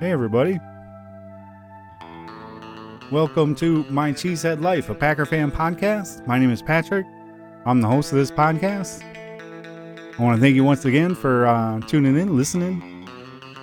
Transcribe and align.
Hey, 0.00 0.12
everybody. 0.12 0.58
Welcome 3.12 3.54
to 3.56 3.84
My 3.90 4.12
Cheesehead 4.12 4.62
Life, 4.62 4.88
a 4.88 4.94
Packer 4.94 5.26
fan 5.26 5.50
podcast. 5.50 6.26
My 6.26 6.38
name 6.38 6.50
is 6.50 6.62
Patrick. 6.62 7.04
I'm 7.66 7.82
the 7.82 7.86
host 7.86 8.10
of 8.10 8.16
this 8.16 8.30
podcast. 8.30 9.02
I 10.18 10.22
want 10.22 10.36
to 10.36 10.40
thank 10.40 10.54
you 10.54 10.64
once 10.64 10.86
again 10.86 11.14
for 11.14 11.46
uh, 11.46 11.80
tuning 11.80 12.16
in, 12.16 12.34
listening 12.34 13.06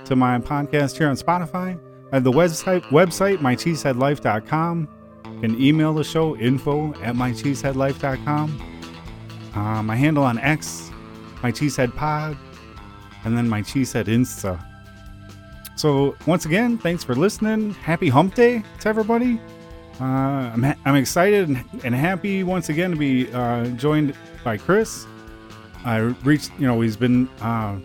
to 0.05 0.15
my 0.15 0.38
podcast 0.38 0.95
here 0.95 1.09
on 1.09 1.15
Spotify. 1.15 1.79
Have 2.13 2.23
the 2.23 2.31
website, 2.31 2.83
website 2.89 3.38
mycheeseheadlife.com. 3.38 4.88
You 5.25 5.39
can 5.41 5.59
email 5.59 5.91
the 5.95 6.04
show, 6.04 6.38
info 6.38 6.93
at 7.01 7.15
mycheeseheadlife.com. 7.15 8.61
Uh, 9.55 9.81
my 9.81 9.95
handle 9.95 10.23
on 10.23 10.38
X, 10.38 10.91
my 11.41 11.51
cheesehead 11.51 11.95
pod, 11.95 12.38
and 13.26 13.35
then 13.35 13.49
my 13.49 13.63
cheesehead 13.63 14.05
Insta. 14.05 14.63
So 15.77 16.17
once 16.26 16.48
again, 16.48 16.80
thanks 16.80 17.04
for 17.04 17.13
listening. 17.13 17.72
Happy 17.76 18.09
Hump 18.09 18.34
Day 18.34 18.63
to 18.80 18.90
everybody. 18.90 19.40
Uh, 20.02 20.04
I'm, 20.04 20.63
ha- 20.63 20.76
I'm 20.85 20.95
excited 20.95 21.49
and, 21.84 21.94
happy 21.94 22.44
once 22.44 22.70
again 22.70 22.90
to 22.90 22.98
be 22.98 23.31
uh, 23.31 23.68
joined 23.70 24.16
by 24.44 24.58
Chris. 24.58 25.05
I 25.85 25.98
reached, 25.98 26.52
you 26.58 26.66
know, 26.66 26.82
he's 26.82 26.98
been 26.98 27.27
uh, 27.41 27.77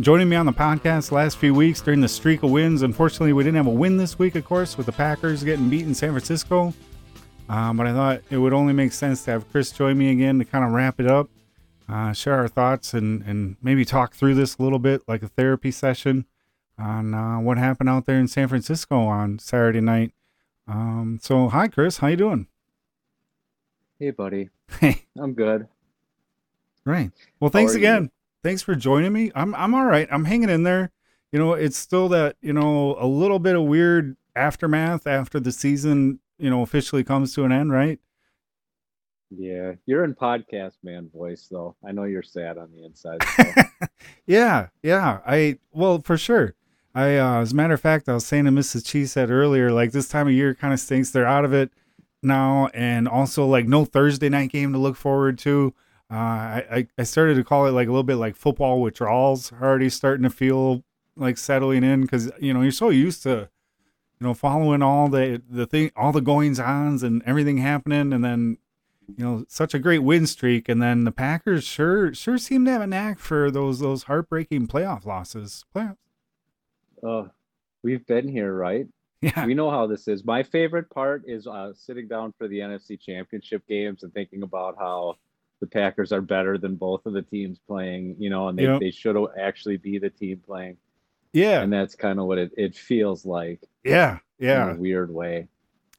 joining 0.00 0.28
me 0.28 0.34
on 0.34 0.44
the 0.44 0.52
podcast 0.52 1.10
the 1.10 1.14
last 1.14 1.38
few 1.38 1.54
weeks 1.54 1.80
during 1.80 2.00
the 2.00 2.08
streak 2.08 2.42
of 2.42 2.50
wins. 2.50 2.82
Unfortunately, 2.82 3.32
we 3.32 3.44
didn't 3.44 3.58
have 3.58 3.68
a 3.68 3.70
win 3.70 3.96
this 3.96 4.18
week, 4.18 4.34
of 4.34 4.44
course, 4.44 4.76
with 4.76 4.86
the 4.86 4.92
Packers 4.92 5.44
getting 5.44 5.70
beat 5.70 5.86
in 5.86 5.94
San 5.94 6.10
Francisco. 6.10 6.74
Um, 7.48 7.76
but 7.76 7.86
I 7.86 7.92
thought 7.92 8.22
it 8.28 8.38
would 8.38 8.52
only 8.52 8.72
make 8.72 8.92
sense 8.92 9.24
to 9.26 9.30
have 9.30 9.48
Chris 9.52 9.70
join 9.70 9.96
me 9.96 10.10
again 10.10 10.40
to 10.40 10.44
kind 10.44 10.64
of 10.64 10.72
wrap 10.72 10.98
it 10.98 11.06
up, 11.06 11.30
uh, 11.88 12.12
share 12.12 12.34
our 12.34 12.48
thoughts, 12.48 12.92
and, 12.92 13.22
and 13.22 13.56
maybe 13.62 13.84
talk 13.84 14.14
through 14.14 14.34
this 14.34 14.56
a 14.56 14.62
little 14.64 14.80
bit 14.80 15.02
like 15.06 15.22
a 15.22 15.28
therapy 15.28 15.70
session 15.70 16.26
on 16.78 17.14
uh, 17.14 17.38
what 17.38 17.58
happened 17.58 17.88
out 17.88 18.06
there 18.06 18.18
in 18.18 18.28
San 18.28 18.48
Francisco 18.48 19.06
on 19.06 19.38
Saturday 19.38 19.80
night. 19.80 20.12
Um, 20.66 21.18
so, 21.22 21.48
hi, 21.48 21.68
Chris. 21.68 21.98
How 21.98 22.08
you 22.08 22.16
doing? 22.16 22.46
Hey, 23.98 24.10
buddy. 24.10 24.50
Hey, 24.80 25.06
I'm 25.18 25.34
good. 25.34 25.68
right. 26.84 27.10
Well, 27.40 27.50
thanks 27.50 27.74
are 27.74 27.78
you? 27.78 27.84
again. 27.84 28.10
Thanks 28.42 28.62
for 28.62 28.74
joining 28.74 29.12
me. 29.12 29.30
I'm 29.34 29.54
I'm 29.54 29.74
all 29.74 29.86
right. 29.86 30.06
I'm 30.10 30.24
hanging 30.26 30.50
in 30.50 30.64
there. 30.64 30.90
You 31.32 31.38
know, 31.38 31.54
it's 31.54 31.76
still 31.78 32.08
that 32.10 32.36
you 32.42 32.52
know 32.52 32.96
a 32.98 33.06
little 33.06 33.38
bit 33.38 33.56
of 33.56 33.62
weird 33.62 34.16
aftermath 34.36 35.06
after 35.06 35.40
the 35.40 35.52
season 35.52 36.18
you 36.38 36.50
know 36.50 36.62
officially 36.62 37.04
comes 37.04 37.34
to 37.34 37.44
an 37.44 37.52
end, 37.52 37.72
right? 37.72 37.98
Yeah, 39.30 39.72
you're 39.86 40.04
in 40.04 40.14
podcast 40.14 40.74
man 40.82 41.08
voice 41.12 41.48
though. 41.50 41.74
I 41.86 41.92
know 41.92 42.04
you're 42.04 42.22
sad 42.22 42.58
on 42.58 42.70
the 42.72 42.84
inside. 42.84 43.22
So. 43.36 43.44
Yeah, 44.26 44.68
yeah. 44.82 45.20
I 45.26 45.58
well 45.72 46.00
for 46.02 46.18
sure. 46.18 46.54
I 46.94 47.16
uh, 47.16 47.40
as 47.40 47.52
a 47.52 47.56
matter 47.56 47.74
of 47.74 47.80
fact, 47.80 48.08
I 48.08 48.14
was 48.14 48.26
saying 48.26 48.44
to 48.44 48.50
Mrs. 48.50 48.82
Cheesehead 48.82 49.30
earlier, 49.30 49.72
like 49.72 49.92
this 49.92 50.08
time 50.08 50.28
of 50.28 50.32
year 50.32 50.54
kind 50.54 50.72
of 50.72 50.80
stinks. 50.80 51.10
They're 51.10 51.26
out 51.26 51.44
of 51.44 51.52
it 51.52 51.72
now, 52.22 52.68
and 52.72 53.08
also 53.08 53.46
like 53.46 53.66
no 53.66 53.84
Thursday 53.84 54.28
night 54.28 54.50
game 54.50 54.72
to 54.72 54.78
look 54.78 54.96
forward 54.96 55.38
to. 55.38 55.74
Uh, 56.10 56.14
I, 56.14 56.88
I 56.98 57.02
started 57.02 57.34
to 57.34 57.44
call 57.44 57.66
it 57.66 57.72
like 57.72 57.88
a 57.88 57.90
little 57.90 58.04
bit 58.04 58.16
like 58.16 58.36
football 58.36 58.80
withdrawals 58.80 59.52
already 59.52 59.88
starting 59.88 60.22
to 60.22 60.30
feel 60.30 60.84
like 61.16 61.38
settling 61.38 61.82
in 61.82 62.02
because 62.02 62.30
you 62.38 62.52
know 62.52 62.62
you're 62.62 62.70
so 62.70 62.90
used 62.90 63.22
to 63.22 63.48
you 64.20 64.26
know 64.26 64.34
following 64.34 64.82
all 64.82 65.08
the 65.08 65.42
the 65.48 65.66
thing 65.66 65.90
all 65.96 66.12
the 66.12 66.20
goings 66.20 66.60
ons 66.60 67.02
and 67.02 67.22
everything 67.24 67.58
happening 67.58 68.12
and 68.12 68.24
then 68.24 68.58
you 69.16 69.24
know 69.24 69.44
such 69.48 69.74
a 69.74 69.78
great 69.78 70.00
win 70.00 70.26
streak 70.26 70.68
and 70.68 70.82
then 70.82 71.04
the 71.04 71.12
packers 71.12 71.64
sure 71.64 72.12
sure 72.12 72.36
seem 72.36 72.64
to 72.64 72.70
have 72.70 72.82
a 72.82 72.86
knack 72.86 73.18
for 73.18 73.50
those 73.50 73.78
those 73.78 74.04
heartbreaking 74.04 74.66
playoff 74.66 75.06
losses 75.06 75.64
playoffs 75.74 75.96
uh, 77.04 77.24
we've 77.82 78.06
been 78.06 78.28
here, 78.28 78.52
right? 78.54 78.86
yeah 79.20 79.46
We 79.46 79.54
know 79.54 79.70
how 79.70 79.86
this 79.86 80.06
is. 80.08 80.24
My 80.24 80.42
favorite 80.42 80.90
part 80.90 81.22
is 81.26 81.46
uh, 81.46 81.72
sitting 81.74 82.08
down 82.08 82.32
for 82.36 82.46
the 82.48 82.58
NFC 82.58 83.00
Championship 83.00 83.66
games 83.66 84.02
and 84.02 84.12
thinking 84.12 84.42
about 84.42 84.76
how 84.78 85.16
the 85.60 85.66
Packers 85.66 86.12
are 86.12 86.20
better 86.20 86.58
than 86.58 86.74
both 86.76 87.06
of 87.06 87.12
the 87.14 87.22
teams 87.22 87.58
playing. 87.66 88.16
You 88.18 88.28
know, 88.30 88.48
and 88.48 88.58
they, 88.58 88.64
Yep. 88.64 88.80
they 88.80 88.90
should 88.90 89.16
actually 89.38 89.76
be 89.78 89.98
the 89.98 90.10
team 90.10 90.40
playing. 90.44 90.76
yeah 91.32 91.62
And 91.62 91.72
that's 91.72 91.94
kind 91.94 92.18
of 92.20 92.26
what 92.26 92.38
it, 92.38 92.52
it 92.56 92.74
feels 92.74 93.24
like 93.24 93.60
yeah 93.84 94.18
yeah 94.38 94.70
in 94.70 94.76
a 94.76 94.80
weird 94.80 95.10
way. 95.12 95.48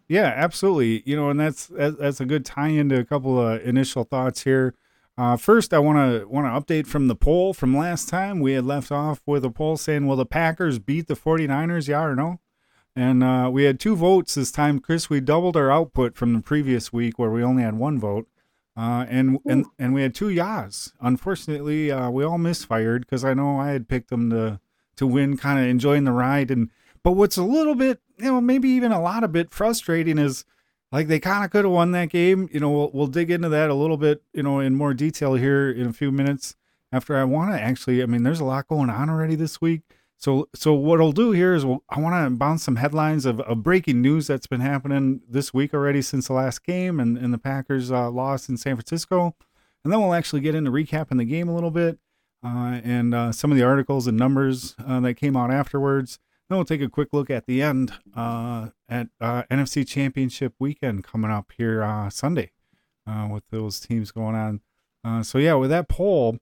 Yeah, 0.07 0.31
absolutely. 0.35 1.01
You 1.09 1.15
know, 1.15 1.29
and 1.31 1.39
that's 1.39 1.65
that's 1.67 2.21
a 2.21 2.25
good 2.25 2.45
tie 2.45 2.67
into 2.67 2.99
a 2.99 3.05
couple 3.05 3.39
of 3.41 3.61
initial 3.61 4.03
thoughts 4.03 4.43
here. 4.43 4.75
Uh, 5.17 5.37
first, 5.37 5.73
I 5.73 5.79
want 5.79 5.97
to 5.97 6.27
want 6.27 6.45
to 6.45 6.73
update 6.73 6.87
from 6.87 7.07
the 7.07 7.15
poll 7.15 7.53
from 7.53 7.75
last 7.75 8.09
time. 8.09 8.39
We 8.39 8.53
had 8.53 8.65
left 8.65 8.91
off 8.91 9.21
with 9.25 9.45
a 9.45 9.49
poll 9.49 9.77
saying, 9.77 10.07
"Will 10.07 10.17
the 10.17 10.25
Packers 10.25 10.77
beat 10.79 11.07
the 11.07 11.15
49ers? 11.15 11.87
Yeah 11.87 12.03
or 12.03 12.15
no?" 12.15 12.39
And 12.95 13.23
uh, 13.23 13.49
we 13.51 13.63
had 13.63 13.79
two 13.79 13.95
votes 13.95 14.35
this 14.35 14.51
time. 14.51 14.79
Chris, 14.79 15.09
we 15.09 15.19
doubled 15.19 15.57
our 15.57 15.71
output 15.71 16.15
from 16.15 16.33
the 16.33 16.41
previous 16.41 16.93
week 16.93 17.19
where 17.19 17.29
we 17.31 17.43
only 17.43 17.63
had 17.63 17.75
one 17.75 17.99
vote. 17.99 18.27
Uh, 18.77 19.05
and 19.09 19.39
and 19.45 19.65
and 19.79 19.93
we 19.93 20.01
had 20.01 20.13
two 20.13 20.29
yas. 20.29 20.91
Unfortunately, 20.99 21.91
uh, 21.91 22.09
we 22.09 22.25
all 22.25 22.37
misfired 22.37 23.05
because 23.05 23.23
I 23.23 23.33
know 23.33 23.57
I 23.57 23.69
had 23.69 23.87
picked 23.87 24.09
them 24.09 24.29
to 24.31 24.59
to 24.97 25.07
win, 25.07 25.37
kind 25.37 25.59
of 25.59 25.65
enjoying 25.65 26.03
the 26.03 26.11
ride. 26.11 26.51
And 26.51 26.69
but 27.03 27.11
what's 27.11 27.37
a 27.37 27.43
little 27.43 27.75
bit, 27.75 28.01
you 28.17 28.25
know, 28.25 28.41
maybe 28.41 28.67
even 28.69 28.91
a 28.91 29.01
lot 29.01 29.23
of 29.23 29.31
bit 29.31 29.51
frustrating 29.51 30.17
is 30.17 30.43
like 30.95 31.09
they 31.09 31.19
kind 31.19 31.43
of 31.43 31.51
could 31.51 31.65
have 31.65 31.73
won 31.73 31.91
that 31.91 32.09
game. 32.09 32.47
You 32.53 32.61
know, 32.61 32.71
we'll, 32.71 32.91
we'll 32.93 33.07
dig 33.07 33.29
into 33.29 33.49
that 33.49 33.69
a 33.69 33.73
little 33.73 33.97
bit, 33.97 34.23
you 34.31 34.41
know, 34.41 34.61
in 34.61 34.75
more 34.75 34.93
detail 34.93 35.33
here 35.33 35.69
in 35.69 35.87
a 35.87 35.93
few 35.93 36.09
minutes. 36.09 36.55
After 36.89 37.17
I 37.17 37.25
want 37.25 37.51
to 37.51 37.59
actually, 37.59 38.01
I 38.01 38.05
mean, 38.05 38.23
there's 38.23 38.39
a 38.39 38.45
lot 38.45 38.69
going 38.69 38.89
on 38.89 39.09
already 39.09 39.35
this 39.35 39.59
week. 39.59 39.81
So, 40.15 40.47
so 40.55 40.73
what 40.73 41.01
I'll 41.01 41.11
do 41.11 41.31
here 41.31 41.53
is 41.53 41.65
we'll, 41.65 41.83
I 41.89 41.99
want 41.99 42.15
to 42.15 42.29
bounce 42.37 42.63
some 42.63 42.77
headlines 42.77 43.25
of, 43.25 43.41
of 43.41 43.61
breaking 43.61 44.01
news 44.01 44.27
that's 44.27 44.47
been 44.47 44.61
happening 44.61 45.19
this 45.27 45.53
week 45.53 45.73
already 45.73 46.01
since 46.01 46.27
the 46.27 46.33
last 46.33 46.63
game 46.63 47.01
and, 47.01 47.17
and 47.17 47.33
the 47.33 47.37
Packers 47.37 47.91
uh, 47.91 48.09
lost 48.09 48.47
in 48.47 48.55
San 48.55 48.77
Francisco. 48.77 49.35
And 49.83 49.91
then 49.91 49.99
we'll 49.99 50.13
actually 50.13 50.39
get 50.39 50.55
into 50.55 50.71
recapping 50.71 51.17
the 51.17 51.25
game 51.25 51.49
a 51.49 51.53
little 51.53 51.71
bit 51.71 51.99
uh, 52.41 52.79
and 52.85 53.13
uh, 53.13 53.33
some 53.33 53.51
of 53.51 53.57
the 53.57 53.65
articles 53.65 54.07
and 54.07 54.17
numbers 54.17 54.75
uh, 54.87 55.01
that 55.01 55.15
came 55.15 55.35
out 55.35 55.51
afterwards. 55.51 56.19
Then 56.47 56.57
we'll 56.57 56.65
take 56.65 56.81
a 56.81 56.89
quick 56.89 57.09
look 57.11 57.29
at 57.29 57.47
the 57.47 57.61
end 57.61 57.93
uh, 58.15 58.69
at 58.87 59.07
uh, 59.19 59.43
NFC 59.49 59.87
Championship 59.87 60.53
weekend 60.59 61.03
coming 61.03 61.31
up 61.31 61.51
here 61.57 61.83
uh, 61.83 62.09
Sunday 62.09 62.51
uh, 63.07 63.27
with 63.31 63.43
those 63.49 63.79
teams 63.79 64.11
going 64.11 64.35
on. 64.35 64.61
Uh, 65.03 65.23
so 65.23 65.37
yeah, 65.37 65.55
with 65.55 65.69
that 65.69 65.87
poll, 65.89 66.37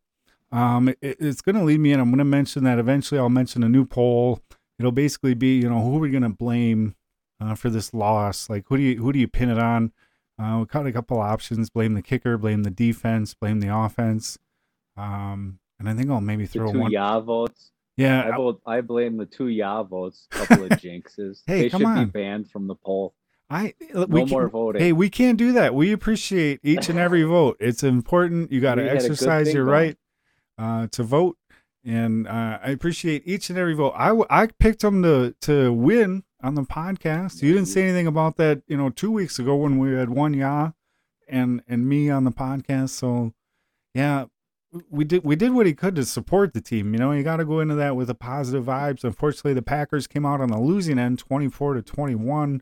um, 0.51 0.89
it, 0.89 0.97
it's 1.01 1.41
going 1.41 1.55
to 1.55 1.63
lead 1.63 1.79
me 1.79 1.93
in. 1.93 1.99
I'm 1.99 2.09
going 2.09 2.19
to 2.19 2.25
mention 2.25 2.63
that 2.65 2.79
eventually. 2.79 3.19
I'll 3.19 3.29
mention 3.29 3.63
a 3.63 3.69
new 3.69 3.85
poll. 3.85 4.41
It'll 4.79 4.91
basically 4.91 5.33
be, 5.33 5.59
you 5.59 5.69
know, 5.69 5.81
who 5.81 5.97
are 5.97 5.99
we 5.99 6.09
going 6.09 6.23
to 6.23 6.29
blame 6.29 6.95
uh, 7.41 7.55
for 7.55 7.69
this 7.69 7.93
loss? 7.93 8.49
Like, 8.49 8.65
who 8.67 8.77
do 8.77 8.83
you 8.83 9.01
who 9.01 9.11
do 9.11 9.19
you 9.19 9.27
pin 9.27 9.49
it 9.49 9.59
on? 9.59 9.91
Uh, 10.39 10.59
we 10.59 10.65
got 10.65 10.87
a 10.87 10.91
couple 10.91 11.19
options: 11.19 11.69
blame 11.69 11.93
the 11.93 12.01
kicker, 12.01 12.37
blame 12.37 12.63
the 12.63 12.71
defense, 12.71 13.33
blame 13.33 13.59
the 13.59 13.75
offense. 13.75 14.37
Um, 14.95 15.59
and 15.79 15.89
I 15.89 15.93
think 15.93 16.09
I'll 16.09 16.21
maybe 16.21 16.45
throw 16.45 16.71
two 16.71 16.79
one. 16.79 16.91
ya 16.91 17.19
votes. 17.19 17.72
Yeah, 17.95 18.27
I, 18.27 18.35
vote, 18.35 18.61
I 18.65 18.81
blame 18.81 19.17
the 19.17 19.25
two 19.25 19.49
ya 19.49 19.83
votes. 19.83 20.27
Couple 20.31 20.63
of 20.63 20.69
jinxes. 20.81 21.41
Hey, 21.45 21.61
they 21.63 21.69
come 21.69 21.81
should 21.81 21.87
on. 21.87 22.05
be 22.05 22.11
banned 22.11 22.49
from 22.49 22.67
the 22.67 22.75
poll. 22.75 23.13
I 23.49 23.75
No 23.93 24.05
we 24.05 24.25
more 24.25 24.43
can, 24.43 24.49
voting. 24.49 24.81
Hey, 24.81 24.93
we 24.93 25.09
can't 25.09 25.37
do 25.37 25.51
that. 25.51 25.75
We 25.75 25.91
appreciate 25.91 26.59
each 26.63 26.89
and 26.89 26.97
every 26.97 27.23
vote. 27.37 27.57
It's 27.59 27.83
important. 27.83 28.51
You 28.51 28.61
got 28.61 28.75
to 28.75 28.81
We 28.81 28.87
had 28.87 28.97
a 28.97 28.99
good 29.01 29.11
exercise 29.11 29.53
your 29.53 29.65
right 29.65 29.95
uh, 30.57 30.87
to 30.87 31.03
vote, 31.03 31.37
and 31.85 32.27
uh, 32.27 32.59
I 32.63 32.69
appreciate 32.71 33.23
each 33.27 33.49
and 33.49 33.59
every 33.59 33.75
vote. 33.75 33.93
I, 33.95 34.07
w- 34.07 34.25
I 34.29 34.47
picked 34.47 34.81
them 34.81 35.03
to 35.03 35.35
to 35.41 35.71
win 35.71 36.23
on 36.41 36.55
the 36.55 36.63
podcast. 36.63 37.43
You 37.43 37.53
didn't 37.53 37.67
say 37.67 37.83
anything 37.83 38.07
about 38.07 38.37
that, 38.37 38.63
you 38.67 38.75
know, 38.77 38.89
two 38.89 39.11
weeks 39.11 39.37
ago 39.37 39.55
when 39.55 39.77
we 39.77 39.93
had 39.93 40.09
one 40.09 40.33
yeah, 40.33 40.71
and 41.27 41.61
and 41.67 41.87
me 41.87 42.09
on 42.09 42.23
the 42.23 42.31
podcast. 42.31 42.89
So 42.89 43.33
yeah, 43.93 44.25
we 44.89 45.03
did 45.03 45.23
we 45.23 45.35
did 45.35 45.53
what 45.53 45.65
he 45.65 45.73
could 45.73 45.95
to 45.95 46.05
support 46.05 46.53
the 46.53 46.61
team. 46.61 46.93
You 46.93 46.99
know, 46.99 47.11
you 47.11 47.23
got 47.23 47.37
to 47.37 47.45
go 47.45 47.59
into 47.59 47.75
that 47.75 47.95
with 47.95 48.09
a 48.09 48.15
positive 48.15 48.65
vibes. 48.65 49.03
Unfortunately, 49.03 49.53
the 49.53 49.61
Packers 49.61 50.07
came 50.07 50.25
out 50.25 50.41
on 50.41 50.49
the 50.49 50.59
losing 50.59 50.99
end, 50.99 51.19
twenty 51.19 51.49
four 51.49 51.73
to 51.73 51.81
twenty 51.81 52.15
one. 52.15 52.61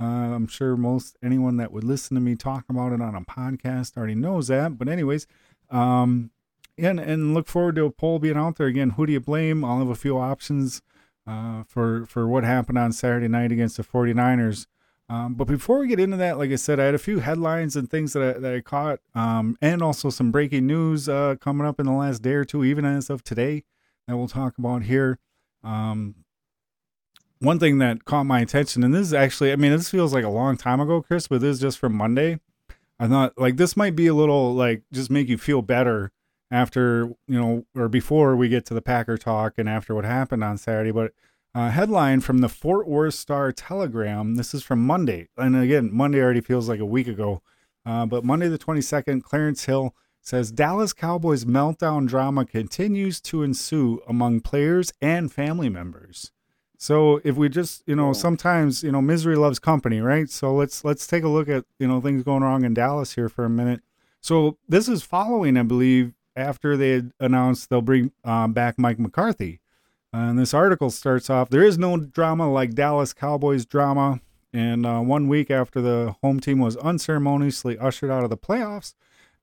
Uh, 0.00 0.34
I'm 0.34 0.48
sure 0.48 0.76
most 0.76 1.16
anyone 1.22 1.58
that 1.58 1.72
would 1.72 1.84
listen 1.84 2.16
to 2.16 2.20
me 2.20 2.34
talk 2.34 2.64
about 2.68 2.92
it 2.92 3.00
on 3.00 3.14
a 3.14 3.20
podcast 3.20 3.96
already 3.96 4.16
knows 4.16 4.48
that. 4.48 4.76
But 4.76 4.88
anyways, 4.88 5.26
um, 5.70 6.30
and 6.76 6.98
and 6.98 7.34
look 7.34 7.46
forward 7.46 7.76
to 7.76 7.84
a 7.84 7.90
poll 7.90 8.18
being 8.18 8.36
out 8.36 8.56
there 8.56 8.66
again. 8.66 8.90
Who 8.90 9.06
do 9.06 9.12
you 9.12 9.20
blame? 9.20 9.64
I'll 9.64 9.78
have 9.78 9.88
a 9.88 9.94
few 9.94 10.18
options 10.18 10.82
uh, 11.26 11.62
for 11.64 12.06
for 12.06 12.26
what 12.26 12.44
happened 12.44 12.78
on 12.78 12.92
Saturday 12.92 13.28
night 13.28 13.52
against 13.52 13.76
the 13.76 13.84
49ers. 13.84 14.66
Um, 15.08 15.34
but 15.34 15.46
before 15.46 15.78
we 15.78 15.88
get 15.88 16.00
into 16.00 16.16
that, 16.16 16.38
like 16.38 16.50
I 16.50 16.56
said, 16.56 16.80
I 16.80 16.84
had 16.84 16.94
a 16.94 16.98
few 16.98 17.18
headlines 17.18 17.76
and 17.76 17.90
things 17.90 18.12
that 18.14 18.36
I, 18.36 18.38
that 18.38 18.54
I 18.54 18.60
caught, 18.60 19.00
um, 19.14 19.58
and 19.60 19.82
also 19.82 20.08
some 20.10 20.30
breaking 20.30 20.66
news 20.66 21.08
uh, 21.08 21.36
coming 21.40 21.66
up 21.66 21.78
in 21.78 21.86
the 21.86 21.92
last 21.92 22.22
day 22.22 22.32
or 22.32 22.44
two, 22.44 22.64
even 22.64 22.84
as 22.84 23.10
of 23.10 23.22
today, 23.22 23.64
that 24.06 24.16
we'll 24.16 24.28
talk 24.28 24.56
about 24.58 24.84
here. 24.84 25.18
Um, 25.62 26.14
one 27.40 27.58
thing 27.58 27.78
that 27.78 28.04
caught 28.04 28.24
my 28.24 28.40
attention, 28.40 28.84
and 28.84 28.94
this 28.94 29.08
is 29.08 29.14
actually, 29.14 29.52
I 29.52 29.56
mean, 29.56 29.72
this 29.72 29.90
feels 29.90 30.14
like 30.14 30.24
a 30.24 30.30
long 30.30 30.56
time 30.56 30.80
ago, 30.80 31.02
Chris, 31.02 31.28
but 31.28 31.40
this 31.40 31.56
is 31.56 31.60
just 31.60 31.78
from 31.78 31.94
Monday. 31.94 32.38
I 33.02 33.08
thought 33.08 33.36
like 33.36 33.56
this 33.56 33.76
might 33.76 33.96
be 33.96 34.06
a 34.06 34.14
little 34.14 34.54
like 34.54 34.82
just 34.92 35.10
make 35.10 35.28
you 35.28 35.36
feel 35.36 35.60
better 35.60 36.12
after 36.52 37.12
you 37.26 37.40
know 37.40 37.66
or 37.74 37.88
before 37.88 38.36
we 38.36 38.48
get 38.48 38.64
to 38.66 38.74
the 38.74 38.82
Packer 38.82 39.18
talk 39.18 39.54
and 39.58 39.68
after 39.68 39.92
what 39.92 40.04
happened 40.04 40.44
on 40.44 40.56
Saturday. 40.56 40.92
But 40.92 41.12
Uh, 41.54 41.68
headline 41.68 42.18
from 42.18 42.38
the 42.38 42.48
Fort 42.48 42.88
Worth 42.88 43.12
Star 43.12 43.52
Telegram. 43.52 44.36
This 44.36 44.54
is 44.54 44.62
from 44.62 44.86
Monday. 44.86 45.28
And 45.36 45.54
again, 45.54 45.90
Monday 45.92 46.18
already 46.18 46.40
feels 46.40 46.66
like 46.66 46.80
a 46.80 46.86
week 46.86 47.06
ago. 47.06 47.42
Uh, 47.84 48.06
but 48.06 48.24
Monday 48.24 48.48
the 48.48 48.58
22nd, 48.58 49.22
Clarence 49.22 49.66
Hill 49.66 49.94
says 50.22 50.50
Dallas 50.50 50.94
Cowboys 50.94 51.44
meltdown 51.44 52.06
drama 52.08 52.46
continues 52.46 53.20
to 53.22 53.42
ensue 53.42 54.00
among 54.08 54.40
players 54.40 54.94
and 55.02 55.30
family 55.30 55.68
members. 55.68 56.32
So 56.78 57.20
if 57.22 57.36
we 57.36 57.50
just, 57.50 57.82
you 57.86 57.96
know, 57.96 58.14
sometimes, 58.14 58.82
you 58.82 58.90
know, 58.90 59.02
misery 59.02 59.36
loves 59.36 59.58
company, 59.58 60.00
right? 60.00 60.30
So 60.30 60.54
let's 60.54 60.84
let's 60.84 61.06
take 61.06 61.22
a 61.22 61.28
look 61.28 61.50
at, 61.50 61.66
you 61.78 61.86
know, 61.86 62.00
things 62.00 62.22
going 62.22 62.42
wrong 62.42 62.64
in 62.64 62.72
Dallas 62.72 63.14
here 63.14 63.28
for 63.28 63.44
a 63.44 63.50
minute. 63.50 63.82
So 64.20 64.56
this 64.68 64.88
is 64.88 65.02
following, 65.02 65.58
I 65.58 65.64
believe, 65.64 66.14
after 66.34 66.78
they 66.78 66.92
had 66.92 67.12
announced 67.20 67.68
they'll 67.68 67.82
bring 67.82 68.12
um, 68.24 68.54
back 68.54 68.78
Mike 68.78 68.98
McCarthy. 68.98 69.60
And 70.12 70.38
this 70.38 70.54
article 70.54 70.90
starts 70.90 71.30
off 71.30 71.48
there 71.48 71.64
is 71.64 71.78
no 71.78 71.96
drama 71.96 72.50
like 72.50 72.74
Dallas 72.74 73.12
Cowboys 73.12 73.64
drama. 73.64 74.20
And 74.54 74.84
uh, 74.84 75.00
one 75.00 75.28
week 75.28 75.50
after 75.50 75.80
the 75.80 76.14
home 76.22 76.38
team 76.38 76.58
was 76.58 76.76
unceremoniously 76.76 77.78
ushered 77.78 78.10
out 78.10 78.22
of 78.22 78.28
the 78.28 78.36
playoffs, 78.36 78.92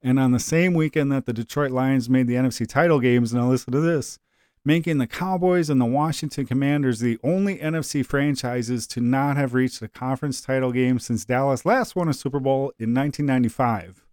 and 0.04 0.20
on 0.20 0.34
the 0.34 0.40
same 0.40 0.76
weekend 0.76 1.12
that 1.12 1.26
the 1.26 1.34
Detroit 1.34 1.72
Lions 1.72 2.08
made 2.08 2.28
the 2.28 2.36
NFC 2.36 2.68
title 2.68 3.00
games, 3.00 3.34
now 3.34 3.50
listen 3.50 3.74
to 3.74 3.80
this 3.80 4.20
making 4.66 4.98
the 4.98 5.08
Cowboys 5.08 5.70
and 5.70 5.80
the 5.80 5.86
Washington 5.86 6.46
Commanders 6.46 7.00
the 7.00 7.18
only 7.24 7.58
NFC 7.58 8.06
franchises 8.06 8.86
to 8.88 9.02
not 9.02 9.38
have 9.38 9.54
reached 9.54 9.82
a 9.82 9.88
conference 9.88 10.42
title 10.42 10.72
game 10.72 11.00
since 11.00 11.26
Dallas 11.26 11.66
last 11.66 11.96
won 11.96 12.10
a 12.10 12.14
Super 12.14 12.40
Bowl 12.40 12.74
in 12.78 12.94
1995. 12.94 14.06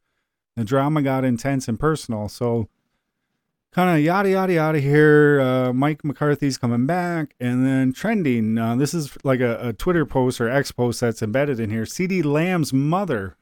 The 0.57 0.65
drama 0.65 1.03
got 1.03 1.25
intense 1.25 1.69
and 1.69 1.79
personal, 1.79 2.29
so 2.29 2.69
kind 3.73 3.97
of 3.97 4.05
yada 4.05 4.31
yada 4.31 4.53
yada 4.53 4.81
here. 4.81 5.41
Uh, 5.41 5.73
Mike 5.73 6.05
McCarthy's 6.05 6.59
coming 6.59 6.87
back, 6.87 7.35
and 7.41 7.67
then 7.67 7.93
trending. 7.93 8.59
Uh, 8.59 8.77
this 8.77 8.95
is 8.95 9.17
like 9.25 9.41
a, 9.41 9.69
a 9.69 9.73
Twitter 9.73 10.07
post 10.07 10.41
or 10.41 10.49
X 10.49 10.73
post 10.73 11.01
that's 11.01 11.23
embedded 11.23 11.61
in 11.61 11.71
here. 11.71 11.85
CeeDee 11.85 12.25
Lamb's 12.25 12.73
mother 12.73 13.37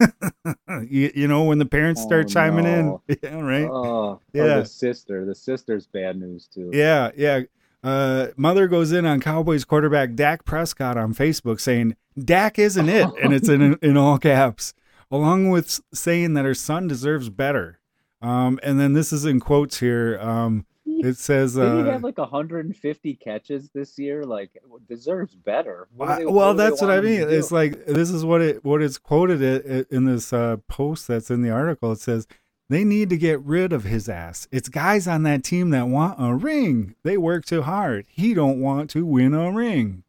you, 0.88 1.10
you, 1.14 1.28
know 1.28 1.44
when 1.44 1.58
the 1.58 1.66
parents 1.66 2.00
start 2.02 2.26
oh, 2.26 2.28
chiming 2.28 2.64
no. 2.64 3.02
in 3.08 3.18
yeah 3.22 3.40
right 3.40 3.68
oh, 3.70 4.20
yeah 4.32 4.58
the 4.58 4.64
sister 4.64 5.24
the 5.24 5.34
sister's 5.34 5.86
bad 5.86 6.18
news 6.18 6.46
too 6.46 6.70
yeah 6.72 7.10
yeah 7.16 7.40
uh, 7.82 8.28
mother 8.36 8.68
goes 8.68 8.92
in 8.92 9.06
on 9.06 9.20
cowboys 9.20 9.64
quarterback 9.64 10.14
dak 10.14 10.44
prescott 10.44 10.96
on 10.96 11.14
facebook 11.14 11.60
saying 11.60 11.96
dak 12.18 12.58
isn't 12.58 12.88
it 12.88 13.08
and 13.22 13.32
it's 13.32 13.48
in 13.48 13.78
in 13.82 13.96
all 13.96 14.18
caps 14.18 14.74
along 15.10 15.50
with 15.50 15.80
saying 15.92 16.34
that 16.34 16.44
her 16.44 16.54
son 16.54 16.86
deserves 16.86 17.28
better 17.28 17.79
um, 18.22 18.58
and 18.62 18.78
then 18.78 18.92
this 18.92 19.12
is 19.12 19.24
in 19.24 19.40
quotes 19.40 19.80
here 19.80 20.18
um, 20.20 20.66
it 21.02 21.16
says 21.16 21.54
Did 21.54 21.62
uh, 21.62 21.84
he 21.84 21.90
have 21.90 22.04
like 22.04 22.18
150 22.18 23.14
catches 23.14 23.70
this 23.70 23.98
year? 23.98 24.24
Like 24.24 24.50
deserves 24.88 25.34
better. 25.34 25.88
They, 25.98 26.26
well, 26.26 26.54
that's 26.54 26.80
what 26.80 26.90
I 26.90 27.00
mean. 27.00 27.28
It's 27.28 27.50
like 27.50 27.86
this 27.86 28.10
is 28.10 28.24
what 28.24 28.42
it 28.42 28.64
what 28.64 28.82
it's 28.82 28.98
quoted 28.98 29.42
in 29.90 30.04
this 30.04 30.32
uh, 30.32 30.58
post 30.68 31.08
that's 31.08 31.30
in 31.30 31.42
the 31.42 31.50
article. 31.50 31.92
It 31.92 32.00
says 32.00 32.26
they 32.68 32.84
need 32.84 33.08
to 33.10 33.16
get 33.16 33.40
rid 33.40 33.72
of 33.72 33.84
his 33.84 34.08
ass. 34.08 34.46
It's 34.52 34.68
guys 34.68 35.08
on 35.08 35.22
that 35.24 35.42
team 35.42 35.70
that 35.70 35.88
want 35.88 36.16
a 36.18 36.34
ring. 36.34 36.94
They 37.02 37.16
work 37.16 37.44
too 37.44 37.62
hard. 37.62 38.06
He 38.08 38.34
don't 38.34 38.60
want 38.60 38.90
to 38.90 39.04
win 39.04 39.34
a 39.34 39.50
ring. 39.50 40.04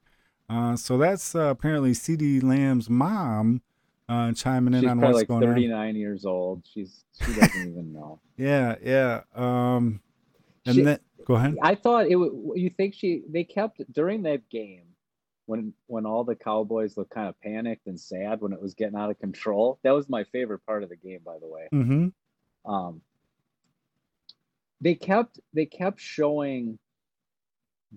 Uh, 0.50 0.76
so 0.76 0.98
that's 0.98 1.34
uh, 1.34 1.44
apparently 1.44 1.92
CeeDee 1.92 2.44
Lamb's 2.44 2.90
mom 2.90 3.62
uh, 4.10 4.32
chiming 4.34 4.74
in 4.74 4.82
She's 4.82 4.90
on 4.90 5.00
what's 5.00 5.16
like 5.16 5.28
going 5.28 5.42
39 5.42 5.72
on. 5.72 5.80
39 5.80 5.96
years 5.96 6.26
old. 6.26 6.64
She's 6.72 7.04
she 7.20 7.34
doesn't 7.34 7.70
even 7.70 7.94
know. 7.94 8.20
Yeah, 8.38 8.76
yeah. 8.84 9.22
Um, 9.36 10.02
and 10.66 10.76
she, 10.76 10.82
then 10.82 11.00
go 11.26 11.36
ahead. 11.36 11.58
I 11.62 11.76
thought 11.76 12.08
it 12.08 12.16
would. 12.16 12.60
You 12.60 12.72
think 12.72 12.96
she? 12.96 13.22
They 13.30 13.44
kept 13.44 13.82
during 13.94 14.24
that 14.24 14.50
game 14.50 14.82
when 15.46 15.74
when 15.86 16.08
all 16.08 16.24
the 16.24 16.36
Cowboys 16.36 16.98
looked 16.98 17.12
kind 17.12 17.30
of 17.30 17.40
panicked 17.40 17.86
and 17.86 18.00
sad 18.00 18.42
when 18.42 18.52
it 18.52 18.60
was 18.60 18.74
getting 18.74 18.98
out 18.98 19.12
of 19.12 19.20
control. 19.20 19.80
That 19.84 19.92
was 19.92 20.10
my 20.10 20.24
favorite 20.24 20.66
part 20.66 20.82
of 20.82 20.90
the 20.90 20.96
game, 20.96 21.20
by 21.24 21.38
the 21.40 21.48
way. 21.48 21.68
Mm-hmm. 21.72 22.72
Um, 22.72 23.02
they 24.82 24.96
kept 24.96 25.40
they 25.54 25.68
kept 25.68 26.00
showing 26.00 26.80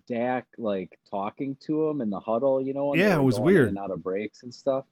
Dak 0.06 0.46
like 0.58 0.98
talking 1.10 1.56
to 1.62 1.88
him 1.88 2.02
in 2.02 2.10
the 2.10 2.20
huddle, 2.20 2.60
you 2.60 2.74
know. 2.74 2.94
Yeah, 2.94 3.16
it 3.16 3.22
was 3.22 3.40
weird. 3.40 3.68
And 3.68 3.78
out 3.78 3.90
of 3.90 4.02
breaks 4.02 4.42
and 4.42 4.52
stuff 4.52 4.84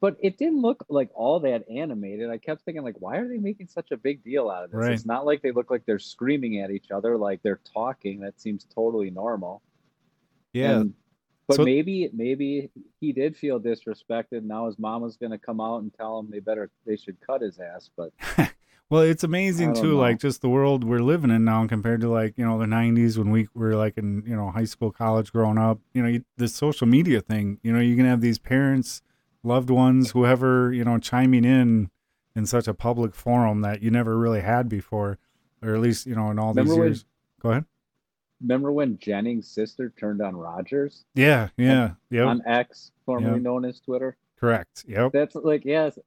but 0.00 0.16
it 0.20 0.38
didn't 0.38 0.62
look 0.62 0.84
like 0.88 1.10
all 1.14 1.40
that 1.40 1.64
animated. 1.70 2.30
I 2.30 2.38
kept 2.38 2.64
thinking, 2.64 2.82
like, 2.82 2.96
why 2.98 3.18
are 3.18 3.28
they 3.28 3.36
making 3.36 3.68
such 3.68 3.90
a 3.90 3.98
big 3.98 4.24
deal 4.24 4.50
out 4.50 4.64
of 4.64 4.70
this? 4.70 4.78
Right. 4.78 4.92
It's 4.92 5.04
not 5.04 5.26
like 5.26 5.42
they 5.42 5.52
look 5.52 5.70
like 5.70 5.84
they're 5.84 5.98
screaming 5.98 6.60
at 6.60 6.70
each 6.70 6.90
other, 6.90 7.18
like 7.18 7.42
they're 7.42 7.60
talking. 7.72 8.20
That 8.20 8.40
seems 8.40 8.66
totally 8.74 9.10
normal. 9.10 9.60
Yeah. 10.54 10.80
And, 10.80 10.94
but 11.46 11.56
so, 11.56 11.64
maybe, 11.64 12.08
maybe 12.14 12.70
he 13.00 13.12
did 13.12 13.36
feel 13.36 13.60
disrespected. 13.60 14.42
Now 14.44 14.66
his 14.66 14.78
mom 14.78 15.02
mama's 15.02 15.16
going 15.16 15.32
to 15.32 15.38
come 15.38 15.60
out 15.60 15.82
and 15.82 15.92
tell 15.92 16.18
him 16.18 16.28
they 16.30 16.40
better, 16.40 16.70
they 16.86 16.96
should 16.96 17.20
cut 17.20 17.42
his 17.42 17.58
ass. 17.58 17.90
But 17.94 18.12
well, 18.88 19.02
it's 19.02 19.24
amazing 19.24 19.74
too, 19.74 19.94
know. 19.94 20.00
like 20.00 20.18
just 20.18 20.40
the 20.40 20.48
world 20.48 20.84
we're 20.84 21.00
living 21.00 21.30
in 21.30 21.44
now 21.44 21.66
compared 21.66 22.00
to 22.02 22.08
like 22.08 22.34
you 22.36 22.46
know 22.46 22.56
the 22.56 22.66
'90s 22.66 23.18
when 23.18 23.30
we 23.30 23.48
were 23.52 23.74
like 23.74 23.98
in 23.98 24.22
you 24.24 24.36
know 24.36 24.52
high 24.52 24.64
school, 24.64 24.92
college, 24.92 25.32
growing 25.32 25.58
up. 25.58 25.80
You 25.92 26.02
know, 26.02 26.20
the 26.36 26.46
social 26.46 26.86
media 26.86 27.20
thing. 27.20 27.58
You 27.64 27.72
know, 27.72 27.80
you 27.80 27.96
can 27.96 28.06
have 28.06 28.20
these 28.20 28.38
parents 28.38 29.02
loved 29.42 29.70
ones, 29.70 30.10
whoever, 30.10 30.72
you 30.72 30.84
know, 30.84 30.98
chiming 30.98 31.44
in 31.44 31.90
in 32.36 32.46
such 32.46 32.68
a 32.68 32.74
public 32.74 33.14
forum 33.14 33.60
that 33.62 33.82
you 33.82 33.90
never 33.90 34.16
really 34.16 34.40
had 34.40 34.68
before, 34.68 35.18
or 35.62 35.74
at 35.74 35.80
least, 35.80 36.06
you 36.06 36.14
know, 36.14 36.30
in 36.30 36.38
all 36.38 36.54
these 36.54 36.64
remember 36.64 36.84
years. 36.84 37.04
When, 37.40 37.42
Go 37.42 37.50
ahead. 37.50 37.64
Remember 38.40 38.72
when 38.72 38.98
Jennings' 38.98 39.48
sister 39.48 39.92
turned 39.98 40.22
on 40.22 40.36
Rodgers? 40.36 41.04
Yeah, 41.14 41.48
yeah, 41.56 41.92
yeah. 42.10 42.24
On 42.24 42.42
X, 42.46 42.92
formerly 43.04 43.34
yep. 43.34 43.42
known 43.42 43.64
as 43.64 43.80
Twitter. 43.80 44.16
Correct. 44.38 44.84
Yep. 44.88 45.12
That's 45.12 45.34
like, 45.34 45.64
yes. 45.64 45.98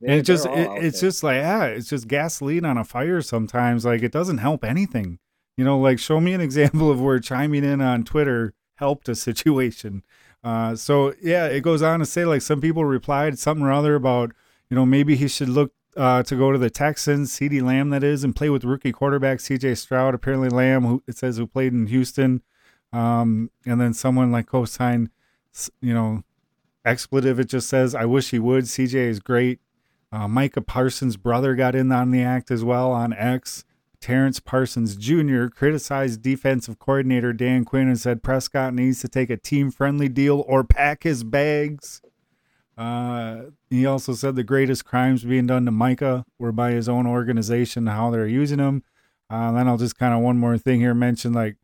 and 0.00 0.12
it 0.12 0.22
just, 0.22 0.46
it, 0.46 0.70
it's 0.82 1.00
there. 1.00 1.10
just 1.10 1.22
like, 1.22 1.36
yeah, 1.36 1.64
it's 1.64 1.90
just 1.90 2.08
gasoline 2.08 2.64
on 2.64 2.78
a 2.78 2.84
fire 2.84 3.20
sometimes. 3.20 3.84
Like, 3.84 4.02
it 4.02 4.12
doesn't 4.12 4.38
help 4.38 4.64
anything. 4.64 5.18
You 5.58 5.64
know, 5.64 5.78
like, 5.78 5.98
show 5.98 6.20
me 6.20 6.32
an 6.32 6.40
example 6.40 6.90
of 6.90 7.02
where 7.02 7.20
chiming 7.20 7.64
in 7.64 7.82
on 7.82 8.04
Twitter 8.04 8.54
helped 8.76 9.08
a 9.08 9.14
situation. 9.14 10.02
Uh, 10.44 10.76
so 10.76 11.14
yeah, 11.22 11.46
it 11.46 11.62
goes 11.62 11.80
on 11.80 12.00
to 12.00 12.06
say 12.06 12.26
like 12.26 12.42
some 12.42 12.60
people 12.60 12.84
replied 12.84 13.38
something 13.38 13.64
or 13.64 13.72
other 13.72 13.94
about 13.94 14.32
you 14.68 14.74
know 14.74 14.84
maybe 14.84 15.16
he 15.16 15.26
should 15.26 15.48
look 15.48 15.72
uh, 15.96 16.22
to 16.24 16.36
go 16.36 16.52
to 16.52 16.58
the 16.58 16.70
Texans, 16.70 17.32
CeeDee 17.32 17.62
Lamb 17.62 17.90
that 17.90 18.04
is, 18.04 18.24
and 18.24 18.36
play 18.36 18.50
with 18.50 18.64
rookie 18.64 18.92
quarterback 18.92 19.40
C.J. 19.40 19.76
Stroud. 19.76 20.14
Apparently 20.14 20.48
Lamb, 20.48 20.84
who 20.84 21.02
it 21.06 21.16
says 21.16 21.38
who 21.38 21.46
played 21.46 21.72
in 21.72 21.86
Houston, 21.86 22.42
um, 22.92 23.50
and 23.64 23.80
then 23.80 23.94
someone 23.94 24.30
like 24.30 24.46
co-signed, 24.46 25.10
you 25.80 25.94
know, 25.94 26.22
expletive. 26.84 27.40
It 27.40 27.48
just 27.48 27.68
says 27.68 27.94
I 27.94 28.04
wish 28.04 28.30
he 28.30 28.38
would. 28.38 28.68
C.J. 28.68 28.98
is 28.98 29.20
great. 29.20 29.60
Uh, 30.12 30.28
Micah 30.28 30.60
Parsons' 30.60 31.16
brother 31.16 31.54
got 31.54 31.74
in 31.74 31.90
on 31.90 32.10
the 32.10 32.22
act 32.22 32.50
as 32.50 32.62
well 32.62 32.92
on 32.92 33.12
X. 33.12 33.64
Terrence 34.04 34.38
Parsons 34.38 34.96
Jr. 34.96 35.46
criticized 35.46 36.20
defensive 36.20 36.78
coordinator 36.78 37.32
Dan 37.32 37.64
Quinn 37.64 37.88
and 37.88 37.98
said 37.98 38.22
Prescott 38.22 38.74
needs 38.74 39.00
to 39.00 39.08
take 39.08 39.30
a 39.30 39.38
team 39.38 39.70
friendly 39.70 40.10
deal 40.10 40.44
or 40.46 40.62
pack 40.62 41.04
his 41.04 41.24
bags. 41.24 42.02
Uh, 42.76 43.44
he 43.70 43.86
also 43.86 44.12
said 44.12 44.36
the 44.36 44.44
greatest 44.44 44.84
crimes 44.84 45.24
being 45.24 45.46
done 45.46 45.64
to 45.64 45.70
Micah 45.70 46.26
were 46.38 46.52
by 46.52 46.72
his 46.72 46.86
own 46.86 47.06
organization, 47.06 47.86
how 47.86 48.10
they're 48.10 48.26
using 48.26 48.58
him. 48.58 48.82
Uh, 49.30 49.52
then 49.52 49.66
I'll 49.66 49.78
just 49.78 49.96
kind 49.96 50.12
of 50.12 50.20
one 50.20 50.36
more 50.36 50.58
thing 50.58 50.80
here 50.80 50.92
mention 50.92 51.32
like, 51.32 51.56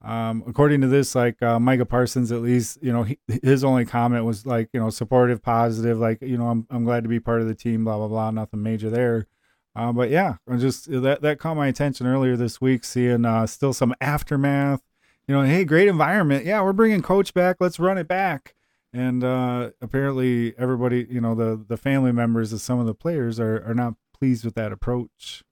um, 0.00 0.44
according 0.46 0.82
to 0.82 0.86
this, 0.86 1.16
like 1.16 1.42
uh, 1.42 1.58
Micah 1.58 1.84
Parsons, 1.84 2.30
at 2.30 2.42
least 2.42 2.78
you 2.80 2.92
know 2.92 3.02
he, 3.02 3.18
his 3.42 3.64
only 3.64 3.84
comment 3.84 4.24
was 4.24 4.46
like 4.46 4.68
you 4.72 4.78
know 4.78 4.90
supportive, 4.90 5.42
positive, 5.42 5.98
like 5.98 6.22
you 6.22 6.38
know 6.38 6.46
I'm 6.46 6.64
I'm 6.70 6.84
glad 6.84 7.02
to 7.02 7.08
be 7.08 7.18
part 7.18 7.40
of 7.40 7.48
the 7.48 7.56
team, 7.56 7.82
blah 7.82 7.96
blah 7.96 8.06
blah, 8.06 8.30
nothing 8.30 8.62
major 8.62 8.88
there. 8.88 9.26
Uh, 9.76 9.92
but 9.92 10.10
yeah, 10.10 10.36
I'm 10.48 10.58
just 10.58 10.90
that 10.90 11.22
that 11.22 11.38
caught 11.38 11.56
my 11.56 11.68
attention 11.68 12.06
earlier 12.06 12.36
this 12.36 12.60
week, 12.60 12.84
seeing 12.84 13.24
uh, 13.24 13.46
still 13.46 13.72
some 13.72 13.94
aftermath. 14.00 14.82
You 15.26 15.34
know, 15.34 15.42
hey, 15.42 15.64
great 15.64 15.88
environment. 15.88 16.44
Yeah, 16.44 16.62
we're 16.62 16.72
bringing 16.72 17.02
coach 17.02 17.34
back. 17.34 17.56
Let's 17.60 17.78
run 17.78 17.98
it 17.98 18.08
back. 18.08 18.54
And 18.92 19.22
uh, 19.22 19.70
apparently, 19.82 20.54
everybody, 20.58 21.06
you 21.10 21.20
know, 21.20 21.34
the 21.34 21.62
the 21.68 21.76
family 21.76 22.12
members 22.12 22.52
of 22.52 22.60
some 22.60 22.80
of 22.80 22.86
the 22.86 22.94
players 22.94 23.38
are 23.38 23.62
are 23.64 23.74
not 23.74 23.94
pleased 24.18 24.44
with 24.44 24.54
that 24.54 24.72
approach. 24.72 25.44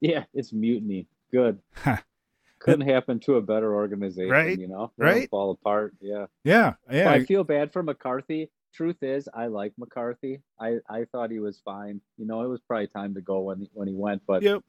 Yeah, 0.00 0.24
it's 0.34 0.52
mutiny. 0.52 1.06
Good. 1.30 1.60
Couldn't 2.58 2.88
happen 2.88 3.20
to 3.20 3.36
a 3.36 3.40
better 3.40 3.72
organization, 3.74 4.30
right? 4.30 4.58
You 4.58 4.66
know, 4.68 4.92
right? 4.96 5.30
Fall 5.30 5.52
apart. 5.52 5.94
Yeah. 6.00 6.26
Yeah. 6.42 6.74
Yeah. 6.90 7.04
But 7.04 7.12
I 7.14 7.24
feel 7.24 7.44
bad 7.44 7.72
for 7.72 7.82
McCarthy 7.82 8.50
truth 8.78 9.02
is, 9.02 9.28
I 9.34 9.48
like 9.48 9.72
McCarthy. 9.76 10.40
I, 10.60 10.76
I 10.88 11.04
thought 11.10 11.32
he 11.32 11.40
was 11.40 11.60
fine. 11.64 12.00
You 12.16 12.26
know, 12.26 12.42
it 12.42 12.46
was 12.46 12.60
probably 12.60 12.86
time 12.86 13.12
to 13.14 13.20
go 13.20 13.40
when 13.40 13.58
he, 13.58 13.70
when 13.74 13.88
he 13.88 13.94
went, 13.94 14.22
but 14.24 14.40
yep. 14.40 14.62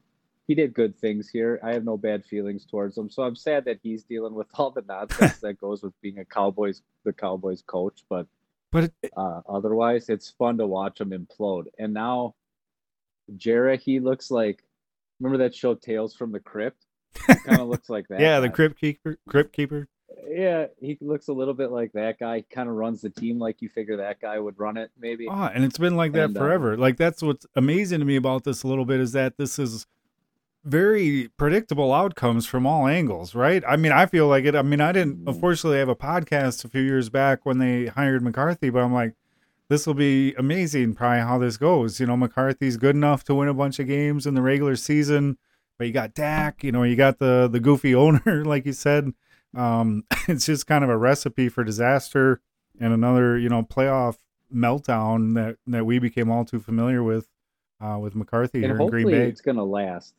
he 0.48 0.56
did 0.56 0.74
good 0.74 0.98
things 0.98 1.28
here. 1.28 1.60
I 1.62 1.72
have 1.74 1.84
no 1.84 1.96
bad 1.96 2.24
feelings 2.24 2.66
towards 2.66 2.98
him. 2.98 3.08
So 3.08 3.22
I'm 3.22 3.36
sad 3.36 3.66
that 3.66 3.78
he's 3.84 4.02
dealing 4.02 4.34
with 4.34 4.48
all 4.54 4.72
the 4.72 4.82
nonsense 4.82 5.38
that 5.42 5.60
goes 5.60 5.84
with 5.84 5.92
being 6.02 6.18
a 6.18 6.24
Cowboys 6.24 6.82
the 7.04 7.12
Cowboys 7.12 7.62
coach. 7.62 8.02
But 8.10 8.26
but 8.72 8.90
uh, 9.16 9.42
otherwise, 9.48 10.08
it's 10.08 10.30
fun 10.30 10.58
to 10.58 10.66
watch 10.66 11.00
him 11.00 11.10
implode. 11.10 11.66
And 11.78 11.94
now, 11.94 12.34
Jarrett, 13.36 13.80
he 13.80 14.00
looks 14.00 14.28
like 14.28 14.64
remember 15.20 15.44
that 15.44 15.54
show 15.54 15.74
Tales 15.76 16.16
from 16.16 16.32
the 16.32 16.40
Crypt? 16.40 16.84
kind 17.14 17.60
of 17.60 17.68
looks 17.68 17.88
like 17.88 18.08
that. 18.08 18.18
yeah, 18.18 18.40
the 18.40 18.50
Crypt 18.50 18.80
Keeper. 18.80 19.18
Crypt 19.28 19.52
Keeper. 19.52 19.86
Yeah, 20.28 20.66
he 20.80 20.98
looks 21.00 21.28
a 21.28 21.32
little 21.32 21.54
bit 21.54 21.70
like 21.70 21.92
that 21.92 22.18
guy. 22.18 22.44
Kind 22.50 22.68
of 22.68 22.74
runs 22.74 23.00
the 23.00 23.10
team 23.10 23.38
like 23.38 23.60
you 23.60 23.68
figure 23.68 23.96
that 23.98 24.20
guy 24.20 24.38
would 24.38 24.58
run 24.58 24.76
it, 24.76 24.90
maybe. 24.98 25.28
Oh, 25.28 25.50
and 25.52 25.64
it's 25.64 25.78
been 25.78 25.96
like 25.96 26.12
that 26.12 26.24
and, 26.24 26.36
uh, 26.36 26.40
forever. 26.40 26.76
like 26.76 26.96
that's 26.96 27.22
what's 27.22 27.46
amazing 27.56 28.00
to 28.00 28.04
me 28.04 28.16
about 28.16 28.44
this 28.44 28.62
a 28.62 28.68
little 28.68 28.84
bit 28.84 29.00
is 29.00 29.12
that 29.12 29.36
this 29.36 29.58
is 29.58 29.86
very 30.64 31.30
predictable 31.36 31.92
outcomes 31.92 32.46
from 32.46 32.66
all 32.66 32.86
angles, 32.86 33.34
right? 33.34 33.62
I 33.66 33.76
mean, 33.76 33.92
I 33.92 34.06
feel 34.06 34.28
like 34.28 34.44
it. 34.44 34.54
I 34.54 34.62
mean, 34.62 34.80
I 34.80 34.92
didn't 34.92 35.24
mm. 35.24 35.28
unfortunately 35.28 35.78
have 35.78 35.88
a 35.88 35.96
podcast 35.96 36.64
a 36.64 36.68
few 36.68 36.82
years 36.82 37.08
back 37.08 37.44
when 37.44 37.58
they 37.58 37.86
hired 37.86 38.22
McCarthy, 38.22 38.70
but 38.70 38.82
I'm 38.82 38.92
like, 38.92 39.14
this 39.68 39.86
will 39.86 39.94
be 39.94 40.34
amazing, 40.34 40.94
probably 40.94 41.20
how 41.20 41.38
this 41.38 41.56
goes. 41.56 42.00
You 42.00 42.06
know, 42.06 42.16
McCarthy's 42.16 42.76
good 42.76 42.96
enough 42.96 43.24
to 43.24 43.34
win 43.34 43.48
a 43.48 43.54
bunch 43.54 43.78
of 43.78 43.86
games 43.86 44.26
in 44.26 44.34
the 44.34 44.42
regular 44.42 44.76
season, 44.76 45.38
but 45.78 45.86
you 45.86 45.92
got 45.92 46.12
Dak, 46.12 46.62
you 46.62 46.72
know, 46.72 46.82
you 46.82 46.96
got 46.96 47.18
the 47.18 47.48
the 47.50 47.60
goofy 47.60 47.94
owner, 47.94 48.44
like 48.44 48.66
you 48.66 48.72
said. 48.72 49.12
Um, 49.54 50.04
it's 50.28 50.46
just 50.46 50.66
kind 50.66 50.84
of 50.84 50.90
a 50.90 50.96
recipe 50.96 51.48
for 51.48 51.64
disaster 51.64 52.40
and 52.78 52.92
another, 52.92 53.38
you 53.38 53.48
know, 53.48 53.62
playoff 53.62 54.16
meltdown 54.54 55.34
that 55.34 55.56
that 55.66 55.86
we 55.86 55.98
became 55.98 56.30
all 56.30 56.44
too 56.44 56.60
familiar 56.60 57.02
with 57.02 57.28
uh, 57.80 57.98
with 58.00 58.14
McCarthy 58.14 58.58
and 58.64 58.72
here 58.72 58.80
in 58.80 58.88
Green 58.88 59.06
Bay. 59.06 59.28
It's 59.28 59.40
going 59.40 59.56
to 59.56 59.64
last. 59.64 60.14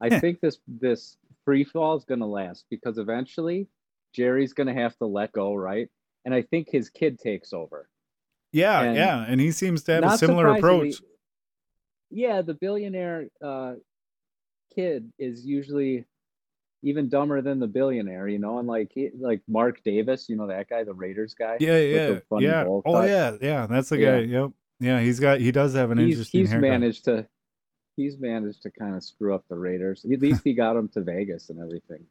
I 0.00 0.18
think 0.18 0.40
this 0.40 0.58
this 0.66 1.16
free 1.44 1.64
fall 1.64 1.96
is 1.96 2.04
going 2.04 2.20
to 2.20 2.26
last 2.26 2.64
because 2.70 2.98
eventually 2.98 3.68
Jerry's 4.12 4.52
going 4.52 4.66
to 4.66 4.74
have 4.74 4.96
to 4.98 5.06
let 5.06 5.32
go, 5.32 5.54
right? 5.54 5.88
And 6.24 6.34
I 6.34 6.42
think 6.42 6.68
his 6.70 6.90
kid 6.90 7.18
takes 7.18 7.52
over. 7.52 7.88
Yeah, 8.52 8.82
and 8.82 8.96
yeah, 8.96 9.24
and 9.26 9.40
he 9.40 9.50
seems 9.50 9.82
to 9.84 9.92
have 9.92 10.04
a 10.04 10.18
similar 10.18 10.48
approach. 10.48 10.96
Yeah, 12.10 12.42
the 12.42 12.54
billionaire 12.54 13.28
uh, 13.42 13.74
kid 14.74 15.10
is 15.18 15.46
usually 15.46 16.04
even 16.82 17.08
dumber 17.08 17.40
than 17.42 17.58
the 17.58 17.66
billionaire, 17.66 18.28
you 18.28 18.38
know, 18.38 18.58
and 18.58 18.68
like 18.68 18.92
like 19.18 19.40
Mark 19.48 19.82
Davis, 19.84 20.28
you 20.28 20.36
know 20.36 20.48
that 20.48 20.68
guy, 20.68 20.84
the 20.84 20.94
Raiders 20.94 21.34
guy. 21.34 21.56
Yeah, 21.60 21.78
yeah, 21.78 22.18
yeah. 22.38 22.64
Oh 22.66 23.04
yeah, 23.04 23.36
yeah. 23.40 23.66
That's 23.66 23.88
the 23.88 23.98
guy. 23.98 24.18
Yeah. 24.20 24.40
Yep. 24.40 24.50
Yeah, 24.80 25.00
he's 25.00 25.20
got 25.20 25.40
he 25.40 25.52
does 25.52 25.74
have 25.74 25.92
an 25.92 25.98
he's, 25.98 26.14
interesting. 26.14 26.40
He's 26.40 26.50
haircut. 26.50 26.70
managed 26.70 27.04
to 27.04 27.26
he's 27.96 28.18
managed 28.18 28.62
to 28.62 28.70
kind 28.70 28.96
of 28.96 29.04
screw 29.04 29.34
up 29.34 29.44
the 29.48 29.56
Raiders. 29.56 30.04
At 30.10 30.20
least 30.20 30.42
he 30.42 30.54
got 30.54 30.74
them 30.74 30.88
to 30.88 31.02
Vegas 31.02 31.50
and 31.50 31.60
everything. 31.60 32.04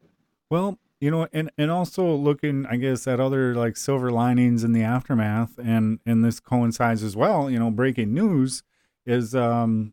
Well, 0.48 0.78
you 1.00 1.10
know, 1.10 1.28
and 1.32 1.50
and 1.58 1.70
also 1.70 2.14
looking, 2.14 2.64
I 2.66 2.76
guess, 2.76 3.06
at 3.06 3.20
other 3.20 3.54
like 3.54 3.76
silver 3.76 4.10
linings 4.10 4.64
in 4.64 4.72
the 4.72 4.82
aftermath, 4.82 5.58
and 5.58 5.98
and 6.06 6.24
this 6.24 6.40
coincides 6.40 7.02
as 7.02 7.14
well. 7.14 7.50
You 7.50 7.58
know, 7.58 7.70
breaking 7.70 8.14
news 8.14 8.62
is 9.04 9.34
um 9.34 9.92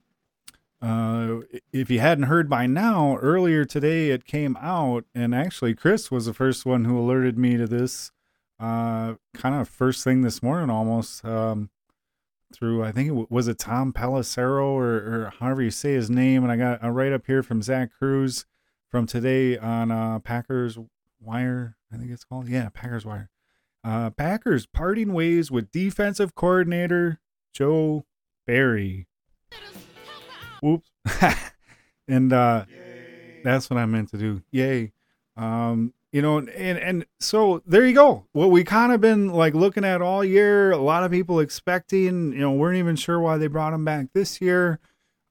uh, 0.81 1.39
if 1.73 1.89
you 1.89 1.99
hadn't 1.99 2.25
heard 2.25 2.49
by 2.49 2.65
now, 2.65 3.17
earlier 3.17 3.65
today 3.65 4.11
it 4.11 4.25
came 4.25 4.57
out, 4.61 5.05
and 5.13 5.35
actually 5.35 5.75
Chris 5.75 6.09
was 6.09 6.25
the 6.25 6.33
first 6.33 6.65
one 6.65 6.85
who 6.85 6.97
alerted 6.97 7.37
me 7.37 7.57
to 7.57 7.67
this. 7.67 8.11
Uh, 8.59 9.15
kind 9.33 9.55
of 9.55 9.67
first 9.67 10.03
thing 10.03 10.21
this 10.21 10.41
morning, 10.43 10.69
almost 10.69 11.23
um, 11.25 11.69
through 12.53 12.83
I 12.83 12.91
think 12.91 13.09
it 13.09 13.31
was 13.31 13.47
it 13.47 13.57
Tom 13.57 13.93
Pelissero 13.93 14.63
or, 14.63 14.95
or 14.95 15.33
however 15.39 15.61
you 15.61 15.71
say 15.71 15.93
his 15.93 16.09
name, 16.09 16.43
and 16.43 16.51
I 16.51 16.55
got 16.55 16.79
a 16.81 16.91
write 16.91 17.13
up 17.13 17.25
here 17.25 17.43
from 17.43 17.61
Zach 17.61 17.91
Kruse 17.97 18.45
from 18.89 19.05
today 19.05 19.57
on 19.57 19.91
uh, 19.91 20.19
Packers 20.19 20.77
Wire. 21.21 21.77
I 21.93 21.97
think 21.97 22.11
it's 22.11 22.23
called 22.23 22.47
yeah 22.47 22.69
Packers 22.69 23.05
Wire. 23.05 23.29
Uh, 23.83 24.09
Packers 24.11 24.65
parting 24.65 25.13
ways 25.13 25.51
with 25.51 25.71
defensive 25.71 26.35
coordinator 26.35 27.19
Joe 27.53 28.05
Barry. 28.45 29.07
Whoops. 30.61 30.89
and 32.07 32.33
uh, 32.33 32.65
that's 33.43 33.69
what 33.69 33.77
I 33.77 33.85
meant 33.85 34.09
to 34.11 34.17
do. 34.17 34.41
Yay. 34.51 34.91
Um, 35.37 35.93
you 36.11 36.21
know, 36.21 36.39
and 36.39 36.49
and 36.79 37.05
so 37.19 37.61
there 37.67 37.85
you 37.85 37.93
go. 37.93 38.25
What 38.31 38.49
we 38.49 38.63
kind 38.63 38.91
of 38.91 38.99
been 38.99 39.29
like 39.29 39.53
looking 39.53 39.85
at 39.85 40.01
all 40.01 40.23
year. 40.23 40.71
A 40.71 40.77
lot 40.77 41.03
of 41.03 41.11
people 41.11 41.39
expecting. 41.39 42.33
You 42.33 42.39
know, 42.39 42.51
weren't 42.51 42.77
even 42.77 42.95
sure 42.95 43.19
why 43.19 43.37
they 43.37 43.47
brought 43.47 43.73
him 43.73 43.85
back 43.85 44.07
this 44.13 44.41
year. 44.41 44.79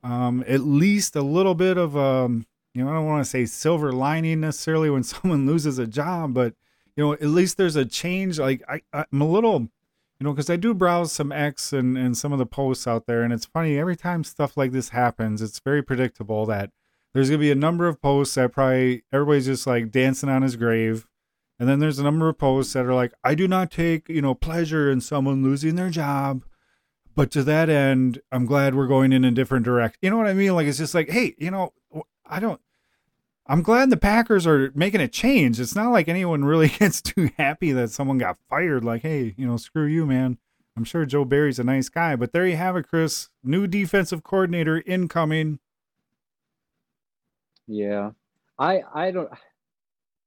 Um, 0.04 0.44
at 0.46 0.60
least 0.60 1.16
a 1.16 1.22
little 1.22 1.56
bit 1.56 1.76
of 1.76 1.96
um, 1.96 2.46
you 2.74 2.84
know, 2.84 2.90
I 2.90 2.94
don't 2.94 3.06
want 3.06 3.24
to 3.24 3.28
say 3.28 3.44
silver 3.44 3.92
lining 3.92 4.40
necessarily 4.40 4.88
when 4.88 5.02
someone 5.04 5.46
loses 5.46 5.78
a 5.78 5.86
job, 5.86 6.32
but 6.34 6.54
you 6.96 7.04
know, 7.04 7.12
at 7.12 7.22
least 7.22 7.56
there's 7.56 7.76
a 7.76 7.84
change. 7.84 8.38
Like 8.38 8.62
I, 8.68 8.82
I'm 8.92 9.20
a 9.20 9.28
little 9.28 9.68
you 10.18 10.24
know, 10.24 10.32
because 10.32 10.50
I 10.50 10.56
do 10.56 10.74
browse 10.74 11.12
some 11.12 11.30
X 11.30 11.72
and, 11.72 11.96
and 11.96 12.16
some 12.16 12.32
of 12.32 12.38
the 12.38 12.46
posts 12.46 12.86
out 12.86 13.06
there, 13.06 13.22
and 13.22 13.32
it's 13.32 13.46
funny 13.46 13.78
every 13.78 13.96
time 13.96 14.24
stuff 14.24 14.56
like 14.56 14.72
this 14.72 14.90
happens, 14.90 15.40
it's 15.40 15.60
very 15.60 15.82
predictable 15.82 16.44
that 16.46 16.70
there's 17.14 17.30
gonna 17.30 17.38
be 17.38 17.50
a 17.50 17.56
number 17.56 17.86
of 17.86 18.02
posts 18.02 18.34
that 18.34 18.52
probably 18.52 19.04
everybody's 19.12 19.46
just 19.46 19.66
like 19.66 19.90
dancing 19.90 20.28
on 20.28 20.42
his 20.42 20.56
grave, 20.56 21.06
and 21.58 21.68
then 21.68 21.78
there's 21.78 21.98
a 21.98 22.04
number 22.04 22.28
of 22.28 22.38
posts 22.38 22.72
that 22.72 22.84
are 22.84 22.94
like, 22.94 23.12
I 23.22 23.34
do 23.34 23.46
not 23.46 23.70
take 23.70 24.08
you 24.08 24.22
know 24.22 24.34
pleasure 24.34 24.90
in 24.90 25.00
someone 25.00 25.42
losing 25.42 25.76
their 25.76 25.90
job, 25.90 26.44
but 27.14 27.30
to 27.32 27.42
that 27.44 27.68
end, 27.68 28.20
I'm 28.32 28.46
glad 28.46 28.74
we're 28.74 28.86
going 28.86 29.12
in 29.12 29.24
a 29.24 29.30
different 29.30 29.64
direction. 29.64 29.98
You 30.02 30.10
know 30.10 30.18
what 30.18 30.28
I 30.28 30.34
mean? 30.34 30.54
Like 30.54 30.66
it's 30.66 30.78
just 30.78 30.94
like, 30.94 31.10
hey, 31.10 31.34
you 31.38 31.50
know, 31.50 31.72
I 32.26 32.40
don't. 32.40 32.60
I'm 33.48 33.62
glad 33.62 33.88
the 33.88 33.96
Packers 33.96 34.46
are 34.46 34.70
making 34.74 35.00
a 35.00 35.08
change. 35.08 35.58
It's 35.58 35.74
not 35.74 35.90
like 35.90 36.06
anyone 36.06 36.44
really 36.44 36.68
gets 36.78 37.00
too 37.00 37.30
happy 37.38 37.72
that 37.72 37.90
someone 37.90 38.18
got 38.18 38.38
fired. 38.50 38.84
Like, 38.84 39.02
hey, 39.02 39.34
you 39.38 39.46
know, 39.46 39.56
screw 39.56 39.86
you, 39.86 40.04
man. 40.04 40.38
I'm 40.76 40.84
sure 40.84 41.06
Joe 41.06 41.24
Barry's 41.24 41.58
a 41.58 41.64
nice 41.64 41.88
guy, 41.88 42.14
but 42.14 42.32
there 42.32 42.46
you 42.46 42.56
have 42.56 42.76
it, 42.76 42.86
Chris. 42.86 43.30
New 43.42 43.66
defensive 43.66 44.22
coordinator 44.22 44.82
incoming. 44.86 45.58
Yeah, 47.66 48.12
I 48.58 48.82
I 48.94 49.10
don't. 49.10 49.30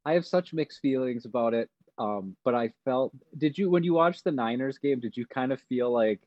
I 0.04 0.14
have 0.14 0.26
such 0.26 0.52
mixed 0.52 0.82
feelings 0.82 1.26
about 1.26 1.54
it. 1.54 1.70
Um, 1.98 2.36
but 2.44 2.54
I 2.56 2.74
felt. 2.84 3.14
Did 3.38 3.58
you 3.58 3.70
when 3.70 3.84
you 3.84 3.94
watched 3.94 4.24
the 4.26 4.32
Niners 4.32 4.78
game? 4.78 5.00
Did 5.00 5.16
you 5.16 5.26
kind 5.26 5.54
of 5.54 5.62
feel 5.70 5.92
like 5.92 6.20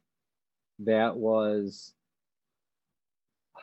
that 0.79 1.17
was 1.17 1.93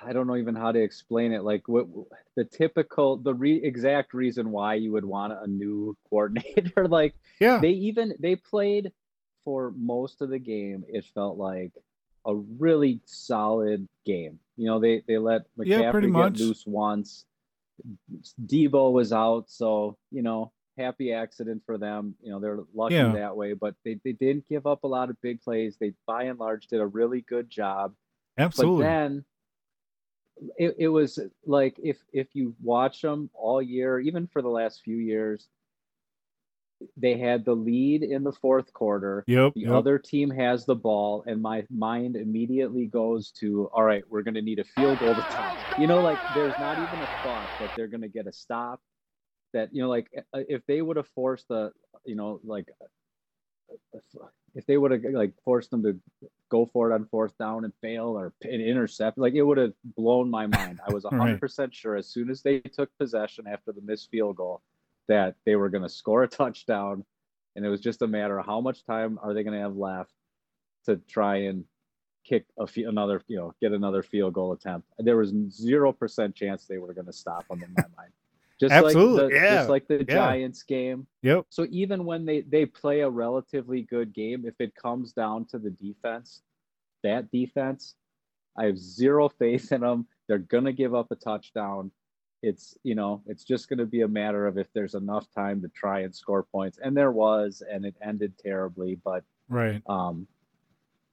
I 0.03 0.13
don't 0.13 0.27
know 0.27 0.35
even 0.35 0.55
how 0.55 0.71
to 0.71 0.81
explain 0.81 1.31
it. 1.31 1.43
Like 1.43 1.67
what 1.67 1.87
the 2.35 2.45
typical, 2.45 3.17
the 3.17 3.33
re, 3.33 3.61
exact 3.63 4.13
reason 4.13 4.51
why 4.51 4.75
you 4.75 4.91
would 4.93 5.05
want 5.05 5.33
a 5.33 5.47
new 5.47 5.95
coordinator. 6.09 6.87
like, 6.87 7.15
yeah, 7.39 7.59
they 7.59 7.69
even 7.69 8.13
they 8.19 8.35
played 8.35 8.91
for 9.43 9.73
most 9.77 10.21
of 10.21 10.29
the 10.29 10.39
game. 10.39 10.83
It 10.87 11.05
felt 11.13 11.37
like 11.37 11.71
a 12.25 12.35
really 12.35 13.01
solid 13.05 13.87
game. 14.05 14.39
You 14.57 14.67
know, 14.67 14.79
they 14.79 15.03
they 15.07 15.17
let 15.17 15.43
McCaffrey 15.57 16.13
yeah, 16.13 16.29
get 16.29 16.39
loose 16.39 16.63
once. 16.65 17.25
Deebo 18.45 18.91
was 18.91 19.11
out, 19.11 19.49
so 19.49 19.97
you 20.11 20.21
know, 20.21 20.51
happy 20.77 21.13
accident 21.13 21.63
for 21.65 21.77
them. 21.77 22.15
You 22.21 22.31
know, 22.31 22.39
they're 22.39 22.59
lucky 22.73 22.95
yeah. 22.95 23.13
that 23.13 23.35
way. 23.35 23.53
But 23.53 23.75
they 23.83 23.99
they 24.03 24.13
didn't 24.13 24.47
give 24.47 24.65
up 24.65 24.83
a 24.83 24.87
lot 24.87 25.09
of 25.09 25.21
big 25.21 25.41
plays. 25.41 25.77
They 25.79 25.93
by 26.07 26.23
and 26.23 26.39
large 26.39 26.67
did 26.67 26.79
a 26.79 26.87
really 26.87 27.21
good 27.21 27.49
job. 27.49 27.93
Absolutely. 28.37 28.83
But 28.83 28.89
then 28.89 29.25
it, 30.57 30.75
it 30.77 30.87
was 30.87 31.19
like 31.45 31.79
if 31.83 31.97
if 32.13 32.27
you 32.33 32.55
watch 32.61 33.01
them 33.01 33.29
all 33.33 33.61
year, 33.61 33.99
even 33.99 34.27
for 34.27 34.41
the 34.41 34.49
last 34.49 34.81
few 34.83 34.97
years, 34.97 35.47
they 36.97 37.17
had 37.17 37.45
the 37.45 37.55
lead 37.55 38.03
in 38.03 38.23
the 38.23 38.31
fourth 38.31 38.73
quarter. 38.73 39.23
Yep. 39.27 39.53
The 39.55 39.61
yep. 39.61 39.71
other 39.71 39.99
team 39.99 40.29
has 40.31 40.65
the 40.65 40.75
ball, 40.75 41.23
and 41.27 41.41
my 41.41 41.65
mind 41.69 42.15
immediately 42.15 42.85
goes 42.85 43.31
to, 43.33 43.69
all 43.73 43.83
right, 43.83 44.03
we're 44.09 44.23
going 44.23 44.35
to 44.35 44.41
need 44.41 44.59
a 44.59 44.63
field 44.63 44.99
goal 44.99 45.15
to 45.15 45.23
tie. 45.23 45.65
You 45.75 45.87
know, 45.87 46.01
like 46.01 46.21
there's 46.29 46.57
not 46.57 46.79
even 46.79 47.01
a 47.01 47.09
thought 47.21 47.51
that 47.59 47.71
they're 47.75 47.87
going 47.87 48.01
to 48.01 48.09
get 48.09 48.27
a 48.27 48.33
stop. 48.33 48.81
That 49.53 49.69
you 49.73 49.81
know, 49.81 49.89
like 49.89 50.07
if 50.33 50.65
they 50.65 50.81
would 50.81 50.97
have 50.97 51.09
forced 51.09 51.47
the, 51.49 51.71
you 52.05 52.15
know, 52.15 52.39
like 52.43 52.67
if 54.55 54.65
they 54.65 54.77
would 54.77 54.91
have 54.91 55.01
like 55.13 55.33
forced 55.43 55.71
them 55.71 55.83
to 55.83 55.99
go 56.49 56.69
for 56.73 56.91
it 56.91 56.93
on 56.93 57.05
fourth 57.05 57.37
down 57.37 57.63
and 57.63 57.73
fail 57.81 58.17
or 58.17 58.33
an 58.43 58.61
intercept, 58.61 59.17
like 59.17 59.33
it 59.33 59.43
would 59.43 59.57
have 59.57 59.73
blown 59.95 60.29
my 60.29 60.47
mind. 60.47 60.79
I 60.87 60.93
was 60.93 61.03
100% 61.03 61.41
right. 61.59 61.73
sure 61.73 61.95
as 61.95 62.07
soon 62.07 62.29
as 62.29 62.41
they 62.41 62.59
took 62.59 62.89
possession 62.97 63.47
after 63.47 63.71
the 63.71 63.81
missed 63.81 64.09
field 64.09 64.35
goal 64.35 64.61
that 65.07 65.35
they 65.45 65.55
were 65.55 65.69
going 65.69 65.83
to 65.83 65.89
score 65.89 66.23
a 66.23 66.27
touchdown. 66.27 67.05
And 67.55 67.65
it 67.65 67.69
was 67.69 67.81
just 67.81 68.01
a 68.01 68.07
matter 68.07 68.39
of 68.39 68.45
how 68.45 68.61
much 68.61 68.85
time 68.85 69.19
are 69.21 69.33
they 69.33 69.43
going 69.43 69.55
to 69.55 69.61
have 69.61 69.75
left 69.75 70.13
to 70.85 70.97
try 71.07 71.37
and 71.43 71.65
kick 72.25 72.45
a 72.59 72.67
another, 72.83 73.21
you 73.27 73.37
know, 73.37 73.53
get 73.61 73.71
another 73.71 74.03
field 74.03 74.33
goal 74.33 74.53
attempt. 74.53 74.87
There 74.99 75.17
was 75.17 75.33
0% 75.33 76.35
chance 76.35 76.65
they 76.65 76.77
were 76.77 76.93
going 76.93 77.07
to 77.07 77.13
stop 77.13 77.47
them 77.47 77.63
in 77.63 77.73
my 77.75 77.83
mind. 77.97 78.11
Just 78.61 78.73
Absolutely, 78.73 79.23
like 79.23 79.29
the, 79.31 79.35
yeah. 79.35 79.55
Just 79.55 79.69
like 79.69 79.87
the 79.87 80.05
yeah. 80.07 80.15
Giants 80.15 80.61
game. 80.61 81.07
Yep. 81.23 81.47
So 81.49 81.65
even 81.71 82.05
when 82.05 82.25
they 82.25 82.41
they 82.41 82.67
play 82.67 82.99
a 82.99 83.09
relatively 83.09 83.81
good 83.81 84.13
game, 84.13 84.45
if 84.45 84.53
it 84.59 84.75
comes 84.75 85.13
down 85.13 85.45
to 85.45 85.57
the 85.57 85.71
defense, 85.71 86.43
that 87.01 87.31
defense, 87.31 87.95
I 88.55 88.65
have 88.65 88.77
zero 88.77 89.29
faith 89.39 89.71
in 89.71 89.81
them. 89.81 90.05
They're 90.27 90.37
gonna 90.37 90.73
give 90.73 90.93
up 90.93 91.09
a 91.09 91.15
touchdown. 91.15 91.89
It's 92.43 92.77
you 92.83 92.93
know 92.93 93.23
it's 93.25 93.43
just 93.43 93.67
gonna 93.67 93.87
be 93.87 94.01
a 94.01 94.07
matter 94.07 94.45
of 94.45 94.59
if 94.59 94.67
there's 94.73 94.93
enough 94.93 95.25
time 95.33 95.63
to 95.63 95.67
try 95.69 96.01
and 96.01 96.15
score 96.15 96.43
points, 96.43 96.77
and 96.77 96.95
there 96.95 97.11
was, 97.11 97.63
and 97.67 97.83
it 97.83 97.95
ended 97.99 98.37
terribly. 98.37 99.01
But 99.03 99.23
right. 99.49 99.81
Um, 99.87 100.27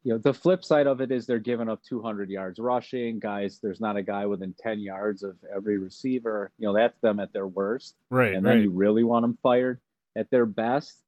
you 0.09 0.15
know 0.15 0.19
the 0.19 0.33
flip 0.33 0.65
side 0.65 0.87
of 0.87 1.03
it 1.03 1.13
is 1.13 1.27
they're 1.27 1.39
giving 1.39 1.69
up 1.69 1.83
200 1.83 2.31
yards 2.31 2.59
rushing 2.59 3.19
guys 3.19 3.59
there's 3.63 3.79
not 3.79 3.99
a 3.99 4.03
guy 4.03 4.25
within 4.25 4.55
10 4.59 4.81
yards 4.81 5.23
of 5.23 5.37
every 5.55 5.77
receiver 5.77 6.51
you 6.57 6.67
know 6.67 6.73
that's 6.73 6.99
them 7.01 7.21
at 7.21 7.31
their 7.35 7.47
worst. 7.47 7.95
Right 8.09 8.33
and 8.33 8.45
then 8.45 8.55
right. 8.55 8.63
you 8.63 8.71
really 8.71 9.05
want 9.05 9.25
them 9.25 9.37
fired 9.43 9.81
At 10.17 10.31
their 10.31 10.47
best, 10.47 11.03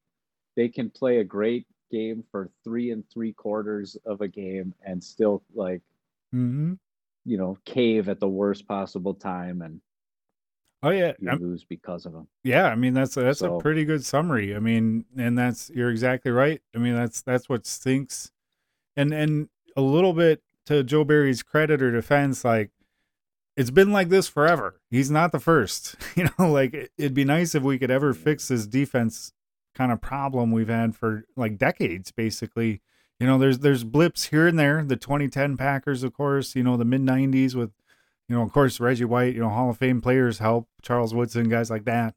they 0.55 0.69
can 0.69 0.91
play 0.91 1.21
a 1.21 1.25
great 1.25 1.67
game 1.91 2.25
for 2.31 2.51
three 2.63 2.91
and 2.91 3.03
three 3.11 3.33
quarters 3.33 3.97
of 4.05 4.21
a 4.21 4.29
game 4.29 4.75
and 4.85 5.03
still 5.03 5.43
like 5.55 5.81
mm-hmm. 6.35 6.75
you 7.25 7.39
know 7.39 7.57
cave 7.65 8.11
at 8.11 8.21
the 8.21 8.29
worst 8.29 8.69
possible 8.69 9.15
time 9.15 9.63
and 9.63 9.81
oh 10.83 10.91
yeah 10.91 11.13
lose 11.39 11.65
because 11.65 12.05
of 12.05 12.13
them 12.13 12.29
yeah 12.45 12.67
i 12.67 12.75
mean 12.75 12.93
that's 12.93 13.17
a, 13.17 13.23
that's 13.23 13.39
so, 13.39 13.57
a 13.57 13.61
pretty 13.63 13.87
good 13.87 14.05
summary. 14.05 14.55
I 14.55 14.59
mean 14.59 15.07
and 15.17 15.39
that's 15.39 15.71
you're 15.71 15.91
exactly 15.91 16.33
right. 16.33 16.61
I 16.75 16.79
mean 16.79 16.95
that's 16.95 17.23
that's 17.23 17.49
what 17.49 17.65
stinks 17.65 18.31
and 18.97 19.13
and 19.13 19.49
a 19.77 19.81
little 19.81 20.13
bit 20.13 20.43
to 20.67 20.83
joe 20.83 21.05
barry's 21.05 21.43
credit 21.43 21.83
or 21.83 21.91
defense 21.91 22.45
like 22.45 22.71
it's 23.57 23.71
been 23.71 23.93
like 23.93 24.09
this 24.09 24.29
forever 24.29 24.81
he's 24.91 25.11
not 25.11 25.33
the 25.33 25.41
first 25.41 25.97
you 26.17 26.25
know 26.25 26.51
like 26.51 26.91
it'd 26.97 27.15
be 27.15 27.25
nice 27.25 27.55
if 27.55 27.63
we 27.63 27.79
could 27.79 27.91
ever 27.91 28.13
fix 28.13 28.49
this 28.49 28.67
defense 28.67 29.33
kind 29.75 29.93
of 29.93 30.01
problem 30.01 30.51
we've 30.51 30.69
had 30.69 30.95
for 30.95 31.25
like 31.37 31.59
decades, 31.59 32.11
basically. 32.11 32.83
You 33.19 33.27
know, 33.27 33.39
there's 33.39 33.59
there's 33.59 33.85
blips 33.85 34.27
here 34.27 34.47
and 34.47 34.59
there. 34.59 34.85
The 34.85 34.97
2010 34.97 35.57
Packers, 35.57 36.03
of 36.03 36.13
course. 36.13 36.55
You 36.55 36.63
know, 36.63 36.77
the 36.77 36.85
mid 36.85 37.03
90s 37.03 37.55
with, 37.55 37.71
you 38.29 38.37
know, 38.37 38.43
of 38.43 38.53
course 38.53 38.81
Reggie 38.81 39.05
White. 39.05 39.35
You 39.35 39.41
know, 39.41 39.51
Hall 39.51 39.71
of 39.71 39.79
Fame 39.79 40.01
players 40.01 40.39
help 40.39 40.69
Charles 40.83 41.15
Woodson, 41.15 41.49
guys 41.49 41.71
like 41.71 41.85
that. 41.85 42.15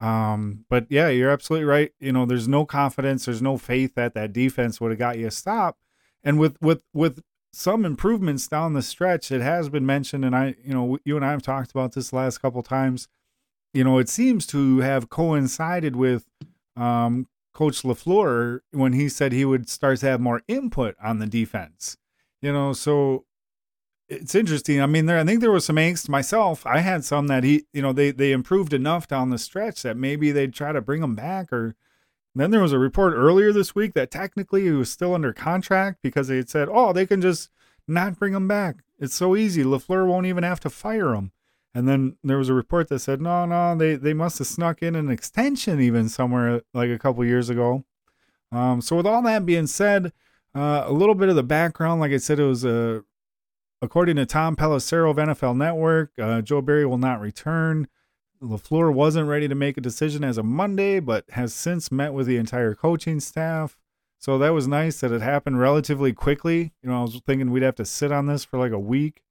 Um, 0.00 0.64
but 0.68 0.86
yeah, 0.90 1.08
you're 1.08 1.30
absolutely 1.30 1.64
right. 1.64 1.92
You 2.00 2.12
know, 2.12 2.26
there's 2.26 2.48
no 2.48 2.64
confidence, 2.64 3.24
there's 3.24 3.42
no 3.42 3.56
faith 3.56 3.94
that 3.94 4.14
that 4.14 4.32
defense 4.32 4.80
would 4.80 4.90
have 4.90 4.98
got 4.98 5.18
you 5.18 5.28
a 5.28 5.30
stop. 5.30 5.78
And 6.24 6.38
with 6.38 6.56
with 6.60 6.82
with 6.92 7.22
some 7.52 7.84
improvements 7.84 8.48
down 8.48 8.72
the 8.72 8.82
stretch, 8.82 9.30
it 9.30 9.42
has 9.42 9.68
been 9.68 9.84
mentioned, 9.84 10.24
and 10.24 10.34
I, 10.34 10.54
you 10.64 10.72
know, 10.72 10.98
you 11.04 11.16
and 11.16 11.24
I 11.24 11.30
have 11.32 11.42
talked 11.42 11.70
about 11.70 11.92
this 11.92 12.12
last 12.12 12.38
couple 12.38 12.62
times. 12.62 13.08
You 13.74 13.84
know, 13.84 13.98
it 13.98 14.08
seems 14.08 14.46
to 14.48 14.78
have 14.78 15.08
coincided 15.08 15.96
with 15.96 16.26
um, 16.76 17.26
Coach 17.54 17.82
LaFleur 17.82 18.60
when 18.70 18.92
he 18.92 19.08
said 19.08 19.32
he 19.32 19.44
would 19.44 19.68
start 19.68 20.00
to 20.00 20.06
have 20.06 20.20
more 20.20 20.42
input 20.48 20.94
on 21.02 21.18
the 21.18 21.26
defense. 21.26 21.96
You 22.40 22.52
know, 22.52 22.72
so 22.72 23.24
it's 24.08 24.34
interesting. 24.34 24.80
I 24.80 24.86
mean, 24.86 25.06
there 25.06 25.18
I 25.18 25.24
think 25.24 25.40
there 25.40 25.52
was 25.52 25.64
some 25.64 25.76
angst 25.76 26.08
myself. 26.08 26.66
I 26.66 26.78
had 26.78 27.04
some 27.04 27.28
that 27.28 27.44
he, 27.44 27.64
you 27.72 27.82
know, 27.82 27.92
they 27.92 28.10
they 28.10 28.32
improved 28.32 28.72
enough 28.72 29.08
down 29.08 29.30
the 29.30 29.38
stretch 29.38 29.82
that 29.82 29.96
maybe 29.96 30.32
they'd 30.32 30.54
try 30.54 30.72
to 30.72 30.80
bring 30.80 31.02
him 31.02 31.14
back. 31.14 31.52
Or 31.52 31.74
then 32.40 32.50
there 32.50 32.62
was 32.62 32.72
a 32.72 32.78
report 32.78 33.14
earlier 33.14 33.52
this 33.52 33.74
week 33.74 33.94
that 33.94 34.10
technically 34.10 34.62
he 34.62 34.70
was 34.70 34.90
still 34.90 35.14
under 35.14 35.32
contract 35.32 35.98
because 36.02 36.28
they 36.28 36.36
had 36.36 36.48
said, 36.48 36.68
oh, 36.70 36.92
they 36.92 37.06
can 37.06 37.20
just 37.20 37.50
not 37.86 38.18
bring 38.18 38.32
him 38.32 38.48
back. 38.48 38.76
It's 38.98 39.14
so 39.14 39.36
easy. 39.36 39.64
LaFleur 39.64 40.06
won't 40.06 40.26
even 40.26 40.44
have 40.44 40.60
to 40.60 40.70
fire 40.70 41.14
him. 41.14 41.32
And 41.74 41.88
then 41.88 42.16
there 42.22 42.38
was 42.38 42.48
a 42.48 42.54
report 42.54 42.88
that 42.88 43.00
said, 43.00 43.20
no, 43.20 43.46
no, 43.46 43.74
they, 43.74 43.96
they 43.96 44.12
must 44.14 44.38
have 44.38 44.46
snuck 44.46 44.82
in 44.82 44.94
an 44.94 45.10
extension 45.10 45.80
even 45.80 46.08
somewhere 46.08 46.62
like 46.74 46.90
a 46.90 46.98
couple 46.98 47.24
years 47.24 47.48
ago. 47.48 47.84
Um, 48.50 48.80
so 48.82 48.96
with 48.96 49.06
all 49.06 49.22
that 49.22 49.46
being 49.46 49.66
said, 49.66 50.12
uh, 50.54 50.84
a 50.86 50.92
little 50.92 51.14
bit 51.14 51.30
of 51.30 51.36
the 51.36 51.42
background, 51.42 52.00
like 52.00 52.12
I 52.12 52.18
said, 52.18 52.38
it 52.38 52.44
was 52.44 52.64
a, 52.64 52.98
uh, 52.98 53.00
according 53.80 54.16
to 54.16 54.26
Tom 54.26 54.54
Pelissero 54.54 55.10
of 55.10 55.16
NFL 55.16 55.56
Network, 55.56 56.12
uh, 56.20 56.42
Joe 56.42 56.60
Barry 56.60 56.86
will 56.86 56.98
not 56.98 57.20
return. 57.20 57.88
LaFleur 58.42 58.92
wasn't 58.92 59.28
ready 59.28 59.46
to 59.46 59.54
make 59.54 59.76
a 59.76 59.80
decision 59.82 60.24
as 60.24 60.36
of 60.36 60.44
Monday, 60.44 60.98
but 60.98 61.24
has 61.30 61.54
since 61.54 61.92
met 61.92 62.12
with 62.12 62.26
the 62.26 62.36
entire 62.36 62.74
coaching 62.74 63.20
staff. 63.20 63.78
So 64.18 64.38
that 64.38 64.50
was 64.50 64.68
nice 64.68 65.00
that 65.00 65.12
it 65.12 65.22
happened 65.22 65.60
relatively 65.60 66.12
quickly. 66.12 66.72
You 66.82 66.90
know, 66.90 66.98
I 66.98 67.02
was 67.02 67.20
thinking 67.26 67.50
we'd 67.50 67.62
have 67.62 67.76
to 67.76 67.84
sit 67.84 68.12
on 68.12 68.26
this 68.26 68.44
for 68.44 68.58
like 68.58 68.72
a 68.72 68.78
week. 68.78 69.22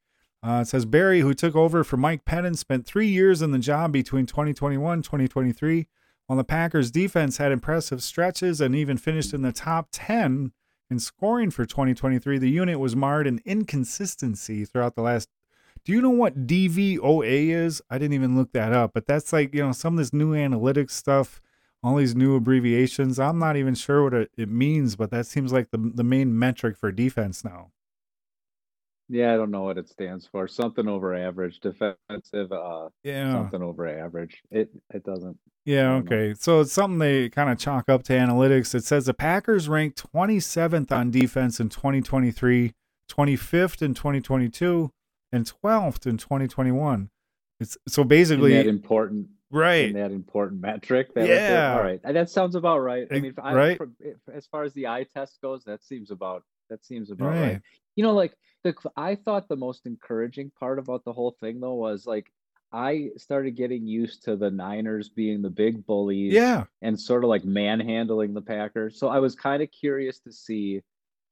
Uh, 0.44 0.62
it 0.64 0.68
says 0.68 0.86
Barry, 0.86 1.20
who 1.20 1.34
took 1.34 1.56
over 1.56 1.84
for 1.84 1.98
Mike 1.98 2.26
Pettine, 2.26 2.58
spent 2.58 2.86
three 2.86 3.08
years 3.08 3.42
in 3.42 3.52
the 3.52 3.60
job 3.60 3.92
between 3.92 4.26
2021 4.26 5.02
2023, 5.02 5.88
While 6.26 6.38
the 6.38 6.44
Packers 6.44 6.90
defense 6.90 7.38
had 7.38 7.52
impressive 7.52 8.02
stretches 8.02 8.60
and 8.60 8.76
even 8.76 8.98
finished 8.98 9.34
in 9.34 9.44
the 9.44 9.52
top 9.52 9.90
10 9.92 10.52
in 10.90 11.00
scoring 11.00 11.52
for 11.52 11.66
2023, 11.66 12.38
the 12.38 12.50
unit 12.50 12.80
was 12.80 12.96
marred 12.96 13.28
in 13.28 13.42
inconsistency 13.46 14.66
throughout 14.66 14.96
the 14.96 15.04
last. 15.04 15.30
Do 15.84 15.92
you 15.94 16.02
know 16.02 16.12
what 16.12 16.46
DVOA 16.46 17.50
is? 17.50 17.82
I 17.90 17.98
didn't 17.98 18.14
even 18.14 18.36
look 18.36 18.52
that 18.54 18.72
up, 18.72 18.92
but 18.94 19.08
that's 19.08 19.34
like, 19.34 19.54
you 19.56 19.66
know, 19.66 19.72
some 19.72 19.96
of 19.96 19.98
this 19.98 20.14
new 20.14 20.34
analytics 20.34 20.92
stuff, 20.92 21.42
all 21.84 21.96
these 21.96 22.16
new 22.16 22.36
abbreviations. 22.36 23.20
I'm 23.20 23.40
not 23.40 23.58
even 23.58 23.74
sure 23.74 24.04
what 24.04 24.14
it, 24.14 24.32
it 24.38 24.50
means, 24.50 24.96
but 24.96 25.10
that 25.12 25.26
seems 25.26 25.52
like 25.52 25.72
the, 25.72 25.92
the 25.96 26.04
main 26.04 26.38
metric 26.38 26.78
for 26.78 26.92
defense 26.92 27.44
now. 27.44 27.72
Yeah, 29.12 29.34
I 29.34 29.36
don't 29.36 29.52
know 29.52 29.64
what 29.64 29.78
it 29.78 29.90
stands 29.90 30.26
for. 30.26 30.48
Something 30.48 30.88
over 30.88 31.14
average, 31.14 31.60
defensive. 31.60 32.52
Uh, 32.54 32.88
yeah, 33.04 33.34
something 33.34 33.62
over 33.62 33.86
average. 33.86 34.42
It 34.52 34.70
it 34.94 35.04
doesn't. 35.04 35.38
Yeah. 35.66 35.96
Okay. 35.96 36.30
Know. 36.30 36.34
So 36.36 36.62
it's 36.62 36.72
something 36.72 37.00
they 37.00 37.28
kind 37.28 37.50
of 37.50 37.60
chalk 37.60 37.90
up 37.90 38.04
to 38.04 38.14
analytics. 38.14 38.74
It 38.74 38.86
says 38.86 39.08
the 39.08 39.14
Packers 39.14 39.68
ranked 39.68 40.02
27th 40.14 40.94
on 40.94 41.12
defense 41.12 41.60
in 41.60 41.68
2023, 41.68 42.74
25th 43.10 43.82
in 43.82 43.94
2022, 43.94 44.92
and 45.32 45.46
12th 45.64 46.06
in 46.06 46.18
2021. 46.18 47.10
It's 47.60 47.78
so 47.88 48.04
basically 48.04 48.54
in 48.54 48.66
that 48.66 48.68
important. 48.68 49.28
Right. 49.52 49.90
In 49.90 49.94
that 49.94 50.12
important 50.12 50.62
metric. 50.62 51.14
That 51.14 51.28
yeah. 51.28 51.76
All 51.76 51.84
right. 51.84 52.02
That 52.04 52.30
sounds 52.30 52.56
about 52.56 52.80
right. 52.80 53.06
I 53.12 53.20
mean, 53.20 53.34
I, 53.42 53.54
right. 53.54 53.80
as 54.34 54.48
far 54.48 54.64
as 54.64 54.74
the 54.74 54.88
eye 54.88 55.06
test 55.14 55.40
goes, 55.42 55.64
that 55.66 55.84
seems 55.84 56.10
about 56.10 56.44
that 56.70 56.86
seems 56.86 57.12
about 57.12 57.30
right. 57.30 57.42
right. 57.42 57.62
You 57.96 58.04
know, 58.04 58.14
like 58.14 58.34
the 58.64 58.74
I 58.96 59.16
thought 59.16 59.50
the 59.50 59.58
most 59.58 59.86
encouraging 59.86 60.52
part 60.58 60.80
about 60.80 61.04
the 61.04 61.14
whole 61.14 61.36
thing 61.42 61.60
though 61.60 61.74
was 61.74 62.08
like 62.08 62.32
I 62.72 63.10
started 63.18 63.58
getting 63.58 63.86
used 63.86 64.24
to 64.24 64.38
the 64.38 64.50
Niners 64.50 65.10
being 65.10 65.42
the 65.42 65.50
big 65.50 65.86
bullies, 65.86 66.34
yeah, 66.34 66.64
and 66.82 67.00
sort 67.00 67.24
of 67.24 67.30
like 67.30 67.44
manhandling 67.44 68.34
the 68.34 68.42
Packers. 68.42 68.98
So 68.98 69.10
I 69.10 69.20
was 69.20 69.36
kind 69.36 69.62
of 69.62 69.70
curious 69.72 70.20
to 70.22 70.32
see 70.32 70.82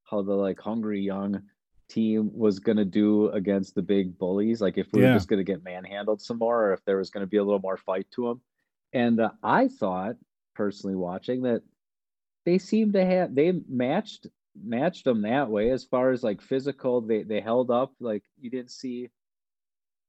how 0.03 0.21
the 0.21 0.33
like 0.33 0.59
hungry 0.59 0.99
young 0.99 1.41
team 1.89 2.31
was 2.33 2.59
gonna 2.59 2.85
do 2.85 3.29
against 3.29 3.75
the 3.75 3.81
big 3.81 4.17
bullies. 4.17 4.61
Like 4.61 4.77
if 4.77 4.87
we 4.93 5.01
yeah. 5.01 5.09
were 5.09 5.13
just 5.15 5.27
gonna 5.27 5.43
get 5.43 5.63
manhandled 5.63 6.21
some 6.21 6.37
more, 6.37 6.67
or 6.67 6.73
if 6.73 6.83
there 6.85 6.97
was 6.97 7.09
gonna 7.09 7.27
be 7.27 7.37
a 7.37 7.43
little 7.43 7.59
more 7.59 7.77
fight 7.77 8.07
to 8.11 8.27
them. 8.27 8.41
And 8.93 9.19
uh, 9.19 9.31
I 9.43 9.67
thought 9.67 10.15
personally 10.55 10.95
watching 10.95 11.43
that 11.43 11.61
they 12.45 12.57
seemed 12.57 12.93
to 12.93 13.05
have 13.05 13.35
they 13.35 13.53
matched 13.67 14.27
matched 14.61 15.05
them 15.05 15.21
that 15.23 15.49
way 15.49 15.71
as 15.71 15.83
far 15.83 16.11
as 16.11 16.23
like 16.23 16.41
physical. 16.41 17.01
They 17.01 17.23
they 17.23 17.41
held 17.41 17.71
up 17.71 17.93
like 17.99 18.23
you 18.39 18.49
didn't 18.49 18.71
see 18.71 19.09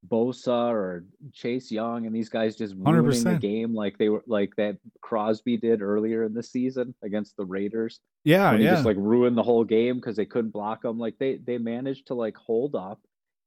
Bosa 0.07 0.71
or 0.71 1.05
Chase 1.31 1.71
Young 1.71 2.05
and 2.05 2.15
these 2.15 2.29
guys 2.29 2.55
just 2.55 2.75
ruining 2.75 3.11
100%. 3.11 3.23
the 3.23 3.35
game 3.35 3.73
like 3.73 3.97
they 3.97 4.09
were 4.09 4.23
like 4.25 4.55
that 4.57 4.77
Crosby 5.01 5.57
did 5.57 5.81
earlier 5.81 6.23
in 6.23 6.33
the 6.33 6.41
season 6.41 6.95
against 7.03 7.37
the 7.37 7.45
Raiders. 7.45 7.99
Yeah, 8.23 8.53
yeah. 8.55 8.71
just 8.71 8.85
like 8.85 8.97
ruined 8.97 9.37
the 9.37 9.43
whole 9.43 9.63
game 9.63 9.97
because 9.97 10.15
they 10.15 10.25
couldn't 10.25 10.51
block 10.51 10.81
them. 10.81 10.97
Like 10.97 11.17
they 11.19 11.35
they 11.37 11.57
managed 11.57 12.07
to 12.07 12.15
like 12.15 12.35
hold 12.35 12.75
up, 12.75 12.99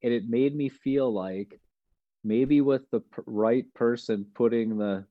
and 0.03 0.13
it 0.13 0.29
made 0.29 0.55
me 0.55 0.69
feel 0.69 1.13
like 1.13 1.61
maybe 2.23 2.61
with 2.61 2.89
the 2.91 3.01
p- 3.01 3.23
right 3.27 3.73
person 3.75 4.27
putting 4.35 4.79
the 4.79 5.05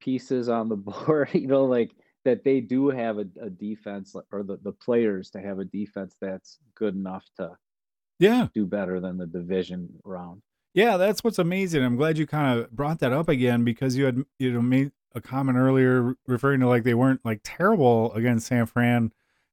pieces 0.00 0.48
on 0.48 0.68
the 0.68 0.76
board, 0.76 1.30
you 1.32 1.46
know, 1.46 1.64
like 1.64 1.92
that 2.24 2.44
they 2.44 2.60
do 2.60 2.90
have 2.90 3.18
a, 3.18 3.26
a 3.40 3.48
defense 3.48 4.14
or 4.32 4.42
the, 4.42 4.58
the 4.62 4.72
players 4.72 5.30
to 5.30 5.40
have 5.40 5.58
a 5.60 5.64
defense 5.64 6.14
that's 6.20 6.58
good 6.74 6.94
enough 6.94 7.24
to 7.36 7.56
yeah 8.18 8.48
do 8.52 8.66
better 8.66 9.00
than 9.00 9.16
the 9.16 9.26
division 9.26 9.88
round. 10.04 10.42
Yeah, 10.78 10.96
that's 10.96 11.24
what's 11.24 11.38
amazing. 11.40 11.84
I'm 11.84 11.96
glad 11.96 12.18
you 12.18 12.26
kind 12.26 12.58
of 12.58 12.70
brought 12.70 13.00
that 13.00 13.12
up 13.12 13.28
again 13.28 13.64
because 13.64 13.96
you 13.96 14.04
had 14.04 14.24
you 14.38 14.52
know 14.52 14.62
made 14.62 14.92
a 15.14 15.20
comment 15.20 15.58
earlier 15.58 16.14
referring 16.26 16.60
to 16.60 16.68
like 16.68 16.84
they 16.84 16.94
weren't 16.94 17.24
like 17.24 17.40
terrible 17.42 18.12
against 18.14 18.46
San 18.46 18.66
Fran, 18.66 19.12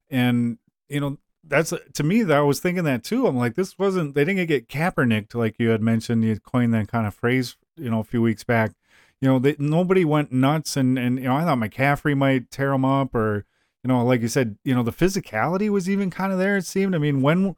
and 0.10 0.60
you 0.88 1.00
know 1.00 1.18
that's 1.44 1.74
uh, 1.74 1.80
to 1.94 2.04
me 2.04 2.22
that 2.22 2.38
I 2.38 2.42
was 2.42 2.60
thinking 2.60 2.84
that 2.84 3.04
too. 3.04 3.26
I'm 3.26 3.38
like 3.38 3.56
this 3.56 3.80
wasn't 3.80 4.14
they 4.14 4.24
didn't 4.24 4.46
get 4.46 4.70
Kaepernick 4.70 5.34
like 5.34 5.56
you 5.58 5.70
had 5.70 5.82
mentioned. 5.82 6.24
You 6.24 6.40
coined 6.40 6.74
that 6.76 6.90
kind 6.90 7.08
of 7.08 7.16
phrase 7.16 7.56
you 7.76 7.90
know 7.90 8.02
a 8.02 8.04
few 8.04 8.22
weeks 8.22 8.44
back 8.44 8.74
you 9.22 9.28
know, 9.28 9.40
they, 9.40 9.56
nobody 9.58 10.06
went 10.06 10.32
nuts, 10.32 10.78
and 10.78 11.00
and 11.00 11.18
you 11.18 11.26
know, 11.26 11.36
I 11.36 11.44
thought 11.44 11.58
McCaffrey 11.58 12.16
might 12.16 12.52
tear 12.52 12.74
him 12.74 12.86
up, 12.86 13.16
or 13.16 13.46
you 13.84 13.88
know, 13.88 14.06
like 14.06 14.22
you 14.22 14.28
said, 14.28 14.58
you 14.64 14.76
know, 14.76 14.84
the 14.84 14.92
physicality 14.92 15.70
was 15.70 15.90
even 15.90 16.12
kind 16.12 16.32
of 16.32 16.40
there. 16.40 16.58
It 16.58 16.66
seemed. 16.66 16.94
I 16.94 17.00
mean, 17.00 17.22
when, 17.22 17.56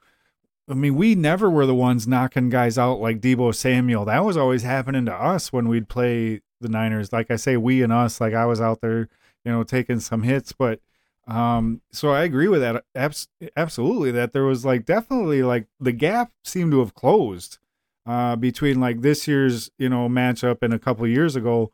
I 0.69 0.73
mean, 0.73 0.95
we 0.95 1.15
never 1.15 1.49
were 1.49 1.65
the 1.65 1.75
ones 1.75 2.07
knocking 2.07 2.49
guys 2.49 2.77
out 2.77 2.99
like 2.99 3.21
Deebo 3.21 3.55
Samuel. 3.55 4.05
That 4.05 4.25
was 4.25 4.35
always 4.35 4.63
happening 4.63 5.05
to 5.05 5.13
us 5.13 5.53
when 5.53 5.69
we'd 5.69 5.87
play 5.87 6.41
the 6.59 6.69
Niners. 6.69 7.13
Like 7.13 7.31
I 7.31 7.37
say, 7.37 7.55
we 7.57 7.81
and 7.81 7.93
us. 7.93 8.19
Like 8.19 8.33
I 8.33 8.45
was 8.45 8.59
out 8.59 8.81
there, 8.81 9.07
you 9.45 9.51
know, 9.51 9.63
taking 9.63 9.99
some 9.99 10.23
hits, 10.23 10.51
but. 10.51 10.79
Um, 11.27 11.81
so 11.91 12.11
I 12.11 12.23
agree 12.23 12.47
with 12.47 12.61
that. 12.61 12.85
Abs- 12.95 13.27
absolutely. 13.57 14.11
That 14.11 14.31
there 14.31 14.45
was 14.45 14.63
like 14.63 14.85
definitely 14.85 15.43
like 15.43 15.67
the 15.77 15.91
gap 15.91 16.31
seemed 16.45 16.71
to 16.71 16.79
have 16.79 16.93
closed 16.93 17.57
uh, 18.05 18.37
between 18.37 18.79
like 18.79 19.01
this 19.01 19.27
year's 19.27 19.69
you 19.77 19.89
know 19.89 20.07
matchup 20.07 20.59
and 20.61 20.73
a 20.73 20.79
couple 20.79 21.05
years 21.05 21.35
ago. 21.35 21.71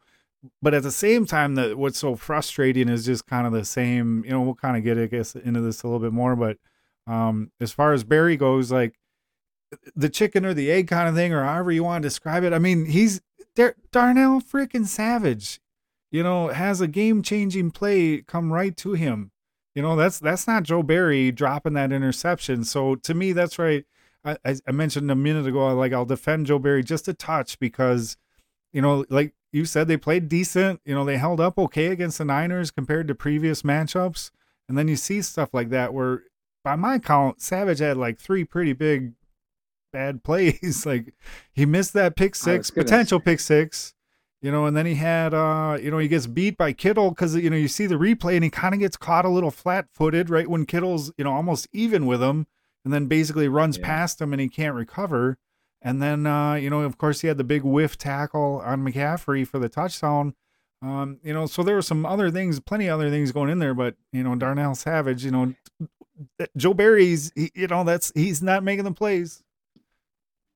But 0.62 0.74
at 0.74 0.84
the 0.84 0.92
same 0.92 1.26
time, 1.26 1.56
that 1.56 1.78
what's 1.78 2.00
so 2.00 2.16
frustrating 2.16 2.90
is 2.90 3.06
just 3.06 3.28
kind 3.28 3.48
of 3.48 3.54
the 3.54 3.64
same. 3.64 4.26
You 4.26 4.32
know, 4.32 4.42
we'll 4.42 4.56
kind 4.56 4.76
of 4.76 4.84
get 4.84 4.98
I 4.98 5.06
guess 5.06 5.36
into 5.36 5.62
this 5.62 5.84
a 5.84 5.88
little 5.88 6.00
bit 6.00 6.12
more, 6.12 6.36
but 6.36 6.58
um, 7.08 7.52
as 7.60 7.72
far 7.72 7.94
as 7.94 8.04
Barry 8.04 8.38
goes, 8.38 8.72
like 8.72 8.96
the 9.96 10.10
chicken 10.10 10.46
or 10.46 10.54
the 10.54 10.72
egg 10.72 10.88
kind 10.88 11.10
of 11.10 11.16
thing, 11.16 11.34
or 11.34 11.44
however 11.44 11.72
you 11.72 11.84
want 11.84 12.04
to 12.04 12.08
describe 12.08 12.44
it. 12.44 12.54
I 12.54 12.60
mean, 12.60 12.86
he's 12.86 13.22
Dar- 13.56 13.76
Darnell 13.92 14.42
freaking 14.42 14.86
Savage. 14.86 15.60
you 16.14 16.22
know, 16.22 16.50
has 16.50 16.80
a 16.80 16.88
game 16.88 17.24
changing 17.24 17.72
play 17.72 18.22
come 18.22 18.54
right 18.54 18.78
to 18.78 18.94
him. 18.94 19.32
You 19.74 19.82
know, 19.82 19.96
that's 19.96 20.20
that's 20.20 20.46
not 20.48 20.62
Joe 20.62 20.84
Barry 20.84 21.32
dropping 21.32 21.74
that 21.74 21.92
interception. 21.92 22.64
So 22.64 22.96
to 22.96 23.16
me, 23.16 23.34
that's 23.34 23.58
right. 23.58 23.84
I, 24.24 24.38
I 24.46 24.72
mentioned 24.72 25.10
a 25.12 25.16
minute 25.16 25.48
ago, 25.48 25.76
like 25.76 25.92
I'll 25.92 26.06
defend 26.06 26.46
Joe 26.46 26.60
Barry 26.60 26.84
just 26.84 27.08
a 27.08 27.14
touch 27.14 27.60
because, 27.60 28.16
you 28.72 28.82
know, 28.82 29.04
like 29.10 29.34
you 29.52 29.66
said, 29.66 29.88
they 29.88 29.98
played 29.98 30.30
decent. 30.30 30.80
You 30.86 30.94
know, 30.94 31.04
they 31.04 31.18
held 31.18 31.42
up 31.42 31.58
okay 31.58 31.88
against 31.88 32.20
the 32.20 32.26
Niners 32.26 32.70
compared 32.70 33.08
to 33.08 33.16
previous 33.16 33.64
matchups. 33.64 34.30
And 34.70 34.78
then 34.78 34.88
you 34.88 34.96
see 34.96 35.22
stuff 35.24 35.50
like 35.52 35.70
that 35.72 35.94
where, 35.94 36.24
by 36.64 36.76
my 36.76 37.00
count, 37.00 37.42
Savage 37.42 37.80
had 37.80 37.98
like 37.98 38.20
three 38.20 38.44
pretty 38.44 38.74
big 38.74 39.14
bad 39.92 40.24
plays. 40.24 40.86
like 40.86 41.14
he 41.54 41.66
missed 41.66 41.94
that 41.94 42.16
pick 42.16 42.36
six, 42.36 42.72
potential 42.72 43.20
pick 43.20 43.40
six, 43.40 43.94
you 44.42 44.52
know, 44.52 44.66
and 44.66 44.76
then 44.76 44.86
he 44.86 44.96
had, 44.96 45.34
uh, 45.34 45.78
you 45.82 45.92
know, 45.92 46.00
he 46.00 46.08
gets 46.08 46.28
beat 46.28 46.58
by 46.58 46.74
Kittle 46.74 47.12
because, 47.12 47.36
you 47.36 47.50
know, 47.50 47.56
you 47.56 47.70
see 47.70 47.86
the 47.86 47.96
replay 47.96 48.36
and 48.36 48.44
he 48.44 48.50
kind 48.50 48.74
of 48.74 48.80
gets 48.80 48.98
caught 48.98 49.26
a 49.26 49.30
little 49.30 49.52
flat 49.52 49.88
footed 49.94 50.30
right 50.30 50.50
when 50.50 50.66
Kittle's, 50.66 51.14
you 51.18 51.24
know, 51.24 51.34
almost 51.34 51.68
even 51.72 52.06
with 52.06 52.22
him 52.22 52.48
and 52.84 52.94
then 52.94 53.06
basically 53.06 53.48
runs 53.48 53.78
yeah. 53.78 53.86
past 53.86 54.20
him 54.20 54.34
and 54.34 54.42
he 54.42 54.50
can't 54.50 54.76
recover. 54.76 55.38
And 55.82 56.02
then, 56.02 56.26
uh, 56.26 56.56
you 56.56 56.70
know, 56.70 56.82
of 56.82 56.98
course, 56.98 57.22
he 57.22 57.28
had 57.28 57.38
the 57.38 57.44
big 57.44 57.64
whiff 57.64 57.98
tackle 57.98 58.62
on 58.66 58.86
McCaffrey 58.86 59.48
for 59.48 59.60
the 59.60 59.70
touchdown. 59.70 60.34
Um, 60.82 61.20
you 61.24 61.34
know, 61.34 61.46
so 61.46 61.64
there 61.64 61.76
were 61.76 61.82
some 61.82 62.06
other 62.06 62.30
things, 62.30 62.60
plenty 62.60 62.88
of 62.88 63.00
other 63.00 63.10
things 63.10 63.32
going 63.32 63.50
in 63.50 63.60
there, 63.60 63.74
but 63.74 63.96
you 64.12 64.24
know, 64.24 64.36
Darnell 64.36 64.76
Savage, 64.76 65.24
you 65.24 65.32
know, 65.32 65.54
Joe 66.58 66.74
Barry's, 66.74 67.32
he, 67.36 67.52
you 67.56 67.68
know, 67.68 67.84
that's 67.84 68.12
he's 68.16 68.42
not 68.42 68.64
making 68.64 68.86
the 68.86 68.92
plays 68.92 69.44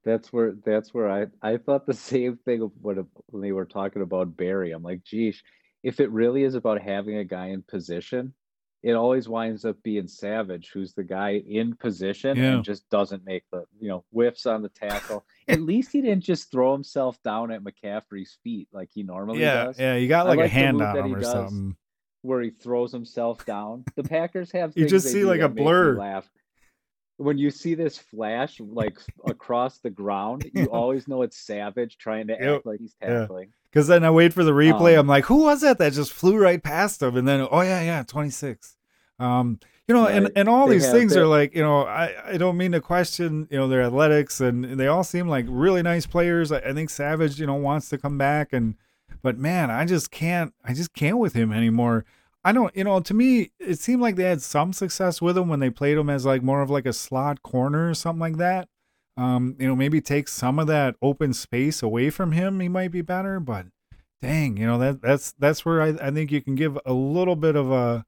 that's 0.07 0.31
where 0.31 0.53
that's 0.65 0.93
where 0.93 1.11
I 1.11 1.27
I 1.41 1.57
thought 1.57 1.85
the 1.85 1.93
same 1.93 2.37
thing 2.37 2.71
when 2.81 3.05
they 3.33 3.51
were 3.51 3.65
talking 3.65 4.01
about 4.01 4.37
Barry. 4.37 4.71
I'm 4.71 4.83
like, 4.83 5.03
geez, 5.03 5.43
if 5.83 5.99
it 5.99 6.09
really 6.11 6.43
is 6.43 6.55
about 6.55 6.81
having 6.81 7.17
a 7.17 7.25
guy 7.25 7.47
in 7.47 7.61
position, 7.61 8.33
it 8.81 8.93
always 8.93 9.27
winds 9.27 9.65
up 9.65 9.75
being 9.83 10.07
Savage, 10.07 10.71
who's 10.73 10.93
the 10.93 11.03
guy 11.03 11.43
in 11.47 11.75
position 11.75 12.37
yeah. 12.37 12.53
and 12.53 12.63
just 12.63 12.89
doesn't 12.89 13.25
make 13.25 13.43
the 13.51 13.65
you 13.79 13.89
know 13.89 14.05
whiffs 14.11 14.45
on 14.45 14.61
the 14.61 14.69
tackle. 14.69 15.25
At 15.49 15.61
least 15.61 15.91
he 15.91 16.01
didn't 16.01 16.23
just 16.23 16.51
throw 16.51 16.71
himself 16.73 17.21
down 17.23 17.51
at 17.51 17.61
McCaffrey's 17.61 18.37
feet 18.43 18.69
like 18.71 18.89
he 18.93 19.03
normally 19.03 19.41
yeah, 19.41 19.65
does. 19.65 19.79
Yeah, 19.79 19.95
you 19.95 20.07
got 20.07 20.27
like, 20.27 20.37
like 20.37 20.45
a 20.45 20.49
hand 20.49 20.81
on 20.81 20.97
him 20.97 21.15
or 21.15 21.23
something. 21.23 21.75
Where 22.27 22.41
he 22.41 22.49
throws 22.49 22.91
himself 22.91 23.45
down. 23.45 23.85
The 23.95 24.03
Packers 24.03 24.51
have 24.51 24.73
you 24.75 24.87
just 24.87 25.11
see 25.11 25.23
like 25.23 25.41
a 25.41 25.49
blur. 25.49 25.97
Laugh 25.97 26.29
when 27.17 27.37
you 27.37 27.49
see 27.49 27.73
this 27.75 27.97
flash 27.97 28.59
like 28.59 28.97
across 29.25 29.79
the 29.79 29.89
ground, 29.89 30.49
you 30.53 30.65
always 30.71 31.07
know 31.07 31.23
it's 31.23 31.37
Savage 31.37 31.97
trying 31.97 32.27
to 32.27 32.41
act 32.41 32.65
like 32.65 32.79
he's 32.79 32.95
tackling. 33.01 33.49
Because 33.69 33.87
then 33.87 34.05
I 34.05 34.11
wait 34.11 34.33
for 34.33 34.43
the 34.43 34.51
replay. 34.51 34.93
Um, 34.93 35.01
I'm 35.01 35.07
like, 35.07 35.25
who 35.25 35.43
was 35.43 35.61
that 35.61 35.77
that 35.79 35.93
just 35.93 36.13
flew 36.13 36.37
right 36.37 36.61
past 36.61 37.01
him? 37.01 37.17
And 37.17 37.27
then, 37.27 37.47
oh 37.51 37.61
yeah, 37.61 37.81
yeah, 37.81 38.03
26. 38.03 38.77
Um, 39.19 39.59
you 39.87 39.95
know, 39.95 40.03
right. 40.03 40.15
and, 40.15 40.31
and 40.35 40.49
all 40.49 40.67
they 40.67 40.75
these 40.75 40.91
things 40.91 41.15
are 41.15 41.25
like, 41.25 41.55
you 41.55 41.63
know, 41.63 41.85
I, 41.85 42.33
I 42.33 42.37
don't 42.37 42.57
mean 42.57 42.71
to 42.73 42.81
question, 42.81 43.47
you 43.49 43.57
know, 43.57 43.67
their 43.67 43.81
athletics 43.81 44.39
and 44.39 44.79
they 44.79 44.87
all 44.87 45.03
seem 45.03 45.27
like 45.27 45.45
really 45.47 45.81
nice 45.81 46.05
players. 46.05 46.51
I, 46.51 46.59
I 46.59 46.73
think 46.73 46.89
Savage, 46.89 47.39
you 47.39 47.47
know, 47.47 47.55
wants 47.55 47.89
to 47.89 47.97
come 47.97 48.17
back 48.17 48.53
and, 48.53 48.75
but 49.23 49.37
man, 49.37 49.71
I 49.71 49.85
just 49.85 50.11
can't, 50.11 50.53
I 50.63 50.73
just 50.73 50.93
can't 50.93 51.17
with 51.17 51.33
him 51.33 51.51
anymore. 51.51 52.05
I 52.47 52.53
don't, 52.53 52.73
you 52.77 52.85
know, 52.85 53.01
to 53.01 53.13
me, 53.13 53.51
it 53.59 53.77
seemed 53.77 54.01
like 54.01 54.15
they 54.15 54.23
had 54.23 54.41
some 54.41 54.71
success 54.71 55.21
with 55.21 55.37
him 55.37 55.49
when 55.49 55.59
they 55.59 55.69
played 55.69 55.97
him 55.97 56.09
as 56.09 56.25
like 56.25 56.41
more 56.41 56.61
of 56.61 56.69
like 56.69 56.85
a 56.85 56.93
slot 56.93 57.43
corner 57.43 57.89
or 57.89 57.93
something 57.93 58.21
like 58.21 58.37
that. 58.37 58.69
Um, 59.17 59.57
you 59.59 59.67
know, 59.67 59.75
maybe 59.75 59.99
take 59.99 60.29
some 60.29 60.57
of 60.57 60.67
that 60.67 60.95
open 61.01 61.33
space 61.33 61.83
away 61.83 62.09
from 62.09 62.31
him, 62.31 62.61
he 62.61 62.69
might 62.69 62.91
be 62.91 63.01
better. 63.01 63.41
But 63.41 63.65
dang, 64.21 64.55
you 64.55 64.65
know, 64.65 64.77
that 64.79 65.01
that's 65.01 65.33
that's 65.37 65.65
where 65.65 65.81
I, 65.81 65.87
I 66.01 66.09
think 66.09 66.31
you 66.31 66.39
can 66.41 66.55
give 66.55 66.79
a 66.85 66.93
little 66.93 67.35
bit 67.35 67.57
of 67.57 67.69
a, 67.69 68.05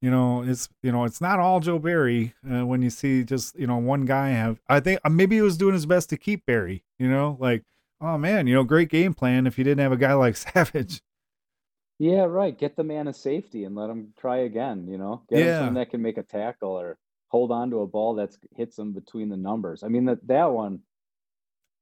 you 0.00 0.08
know, 0.08 0.44
it's 0.44 0.68
you 0.84 0.92
know, 0.92 1.02
it's 1.02 1.20
not 1.20 1.40
all 1.40 1.58
Joe 1.58 1.80
Barry 1.80 2.34
uh, 2.48 2.64
when 2.64 2.82
you 2.82 2.90
see 2.90 3.24
just 3.24 3.58
you 3.58 3.66
know 3.66 3.78
one 3.78 4.04
guy 4.04 4.28
have. 4.28 4.60
I 4.68 4.78
think 4.78 5.00
uh, 5.04 5.08
maybe 5.08 5.34
he 5.34 5.42
was 5.42 5.56
doing 5.56 5.74
his 5.74 5.86
best 5.86 6.10
to 6.10 6.16
keep 6.16 6.46
Barry. 6.46 6.84
You 7.00 7.10
know, 7.10 7.36
like 7.40 7.64
oh 8.00 8.18
man, 8.18 8.46
you 8.46 8.54
know, 8.54 8.62
great 8.62 8.88
game 8.88 9.14
plan 9.14 9.48
if 9.48 9.58
you 9.58 9.64
didn't 9.64 9.82
have 9.82 9.90
a 9.90 9.96
guy 9.96 10.12
like 10.12 10.36
Savage. 10.36 11.02
Yeah, 12.00 12.22
right. 12.22 12.58
Get 12.58 12.76
the 12.76 12.82
man 12.82 13.08
a 13.08 13.12
safety 13.12 13.64
and 13.64 13.76
let 13.76 13.90
him 13.90 14.14
try 14.18 14.38
again. 14.38 14.88
You 14.88 14.96
know, 14.96 15.22
get 15.28 15.40
him 15.40 15.46
Yeah. 15.46 15.58
someone 15.58 15.74
that 15.74 15.90
can 15.90 16.00
make 16.00 16.16
a 16.16 16.22
tackle 16.22 16.70
or 16.70 16.98
hold 17.28 17.52
on 17.52 17.68
to 17.70 17.80
a 17.80 17.86
ball 17.86 18.14
that 18.14 18.34
hits 18.56 18.78
him 18.78 18.94
between 18.94 19.28
the 19.28 19.36
numbers. 19.36 19.82
I 19.82 19.88
mean 19.88 20.06
that 20.06 20.26
that 20.26 20.46
one. 20.46 20.80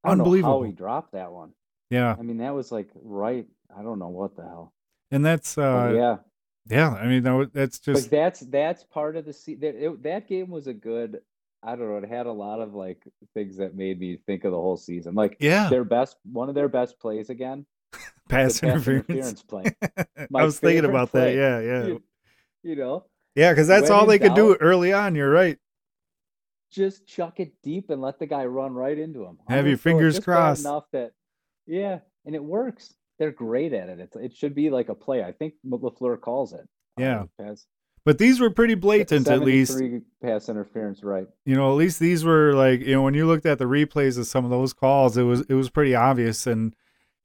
I 0.03 0.09
don't 0.09 0.17
know 0.17 0.41
how 0.41 0.61
he 0.63 0.73
dropped 0.73 1.13
that 1.13 1.31
one. 1.31 1.53
Yeah. 1.89 2.17
I 2.19 2.21
mean 2.21 2.39
that 2.39 2.53
was 2.53 2.69
like 2.69 2.89
right. 2.93 3.47
I 3.75 3.81
don't 3.81 3.97
know 3.97 4.09
what 4.09 4.35
the 4.35 4.43
hell. 4.43 4.73
And 5.09 5.25
that's 5.25 5.57
uh 5.57 5.93
yeah, 5.95 6.17
yeah, 6.67 6.89
I 6.89 7.07
mean 7.07 7.23
no, 7.23 7.45
that's 7.45 7.79
but 7.79 7.93
just 7.93 8.11
that's 8.11 8.41
that's 8.41 8.83
part 8.83 9.15
of 9.15 9.23
the 9.23 9.31
se- 9.31 9.55
that 9.61 9.75
it, 9.81 10.03
that 10.03 10.27
game 10.27 10.49
was 10.49 10.67
a 10.67 10.73
good. 10.73 11.21
I 11.63 11.77
don't 11.77 11.89
know. 11.89 11.97
It 11.97 12.09
had 12.09 12.25
a 12.25 12.31
lot 12.31 12.59
of 12.59 12.73
like 12.73 13.07
things 13.33 13.55
that 13.57 13.73
made 13.73 13.99
me 14.01 14.17
think 14.25 14.43
of 14.43 14.51
the 14.51 14.57
whole 14.57 14.77
season. 14.77 15.15
Like 15.15 15.37
yeah. 15.39 15.69
their 15.69 15.83
best, 15.83 16.17
one 16.23 16.47
of 16.47 16.55
their 16.55 16.69
best 16.69 16.99
plays 16.99 17.29
again 17.29 17.65
pass, 18.29 18.61
interference. 18.63 19.09
interference 19.09 19.43
play. 19.43 19.63
I 20.35 20.43
was 20.43 20.59
thinking 20.59 20.85
about 20.85 21.11
play. 21.11 21.35
that. 21.35 21.39
Yeah, 21.39 21.59
yeah. 21.59 21.87
You, 21.87 22.03
you 22.63 22.75
know. 22.75 23.05
Yeah, 23.35 23.51
because 23.51 23.67
that's 23.67 23.89
all 23.89 24.05
they 24.05 24.19
could 24.19 24.33
do 24.33 24.55
early 24.55 24.91
on. 24.91 25.15
You're 25.15 25.29
right. 25.29 25.57
Just 26.71 27.07
chuck 27.07 27.39
it 27.39 27.53
deep 27.63 27.89
and 27.89 28.01
let 28.01 28.19
the 28.19 28.27
guy 28.27 28.45
run 28.45 28.73
right 28.73 28.97
into 28.97 29.23
him. 29.23 29.39
Have 29.47 29.67
your 29.67 29.77
fingers 29.77 30.19
crossed. 30.19 30.65
Enough 30.65 30.85
that, 30.91 31.11
yeah, 31.65 31.99
and 32.25 32.35
it 32.35 32.43
works. 32.43 32.93
They're 33.17 33.31
great 33.31 33.73
at 33.73 33.89
it. 33.89 33.99
It's, 33.99 34.15
it 34.15 34.35
should 34.35 34.55
be 34.55 34.69
like 34.69 34.89
a 34.89 34.95
play. 34.95 35.23
I 35.23 35.31
think 35.31 35.53
Lafleur 35.65 36.19
calls 36.19 36.53
it. 36.53 36.67
Yeah. 36.97 37.25
pass. 37.39 37.65
But 38.05 38.17
these 38.17 38.39
were 38.39 38.49
pretty 38.49 38.75
blatant, 38.75 39.27
at 39.27 39.41
least. 39.41 39.79
pass 40.21 40.49
interference, 40.49 41.03
right? 41.03 41.27
You 41.45 41.55
know, 41.55 41.71
at 41.71 41.75
least 41.75 41.99
these 41.99 42.23
were 42.23 42.53
like 42.53 42.79
you 42.81 42.93
know 42.93 43.03
when 43.03 43.13
you 43.13 43.27
looked 43.27 43.45
at 43.45 43.59
the 43.59 43.65
replays 43.65 44.17
of 44.17 44.25
some 44.25 44.45
of 44.45 44.51
those 44.51 44.73
calls, 44.73 45.17
it 45.17 45.23
was 45.23 45.41
it 45.41 45.53
was 45.53 45.69
pretty 45.69 45.95
obvious 45.95 46.47
and 46.47 46.73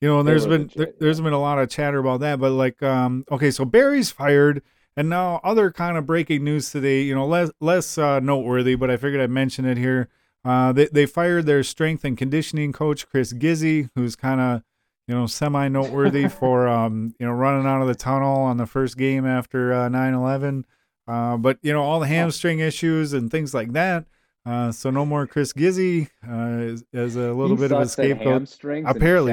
you 0.04 0.10
know, 0.10 0.18
and 0.18 0.28
there's 0.28 0.46
been 0.46 0.70
there, 0.76 0.92
has 1.00 1.18
been 1.18 1.32
a 1.32 1.40
lot 1.40 1.58
of 1.58 1.70
chatter 1.70 1.96
about 1.96 2.20
that, 2.20 2.38
but 2.38 2.50
like, 2.50 2.82
um, 2.82 3.24
okay, 3.30 3.50
so 3.50 3.64
Barry's 3.64 4.10
fired, 4.10 4.60
and 4.98 5.08
now 5.08 5.40
other 5.42 5.70
kind 5.70 5.96
of 5.96 6.04
breaking 6.04 6.44
news 6.44 6.70
today. 6.70 7.00
You 7.00 7.14
know, 7.14 7.26
less 7.26 7.50
less 7.58 7.96
uh, 7.96 8.20
noteworthy, 8.20 8.74
but 8.74 8.90
I 8.90 8.98
figured 8.98 9.22
I'd 9.22 9.30
mention 9.30 9.64
it 9.64 9.78
here. 9.78 10.10
Uh, 10.44 10.72
they 10.72 10.88
they 10.88 11.06
fired 11.06 11.46
their 11.46 11.62
strength 11.62 12.04
and 12.04 12.18
conditioning 12.18 12.70
coach 12.70 13.08
Chris 13.08 13.32
Gizzi, 13.32 13.88
who's 13.94 14.14
kind 14.14 14.42
of 14.42 14.62
you 15.08 15.14
know 15.14 15.26
semi 15.26 15.68
noteworthy 15.68 16.28
for 16.40 16.68
um 16.68 17.14
you 17.18 17.24
know 17.24 17.32
running 17.32 17.66
out 17.66 17.80
of 17.80 17.88
the 17.88 17.94
tunnel 17.94 18.42
on 18.42 18.58
the 18.58 18.66
first 18.66 18.98
game 18.98 19.24
after 19.24 19.72
uh, 19.72 19.88
9/11. 19.88 20.64
Uh, 21.08 21.38
but 21.38 21.56
you 21.62 21.72
know 21.72 21.82
all 21.82 21.98
the 21.98 22.08
hamstring 22.08 22.58
issues 22.58 23.14
and 23.14 23.30
things 23.30 23.54
like 23.54 23.72
that. 23.72 24.04
Uh, 24.44 24.70
so 24.70 24.90
no 24.90 25.06
more 25.06 25.26
Chris 25.26 25.54
Gizzi 25.54 26.10
uh, 26.28 26.72
as, 26.74 26.84
as 26.92 27.16
a 27.16 27.32
little 27.32 27.56
he 27.56 27.62
bit 27.62 27.72
of 27.72 27.80
a 27.80 27.88
scapegoat. 27.88 28.42
Apparently, 28.84 29.32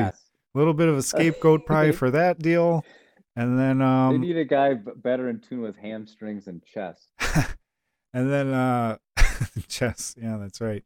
a 0.54 0.58
little 0.58 0.74
bit 0.74 0.90
of 0.90 0.98
a 0.98 1.02
scapegoat 1.02 1.66
probably 1.66 1.92
for 1.94 2.12
that 2.12 2.40
deal. 2.40 2.86
And 3.36 3.58
then 3.58 3.82
um, 3.82 4.14
they 4.14 4.28
need 4.28 4.38
a 4.38 4.46
guy 4.46 4.74
better 4.74 5.30
in 5.30 5.40
tune 5.40 5.62
with 5.62 5.78
hamstrings 5.78 6.48
and 6.48 6.64
chest. 6.66 7.12
and 8.14 8.32
then 8.32 8.54
uh, 8.54 8.98
chest, 9.68 10.18
yeah, 10.22 10.38
that's 10.38 10.60
right. 10.60 10.84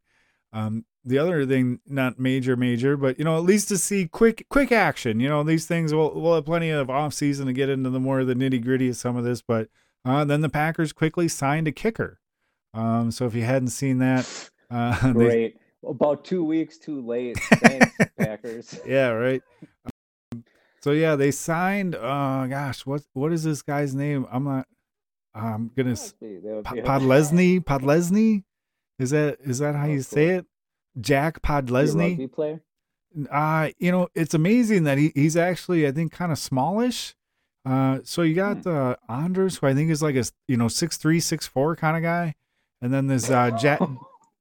Um, 0.53 0.85
the 1.03 1.17
other 1.17 1.45
thing, 1.45 1.79
not 1.85 2.19
major, 2.19 2.55
major, 2.55 2.97
but 2.97 3.17
you 3.17 3.25
know, 3.25 3.35
at 3.35 3.43
least 3.43 3.67
to 3.69 3.77
see 3.77 4.07
quick, 4.07 4.45
quick 4.49 4.71
action. 4.71 5.19
You 5.19 5.27
know, 5.27 5.43
these 5.43 5.65
things 5.65 5.93
we'll 5.93 6.13
we'll 6.13 6.35
have 6.35 6.45
plenty 6.45 6.69
of 6.69 6.89
off 6.89 7.13
season 7.13 7.47
to 7.47 7.53
get 7.53 7.69
into 7.69 7.89
the 7.89 7.99
more 7.99 8.21
of 8.21 8.27
the 8.27 8.35
nitty 8.35 8.63
gritty 8.63 8.89
of 8.89 8.95
some 8.95 9.17
of 9.17 9.23
this. 9.23 9.41
But 9.41 9.69
uh, 10.05 10.23
then 10.23 10.41
the 10.41 10.49
Packers 10.49 10.93
quickly 10.93 11.27
signed 11.27 11.67
a 11.67 11.71
kicker. 11.71 12.19
Um, 12.73 13.11
so 13.11 13.25
if 13.25 13.33
you 13.33 13.43
hadn't 13.43 13.69
seen 13.69 13.97
that, 13.99 14.49
uh, 14.69 15.11
great. 15.13 15.55
They, 15.55 15.59
about 15.87 16.25
two 16.25 16.43
weeks 16.43 16.77
too 16.77 17.01
late. 17.05 17.37
Thanks, 17.53 17.97
Packers. 18.17 18.79
Yeah, 18.85 19.09
right. 19.09 19.41
Um, 20.31 20.43
so 20.81 20.91
yeah, 20.91 21.15
they 21.15 21.31
signed. 21.31 21.95
Uh, 21.95 22.47
gosh, 22.47 22.85
what 22.85 23.01
what 23.13 23.31
is 23.31 23.43
this 23.43 23.61
guy's 23.61 23.95
name? 23.95 24.27
I'm 24.31 24.43
not. 24.43 24.67
I'm 25.33 25.71
gonna. 25.75 25.91
Podlesny. 25.91 27.59
Podlesny. 27.63 28.43
Is 28.99 29.11
that 29.11 29.37
is 29.41 29.59
that 29.59 29.75
how 29.75 29.85
oh, 29.85 29.87
you 29.87 29.97
cool. 29.97 30.03
say 30.03 30.27
it? 30.29 30.45
Jack 30.99 31.41
Podlesny. 31.41 32.31
player. 32.31 32.61
Uh, 33.31 33.69
you 33.79 33.91
know, 33.91 34.09
it's 34.13 34.33
amazing 34.33 34.83
that 34.83 34.97
he, 34.97 35.11
he's 35.15 35.37
actually, 35.37 35.87
I 35.87 35.91
think, 35.91 36.11
kind 36.11 36.33
of 36.33 36.37
smallish. 36.37 37.15
Uh, 37.65 37.99
so 38.03 38.21
you 38.21 38.35
got 38.35 38.57
hmm. 38.57 38.69
uh, 38.69 38.95
Anders, 39.09 39.57
who 39.57 39.67
I 39.67 39.73
think 39.73 39.89
is 39.89 40.01
like 40.01 40.15
a 40.15 40.25
you 40.47 40.57
know 40.57 40.67
six 40.67 40.97
three, 40.97 41.19
six 41.19 41.47
four 41.47 41.75
kind 41.75 41.97
of 41.97 42.03
guy, 42.03 42.35
and 42.81 42.93
then 42.93 43.07
there's 43.07 43.29
uh, 43.29 43.51
Jack 43.51 43.79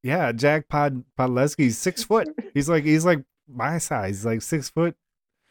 Yeah, 0.04 0.32
Jack 0.32 0.68
Pod 0.68 1.02
Podlesny's 1.18 1.78
six 1.78 2.04
foot. 2.04 2.28
He's 2.54 2.68
like 2.68 2.84
he's 2.84 3.06
like 3.06 3.24
my 3.48 3.78
size, 3.78 4.24
like 4.24 4.42
six 4.42 4.68
foot. 4.68 4.94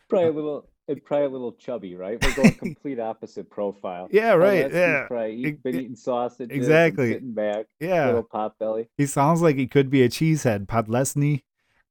Probably 0.07 0.27
a 0.27 0.31
little 0.31 0.69
probably 1.05 1.25
a 1.25 1.29
little 1.29 1.53
chubby, 1.53 1.95
right? 1.95 2.23
We're 2.23 2.35
going 2.35 2.53
complete 2.53 2.99
opposite 2.99 3.49
profile. 3.49 4.07
Yeah, 4.11 4.33
right. 4.33 4.71
yeah, 4.71 5.07
probably 5.07 5.37
eat, 5.37 5.63
been 5.63 5.75
eating 5.75 5.95
sausage. 5.95 6.51
Exactly. 6.51 7.13
Sitting 7.13 7.33
back. 7.33 7.65
Yeah. 7.79 8.05
Little 8.05 8.23
pot 8.23 8.59
belly. 8.59 8.89
He 8.95 9.07
sounds 9.07 9.41
like 9.41 9.55
he 9.55 9.65
could 9.65 9.89
be 9.89 10.03
a 10.03 10.09
cheesehead, 10.09 10.67
Podlesny, 10.67 11.41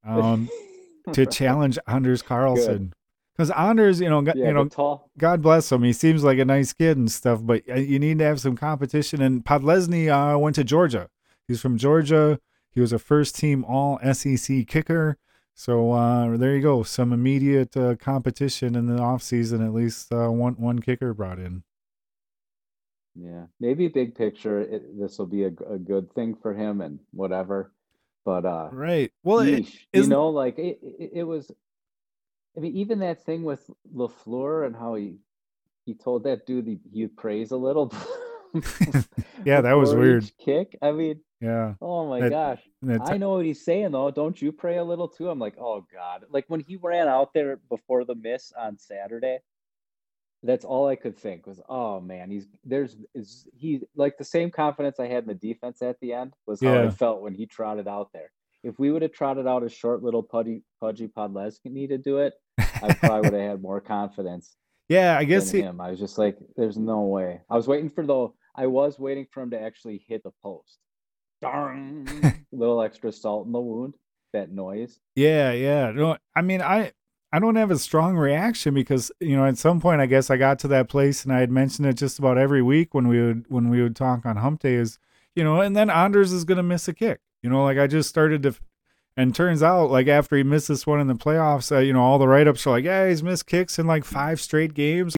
um, 0.05 0.49
to 1.11 1.25
challenge 1.25 1.77
Anders 1.85 2.21
Carlson. 2.21 2.93
because 3.35 3.51
Anders, 3.51 3.99
you 3.99 4.09
know, 4.09 4.21
yeah, 4.21 4.35
you 4.35 4.53
know, 4.53 4.69
tall. 4.69 5.11
God 5.17 5.41
bless 5.41 5.69
him. 5.69 5.83
He 5.83 5.91
seems 5.91 6.23
like 6.23 6.37
a 6.37 6.45
nice 6.45 6.71
kid 6.71 6.95
and 6.95 7.11
stuff, 7.11 7.41
but 7.43 7.63
uh, 7.69 7.75
you 7.75 7.99
need 7.99 8.19
to 8.19 8.25
have 8.25 8.39
some 8.39 8.55
competition. 8.55 9.21
And 9.21 9.43
Podlesny 9.43 10.07
uh, 10.07 10.39
went 10.39 10.55
to 10.55 10.63
Georgia. 10.63 11.09
He's 11.49 11.59
from 11.59 11.77
Georgia. 11.77 12.39
He 12.73 12.81
was 12.81 12.93
a 12.93 12.99
first 12.99 13.35
team 13.35 13.63
All 13.65 13.99
SEC 14.13 14.67
kicker. 14.67 15.17
So 15.55 15.91
uh, 15.91 16.35
there 16.37 16.55
you 16.55 16.61
go. 16.61 16.83
Some 16.83 17.13
immediate 17.13 17.77
uh, 17.77 17.95
competition 17.95 18.75
in 18.75 18.87
the 18.87 19.01
offseason, 19.01 19.63
at 19.65 19.73
least 19.73 20.11
uh, 20.11 20.29
one 20.31 20.55
one 20.55 20.79
kicker 20.79 21.13
brought 21.13 21.39
in. 21.39 21.63
Yeah, 23.15 23.45
maybe 23.59 23.87
big 23.89 24.15
picture, 24.15 24.65
this 24.99 25.19
will 25.19 25.27
be 25.27 25.43
a, 25.43 25.51
a 25.69 25.77
good 25.77 26.11
thing 26.13 26.35
for 26.41 26.55
him 26.55 26.81
and 26.81 26.99
whatever. 27.11 27.71
But 28.25 28.45
uh, 28.45 28.69
right. 28.71 29.11
Well, 29.23 29.39
it, 29.39 29.67
you 29.91 30.07
know, 30.07 30.29
like 30.29 30.57
it, 30.57 30.79
it, 30.81 31.11
it 31.13 31.23
was. 31.23 31.51
I 32.57 32.59
mean, 32.59 32.75
even 32.77 32.99
that 32.99 33.23
thing 33.25 33.43
with 33.43 33.67
Lafleur 33.93 34.65
and 34.65 34.75
how 34.75 34.95
he 34.95 35.17
he 35.85 35.93
told 35.93 36.23
that 36.23 36.45
dude 36.47 36.65
he, 36.65 36.79
he'd 36.91 37.15
praise 37.15 37.51
a 37.51 37.57
little. 37.57 37.93
yeah, 39.45 39.61
that 39.61 39.73
was 39.73 39.93
weird. 39.93 40.29
Kick. 40.37 40.77
I 40.81 40.91
mean, 40.91 41.19
yeah. 41.43 41.73
Oh 41.81 42.07
my 42.07 42.21
that, 42.21 42.29
gosh. 42.29 42.61
I 43.01 43.17
know 43.17 43.31
what 43.31 43.45
he's 43.45 43.65
saying 43.65 43.91
though. 43.91 44.09
Don't 44.11 44.41
you 44.41 44.53
pray 44.53 44.77
a 44.77 44.83
little 44.83 45.09
too? 45.09 45.29
I'm 45.29 45.39
like, 45.39 45.55
oh 45.59 45.85
God. 45.93 46.23
Like 46.31 46.45
when 46.47 46.61
he 46.61 46.77
ran 46.77 47.09
out 47.09 47.33
there 47.33 47.57
before 47.69 48.05
the 48.05 48.15
miss 48.15 48.53
on 48.57 48.77
Saturday, 48.77 49.39
that's 50.41 50.63
all 50.63 50.87
I 50.87 50.95
could 50.95 51.17
think 51.17 51.45
was, 51.45 51.59
oh 51.67 51.99
man, 51.99 52.31
he's 52.31 52.47
there's 52.63 52.95
is 53.13 53.45
he 53.53 53.81
like 53.93 54.17
the 54.17 54.23
same 54.23 54.51
confidence 54.51 55.01
I 55.01 55.07
had 55.07 55.23
in 55.23 55.27
the 55.27 55.35
defense 55.35 55.81
at 55.81 55.99
the 55.99 56.13
end 56.13 56.33
was 56.47 56.61
how 56.61 56.75
yeah. 56.75 56.83
I 56.83 56.89
felt 56.89 57.21
when 57.21 57.33
he 57.33 57.45
trotted 57.45 57.89
out 57.89 58.11
there. 58.13 58.31
If 58.63 58.79
we 58.79 58.91
would 58.91 59.01
have 59.01 59.11
trotted 59.11 59.45
out 59.45 59.63
a 59.63 59.69
short 59.69 60.01
little 60.01 60.23
pudgy 60.23 60.63
pudgy 60.79 61.09
Podlesny 61.09 61.89
to 61.89 61.97
do 61.97 62.19
it, 62.19 62.35
I 62.57 62.93
probably 62.93 63.29
would 63.29 63.39
have 63.39 63.51
had 63.51 63.61
more 63.61 63.81
confidence. 63.81 64.55
Yeah, 64.89 65.17
I 65.17 65.23
guess 65.23 65.49
he... 65.49 65.61
him. 65.61 65.79
I 65.79 65.91
was 65.91 65.99
just 65.99 66.17
like, 66.17 66.37
there's 66.57 66.77
no 66.77 67.03
way. 67.03 67.39
I 67.49 67.55
was 67.55 67.69
waiting 67.69 67.89
for 67.89 68.05
the 68.05 68.27
I 68.53 68.67
was 68.67 68.99
waiting 68.99 69.25
for 69.31 69.41
him 69.41 69.49
to 69.51 69.59
actually 69.59 70.03
hit 70.07 70.23
the 70.23 70.31
post 70.43 70.77
darn 71.43 72.07
little 72.51 72.81
extra 72.81 73.11
salt 73.11 73.45
in 73.45 73.51
the 73.51 73.59
wound 73.59 73.95
that 74.31 74.51
noise. 74.51 74.99
Yeah 75.15 75.51
yeah. 75.51 75.91
No 75.91 76.17
i 76.35 76.41
mean 76.41 76.61
i 76.61 76.91
i 77.31 77.39
don't 77.39 77.55
have 77.55 77.69
a 77.69 77.77
strong 77.77 78.15
reaction 78.15 78.73
because 78.73 79.11
you 79.19 79.35
know 79.35 79.45
at 79.45 79.57
some 79.57 79.79
point 79.81 80.01
i 80.01 80.05
guess 80.05 80.29
i 80.29 80.37
got 80.37 80.57
to 80.59 80.67
that 80.69 80.89
place 80.89 81.23
and 81.23 81.33
i 81.33 81.39
had 81.39 81.51
mentioned 81.51 81.87
it 81.87 81.93
just 81.93 82.17
about 82.17 82.37
every 82.37 82.61
week 82.61 82.93
when 82.93 83.07
we 83.07 83.21
would 83.21 83.45
when 83.49 83.69
we 83.69 83.81
would 83.81 83.95
talk 83.95 84.25
on 84.25 84.37
hump 84.37 84.61
day 84.61 84.75
is 84.75 84.97
you 85.35 85.43
know 85.43 85.61
and 85.61 85.75
then 85.75 85.89
anders 85.89 86.31
is 86.31 86.45
going 86.45 86.57
to 86.57 86.63
miss 86.63 86.87
a 86.87 86.93
kick. 86.93 87.19
You 87.41 87.49
know 87.49 87.63
like 87.63 87.77
i 87.77 87.87
just 87.87 88.09
started 88.09 88.43
to 88.43 88.55
and 89.17 89.35
turns 89.35 89.61
out 89.61 89.91
like 89.91 90.07
after 90.07 90.35
he 90.37 90.43
missed 90.43 90.69
this 90.69 90.87
one 90.87 90.99
in 90.99 91.07
the 91.07 91.15
playoffs 91.15 91.75
uh, 91.75 91.79
you 91.79 91.93
know 91.93 92.01
all 92.01 92.17
the 92.17 92.27
write-ups 92.27 92.65
are 92.65 92.71
like 92.71 92.85
yeah 92.85 93.07
he's 93.09 93.21
missed 93.21 93.45
kicks 93.45 93.77
in 93.77 93.85
like 93.85 94.05
five 94.05 94.39
straight 94.39 94.73
games 94.73 95.15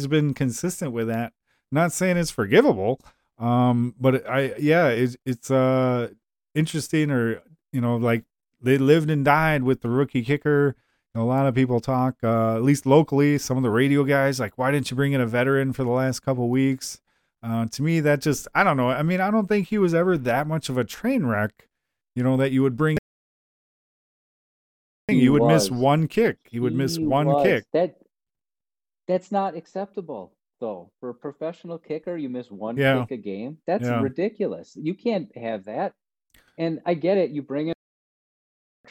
he's 0.00 0.06
been 0.06 0.34
consistent 0.34 0.92
with 0.92 1.08
that. 1.08 1.32
Not 1.70 1.92
saying 1.92 2.16
it's 2.16 2.30
forgivable, 2.30 3.00
um, 3.38 3.94
but 4.00 4.28
I 4.28 4.54
yeah, 4.58 4.88
it's 4.88 5.16
it's 5.24 5.50
uh 5.50 6.08
interesting 6.54 7.10
or 7.10 7.42
you 7.72 7.80
know 7.80 7.96
like 7.96 8.24
they 8.60 8.78
lived 8.78 9.10
and 9.10 9.24
died 9.24 9.62
with 9.62 9.82
the 9.82 9.88
rookie 9.88 10.24
kicker. 10.24 10.74
a 11.14 11.20
lot 11.20 11.46
of 11.46 11.54
people 11.54 11.80
talk, 11.80 12.16
uh, 12.22 12.56
at 12.56 12.62
least 12.62 12.86
locally, 12.86 13.38
some 13.38 13.56
of 13.56 13.62
the 13.62 13.70
radio 13.70 14.04
guys 14.04 14.38
like, 14.40 14.56
why 14.58 14.70
didn't 14.70 14.90
you 14.90 14.96
bring 14.96 15.12
in 15.12 15.20
a 15.20 15.26
veteran 15.26 15.72
for 15.72 15.84
the 15.84 15.90
last 15.90 16.20
couple 16.20 16.48
weeks? 16.48 17.00
Uh, 17.42 17.66
to 17.66 17.82
me, 17.82 18.00
that 18.00 18.20
just 18.20 18.48
I 18.54 18.64
don't 18.64 18.76
know. 18.76 18.90
I 18.90 19.02
mean, 19.02 19.20
I 19.20 19.30
don't 19.30 19.46
think 19.46 19.68
he 19.68 19.78
was 19.78 19.94
ever 19.94 20.18
that 20.18 20.46
much 20.46 20.68
of 20.68 20.76
a 20.76 20.84
train 20.84 21.24
wreck. 21.26 21.68
You 22.14 22.22
know 22.22 22.36
that 22.38 22.52
you 22.52 22.62
would 22.62 22.76
bring. 22.76 22.98
He 25.06 25.20
you 25.20 25.32
would 25.32 25.42
was. 25.42 25.70
miss 25.70 25.70
one 25.70 26.08
kick. 26.08 26.38
You 26.50 26.62
would 26.62 26.72
he 26.72 26.78
miss 26.78 26.98
one 26.98 27.26
was. 27.26 27.44
kick. 27.44 27.64
That 27.72 27.99
that's 29.10 29.32
not 29.32 29.56
acceptable, 29.56 30.32
though. 30.60 30.92
For 31.00 31.10
a 31.10 31.14
professional 31.14 31.78
kicker, 31.78 32.16
you 32.16 32.28
miss 32.28 32.48
one 32.48 32.76
yeah. 32.76 33.00
kick 33.00 33.18
a 33.18 33.22
game. 33.22 33.58
That's 33.66 33.84
yeah. 33.84 34.00
ridiculous. 34.00 34.76
You 34.76 34.94
can't 34.94 35.36
have 35.36 35.64
that. 35.64 35.94
And 36.58 36.80
I 36.86 36.94
get 36.94 37.18
it. 37.18 37.30
You 37.30 37.42
bring 37.42 37.68
in 37.68 37.74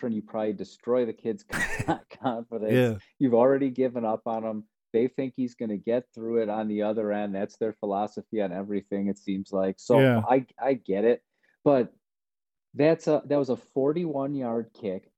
and 0.02 0.14
you 0.14 0.22
probably 0.22 0.54
destroy 0.54 1.06
the 1.06 1.14
kid's 1.14 1.44
confidence. 2.22 2.74
Yeah. 2.74 2.96
You've 3.18 3.34
already 3.34 3.70
given 3.70 4.04
up 4.04 4.22
on 4.26 4.44
him. 4.44 4.64
They 4.92 5.08
think 5.08 5.34
he's 5.36 5.56
going 5.56 5.70
to 5.70 5.78
get 5.78 6.04
through 6.14 6.42
it 6.42 6.50
on 6.50 6.68
the 6.68 6.82
other 6.82 7.14
end. 7.14 7.34
That's 7.34 7.58
their 7.58 7.74
philosophy 7.74 8.42
on 8.42 8.52
everything. 8.52 9.08
It 9.08 9.18
seems 9.18 9.54
like. 9.54 9.76
So 9.78 10.00
yeah. 10.00 10.22
I 10.28 10.46
I 10.62 10.74
get 10.74 11.06
it, 11.06 11.22
but 11.64 11.94
that's 12.74 13.08
a 13.08 13.22
that 13.28 13.38
was 13.38 13.50
a 13.50 13.58
41 13.58 14.36
yard 14.36 14.72
kick. 14.74 15.12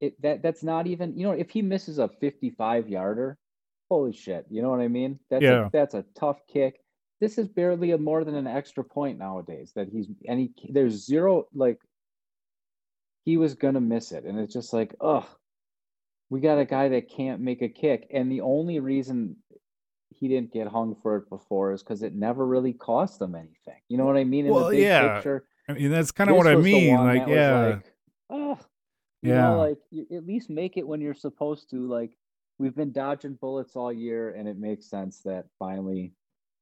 It 0.00 0.20
that 0.22 0.42
that's 0.42 0.62
not 0.62 0.86
even 0.88 1.16
you 1.16 1.24
know 1.24 1.32
if 1.32 1.50
he 1.50 1.62
misses 1.62 1.98
a 1.98 2.08
55 2.08 2.88
yarder, 2.88 3.38
holy 3.90 4.12
shit, 4.12 4.46
you 4.48 4.62
know 4.62 4.70
what 4.70 4.80
I 4.80 4.88
mean? 4.88 5.18
That's 5.28 5.42
yeah. 5.42 5.66
a, 5.66 5.70
that's 5.70 5.94
a 5.94 6.04
tough 6.18 6.38
kick. 6.46 6.80
This 7.20 7.36
is 7.36 7.48
barely 7.48 7.90
a 7.90 7.98
more 7.98 8.24
than 8.24 8.34
an 8.34 8.46
extra 8.46 8.82
point 8.82 9.18
nowadays 9.18 9.72
that 9.74 9.88
he's 9.90 10.06
and 10.26 10.40
he 10.40 10.52
there's 10.70 11.04
zero 11.04 11.46
like 11.52 11.78
he 13.24 13.36
was 13.36 13.54
gonna 13.54 13.80
miss 13.80 14.12
it, 14.12 14.24
and 14.24 14.38
it's 14.38 14.54
just 14.54 14.72
like, 14.72 14.94
ugh, 15.00 15.26
we 16.30 16.40
got 16.40 16.58
a 16.58 16.64
guy 16.64 16.88
that 16.88 17.10
can't 17.10 17.40
make 17.40 17.60
a 17.60 17.68
kick, 17.68 18.06
and 18.14 18.32
the 18.32 18.40
only 18.40 18.80
reason 18.80 19.36
he 20.08 20.28
didn't 20.28 20.52
get 20.52 20.68
hung 20.68 20.96
for 21.02 21.16
it 21.16 21.28
before 21.28 21.72
is 21.72 21.82
because 21.82 22.02
it 22.02 22.14
never 22.14 22.46
really 22.46 22.72
cost 22.72 23.18
them 23.18 23.34
anything. 23.34 23.80
You 23.88 23.98
know 23.98 24.06
what 24.06 24.16
I 24.16 24.24
mean? 24.24 24.46
In 24.46 24.52
well, 24.52 24.72
yeah. 24.72 25.16
Picture, 25.16 25.44
I 25.68 25.72
mean, 25.72 25.90
that's 25.90 26.12
kind 26.12 26.30
of 26.30 26.36
what 26.36 26.46
I 26.46 26.56
mean. 26.56 26.96
Like, 26.96 27.26
yeah. 27.26 27.66
Like, 27.66 27.92
oh, 28.30 28.58
yeah. 29.22 29.40
Know, 29.42 29.58
like 29.58 29.78
you, 29.90 30.06
at 30.16 30.26
least 30.26 30.50
make 30.50 30.76
it 30.76 30.86
when 30.86 31.00
you're 31.00 31.14
supposed 31.14 31.70
to. 31.70 31.86
Like 31.86 32.16
we've 32.60 32.76
been 32.76 32.92
dodging 32.92 33.38
bullets 33.40 33.74
all 33.74 33.92
year, 33.92 34.34
and 34.36 34.46
it 34.46 34.58
makes 34.58 34.88
sense 34.88 35.20
that 35.24 35.46
finally 35.58 36.12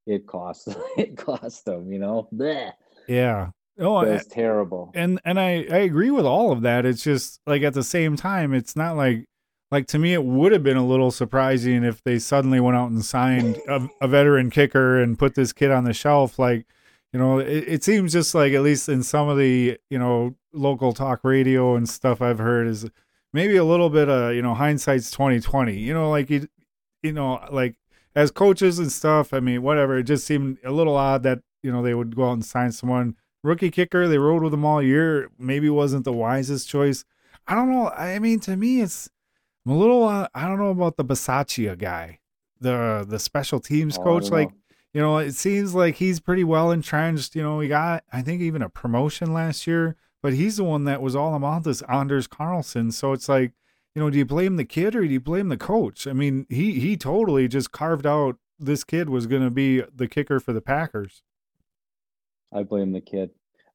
it 0.07 0.27
cost 0.27 0.69
it 0.97 1.17
cost 1.17 1.65
them. 1.65 1.93
You 1.93 1.99
know, 1.99 2.29
Blech. 2.33 2.73
yeah. 3.07 3.51
Oh, 3.81 4.01
it's 4.01 4.27
terrible. 4.27 4.91
And 4.95 5.21
and 5.25 5.39
I 5.39 5.67
I 5.71 5.79
agree 5.79 6.11
with 6.11 6.25
all 6.25 6.51
of 6.53 6.63
that. 6.63 6.87
It's 6.87 7.03
just 7.03 7.41
like 7.47 7.63
at 7.63 7.75
the 7.75 7.85
same 7.85 8.17
time, 8.17 8.55
it's 8.55 8.75
not 8.75 8.97
like 8.97 9.27
like 9.71 9.87
to 9.89 9.99
me 9.99 10.15
it 10.15 10.25
would 10.25 10.53
have 10.53 10.63
been 10.63 10.77
a 10.77 10.87
little 10.87 11.11
surprising 11.11 11.85
if 11.85 12.03
they 12.03 12.19
suddenly 12.19 12.59
went 12.59 12.77
out 12.77 12.91
and 12.91 13.05
signed 13.05 13.59
a, 13.69 13.89
a 14.01 14.09
veteran 14.09 14.51
kicker 14.51 15.01
and 15.01 15.19
put 15.19 15.35
this 15.35 15.53
kid 15.53 15.71
on 15.71 15.85
the 15.85 15.93
shelf. 15.93 16.39
Like 16.39 16.67
you 17.13 17.21
know, 17.21 17.39
it, 17.39 17.65
it 17.69 17.85
seems 17.85 18.13
just 18.13 18.35
like 18.35 18.53
at 18.53 18.63
least 18.63 18.89
in 18.89 19.03
some 19.03 19.29
of 19.29 19.39
the 19.39 19.79
you 19.91 19.99
know 19.99 20.35
local 20.53 20.93
talk 20.93 21.21
radio 21.23 21.77
and 21.77 21.89
stuff 21.89 22.21
I've 22.21 22.39
heard 22.39 22.67
is 22.67 22.89
maybe 23.33 23.57
a 23.57 23.65
little 23.65 23.91
bit 23.91 24.09
of 24.09 24.35
you 24.35 24.43
know 24.43 24.55
hindsight's 24.55 25.11
2020 25.11 25.77
you 25.79 25.93
know 25.93 26.11
like 26.11 26.31
you 26.31 26.49
you 27.03 27.13
know 27.13 27.41
like 27.51 27.77
as 28.15 28.31
coaches 28.31 28.79
and 28.79 28.91
stuff 28.91 29.33
i 29.33 29.41
mean 29.41 29.63
whatever 29.63 29.99
it 29.99 30.05
just 30.05 30.27
seemed 30.27 30.59
a 30.65 30.73
little 30.73 30.97
odd 30.97 31.23
that 31.23 31.41
you 31.63 31.73
know 31.73 31.83
they 31.83 31.95
would 31.95 32.15
go 32.15 32.29
out 32.29 32.35
and 32.35 32.45
sign 32.45 32.73
someone. 32.73 33.17
Rookie 33.45 33.71
kicker 33.71 34.09
they 34.09 34.19
rode 34.19 34.43
with 34.43 34.51
them 34.51 34.65
all 34.65 34.83
year 34.83 35.31
maybe 35.39 35.71
wasn't 35.71 36.05
the 36.05 36.13
wisest 36.13 36.69
choice. 36.69 37.05
I 37.47 37.55
don't 37.55 37.71
know 37.71 37.89
i 37.91 38.19
mean 38.19 38.41
to 38.41 38.57
me 38.57 38.83
it's 38.83 39.09
I'm 39.65 39.73
a 39.73 39.79
little 39.79 40.05
uh, 40.05 40.29
i 40.35 40.47
don't 40.47 40.59
know 40.59 40.71
about 40.71 40.97
the 40.97 41.05
Bisaccia 41.05 41.79
guy 41.79 42.19
the 42.61 43.07
the 43.09 43.19
special 43.19 43.59
teams 43.61 43.97
oh, 43.97 44.03
coach 44.03 44.31
like 44.31 44.51
you 44.93 45.01
know 45.01 45.17
it 45.19 45.33
seems 45.33 45.75
like 45.75 45.95
he's 45.95 46.21
pretty 46.21 46.45
well 46.45 46.71
entrenched 46.71 47.35
you 47.35 47.43
know 47.43 47.61
he 47.61 47.69
got 47.69 48.05
i 48.13 48.21
think 48.21 48.43
even 48.43 48.61
a 48.61 48.69
promotion 48.69 49.33
last 49.33 49.67
year 49.67 49.97
but 50.23 50.35
he's 50.35 50.57
the 50.57 50.65
one 50.65 50.85
that 50.85 51.03
was 51.03 51.15
all 51.15 51.35
about 51.35 51.65
this 51.65 51.83
Anders 51.83 52.27
Carlson. 52.27 52.91
So 52.93 53.13
it's 53.13 53.29
like, 53.29 53.53
you 53.95 54.03
know, 54.03 54.11
do 54.11 54.19
you 54.19 54.25
blame 54.25 54.57
the 54.57 54.65
kid 54.65 54.95
or 54.95 55.03
do 55.03 55.09
you 55.09 55.21
blame 55.21 55.49
the 55.49 55.57
coach? 55.57 56.07
I 56.07 56.13
mean, 56.13 56.47
he 56.49 56.79
he 56.81 56.97
totally 56.97 57.49
just 57.49 57.73
carved 57.73 58.07
out 58.07 58.37
this 58.59 58.85
kid 58.85 59.09
was 59.09 59.27
going 59.27 59.43
to 59.43 59.51
be 59.51 59.83
the 59.95 60.09
kicker 60.09 60.41
for 60.41 60.53
the 60.53 60.61
Packers. 60.61 61.23
I 62.53 62.63
blame 62.63 62.93
the 62.93 63.01
kid. 63.01 63.31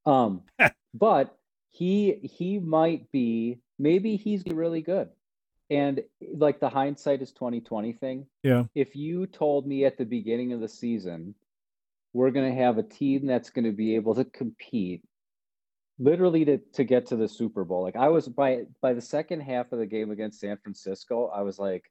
Um, 0.06 0.42
but 0.94 1.38
he 1.72 2.20
he 2.24 2.60
might 2.60 3.12
be 3.12 3.60
maybe 3.80 4.16
he's 4.16 4.44
really 4.46 4.82
good. 4.82 5.10
And 5.70 6.04
like 6.36 6.60
the 6.60 6.70
hindsight 6.70 7.22
is 7.22 7.32
2020 7.32 7.94
thing. 7.94 8.28
Yeah. 8.44 8.66
If 8.76 8.96
you 8.96 9.26
told 9.28 9.66
me 9.66 9.86
at 9.86 9.98
the 9.98 10.06
beginning 10.06 10.54
of 10.54 10.60
the 10.60 10.68
season 10.68 11.36
we're 12.14 12.32
going 12.32 12.50
to 12.50 12.62
have 12.62 12.78
a 12.78 12.84
team 12.84 13.26
that's 13.26 13.50
going 13.50 13.66
to 13.66 13.72
be 13.72 13.96
able 13.96 14.16
to 14.16 14.24
compete 14.24 15.04
literally 16.04 16.46
to, 16.46 16.58
to 16.74 16.84
get 16.84 17.06
to 17.08 17.16
the 17.16 17.28
Super 17.28 17.64
Bowl. 17.64 17.82
Like 17.82 17.96
I 17.96 18.10
was 18.10 18.28
by 18.28 18.64
by 18.82 18.94
the 18.94 19.02
second 19.02 19.42
half 19.42 19.72
of 19.72 19.80
the 19.80 19.86
game 19.86 20.12
against 20.12 20.40
San 20.40 20.58
Francisco, 20.58 21.28
I 21.28 21.42
was 21.42 21.58
like, 21.60 21.86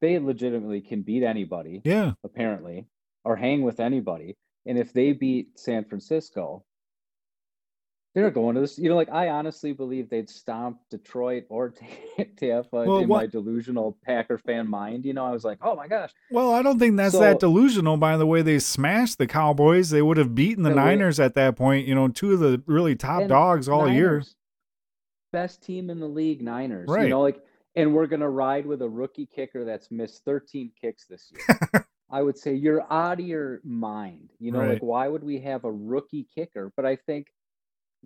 they 0.00 0.18
legitimately 0.18 0.80
can 0.80 1.02
beat 1.02 1.22
anybody. 1.22 1.82
Yeah. 1.84 2.12
Apparently, 2.24 2.86
or 3.24 3.36
hang 3.36 3.62
with 3.62 3.80
anybody. 3.80 4.36
And 4.66 4.78
if 4.78 4.92
they 4.92 5.12
beat 5.12 5.58
San 5.58 5.84
Francisco, 5.84 6.64
they're 8.14 8.30
going 8.30 8.54
to 8.54 8.60
this. 8.60 8.78
You 8.78 8.88
know, 8.88 8.96
like 8.96 9.10
I 9.10 9.28
honestly 9.28 9.72
believe 9.72 10.08
they'd 10.08 10.30
stomp 10.30 10.78
Detroit 10.90 11.44
or 11.48 11.74
Tampa 12.36 12.68
well, 12.72 12.98
in 12.98 13.08
what, 13.08 13.22
my 13.22 13.26
delusional 13.26 13.98
Packer 14.04 14.38
fan 14.38 14.68
mind. 14.68 15.04
You 15.04 15.14
know, 15.14 15.24
I 15.24 15.32
was 15.32 15.44
like, 15.44 15.58
oh 15.62 15.74
my 15.74 15.88
gosh. 15.88 16.12
Well, 16.30 16.52
I 16.54 16.62
don't 16.62 16.78
think 16.78 16.96
that's 16.96 17.14
so, 17.14 17.20
that 17.20 17.40
delusional. 17.40 17.96
By 17.96 18.16
the 18.16 18.26
way, 18.26 18.42
they 18.42 18.60
smashed 18.60 19.18
the 19.18 19.26
Cowboys. 19.26 19.90
They 19.90 20.02
would 20.02 20.16
have 20.16 20.34
beaten 20.34 20.62
the 20.62 20.70
Niners 20.70 21.18
at 21.18 21.34
that 21.34 21.56
point. 21.56 21.86
You 21.86 21.94
know, 21.94 22.08
two 22.08 22.32
of 22.32 22.40
the 22.40 22.62
really 22.66 22.94
top 22.94 23.26
dogs 23.28 23.68
all 23.68 23.86
Niners, 23.86 23.96
year. 23.96 24.22
Best 25.32 25.62
team 25.62 25.90
in 25.90 25.98
the 25.98 26.08
league, 26.08 26.40
Niners. 26.40 26.88
Right. 26.88 27.04
You 27.04 27.08
know, 27.10 27.20
like, 27.20 27.42
and 27.74 27.92
we're 27.92 28.06
gonna 28.06 28.30
ride 28.30 28.64
with 28.64 28.82
a 28.82 28.88
rookie 28.88 29.26
kicker 29.26 29.64
that's 29.64 29.90
missed 29.90 30.24
13 30.24 30.70
kicks 30.80 31.06
this 31.06 31.32
year. 31.32 31.86
I 32.10 32.22
would 32.22 32.38
say 32.38 32.54
you're 32.54 32.86
out 32.92 33.18
of 33.18 33.26
your 33.26 33.60
mind. 33.64 34.30
You 34.38 34.52
know, 34.52 34.60
right. 34.60 34.74
like 34.74 34.82
why 34.82 35.08
would 35.08 35.24
we 35.24 35.40
have 35.40 35.64
a 35.64 35.72
rookie 35.72 36.28
kicker? 36.32 36.72
But 36.76 36.86
I 36.86 36.94
think 36.94 37.26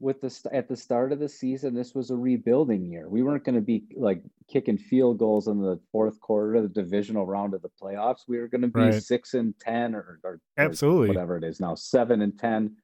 with 0.01 0.21
the 0.21 0.51
at 0.53 0.69
the 0.69 0.77
start 0.77 1.13
of 1.13 1.19
the 1.19 1.29
season, 1.29 1.75
this 1.75 1.95
was 1.95 2.11
a 2.11 2.17
rebuilding 2.17 2.85
year. 2.85 3.09
We 3.09 3.23
weren't 3.23 3.45
going 3.45 3.57
to 3.57 3.61
be 3.61 3.85
like 3.97 4.23
kicking 4.51 4.79
field 4.79 5.19
goals 5.19 5.49
in 5.49 5.61
the 5.61 5.81
fourth 5.93 6.21
quarter 6.21 6.57
of 6.57 6.63
the 6.63 6.83
divisional 6.83 7.27
round 7.27 7.55
of 7.55 7.63
the 7.63 7.71
playoffs. 7.83 8.21
We 8.29 8.39
were 8.39 8.49
going 8.49 8.63
to 8.63 8.69
be 8.69 8.81
right. 8.81 9.03
six 9.03 9.35
and 9.35 9.55
ten, 9.59 9.95
or, 9.95 10.21
or 10.23 10.41
absolutely 10.57 11.07
or 11.07 11.09
whatever 11.09 11.37
it 11.37 11.45
is 11.45 11.61
now, 11.61 11.75
seven 11.75 12.23
and 12.23 12.39
ten, 12.39 12.77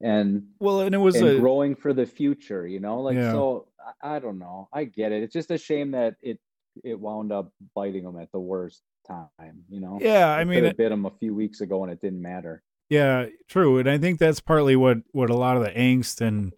and 0.00 0.44
well, 0.58 0.80
and 0.80 0.94
it 0.94 0.98
was 0.98 1.16
and 1.16 1.28
a... 1.28 1.38
growing 1.38 1.74
for 1.74 1.92
the 1.92 2.06
future. 2.06 2.66
You 2.66 2.80
know, 2.80 3.00
like 3.00 3.16
yeah. 3.16 3.32
so. 3.32 3.68
I, 4.02 4.16
I 4.16 4.18
don't 4.20 4.38
know. 4.38 4.68
I 4.72 4.84
get 4.84 5.10
it. 5.10 5.24
It's 5.24 5.32
just 5.32 5.50
a 5.50 5.58
shame 5.58 5.90
that 5.90 6.14
it 6.22 6.38
it 6.84 6.98
wound 7.00 7.32
up 7.32 7.52
biting 7.74 8.04
them 8.04 8.16
at 8.16 8.30
the 8.30 8.38
worst 8.38 8.82
time. 9.08 9.28
You 9.68 9.80
know. 9.80 9.98
Yeah, 10.00 10.28
I 10.28 10.44
mean, 10.44 10.64
it 10.64 10.76
bit 10.76 10.90
them 10.90 11.04
a 11.04 11.10
few 11.18 11.34
weeks 11.34 11.60
ago, 11.62 11.82
and 11.82 11.92
it 11.92 12.00
didn't 12.00 12.22
matter. 12.22 12.62
Yeah, 12.92 13.28
true. 13.48 13.78
And 13.78 13.88
I 13.88 13.96
think 13.96 14.18
that's 14.18 14.40
partly 14.40 14.76
what 14.76 14.98
what 15.12 15.30
a 15.30 15.34
lot 15.34 15.56
of 15.56 15.62
the 15.62 15.70
angst 15.70 16.20
and 16.20 16.52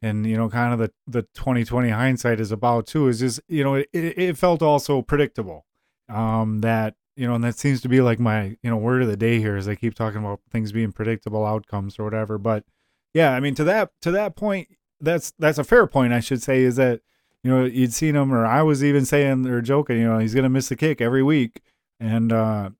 and 0.00 0.26
you 0.26 0.34
know 0.34 0.48
kind 0.48 0.72
of 0.72 0.78
the 0.78 0.90
the 1.06 1.28
2020 1.34 1.90
hindsight 1.90 2.40
is 2.40 2.50
about 2.50 2.86
too 2.86 3.06
is 3.06 3.18
just 3.20 3.38
you 3.48 3.62
know 3.62 3.74
it, 3.74 3.88
it 3.92 4.38
felt 4.38 4.62
also 4.62 5.02
predictable 5.02 5.66
um 6.08 6.60
that 6.60 6.94
you 7.16 7.26
know 7.26 7.34
and 7.34 7.44
that 7.44 7.58
seems 7.58 7.82
to 7.82 7.88
be 7.88 8.00
like 8.00 8.18
my 8.18 8.56
you 8.62 8.70
know 8.70 8.78
word 8.78 9.02
of 9.02 9.08
the 9.08 9.16
day 9.16 9.40
here 9.40 9.56
is 9.56 9.66
i 9.66 9.74
keep 9.74 9.94
talking 9.94 10.20
about 10.20 10.40
things 10.50 10.70
being 10.70 10.92
predictable 10.92 11.44
outcomes 11.44 11.98
or 11.98 12.04
whatever 12.04 12.38
but 12.38 12.64
yeah 13.12 13.32
i 13.32 13.40
mean 13.40 13.56
to 13.56 13.64
that 13.64 13.90
to 14.00 14.12
that 14.12 14.36
point 14.36 14.68
that's 15.00 15.32
that's 15.38 15.58
a 15.58 15.64
fair 15.64 15.86
point 15.88 16.12
i 16.12 16.20
should 16.20 16.40
say 16.40 16.62
is 16.62 16.76
that 16.76 17.00
you 17.42 17.50
know 17.50 17.64
you'd 17.64 17.92
seen 17.92 18.14
him 18.14 18.32
or 18.32 18.46
i 18.46 18.62
was 18.62 18.84
even 18.84 19.04
saying 19.04 19.46
or 19.46 19.60
joking 19.60 19.98
you 19.98 20.06
know 20.06 20.18
he's 20.20 20.34
gonna 20.34 20.48
miss 20.48 20.70
a 20.70 20.76
kick 20.76 21.00
every 21.00 21.24
week 21.24 21.60
and 21.98 22.32
uh 22.32 22.70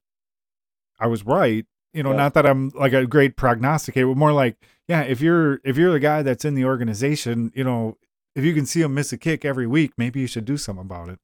i 1.00 1.06
was 1.08 1.26
right 1.26 1.66
you 1.98 2.04
know, 2.04 2.10
yeah. 2.12 2.16
not 2.16 2.34
that 2.34 2.46
I'm 2.46 2.68
like 2.76 2.92
a 2.92 3.04
great 3.08 3.34
prognosticator, 3.34 4.06
but 4.06 4.16
more 4.16 4.32
like, 4.32 4.56
yeah, 4.86 5.02
if 5.02 5.20
you're 5.20 5.60
if 5.64 5.76
you're 5.76 5.90
the 5.90 5.98
guy 5.98 6.22
that's 6.22 6.44
in 6.44 6.54
the 6.54 6.64
organization, 6.64 7.50
you 7.56 7.64
know, 7.64 7.98
if 8.36 8.44
you 8.44 8.54
can 8.54 8.66
see 8.66 8.82
him 8.82 8.94
miss 8.94 9.12
a 9.12 9.18
kick 9.18 9.44
every 9.44 9.66
week, 9.66 9.94
maybe 9.98 10.20
you 10.20 10.28
should 10.28 10.44
do 10.44 10.56
something 10.56 10.84
about 10.84 11.08
it. 11.08 11.18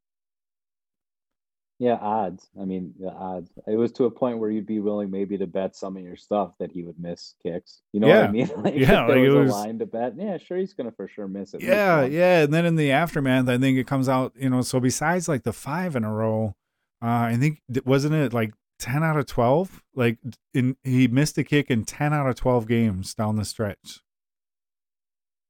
Yeah, 1.78 1.94
odds. 2.00 2.48
I 2.60 2.64
mean, 2.64 2.92
the 2.98 3.12
odds. 3.12 3.52
It 3.68 3.76
was 3.76 3.92
to 3.92 4.06
a 4.06 4.10
point 4.10 4.38
where 4.38 4.50
you'd 4.50 4.66
be 4.66 4.80
willing 4.80 5.12
maybe 5.12 5.38
to 5.38 5.46
bet 5.46 5.76
some 5.76 5.96
of 5.96 6.02
your 6.02 6.16
stuff 6.16 6.54
that 6.58 6.72
he 6.72 6.82
would 6.82 6.98
miss 6.98 7.36
kicks. 7.40 7.82
You 7.92 8.00
know 8.00 8.08
yeah. 8.08 8.22
what 8.22 8.30
I 8.30 8.32
mean? 8.32 8.50
Like, 8.56 8.74
yeah, 8.74 9.06
there 9.06 9.16
like 9.16 9.28
was, 9.28 9.34
was, 9.34 9.50
a 9.52 9.54
line 9.54 9.78
to 9.78 9.86
bet. 9.86 10.14
Yeah, 10.16 10.38
sure, 10.38 10.58
he's 10.58 10.74
gonna 10.74 10.90
for 10.90 11.06
sure 11.06 11.28
miss 11.28 11.54
it. 11.54 11.62
Yeah, 11.62 12.04
yeah. 12.04 12.42
And 12.42 12.52
then 12.52 12.66
in 12.66 12.74
the 12.74 12.90
aftermath, 12.90 13.48
I 13.48 13.58
think 13.58 13.78
it 13.78 13.86
comes 13.86 14.08
out. 14.08 14.32
You 14.36 14.50
know, 14.50 14.62
so 14.62 14.80
besides 14.80 15.28
like 15.28 15.44
the 15.44 15.52
five 15.52 15.94
in 15.94 16.02
a 16.02 16.12
row, 16.12 16.56
uh, 17.00 17.30
I 17.30 17.36
think 17.36 17.62
wasn't 17.84 18.14
it 18.14 18.32
like 18.32 18.54
10 18.78 19.02
out 19.02 19.16
of 19.16 19.26
12 19.26 19.82
like 19.94 20.18
in 20.52 20.76
he 20.82 21.06
missed 21.08 21.38
a 21.38 21.44
kick 21.44 21.70
in 21.70 21.84
10 21.84 22.12
out 22.12 22.28
of 22.28 22.34
12 22.36 22.66
games 22.66 23.14
down 23.14 23.36
the 23.36 23.44
stretch. 23.44 24.00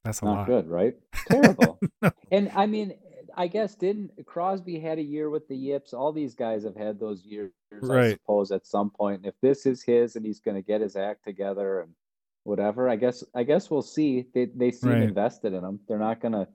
That's 0.05 0.21
a 0.21 0.27
not 0.27 0.37
lot. 0.37 0.47
good 0.47 0.69
right? 0.69 0.95
Terrible. 1.31 1.79
No. 2.03 2.11
and 2.33 2.51
i 2.55 2.67
mean 2.67 2.95
i 3.37 3.47
guess 3.47 3.75
didn't 3.75 4.11
crosby 4.27 4.79
had 4.79 4.99
a 4.99 5.03
year 5.03 5.31
with 5.31 5.49
the 5.49 5.57
yips. 5.57 5.93
All 5.95 6.13
these 6.13 6.35
guys 6.35 6.65
have 6.65 6.77
had 6.77 7.01
those 7.01 7.25
years 7.25 7.53
right. 7.73 8.07
i 8.07 8.11
suppose 8.13 8.51
at 8.53 8.67
some 8.67 8.91
point. 8.91 9.25
If 9.25 9.35
this 9.41 9.67
is 9.67 9.83
his 9.83 10.17
and 10.17 10.25
he's 10.25 10.41
going 10.41 10.57
to 10.57 10.63
get 10.63 10.81
his 10.81 10.97
act 10.97 11.25
together 11.25 11.81
and 11.81 11.93
whatever 12.45 12.91
i 12.91 12.97
guess 12.97 13.25
i 13.35 13.43
guess 13.43 13.71
we'll 13.71 13.83
see. 13.83 14.27
They, 14.35 14.47
they 14.55 14.71
seem 14.71 14.91
right. 14.91 15.03
invested 15.03 15.55
in 15.55 15.65
him. 15.65 15.81
They're 15.89 15.99
not 15.99 16.21
going 16.21 16.33
to 16.33 16.47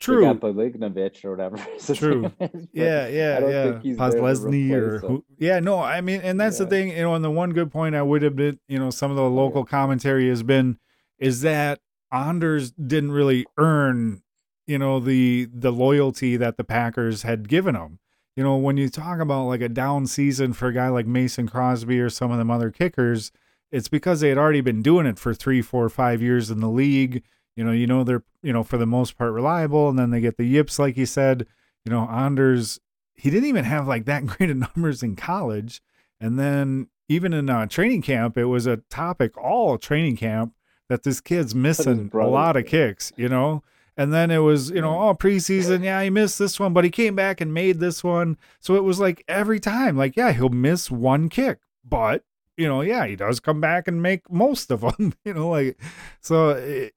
True. 0.00 0.22
Got 0.22 0.40
Polignovich 0.40 1.24
or 1.24 1.30
whatever. 1.30 1.56
True. 1.94 2.30
yeah, 2.72 3.08
yeah, 3.08 3.38
yeah. 3.38 3.94
Podlesny 3.94 4.70
or 4.72 4.98
who, 4.98 5.24
yeah, 5.38 5.60
no, 5.60 5.80
I 5.80 6.00
mean, 6.00 6.20
and 6.20 6.38
that's 6.38 6.58
yeah. 6.58 6.64
the 6.64 6.70
thing, 6.70 6.88
you 6.90 7.02
know, 7.02 7.14
and 7.14 7.24
the 7.24 7.30
one 7.30 7.50
good 7.50 7.72
point 7.72 7.94
I 7.94 8.02
would 8.02 8.22
have 8.22 8.36
been, 8.36 8.58
you 8.68 8.78
know, 8.78 8.90
some 8.90 9.10
of 9.10 9.16
the 9.16 9.22
local 9.22 9.62
yeah. 9.62 9.70
commentary 9.70 10.28
has 10.28 10.42
been 10.42 10.78
is 11.18 11.40
that 11.42 11.80
Anders 12.12 12.72
didn't 12.72 13.12
really 13.12 13.46
earn, 13.56 14.22
you 14.66 14.78
know, 14.78 15.00
the 15.00 15.48
the 15.52 15.72
loyalty 15.72 16.36
that 16.36 16.56
the 16.56 16.64
Packers 16.64 17.22
had 17.22 17.48
given 17.48 17.74
him. 17.74 17.98
You 18.36 18.42
know, 18.42 18.56
when 18.56 18.76
you 18.76 18.88
talk 18.88 19.20
about 19.20 19.44
like 19.44 19.60
a 19.60 19.68
down 19.68 20.06
season 20.06 20.52
for 20.52 20.68
a 20.68 20.74
guy 20.74 20.88
like 20.88 21.06
Mason 21.06 21.48
Crosby 21.48 22.00
or 22.00 22.10
some 22.10 22.32
of 22.32 22.38
them 22.38 22.50
other 22.50 22.70
kickers, 22.70 23.30
it's 23.70 23.88
because 23.88 24.20
they 24.20 24.28
had 24.28 24.38
already 24.38 24.60
been 24.60 24.82
doing 24.82 25.06
it 25.06 25.18
for 25.18 25.34
three, 25.34 25.62
four, 25.62 25.88
five 25.88 26.20
years 26.20 26.50
in 26.50 26.60
the 26.60 26.68
league 26.68 27.22
you 27.56 27.64
know, 27.64 27.72
you 27.72 27.86
know 27.86 28.04
they're 28.04 28.22
you 28.42 28.52
know 28.52 28.62
for 28.62 28.76
the 28.76 28.86
most 28.86 29.16
part 29.16 29.32
reliable, 29.32 29.88
and 29.88 29.98
then 29.98 30.10
they 30.10 30.20
get 30.20 30.36
the 30.36 30.44
yips, 30.44 30.78
like 30.78 30.96
you 30.96 31.06
said. 31.06 31.46
You 31.84 31.92
know, 31.92 32.08
Anders, 32.08 32.80
he 33.14 33.30
didn't 33.30 33.48
even 33.48 33.64
have 33.64 33.86
like 33.86 34.06
that 34.06 34.26
great 34.26 34.50
of 34.50 34.56
numbers 34.56 35.02
in 35.02 35.16
college, 35.16 35.82
and 36.20 36.38
then 36.38 36.88
even 37.08 37.32
in 37.32 37.50
uh, 37.50 37.66
training 37.66 38.02
camp, 38.02 38.36
it 38.36 38.46
was 38.46 38.66
a 38.66 38.78
topic 38.88 39.36
all 39.36 39.78
training 39.78 40.16
camp 40.16 40.54
that 40.88 41.02
this 41.02 41.20
kid's 41.20 41.54
missing 41.54 42.10
a 42.12 42.26
lot 42.26 42.56
of 42.56 42.66
kicks. 42.66 43.12
You 43.16 43.28
know. 43.28 43.62
And 43.96 44.12
then 44.12 44.32
it 44.32 44.38
was, 44.38 44.70
you 44.70 44.80
know, 44.80 44.90
all 44.90 45.14
preseason, 45.14 45.84
yeah, 45.84 46.02
he 46.02 46.10
missed 46.10 46.36
this 46.36 46.58
one, 46.58 46.72
but 46.72 46.82
he 46.82 46.90
came 46.90 47.14
back 47.14 47.40
and 47.40 47.54
made 47.54 47.78
this 47.78 48.02
one. 48.02 48.36
So 48.58 48.74
it 48.74 48.82
was 48.82 48.98
like 48.98 49.22
every 49.28 49.60
time, 49.60 49.96
like, 49.96 50.16
yeah, 50.16 50.32
he'll 50.32 50.48
miss 50.48 50.90
one 50.90 51.28
kick, 51.28 51.60
but 51.84 52.24
you 52.56 52.68
know, 52.68 52.80
yeah, 52.80 53.06
he 53.06 53.16
does 53.16 53.40
come 53.40 53.60
back 53.60 53.88
and 53.88 54.02
make 54.02 54.30
most 54.30 54.70
of 54.70 54.80
them, 54.98 55.14
you 55.24 55.34
know, 55.34 55.48
like, 55.48 55.78
so 56.20 56.50
it, 56.50 56.94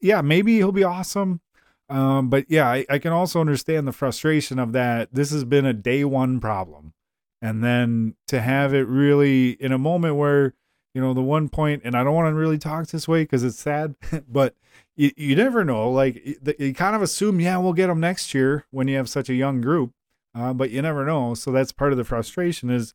yeah, 0.00 0.20
maybe 0.20 0.56
he'll 0.56 0.72
be 0.72 0.84
awesome. 0.84 1.40
Um, 1.88 2.28
but 2.28 2.46
yeah, 2.48 2.68
I, 2.68 2.84
I, 2.90 2.98
can 2.98 3.12
also 3.12 3.40
understand 3.40 3.88
the 3.88 3.92
frustration 3.92 4.58
of 4.58 4.72
that. 4.72 5.08
This 5.12 5.30
has 5.30 5.44
been 5.44 5.64
a 5.64 5.72
day 5.72 6.04
one 6.04 6.38
problem. 6.38 6.92
And 7.40 7.64
then 7.64 8.14
to 8.26 8.40
have 8.40 8.74
it 8.74 8.86
really 8.86 9.50
in 9.52 9.72
a 9.72 9.78
moment 9.78 10.16
where, 10.16 10.54
you 10.92 11.00
know, 11.00 11.14
the 11.14 11.22
one 11.22 11.48
point, 11.48 11.82
and 11.84 11.94
I 11.94 12.04
don't 12.04 12.14
want 12.14 12.30
to 12.30 12.38
really 12.38 12.58
talk 12.58 12.88
this 12.88 13.08
way 13.08 13.22
because 13.22 13.42
it's 13.42 13.58
sad, 13.58 13.94
but 14.28 14.54
you, 14.96 15.12
you 15.16 15.34
never 15.34 15.64
know. 15.64 15.90
Like 15.90 16.22
you 16.58 16.74
kind 16.74 16.94
of 16.94 17.00
assume, 17.00 17.40
yeah, 17.40 17.56
we'll 17.56 17.72
get 17.72 17.86
them 17.86 18.00
next 18.00 18.34
year 18.34 18.66
when 18.70 18.86
you 18.86 18.96
have 18.96 19.08
such 19.08 19.30
a 19.30 19.34
young 19.34 19.60
group. 19.60 19.92
Uh, 20.34 20.52
but 20.52 20.70
you 20.70 20.82
never 20.82 21.06
know. 21.06 21.32
So 21.34 21.50
that's 21.52 21.72
part 21.72 21.92
of 21.92 21.98
the 21.98 22.04
frustration 22.04 22.68
is 22.68 22.92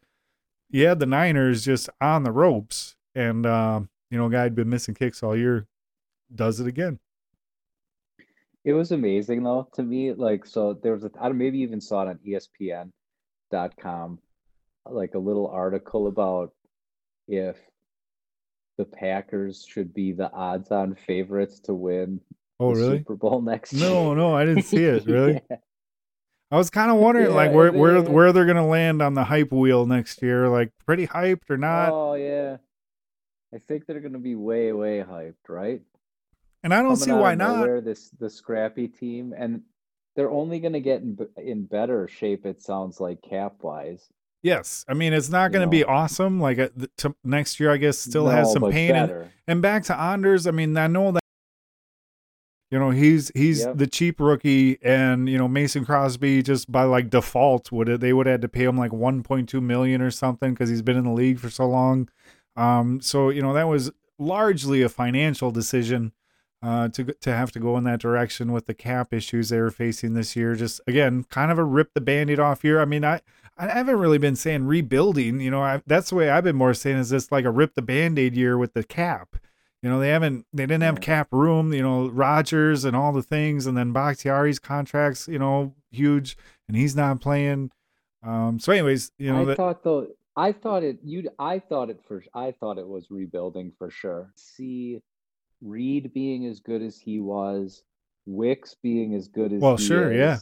you 0.70 0.86
had 0.86 1.00
the 1.00 1.06
Niners 1.08 1.66
just 1.66 1.90
on 2.00 2.24
the 2.24 2.32
ropes. 2.32 2.96
And, 3.16 3.46
uh, 3.46 3.82
you 4.12 4.18
know, 4.20 4.30
guy 4.30 4.44
had 4.44 4.56
been 4.56 4.70
missing 4.70 4.94
kicks 4.94 5.24
all 5.24 5.36
year 5.36 5.68
does 6.36 6.60
it 6.60 6.68
again. 6.68 7.00
It 8.66 8.74
was 8.74 8.92
amazing 8.92 9.44
though 9.44 9.68
to 9.74 9.84
me. 9.84 10.14
Like 10.14 10.46
so, 10.46 10.74
there 10.74 10.94
was 10.94 11.04
a 11.04 11.12
I 11.20 11.30
maybe 11.30 11.60
even 11.60 11.82
saw 11.82 12.04
it 12.04 12.10
on 12.10 12.20
ESPN.com, 12.26 14.20
like 14.90 15.16
a 15.16 15.20
little 15.20 15.48
article 15.48 16.08
about 16.08 16.54
if 17.28 17.58
the 18.78 18.86
Packers 18.86 19.66
should 19.68 19.94
be 19.94 20.14
the 20.14 20.32
odds-on 20.32 20.96
favorites 20.96 21.60
to 21.62 21.74
win 21.74 22.20
oh, 22.60 22.74
really? 22.74 23.00
Super 23.00 23.16
Bowl 23.16 23.42
next 23.42 23.74
no, 23.74 23.80
year. 23.80 23.90
No, 23.90 24.14
no, 24.14 24.36
I 24.36 24.46
didn't 24.46 24.64
see 24.64 24.84
it. 24.84 25.06
Really. 25.06 25.42
yeah. 25.52 25.58
I 26.52 26.58
was 26.58 26.70
kind 26.70 26.92
of 26.92 26.98
wondering, 26.98 27.30
yeah, 27.30 27.36
like, 27.36 27.52
where 27.52 27.72
they, 27.72 27.78
where 27.78 28.02
where 28.02 28.32
they're 28.32 28.46
gonna 28.46 28.68
land 28.68 29.02
on 29.02 29.16
the 29.16 29.24
hype 29.24 29.52
wheel 29.52 29.88
next 29.88 30.22
year. 30.22 30.48
Like, 30.50 30.72
pretty 30.86 31.08
hyped 31.08 31.50
or 31.50 31.58
not? 31.58 31.90
Oh 31.92 32.14
yeah, 32.14 32.58
I 33.54 33.58
think 33.68 33.86
they're 33.86 34.00
gonna 34.00 34.20
be 34.20 34.36
way 34.36 34.72
way 34.72 35.04
hyped, 35.08 35.50
right? 35.50 35.82
And 36.64 36.74
I 36.74 36.82
don't 36.82 36.96
see 36.96 37.12
why 37.12 37.36
not. 37.36 37.84
This 37.84 38.10
the 38.20 38.30
scrappy 38.30 38.88
team, 38.88 39.34
and 39.38 39.62
they're 40.16 40.32
only 40.32 40.60
going 40.60 40.74
to 40.74 40.80
get 40.80 41.02
in, 41.02 41.18
in 41.38 41.66
better 41.66 42.08
shape. 42.08 42.46
It 42.46 42.62
sounds 42.62 43.00
like 43.00 43.22
cap 43.22 43.56
wise. 43.62 44.10
Yes, 44.44 44.84
I 44.90 44.94
mean 44.94 45.14
it's 45.14 45.30
not 45.30 45.52
going 45.52 45.66
to 45.66 45.70
be 45.70 45.84
awesome. 45.84 46.40
Like 46.40 46.60
uh, 46.60 46.70
to, 46.98 47.16
next 47.24 47.60
year, 47.60 47.72
I 47.72 47.78
guess 47.78 47.98
still 47.98 48.26
no, 48.26 48.32
has 48.32 48.52
some 48.52 48.70
pain. 48.70 48.96
And, 48.96 49.32
and, 49.48 49.62
back 49.62 49.84
to 49.86 49.98
Anders. 49.98 50.48
I 50.48 50.52
mean, 50.52 50.76
I 50.76 50.88
know 50.88 51.12
that 51.14 51.24
you 52.70 52.78
know 52.78 52.92
he's 52.92 53.32
he's 53.36 53.62
yep. 53.62 53.78
the 53.78 53.88
cheap 53.88 54.20
rookie, 54.20 54.78
and 54.82 55.30
you 55.30 55.38
know 55.38 55.48
Mason 55.48 55.86
Crosby 55.86 56.44
just 56.44 56.70
by 56.72 56.84
like 56.84 57.10
default 57.10 57.72
would 57.72 57.88
they 58.02 58.12
would 58.12 58.26
have 58.26 58.34
had 58.34 58.42
to 58.42 58.50
pay 58.50 58.66
him 58.66 58.78
like 58.78 58.92
1.2 58.92 59.62
million 59.62 60.02
or 60.02 60.12
something 60.12 60.54
because 60.54 60.70
he's 60.70 60.82
been 60.82 60.98
in 60.98 61.06
the 61.06 61.12
league 61.12 61.40
for 61.40 61.50
so 61.50 61.66
long. 61.66 62.10
Um, 62.58 63.00
so 63.00 63.30
you 63.30 63.42
know 63.42 63.54
that 63.54 63.70
was 63.70 63.92
largely 64.20 64.82
a 64.82 64.90
financial 64.90 65.52
decision 65.52 66.12
uh, 66.64 66.88
to 66.88 67.04
to 67.04 67.34
have 67.34 67.52
to 67.52 67.60
go 67.60 67.78
in 67.78 67.84
that 67.84 68.00
direction 68.00 68.54
with 68.54 68.68
the 68.68 68.74
cap 68.74 69.14
issues 69.14 69.50
they 69.50 69.60
were 69.60 69.70
facing 69.70 70.14
this 70.14 70.36
year. 70.36 70.56
Just 70.56 70.80
again, 70.88 71.26
kind 71.26 71.52
of 71.52 71.60
a 71.60 71.64
rip 71.64 71.94
the 71.94 72.02
band-aid 72.02 72.40
off 72.40 72.64
year. 72.64 72.82
I 72.82 72.86
mean, 72.86 73.04
I 73.04 73.20
I 73.58 73.68
haven't 73.68 74.00
really 74.00 74.18
been 74.18 74.38
saying 74.38 74.66
rebuilding. 74.66 75.42
You 75.42 75.52
know, 75.52 75.62
I, 75.62 75.82
that's 75.86 76.10
the 76.10 76.16
way 76.16 76.30
I've 76.30 76.46
been 76.46 76.56
more 76.56 76.74
saying 76.74 76.98
is 76.98 77.10
this 77.10 77.32
like 77.32 77.44
a 77.44 77.52
rip 77.52 77.76
the 77.76 77.82
band-aid 77.82 78.36
year 78.36 78.58
with 78.58 78.74
the 78.74 78.84
cap. 78.84 79.36
You 79.82 79.90
know, 79.90 80.00
they 80.00 80.10
haven't 80.10 80.46
they 80.54 80.64
didn't 80.64 80.84
have 80.84 81.02
cap 81.02 81.28
room, 81.34 81.74
you 81.74 81.82
know, 81.82 82.08
Rodgers 82.08 82.86
and 82.86 82.96
all 82.96 83.12
the 83.12 83.22
things, 83.22 83.68
and 83.68 83.78
then 83.78 83.92
Bakhtiari's 83.92 84.60
contracts, 84.60 85.28
you 85.28 85.40
know, 85.40 85.76
huge, 85.92 86.38
and 86.70 86.78
he's 86.78 86.96
not 86.96 87.20
playing. 87.20 87.72
Um, 88.26 88.58
so 88.60 88.72
anyways, 88.72 89.12
you 89.18 89.34
know, 89.34 89.42
I 89.42 89.46
that, 89.46 89.58
thought 89.58 89.84
though 89.84 90.08
I 90.38 90.54
thought 90.54 90.84
it 90.84 91.00
you 91.04 91.30
I 91.38 91.60
thought 91.60 91.90
it 91.90 92.00
for 92.08 92.24
I 92.34 92.52
thought 92.52 92.78
it 92.78 92.88
was 92.88 93.12
rebuilding 93.12 93.74
for 93.78 93.90
sure. 93.90 94.32
See 94.36 95.02
Reed 95.64 96.14
being 96.14 96.46
as 96.46 96.60
good 96.60 96.82
as 96.82 97.00
he 97.00 97.20
was, 97.20 97.84
Wicks 98.26 98.76
being 98.82 99.16
as 99.16 99.28
good 99.28 99.54
as 99.54 99.62
well, 99.62 99.78
sure, 99.78 100.12
is, 100.12 100.18
yeah. 100.18 100.38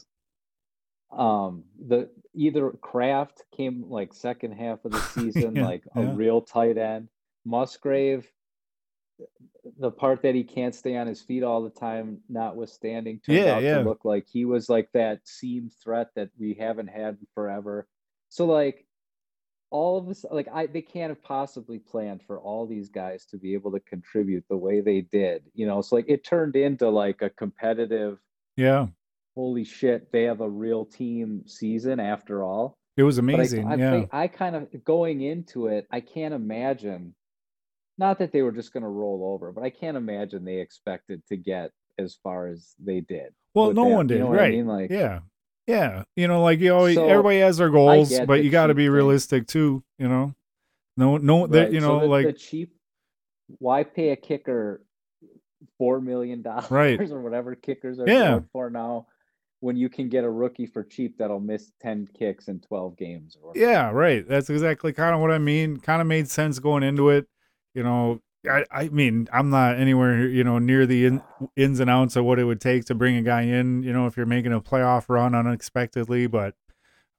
Um 1.11 1.63
the 1.85 2.09
either 2.33 2.71
Kraft 2.81 3.43
came 3.55 3.85
like 3.89 4.13
second 4.13 4.53
half 4.53 4.85
of 4.85 4.91
the 4.91 4.99
season, 5.15 5.55
Yeah, 5.55 5.65
like 5.65 5.83
a 5.95 6.01
yeah. 6.03 6.13
real 6.15 6.41
tight 6.41 6.77
end. 6.77 7.09
Musgrave 7.45 8.27
the 9.77 9.91
part 9.91 10.23
that 10.23 10.33
he 10.35 10.43
can't 10.43 10.73
stay 10.73 10.95
on 10.97 11.05
his 11.07 11.21
feet 11.21 11.43
all 11.43 11.61
the 11.63 11.69
time, 11.69 12.19
notwithstanding, 12.29 13.19
turned 13.19 13.37
Yeah, 13.39 13.55
out 13.55 13.63
yeah. 13.63 13.77
to 13.77 13.83
look 13.83 14.03
like 14.05 14.25
he 14.27 14.45
was 14.45 14.69
like 14.69 14.89
that 14.93 15.27
seam 15.27 15.69
threat 15.83 16.09
that 16.15 16.29
we 16.39 16.53
haven't 16.55 16.87
had 16.87 17.17
forever. 17.35 17.87
So 18.29 18.45
like 18.45 18.85
all 19.71 19.97
of 19.97 20.07
this, 20.07 20.25
like 20.29 20.47
I, 20.53 20.67
they 20.67 20.81
can't 20.81 21.09
have 21.09 21.23
possibly 21.23 21.79
planned 21.79 22.21
for 22.27 22.39
all 22.39 22.67
these 22.67 22.89
guys 22.89 23.25
to 23.27 23.37
be 23.37 23.53
able 23.53 23.71
to 23.71 23.79
contribute 23.79 24.43
the 24.49 24.57
way 24.57 24.81
they 24.81 25.01
did, 25.01 25.43
you 25.53 25.65
know. 25.65 25.81
So 25.81 25.95
like 25.95 26.05
it 26.09 26.23
turned 26.25 26.55
into 26.55 26.89
like 26.89 27.21
a 27.21 27.29
competitive, 27.29 28.19
Yeah. 28.57 28.87
holy 29.33 29.63
shit, 29.63 30.11
they 30.11 30.23
have 30.23 30.41
a 30.41 30.49
real 30.49 30.85
team 30.85 31.43
season 31.47 31.99
after 31.99 32.43
all. 32.43 32.75
It 32.97 33.03
was 33.03 33.15
But 33.17 33.29
I, 33.29 33.33
amazing. 33.35 33.67
I 33.67 33.75
yeah. 33.75 33.91
think 33.91 34.09
I 34.11 34.27
kind 34.27 34.55
of 34.57 34.83
going 34.83 35.21
into 35.21 35.67
it, 35.67 35.87
I 35.89 36.01
can't 36.01 36.33
imagine. 36.33 37.15
Not 37.97 38.19
that 38.19 38.31
they 38.33 38.41
were 38.41 38.51
just 38.51 38.73
going 38.73 38.83
to 38.83 38.89
roll 38.89 39.31
over, 39.33 39.51
but 39.51 39.63
I 39.63 39.69
can't 39.69 39.95
imagine 39.97 40.43
they 40.43 40.59
expected 40.59 41.21
to 41.27 41.37
get 41.37 41.71
as 41.97 42.15
far 42.21 42.47
as 42.47 42.73
they 42.83 42.99
did. 42.99 43.33
Well, 43.53 43.73
no 43.73 43.85
that, 43.87 43.95
one 43.95 44.09
you 44.09 44.15
did, 44.15 44.19
know 44.21 44.27
what 44.27 44.39
I 44.39 44.41
right? 44.43 44.51
mean? 44.53 44.67
Like- 44.67 44.89
yeah, 44.91 45.19
yeah. 45.67 46.03
You 46.15 46.27
know, 46.27 46.41
like 46.41 46.59
you 46.59 46.73
always, 46.73 46.95
So, 46.95 47.07
everybody 47.07 47.39
has 47.39 47.57
their 47.57 47.69
goals, 47.69 48.17
but 48.25 48.43
you 48.43 48.49
got 48.49 48.67
to 48.67 48.73
be 48.73 48.85
thing. 48.85 48.91
realistic 48.91 49.47
too. 49.47 49.83
You 49.97 50.07
know, 50.09 50.33
no, 50.97 51.17
no, 51.17 51.47
that 51.47 51.63
Right, 51.65 51.71
you 51.73 51.81
so 51.81 51.87
know, 51.87 51.99
the, 52.01 52.05
like 52.07 52.25
the 52.27 52.33
cheap. 52.33 52.73
Why 53.59 53.83
pay 53.83 54.09
a 54.09 54.15
kicker 54.15 54.81
four 55.77 55.99
million 56.01 56.41
dollars 56.41 56.71
Right. 56.71 56.99
or 57.11 57.21
whatever 57.21 57.55
kickers 57.55 57.99
are 57.99 58.07
Yeah. 58.07 58.31
going 58.31 58.49
for 58.53 58.69
now, 58.69 59.07
when 59.59 59.75
you 59.75 59.89
can 59.89 60.09
get 60.09 60.23
a 60.23 60.29
rookie 60.29 60.65
for 60.65 60.83
cheap 60.83 61.17
that'll 61.17 61.39
miss 61.39 61.71
ten 61.81 62.07
kicks 62.17 62.47
in 62.47 62.59
twelve 62.61 62.97
games 62.97 63.37
or. 63.41 63.51
Yeah, 63.55 63.91
right. 63.91 64.27
That's 64.27 64.49
exactly 64.49 64.93
kind 64.93 65.13
of 65.13 65.21
what 65.21 65.31
I 65.31 65.37
mean. 65.37 65.77
Kind 65.79 66.01
of 66.01 66.07
made 66.07 66.27
sense 66.29 66.59
going 66.59 66.83
into 66.83 67.09
it. 67.09 67.27
You 67.75 67.83
know, 67.83 68.21
I, 68.49 68.65
I 68.71 68.89
mean, 68.89 69.27
I'm 69.31 69.49
not 69.49 69.77
anywhere, 69.77 70.27
you 70.27 70.43
know, 70.43 70.57
near 70.59 70.85
the 70.85 71.05
in, 71.05 71.21
ins 71.55 71.79
and 71.79 71.89
outs 71.89 72.15
of 72.15 72.25
what 72.25 72.39
it 72.39 72.45
would 72.45 72.61
take 72.61 72.85
to 72.85 72.95
bring 72.95 73.15
a 73.15 73.21
guy 73.21 73.41
in, 73.43 73.83
you 73.83 73.93
know, 73.93 74.07
if 74.07 74.17
you're 74.17 74.25
making 74.25 74.51
a 74.53 74.59
playoff 74.61 75.05
run 75.09 75.35
unexpectedly, 75.35 76.27
but 76.27 76.55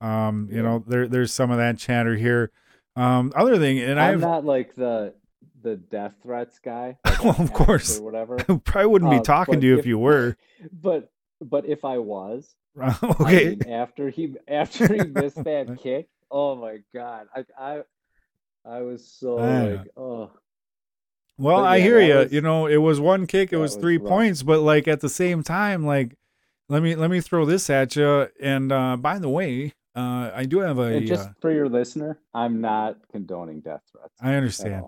um, 0.01 0.49
you 0.51 0.62
know, 0.62 0.83
there 0.87 1.07
there's 1.07 1.33
some 1.33 1.51
of 1.53 1.59
that 1.59 1.79
chatter 1.79 2.16
here. 2.16 2.51
Um, 2.97 3.33
other 3.37 3.57
thing, 3.59 3.79
and 3.79 4.01
I'm 4.01 4.14
I've 4.14 4.20
not 4.20 4.45
like 4.45 4.75
the 4.75 5.14
the 5.62 5.77
death 5.77 6.14
threats 6.25 6.59
guy. 6.59 6.99
like 7.05 7.23
Well, 7.23 7.41
of 7.41 7.53
course. 7.53 8.01
or 8.01 8.03
whatever. 8.03 8.37
probably 8.64 8.87
wouldn't 8.87 9.11
be 9.12 9.18
Uh, 9.18 9.23
talking 9.23 9.61
to 9.61 9.66
you 9.66 9.75
if, 9.75 9.81
if- 9.81 9.87
you 9.87 9.99
were. 9.99 10.37
But 10.73 11.11
but 11.41 11.66
if 11.66 11.85
I 11.85 11.99
was, 11.99 12.55
I 12.81 12.97
okay. 13.03 13.51
mean, 13.51 13.68
after 13.73 14.11
he 14.11 14.35
after 14.49 14.93
he 14.93 15.05
missed 15.05 15.43
that 15.45 15.79
kick, 15.79 16.09
oh 16.31 16.57
my 16.57 16.79
god, 16.95 17.27
I 17.35 17.45
I 17.59 17.83
I 18.64 18.81
was 18.83 19.07
so 19.07 19.39
Yeah. 19.39 19.62
like, 19.77 19.89
oh, 19.97 20.31
Well, 21.39 21.59
But 21.59 21.64
I 21.64 21.80
hear 21.80 22.01
you. 22.01 22.14
was- 22.16 22.33
you 22.33 22.41
know, 22.41 22.66
it 22.66 22.76
was 22.76 23.01
one 23.01 23.26
kick, 23.26 23.53
it 23.53 23.57
was 23.57 23.74
was 23.74 23.80
three 23.83 23.97
rough. 23.97 24.09
points, 24.09 24.43
but 24.43 24.61
like 24.61 24.87
at 24.87 25.01
the 25.01 25.09
same 25.09 25.43
time, 25.43 25.85
like 25.87 26.16
let 26.68 26.83
me 26.83 26.95
let 26.95 27.11
me 27.11 27.20
throw 27.20 27.45
this 27.45 27.68
at 27.70 27.97
you. 27.97 28.28
And 28.41 28.70
uh, 28.72 28.97
by 28.97 29.18
the 29.18 29.28
way, 29.28 29.72
uh, 29.97 30.30
I 30.35 30.45
do 30.45 30.61
have 30.61 30.78
a. 30.78 30.83
and 30.83 31.07
just 31.07 31.28
uh, 31.28 31.33
for 31.41 31.51
your 31.53 31.68
listener, 31.68 32.18
I'm 32.35 32.61
not 32.61 32.97
condoning 33.11 33.61
death 33.61 33.83
threats. 33.91 34.14
I 34.20 34.35
understand, 34.35 34.85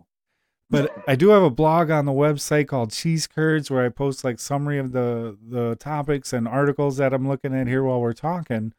but 0.70 0.92
I 1.08 1.14
do 1.16 1.30
have 1.30 1.42
a 1.42 1.50
blog 1.50 1.90
on 1.90 2.04
the 2.04 2.12
website 2.12 2.68
called 2.68 2.90
Cheese 2.92 3.26
Curds 3.26 3.70
where 3.70 3.84
I 3.84 3.88
post 3.88 4.22
like 4.24 4.38
summary 4.38 4.78
of 4.78 4.92
the 4.92 5.36
the 5.46 5.76
topics 5.76 6.32
and 6.32 6.46
articles 6.48 6.96
that 6.98 7.12
I'm 7.12 7.26
looking 7.28 7.54
at 7.54 7.66
here 7.66 7.82
while 7.82 8.00
we're 8.00 8.12
talking. 8.12 8.72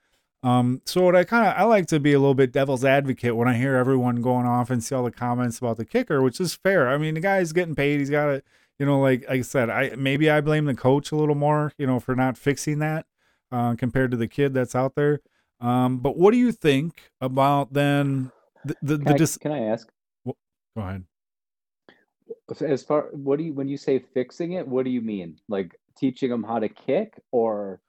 Um, 0.45 0.83
so 0.85 1.01
what 1.01 1.15
I 1.15 1.23
kind 1.23 1.47
of 1.47 1.55
I 1.57 1.63
like 1.63 1.87
to 1.87 1.99
be 1.99 2.13
a 2.13 2.19
little 2.19 2.35
bit 2.35 2.51
devil's 2.51 2.85
advocate 2.85 3.35
when 3.35 3.47
I 3.47 3.55
hear 3.55 3.75
everyone 3.75 4.21
going 4.21 4.45
off 4.45 4.69
and 4.69 4.83
see 4.83 4.93
all 4.93 5.03
the 5.03 5.09
comments 5.09 5.57
about 5.57 5.77
the 5.77 5.85
kicker, 5.85 6.21
which 6.21 6.39
is 6.39 6.53
fair. 6.53 6.87
I 6.87 6.99
mean, 6.99 7.15
the 7.15 7.19
guy's 7.19 7.51
getting 7.51 7.73
paid. 7.73 7.99
He's 7.99 8.11
got 8.11 8.25
to, 8.27 8.43
you 8.77 8.85
know, 8.85 8.99
like, 8.99 9.21
like 9.27 9.39
I 9.39 9.41
said, 9.41 9.71
I 9.71 9.95
maybe 9.95 10.29
I 10.29 10.41
blame 10.41 10.65
the 10.65 10.75
coach 10.75 11.11
a 11.11 11.15
little 11.15 11.33
more, 11.33 11.73
you 11.79 11.87
know, 11.87 11.99
for 11.99 12.15
not 12.15 12.37
fixing 12.37 12.77
that 12.77 13.07
uh, 13.51 13.73
compared 13.73 14.11
to 14.11 14.17
the 14.17 14.27
kid 14.27 14.53
that's 14.53 14.75
out 14.75 14.93
there. 14.93 15.19
Um, 15.59 15.97
but 15.97 16.15
what 16.15 16.29
do 16.29 16.37
you 16.37 16.51
think 16.51 17.09
about 17.19 17.73
then 17.73 18.31
the 18.63 18.75
the, 18.83 18.97
the 18.97 19.03
Can, 19.03 19.13
I, 19.13 19.17
dis- 19.17 19.37
can 19.37 19.51
I 19.51 19.59
ask? 19.61 19.89
Go 20.27 20.35
ahead. 20.77 21.05
As 22.61 22.83
far 22.83 23.09
what 23.13 23.39
do 23.39 23.45
you 23.45 23.53
when 23.53 23.67
you 23.67 23.77
say 23.77 23.97
fixing 23.97 24.51
it, 24.51 24.67
what 24.67 24.85
do 24.85 24.91
you 24.91 25.01
mean? 25.01 25.39
Like 25.49 25.79
teaching 25.97 26.29
them 26.29 26.43
how 26.43 26.59
to 26.59 26.69
kick, 26.69 27.19
or 27.31 27.81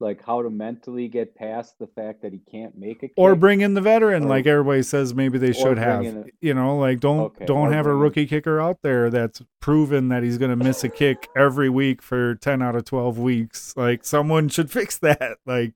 like 0.00 0.24
how 0.24 0.42
to 0.42 0.48
mentally 0.50 1.06
get 1.08 1.34
past 1.34 1.78
the 1.78 1.86
fact 1.86 2.22
that 2.22 2.32
he 2.32 2.40
can't 2.50 2.76
make 2.78 2.98
a 2.98 3.08
kick? 3.08 3.12
Or 3.16 3.34
bring 3.34 3.60
in 3.60 3.74
the 3.74 3.80
veteran, 3.80 4.24
Or- 4.24 4.28
like 4.28 4.46
everybody 4.46 4.82
says 4.82 5.14
maybe 5.14 5.38
they 5.38 5.52
should 5.52 5.78
have. 5.78 6.04
a- 6.04 6.24
you 6.40 6.54
know, 6.54 6.78
like 6.78 7.00
don't 7.00 7.20
Okay, 7.20 7.44
don't 7.44 7.72
have 7.72 7.86
a 7.86 7.90
bring 7.90 7.96
in- 7.96 8.02
rookie 8.02 8.26
kicker 8.26 8.60
out 8.60 8.78
there 8.82 9.10
that's 9.10 9.42
proven 9.60 10.08
that 10.08 10.22
he's 10.22 10.38
gonna 10.38 10.56
miss 10.56 10.82
a 10.84 10.88
kick 10.88 11.28
every 11.36 11.68
week 11.68 12.00
for 12.02 12.36
ten 12.36 12.62
out 12.62 12.74
of 12.76 12.84
twelve 12.84 13.18
weeks. 13.18 13.74
Like 13.76 14.04
someone 14.04 14.48
should 14.48 14.70
fix 14.78 14.98
that. 14.98 15.38
Like 15.44 15.74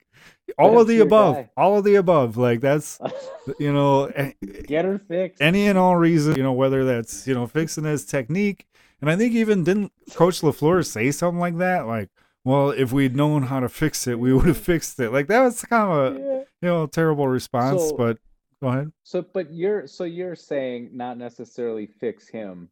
all 0.58 0.80
of 0.80 0.88
the 0.88 0.98
above. 1.00 1.34
guy. 1.36 1.50
All 1.56 1.78
of 1.78 1.84
the 1.84 1.94
above. 1.96 2.36
Like 2.36 2.60
that's 2.60 2.98
you 3.58 3.72
know 3.72 4.10
get 4.66 4.84
her 4.84 4.98
fixed. 4.98 5.42
any 5.42 5.66
and 5.68 5.76
all 5.78 5.96
reason, 5.96 6.36
you 6.36 6.42
know, 6.42 6.52
whether 6.52 6.84
that's, 6.84 7.26
you 7.26 7.34
know, 7.34 7.46
fixing 7.46 7.84
his 7.84 8.04
technique. 8.06 8.66
And 9.02 9.10
I 9.10 9.16
think 9.16 9.32
even 9.34 9.64
didn't 9.64 9.92
Coach 10.14 10.40
LaFleur 10.42 10.84
say 10.86 11.10
something 11.10 11.38
like 11.40 11.56
that? 11.58 11.86
Like, 11.86 12.10
well, 12.50 12.70
if 12.70 12.92
we'd 12.92 13.14
known 13.16 13.44
how 13.44 13.60
to 13.60 13.68
fix 13.68 14.06
it, 14.06 14.18
we 14.18 14.32
would 14.34 14.46
have 14.46 14.58
fixed 14.58 14.98
it. 15.00 15.10
Like 15.10 15.28
that 15.28 15.40
was 15.42 15.62
kind 15.62 15.90
of 15.90 16.16
a 16.16 16.18
Yeah. 16.18 16.38
you 16.62 16.68
know, 16.68 16.86
terrible 16.86 17.28
response, 17.28 17.80
So- 17.90 17.96
but 17.96 18.18
go 18.62 18.68
ahead. 18.68 18.92
So, 19.04 19.22
but 19.22 19.52
you're 19.52 19.86
so 19.86 20.04
you're 20.04 20.36
saying 20.36 20.90
not 20.92 21.16
necessarily 21.18 21.86
fix 21.86 22.28
him, 22.28 22.68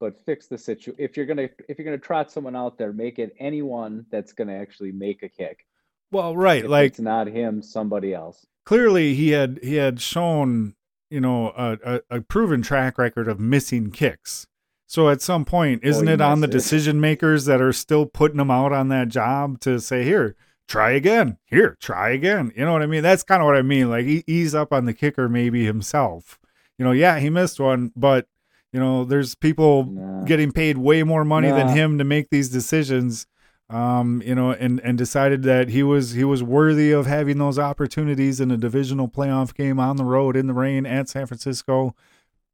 but 0.00 0.18
fix 0.24 0.46
the 0.46 0.58
situ. 0.58 0.94
If 0.98 1.16
you're 1.16 1.26
gonna 1.26 1.48
if 1.68 1.78
you're 1.78 1.84
gonna 1.84 1.98
trot 1.98 2.30
someone 2.30 2.56
out 2.56 2.78
there, 2.78 2.92
make 2.92 3.18
it 3.18 3.34
anyone 3.38 4.06
that's 4.10 4.32
gonna 4.32 4.54
actually 4.54 4.92
make 4.92 5.22
a 5.22 5.28
kick. 5.28 5.64
Well, 6.10 6.36
right, 6.36 6.64
If 6.64 6.70
like 6.70 6.92
it's 6.92 7.00
not 7.00 7.26
him, 7.26 7.60
somebody 7.62 8.14
else. 8.14 8.46
clearly 8.64 9.14
he 9.14 9.30
had 9.30 9.60
he 9.62 9.74
had 9.74 10.00
shown 10.00 10.74
you 11.10 11.20
know 11.20 11.48
a, 11.56 11.78
a, 11.84 12.00
a 12.16 12.20
proven 12.22 12.62
track 12.62 12.98
record 12.98 13.28
of 13.28 13.38
missing 13.40 13.90
kicks. 13.90 14.46
So 14.88 15.10
at 15.10 15.20
some 15.20 15.44
point, 15.44 15.84
isn't 15.84 16.06
he 16.06 16.14
it 16.14 16.20
on 16.22 16.40
the 16.40 16.46
decision 16.48 16.98
makers 16.98 17.44
that 17.44 17.60
are 17.60 17.74
still 17.74 18.06
putting 18.06 18.40
him 18.40 18.50
out 18.50 18.72
on 18.72 18.88
that 18.88 19.08
job 19.08 19.60
to 19.60 19.78
say, 19.80 20.02
"Here, 20.02 20.34
try 20.66 20.92
again. 20.92 21.36
Here, 21.44 21.76
try 21.78 22.08
again." 22.10 22.52
You 22.56 22.64
know 22.64 22.72
what 22.72 22.80
I 22.82 22.86
mean? 22.86 23.02
That's 23.02 23.22
kind 23.22 23.42
of 23.42 23.46
what 23.46 23.56
I 23.56 23.60
mean. 23.62 23.90
Like 23.90 24.06
he, 24.06 24.24
he's 24.26 24.54
up 24.54 24.72
on 24.72 24.86
the 24.86 24.94
kicker 24.94 25.28
maybe 25.28 25.66
himself. 25.66 26.38
You 26.78 26.86
know, 26.86 26.92
yeah, 26.92 27.18
he 27.18 27.28
missed 27.28 27.60
one, 27.60 27.92
but 27.96 28.28
you 28.72 28.80
know, 28.80 29.04
there's 29.04 29.34
people 29.34 29.84
Nah. 29.84 30.24
getting 30.24 30.52
paid 30.52 30.78
way 30.78 31.02
more 31.02 31.24
money 31.24 31.50
than 31.50 31.68
him 31.68 31.98
to 31.98 32.04
make 32.04 32.30
these 32.30 32.48
decisions 32.48 33.26
um 33.70 34.22
you 34.24 34.34
know 34.34 34.50
and 34.52 34.80
and 34.80 34.96
decided 34.96 35.42
that 35.42 35.68
he 35.68 35.82
was 35.82 36.12
he 36.12 36.24
was 36.24 36.42
worthy 36.42 36.90
of 36.90 37.04
having 37.04 37.36
those 37.36 37.58
opportunities 37.58 38.40
in 38.40 38.50
a 38.50 38.56
divisional 38.56 39.08
playoff 39.08 39.52
game 39.52 39.78
on 39.78 39.96
the 39.96 40.04
road 40.06 40.36
in 40.36 40.46
the 40.46 40.54
rain 40.54 40.86
at 40.86 41.06
San 41.06 41.26
Francisco 41.26 41.94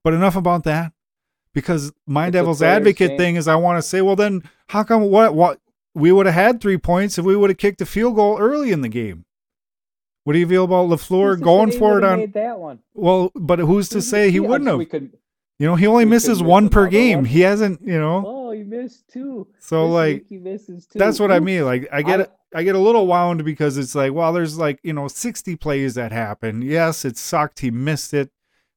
but 0.02 0.12
enough 0.12 0.34
about 0.34 0.64
that 0.64 0.92
because 1.54 1.92
my 2.06 2.26
It's 2.26 2.32
devil's 2.34 2.62
advocate 2.62 3.10
game. 3.10 3.18
thing 3.18 3.36
is 3.36 3.48
I 3.48 3.54
want 3.56 3.78
to 3.78 3.82
say 3.82 4.02
well 4.02 4.16
then 4.16 4.42
how 4.68 4.82
come 4.84 5.02
what 5.04 5.34
what 5.34 5.60
we 5.94 6.12
would 6.12 6.26
have 6.26 6.34
had 6.34 6.60
3 6.60 6.76
points 6.78 7.16
if 7.18 7.24
we 7.24 7.36
would 7.36 7.48
have 7.50 7.56
kicked 7.58 7.80
a 7.80 7.86
field 7.86 8.16
goal 8.16 8.38
early 8.38 8.72
in 8.72 8.82
the 8.82 8.88
game 8.88 9.24
what 10.24 10.32
do 10.32 10.38
you 10.38 10.48
feel 10.48 10.64
about 10.64 10.88
LaFleur 10.88 11.40
going 11.40 11.70
for 11.72 11.98
it 11.98 12.04
on 12.04 12.30
that 12.32 12.58
one. 12.58 12.80
well 12.94 13.30
but 13.34 13.58
who's 13.58 13.88
to 13.90 14.02
say 14.02 14.30
he 14.30 14.40
wouldn't 14.40 14.68
have 14.68 14.88
could. 14.90 15.12
you 15.58 15.66
know 15.66 15.76
he 15.76 15.86
only 15.86 16.04
misses 16.04 16.42
one 16.42 16.68
per 16.68 16.86
game 16.88 17.18
one. 17.18 17.24
he 17.26 17.40
hasn't 17.40 17.80
you 17.82 17.98
know 17.98 18.24
Oh, 18.26 18.50
he 18.50 18.62
missed 18.62 19.08
two. 19.08 19.48
so 19.58 19.86
This 19.86 19.94
like 19.94 20.26
he 20.28 20.38
misses 20.38 20.86
two. 20.86 20.98
that's 20.98 21.18
what 21.18 21.32
I 21.32 21.40
mean. 21.40 21.64
Like 21.64 21.88
I 21.92 22.02
get 22.02 22.20
I- 22.20 22.22
it. 22.24 22.32
I 22.56 22.62
get 22.62 22.76
a 22.76 22.78
little 22.78 23.08
wound 23.08 23.44
because 23.44 23.76
it's 23.76 23.96
like, 23.96 24.12
well, 24.12 24.32
there's 24.32 24.56
like 24.56 24.78
you 24.84 24.92
know 24.92 25.08
60 25.08 25.56
plays 25.56 25.96
that 25.96 26.12
happen. 26.12 26.62
Yes, 26.62 27.04
it 27.04 27.16
sucked. 27.18 27.58
He 27.58 27.72
missed 27.72 28.14
it, 28.14 28.30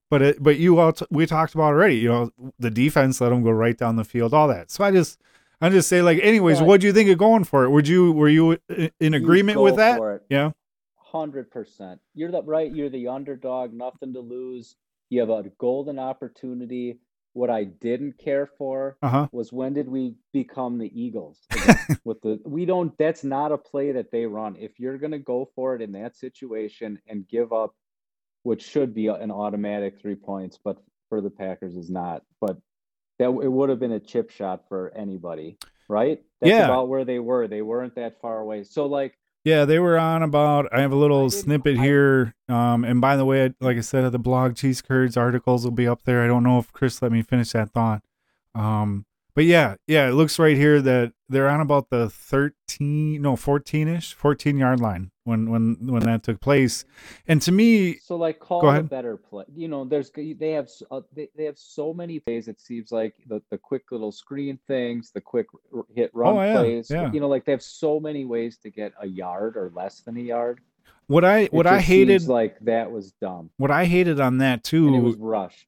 but 0.10 0.22
it, 0.22 0.44
but 0.44 0.58
you 0.58 0.80
all 0.80 0.94
t- 0.94 1.06
we 1.10 1.26
talked 1.26 1.54
about 1.56 1.74
already. 1.74 1.96
You 1.98 2.10
know, 2.10 2.32
the 2.60 2.70
defense 2.70 3.20
let 3.22 3.30
them 3.30 3.44
go 3.44 3.52
right 3.52 3.78
down 3.78 3.96
the 3.96 4.04
field, 4.04 4.34
all 4.34 4.48
that. 4.48 4.72
So 4.72 4.84
I 4.84 4.92
just 4.92 5.20
I 5.62 5.70
just 5.70 5.88
say 5.90 6.02
like, 6.02 6.20
anyways, 6.22 6.60
But- 6.60 6.68
what 6.68 6.82
do 6.82 6.88
you 6.88 6.94
think 6.94 7.10
of 7.10 7.18
going 7.18 7.44
for 7.44 7.64
it? 7.64 7.70
Would 7.72 7.88
you 7.88 8.12
were 8.12 8.30
you 8.30 8.54
i- 8.70 8.92
in 9.00 9.14
You 9.14 9.18
agreement 9.20 9.58
go 9.58 9.64
with 9.64 9.76
that? 9.78 9.98
for 9.98 10.16
it. 10.16 10.24
Yeah. 10.30 10.52
Hundred 10.96 11.50
percent. 11.52 12.00
You're 12.14 12.32
the 12.32 12.44
right. 12.44 12.74
You're 12.74 12.90
the 12.90 13.08
underdog. 13.08 13.74
Nothing 13.74 14.14
to 14.14 14.20
lose. 14.20 14.76
You 15.10 15.22
have 15.22 15.30
a 15.30 15.44
golden 15.58 16.00
opportunity. 16.00 17.00
What 17.34 17.50
I 17.52 17.66
didn't 17.66 18.18
care 18.18 18.48
for 18.58 18.98
Uh-huh. 19.04 19.28
was 19.32 19.54
when 19.54 19.74
did 19.74 19.88
we 19.88 20.16
become 20.34 20.80
the 20.80 20.92
Eagles 21.00 21.46
with 22.04 22.20
the 22.22 22.42
we 22.46 22.66
don't 22.66 22.98
that's 22.98 23.24
not 23.24 23.52
a 23.52 23.58
play 23.58 23.92
that 23.92 24.12
they 24.12 24.26
run. 24.26 24.56
If 24.60 24.80
you're 24.80 24.98
going 24.98 25.12
to 25.12 25.20
go 25.20 25.48
for 25.56 25.76
it 25.76 25.82
in 25.84 25.92
that 25.94 26.16
situation 26.16 27.00
and 27.08 27.28
give 27.28 27.54
up 27.54 27.76
which 28.44 28.64
should 28.64 28.94
be 28.94 29.08
an 29.08 29.32
automatic 29.32 30.00
3 30.02 30.16
points, 30.16 30.58
but 30.64 30.78
for 31.10 31.22
the 31.22 31.30
Packers 31.30 31.76
is 31.76 31.90
not. 31.90 32.24
But 32.40 32.58
that 33.20 33.30
it 33.30 33.52
would 33.52 33.70
have 33.70 33.80
been 33.80 33.94
a 33.94 34.00
chip 34.00 34.30
shot 34.30 34.66
for 34.70 34.92
anybody, 34.96 35.58
right? 35.90 36.22
That's 36.42 36.52
yeah. 36.52 36.66
about 36.66 36.90
where 36.90 37.06
they 37.06 37.20
were. 37.20 37.48
They 37.48 37.62
weren't 37.62 37.96
that 37.96 38.22
far 38.22 38.40
away. 38.40 38.64
So 38.64 38.86
like 38.86 39.18
yeah, 39.48 39.64
they 39.64 39.80
were 39.80 39.98
on 39.98 40.24
about. 40.24 40.68
I 40.74 40.82
have 40.82 40.92
a 40.92 40.98
little 40.98 41.30
snippet 41.30 41.78
here. 41.80 42.36
Um, 42.50 42.84
and 42.84 43.00
by 43.00 43.16
the 43.16 43.24
way, 43.24 43.54
like 43.62 43.78
I 43.78 43.82
said 43.82 44.04
at 44.04 44.12
the 44.12 44.20
blog, 44.20 44.58
cheese 44.58 44.82
curds 44.82 45.16
articles 45.16 45.64
will 45.64 45.72
be 45.72 45.88
up 45.88 46.04
there. 46.04 46.22
I 46.22 46.28
don't 46.28 46.44
know 46.44 46.60
if 46.60 46.74
Chris 46.74 47.02
let 47.02 47.14
me 47.14 47.22
finish 47.22 47.54
that 47.54 47.72
thought. 47.72 48.04
Um, 48.54 49.06
but 49.38 49.46
yeah, 49.46 49.76
yeah, 49.86 50.10
it 50.10 50.14
looks 50.14 50.40
right 50.40 50.58
here 50.58 50.82
that 50.82 51.14
they're 51.30 51.48
on 51.48 51.62
about 51.62 51.92
the 51.92 52.10
13, 52.10 53.22
no, 53.22 53.36
14ish, 53.36 54.16
14 54.16 54.58
yard 54.58 54.80
line 54.80 55.12
when 55.26 55.52
when 55.52 55.78
when 55.86 56.02
that 56.06 56.24
took 56.24 56.42
place. 56.42 56.86
And 57.28 57.40
to 57.44 57.52
me, 57.52 58.00
so 58.00 58.16
like 58.16 58.40
call 58.40 58.68
a 58.68 58.82
better 58.82 59.16
play. 59.16 59.44
You 59.56 59.68
know, 59.68 59.86
there's 59.86 60.10
they 60.10 60.50
have 60.54 60.70
uh, 60.90 61.02
they, 61.14 61.30
they 61.38 61.44
have 61.44 61.60
so 61.60 61.94
many 61.94 62.20
plays. 62.20 62.48
It 62.48 62.60
seems 62.60 62.92
like 62.92 63.14
the 63.28 63.40
the 63.52 63.60
quick 63.60 63.84
little 63.92 64.12
screen 64.12 64.58
things, 64.66 65.12
the 65.12 65.22
quick 65.22 65.46
hit 65.94 66.10
run 66.16 66.36
oh, 66.36 66.42
yeah, 66.42 66.54
plays. 66.56 66.90
Yeah. 66.90 67.12
You 67.12 67.20
know, 67.20 67.28
like 67.28 67.46
they 67.46 67.52
have 67.52 67.62
so 67.62 68.00
many 68.00 68.26
ways 68.26 68.58
to 68.64 68.72
get 68.72 68.94
a 69.00 69.06
yard 69.06 69.56
or 69.56 69.72
less 69.76 70.02
than 70.02 70.18
a 70.18 70.22
yard. 70.22 70.62
What 71.06 71.24
I 71.24 71.46
what 71.52 71.68
I 71.68 71.80
hated 71.80 72.28
like 72.28 72.58
that 72.62 72.92
was 72.92 73.12
dumb. 73.22 73.52
What 73.58 73.70
I 73.70 73.86
hated 73.86 74.20
on 74.20 74.40
that 74.40 74.64
too. 74.64 74.88
And 74.88 74.96
it 74.96 75.04
was 75.04 75.16
rushed 75.16 75.68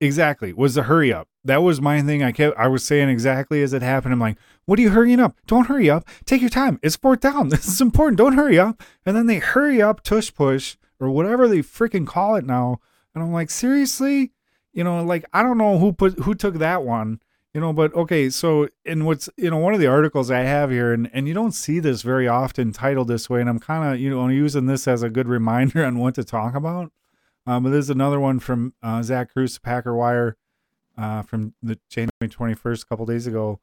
exactly 0.00 0.52
was 0.52 0.74
the 0.74 0.84
hurry 0.84 1.12
up. 1.12 1.28
That 1.44 1.62
was 1.62 1.80
my 1.80 2.02
thing 2.02 2.22
i 2.22 2.32
kept 2.32 2.56
i 2.58 2.66
was 2.66 2.84
saying 2.84 3.08
exactly 3.08 3.62
as 3.62 3.72
it 3.72 3.82
happened 3.82 4.12
i'm 4.12 4.20
like 4.20 4.36
what 4.66 4.80
are 4.80 4.82
you 4.82 4.90
hurrying 4.90 5.20
up? 5.20 5.36
Don't 5.46 5.68
hurry 5.68 5.88
up. 5.88 6.04
Take 6.24 6.40
your 6.40 6.50
time. 6.50 6.80
It's 6.82 6.96
fourth 6.96 7.20
down. 7.20 7.48
This 7.50 7.68
is 7.68 7.80
important. 7.80 8.18
Don't 8.18 8.34
hurry 8.34 8.58
up. 8.58 8.82
And 9.06 9.16
then 9.16 9.26
they 9.26 9.38
hurry 9.38 9.80
up 9.80 10.02
tush 10.02 10.34
push 10.34 10.76
or 10.98 11.08
whatever 11.08 11.46
they 11.46 11.58
freaking 11.58 12.06
call 12.06 12.34
it 12.34 12.44
now. 12.44 12.80
And 13.14 13.22
i'm 13.22 13.32
like 13.32 13.50
seriously? 13.50 14.32
You 14.72 14.84
know 14.84 15.02
like 15.02 15.24
i 15.32 15.42
don't 15.42 15.56
know 15.56 15.78
who 15.78 15.92
put 15.92 16.18
who 16.18 16.34
took 16.34 16.56
that 16.56 16.82
one 16.82 17.20
you 17.54 17.60
know 17.62 17.72
but 17.72 17.94
okay 17.94 18.28
so 18.28 18.68
in 18.84 19.06
what's 19.06 19.30
you 19.38 19.48
know 19.48 19.56
one 19.56 19.72
of 19.72 19.80
the 19.80 19.86
articles 19.86 20.30
i 20.30 20.40
have 20.40 20.70
here 20.70 20.92
and 20.92 21.08
and 21.14 21.26
you 21.26 21.32
don't 21.32 21.52
see 21.52 21.80
this 21.80 22.02
very 22.02 22.28
often 22.28 22.72
titled 22.72 23.08
this 23.08 23.30
way 23.30 23.40
and 23.40 23.48
i'm 23.48 23.58
kind 23.58 23.90
of 23.90 23.98
you 23.98 24.10
know 24.10 24.28
using 24.28 24.66
this 24.66 24.86
as 24.86 25.02
a 25.02 25.08
good 25.08 25.26
reminder 25.36 25.82
on 25.82 25.98
what 25.98 26.14
to 26.16 26.24
talk 26.24 26.54
about 26.54 26.92
um, 27.46 27.62
but 27.62 27.70
there's 27.70 27.90
another 27.90 28.18
one 28.18 28.40
from 28.40 28.74
uh, 28.82 29.02
Zach 29.02 29.32
Kruse, 29.32 29.58
Packer 29.58 29.94
Wire, 29.94 30.36
uh, 30.98 31.22
from 31.22 31.54
the 31.62 31.78
January 31.88 32.10
21st, 32.22 32.82
a 32.82 32.86
couple 32.86 33.06
days 33.06 33.26
ago. 33.26 33.60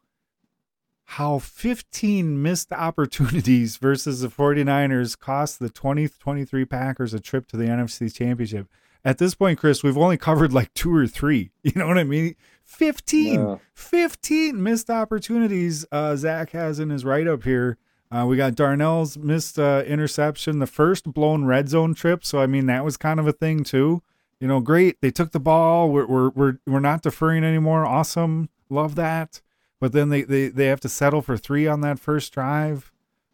How 1.06 1.40
15 1.40 2.42
missed 2.42 2.72
opportunities 2.72 3.78
versus 3.82 4.22
the 4.22 4.30
49ers 4.30 5.20
cost 5.20 5.60
the 5.60 5.70
2023 5.70 6.66
Packers 6.66 7.14
a 7.14 7.20
trip 7.20 7.46
to 7.48 7.58
the 7.58 7.66
NFC 7.66 8.14
Championship. 8.14 8.68
At 9.06 9.18
this 9.18 9.36
point, 9.36 9.60
Chris, 9.60 9.84
we've 9.84 9.98
only 9.98 10.18
covered 10.18 10.54
like 10.54 10.74
two 10.74 10.96
or 10.96 11.08
three. 11.08 11.52
You 11.64 11.74
know 11.76 11.88
what 11.88 11.98
I 11.98 12.04
mean? 12.04 12.36
15, 12.64 13.34
yeah. 13.40 13.58
15 13.74 14.62
missed 14.62 14.90
opportunities 14.90 15.86
uh, 15.92 16.16
Zach 16.16 16.52
has 16.52 16.80
in 16.80 16.90
his 16.90 17.04
write 17.04 17.28
up 17.28 17.44
here 17.44 17.78
uh, 18.14 18.26
we 18.28 18.38
got 18.38 18.54
Darnell's 18.54 19.18
missed 19.18 19.58
uh, 19.58 19.84
interception, 19.88 20.60
the 20.60 20.68
first 20.68 21.12
blown 21.12 21.46
red 21.46 21.68
zone 21.68 21.96
trip. 21.96 22.24
So 22.24 22.40
I 22.40 22.46
mean 22.46 22.68
that 22.68 22.86
was 22.86 22.96
kind 22.96 23.20
of 23.20 23.26
a 23.26 23.34
thing 23.34 23.64
too. 23.64 24.04
You 24.40 24.48
know, 24.48 24.60
great. 24.60 25.02
They 25.02 25.10
took 25.10 25.32
the 25.32 25.40
ball. 25.40 25.90
We're 25.90 26.06
we're 26.06 26.30
we're, 26.30 26.60
we're 26.68 26.80
not 26.80 27.02
deferring 27.02 27.44
anymore. 27.44 27.86
Awesome. 27.86 28.50
Love 28.70 28.94
that. 28.96 29.42
But 29.80 29.94
then 29.94 30.10
they, 30.10 30.22
they 30.22 30.50
they 30.50 30.68
have 30.68 30.80
to 30.82 30.90
settle 30.90 31.24
for 31.24 31.38
three 31.38 31.66
on 31.66 31.82
that 31.82 31.98
first 31.98 32.34
drive. 32.34 32.92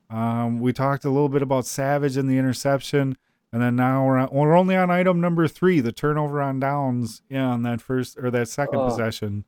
Um, 0.09 0.61
we 0.61 0.71
talked 0.71 1.03
a 1.03 1.09
little 1.09 1.29
bit 1.29 1.41
about 1.41 1.65
Savage 1.65 2.15
and 2.15 2.29
the 2.29 2.37
interception, 2.37 3.17
and 3.51 3.61
then 3.61 3.75
now 3.75 4.05
we're 4.05 4.17
on, 4.17 4.29
we're 4.31 4.55
only 4.55 4.75
on 4.77 4.89
item 4.89 5.19
number 5.19 5.47
three, 5.47 5.81
the 5.81 5.91
turnover 5.91 6.41
on 6.41 6.59
downs. 6.59 7.21
Yeah, 7.29 7.47
on 7.47 7.63
that 7.63 7.81
first 7.81 8.17
or 8.17 8.31
that 8.31 8.47
second 8.47 8.79
oh, 8.79 8.87
possession. 8.87 9.43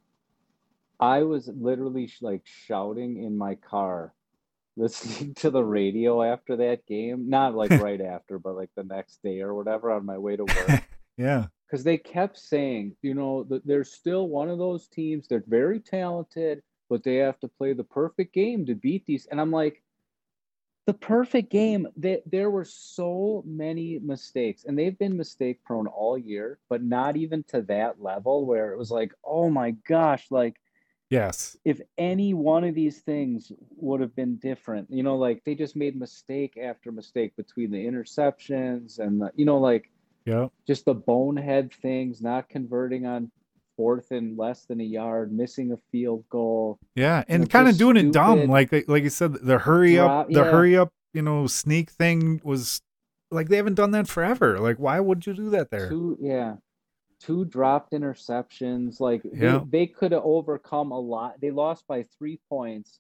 I 1.00 1.24
was 1.24 1.48
literally 1.48 2.12
like 2.22 2.42
shouting 2.46 3.24
in 3.24 3.38
my 3.38 3.56
car 3.56 4.14
listening 4.78 5.34
to 5.36 5.50
the 5.50 5.64
radio 5.64 6.22
after 6.24 6.56
that 6.58 6.86
game. 6.86 7.30
Not 7.30 7.56
like 7.56 7.72
right 7.82 8.02
after, 8.02 8.40
but 8.40 8.56
like 8.56 8.70
the 8.76 8.84
next 8.84 9.22
day 9.24 9.42
or 9.42 9.54
whatever 9.54 9.92
on 9.92 10.06
my 10.06 10.18
way 10.18 10.36
to 10.36 10.44
work. 10.44 10.84
yeah. 11.18 11.48
Because 11.66 11.84
they 11.84 11.98
kept 11.98 12.38
saying, 12.38 12.96
you 13.02 13.14
know, 13.14 13.44
that 13.46 13.66
they're 13.66 13.86
still 13.86 14.28
one 14.28 14.50
of 14.50 14.58
those 14.58 14.88
teams. 14.88 15.28
They're 15.28 15.44
very 15.48 15.80
talented, 15.80 16.62
but 16.90 17.04
they 17.04 17.16
have 17.18 17.40
to 17.40 17.48
play 17.48 17.72
the 17.72 17.84
perfect 17.86 18.34
game 18.34 18.66
to 18.66 18.76
beat 18.76 19.06
these. 19.06 19.26
And 19.28 19.40
I'm 19.40 19.52
like, 19.52 19.82
the 20.88 20.94
perfect 20.94 21.52
game. 21.52 21.88
That 21.98 22.24
there 22.26 22.50
were 22.50 22.66
so 22.66 23.44
many 23.46 24.00
mistakes, 24.00 24.66
and 24.66 24.78
they've 24.78 24.98
been 24.98 25.16
mistake 25.16 25.64
prone 25.64 25.88
all 25.88 26.18
year, 26.18 26.60
but 26.70 26.84
not 26.84 27.16
even 27.18 27.44
to 27.50 27.62
that 27.64 28.02
level 28.02 28.46
where 28.46 28.74
it 28.74 28.78
was 28.78 28.92
like, 28.92 29.14
oh 29.24 29.50
my 29.50 29.72
gosh, 29.88 30.26
like 30.32 30.60
Yes. 31.12 31.58
If 31.66 31.82
any 31.98 32.34
one 32.34 32.64
of 32.64 32.74
these 32.74 33.00
things 33.00 33.52
would 33.76 34.00
have 34.00 34.16
been 34.16 34.38
different, 34.38 34.88
you 34.90 35.04
know, 35.04 35.18
like 35.18 35.44
they 35.44 35.56
just 35.56 35.76
made 35.76 36.00
mistake 36.00 36.58
after 36.58 36.90
mistake 36.90 37.36
between 37.36 37.70
the 37.70 37.86
interceptions 37.86 38.98
and 38.98 39.22
the, 39.22 39.30
you 39.36 39.44
know, 39.44 39.58
like 39.58 39.92
yeah, 40.26 40.48
just 40.66 40.86
the 40.86 40.94
bonehead 40.94 41.74
things, 41.82 42.22
not 42.22 42.48
converting 42.48 43.06
on 43.06 43.30
fourth 43.76 44.12
and 44.12 44.38
less 44.38 44.64
than 44.66 44.80
a 44.80 44.86
yard, 44.86 45.34
missing 45.34 45.74
a 45.74 45.78
field 45.92 46.24
goal. 46.30 46.80
Yeah, 46.96 47.26
and 47.28 47.50
kind 47.50 47.68
of 47.68 47.78
doing 47.78 47.98
it 47.98 48.14
dumb, 48.14 48.48
like 48.48 48.72
like 48.88 49.04
you 49.04 49.10
said, 49.10 49.34
the 49.34 49.58
hurry 49.58 50.00
up, 50.00 50.30
the 50.30 50.46
yeah. 50.46 50.52
hurry 50.52 50.78
up, 50.78 50.94
you 51.14 51.22
know, 51.22 51.46
sneak 51.46 51.90
thing 51.90 52.40
was 52.42 52.82
like 53.32 53.50
they 53.50 53.58
haven't 53.58 53.76
done 53.76 53.92
that 53.92 54.08
forever. 54.08 54.60
Like, 54.60 54.78
why 54.78 55.02
would 55.02 55.28
you 55.28 55.34
do 55.34 55.50
that 55.50 55.72
there? 55.72 55.90
Too, 55.90 56.18
yeah, 56.22 56.56
two 57.24 57.46
dropped 57.46 57.92
interceptions. 57.94 59.00
Like 59.00 59.22
yeah. 59.24 59.60
they, 59.70 59.86
they 59.86 59.88
could 59.88 60.12
have 60.12 60.24
overcome 60.24 60.92
a 60.92 61.00
lot. 61.00 61.40
They 61.40 61.52
lost 61.52 61.88
by 61.88 62.06
three 62.18 62.40
points. 62.50 63.00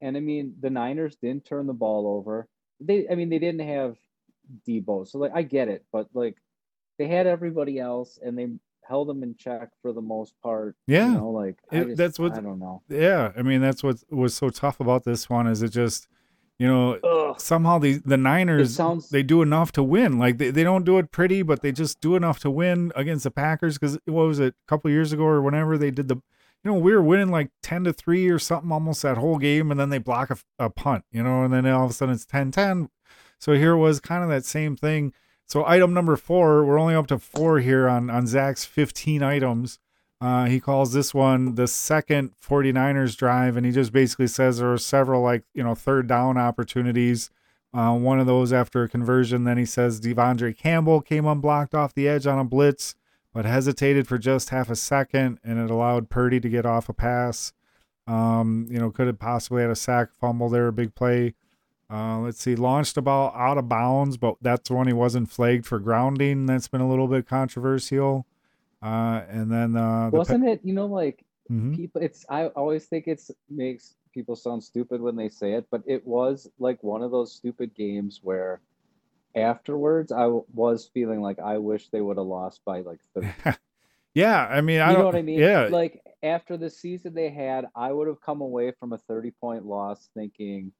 And 0.00 0.16
I 0.16 0.20
mean, 0.20 0.54
the 0.60 0.70
Niners 0.70 1.16
didn't 1.16 1.44
turn 1.44 1.66
the 1.66 1.72
ball 1.72 2.06
over. 2.06 2.48
They, 2.80 3.06
I 3.10 3.14
mean, 3.14 3.28
they 3.28 3.38
didn't 3.38 3.66
have 3.66 3.96
Deebo. 4.66 5.06
So 5.08 5.18
like, 5.18 5.32
I 5.34 5.42
get 5.42 5.68
it, 5.68 5.84
but 5.92 6.08
like, 6.14 6.36
they 6.98 7.06
had 7.06 7.26
everybody 7.26 7.78
else, 7.78 8.18
and 8.22 8.36
they 8.36 8.46
held 8.82 9.08
them 9.08 9.22
in 9.22 9.34
check 9.34 9.70
for 9.80 9.94
the 9.94 10.02
most 10.02 10.34
part. 10.42 10.76
Yeah, 10.86 11.06
you 11.06 11.14
know, 11.14 11.30
like 11.30 11.56
it, 11.72 11.84
just, 11.86 11.96
that's 11.96 12.18
what 12.18 12.36
I 12.36 12.42
don't 12.42 12.58
know. 12.58 12.82
Yeah, 12.90 13.32
I 13.34 13.40
mean, 13.40 13.62
that's 13.62 13.82
what 13.82 13.96
was 14.10 14.34
so 14.34 14.50
tough 14.50 14.80
about 14.80 15.04
this 15.04 15.30
one. 15.30 15.46
Is 15.46 15.62
it 15.62 15.70
just 15.70 16.08
you 16.60 16.66
know, 16.66 16.98
Ugh. 17.02 17.40
somehow 17.40 17.78
the 17.78 18.02
the 18.04 18.18
Niners 18.18 18.74
sounds... 18.76 19.08
they 19.08 19.22
do 19.22 19.40
enough 19.40 19.72
to 19.72 19.82
win. 19.82 20.18
Like 20.18 20.36
they, 20.36 20.50
they 20.50 20.62
don't 20.62 20.84
do 20.84 20.98
it 20.98 21.10
pretty, 21.10 21.40
but 21.40 21.62
they 21.62 21.72
just 21.72 22.02
do 22.02 22.16
enough 22.16 22.38
to 22.40 22.50
win 22.50 22.92
against 22.94 23.24
the 23.24 23.30
Packers. 23.30 23.78
Because 23.78 23.98
what 24.04 24.26
was 24.26 24.40
it, 24.40 24.52
a 24.52 24.68
couple 24.68 24.90
years 24.90 25.10
ago 25.10 25.22
or 25.22 25.40
whenever 25.40 25.78
they 25.78 25.90
did 25.90 26.08
the, 26.08 26.16
you 26.16 26.70
know, 26.70 26.74
we 26.74 26.92
were 26.92 27.00
winning 27.00 27.30
like 27.30 27.50
ten 27.62 27.84
to 27.84 27.94
three 27.94 28.28
or 28.28 28.38
something 28.38 28.70
almost 28.70 29.00
that 29.00 29.16
whole 29.16 29.38
game, 29.38 29.70
and 29.70 29.80
then 29.80 29.88
they 29.88 29.96
block 29.96 30.28
a, 30.28 30.36
a 30.58 30.68
punt, 30.68 31.06
you 31.10 31.22
know, 31.22 31.44
and 31.44 31.54
then 31.54 31.66
all 31.66 31.86
of 31.86 31.92
a 31.92 31.94
sudden 31.94 32.14
it's 32.14 32.26
10-10. 32.26 32.90
So 33.38 33.54
here 33.54 33.74
was 33.74 33.98
kind 33.98 34.22
of 34.22 34.28
that 34.28 34.44
same 34.44 34.76
thing. 34.76 35.14
So 35.46 35.64
item 35.64 35.94
number 35.94 36.14
four, 36.16 36.62
we're 36.66 36.78
only 36.78 36.94
up 36.94 37.06
to 37.06 37.18
four 37.18 37.60
here 37.60 37.88
on 37.88 38.10
on 38.10 38.26
Zach's 38.26 38.66
fifteen 38.66 39.22
items. 39.22 39.78
Uh, 40.20 40.44
he 40.44 40.60
calls 40.60 40.92
this 40.92 41.14
one 41.14 41.54
the 41.54 41.66
second 41.66 42.32
49ers 42.46 43.16
drive, 43.16 43.56
and 43.56 43.64
he 43.64 43.72
just 43.72 43.92
basically 43.92 44.26
says 44.26 44.58
there 44.58 44.68
were 44.68 44.78
several, 44.78 45.22
like, 45.22 45.44
you 45.54 45.64
know, 45.64 45.74
third 45.74 46.06
down 46.06 46.36
opportunities. 46.36 47.30
Uh, 47.72 47.94
one 47.94 48.18
of 48.18 48.26
those 48.26 48.52
after 48.52 48.82
a 48.82 48.88
conversion. 48.88 49.44
Then 49.44 49.56
he 49.56 49.64
says 49.64 50.00
De'Vondre 50.00 50.56
Campbell 50.56 51.00
came 51.00 51.26
unblocked 51.26 51.74
off 51.74 51.94
the 51.94 52.08
edge 52.08 52.26
on 52.26 52.38
a 52.38 52.44
blitz, 52.44 52.96
but 53.32 53.44
hesitated 53.44 54.06
for 54.06 54.18
just 54.18 54.50
half 54.50 54.68
a 54.68 54.76
second, 54.76 55.38
and 55.44 55.58
it 55.58 55.70
allowed 55.70 56.10
Purdy 56.10 56.40
to 56.40 56.48
get 56.48 56.66
off 56.66 56.88
a 56.88 56.92
pass. 56.92 57.52
Um, 58.06 58.66
you 58.68 58.78
know, 58.78 58.90
could 58.90 59.06
have 59.06 59.20
possibly 59.20 59.62
had 59.62 59.70
a 59.70 59.76
sack 59.76 60.12
fumble 60.12 60.48
there, 60.48 60.66
a 60.66 60.72
big 60.72 60.94
play. 60.94 61.34
Uh, 61.88 62.18
let's 62.18 62.40
see, 62.40 62.56
launched 62.56 62.96
a 62.96 63.02
ball 63.02 63.32
out 63.36 63.58
of 63.58 63.68
bounds, 63.68 64.16
but 64.16 64.36
that's 64.40 64.70
when 64.70 64.86
he 64.86 64.92
wasn't 64.92 65.30
flagged 65.30 65.66
for 65.66 65.78
grounding. 65.78 66.46
That's 66.46 66.68
been 66.68 66.80
a 66.80 66.88
little 66.88 67.08
bit 67.08 67.26
controversial. 67.26 68.26
Uh, 68.82 69.22
and 69.28 69.50
then 69.50 69.76
uh, 69.76 70.10
the 70.10 70.16
wasn't 70.16 70.44
pe- 70.44 70.52
it? 70.52 70.60
You 70.64 70.74
know, 70.74 70.86
like 70.86 71.24
mm-hmm. 71.50 71.74
people. 71.74 72.02
It's 72.02 72.24
I 72.28 72.46
always 72.48 72.86
think 72.86 73.06
it's 73.06 73.30
makes 73.48 73.94
people 74.12 74.36
sound 74.36 74.64
stupid 74.64 75.00
when 75.00 75.16
they 75.16 75.28
say 75.28 75.52
it, 75.52 75.66
but 75.70 75.82
it 75.86 76.06
was 76.06 76.48
like 76.58 76.82
one 76.82 77.02
of 77.02 77.10
those 77.10 77.32
stupid 77.32 77.74
games 77.74 78.20
where 78.22 78.60
afterwards 79.34 80.12
I 80.12 80.22
w- 80.22 80.44
was 80.52 80.90
feeling 80.92 81.20
like 81.20 81.38
I 81.38 81.58
wish 81.58 81.88
they 81.88 82.00
would 82.00 82.16
have 82.16 82.26
lost 82.26 82.62
by 82.64 82.80
like 82.80 83.00
30. 83.14 83.28
yeah, 84.14 84.46
I 84.46 84.60
mean, 84.60 84.80
I 84.80 84.92
you 84.92 84.98
know 84.98 85.04
what 85.04 85.14
I 85.14 85.22
mean. 85.22 85.38
Yeah, 85.38 85.68
like 85.70 86.00
after 86.22 86.56
the 86.56 86.70
season 86.70 87.14
they 87.14 87.30
had, 87.30 87.66
I 87.74 87.92
would 87.92 88.08
have 88.08 88.20
come 88.20 88.40
away 88.40 88.72
from 88.78 88.92
a 88.92 88.98
30 88.98 89.30
point 89.32 89.66
loss 89.66 90.08
thinking 90.14 90.72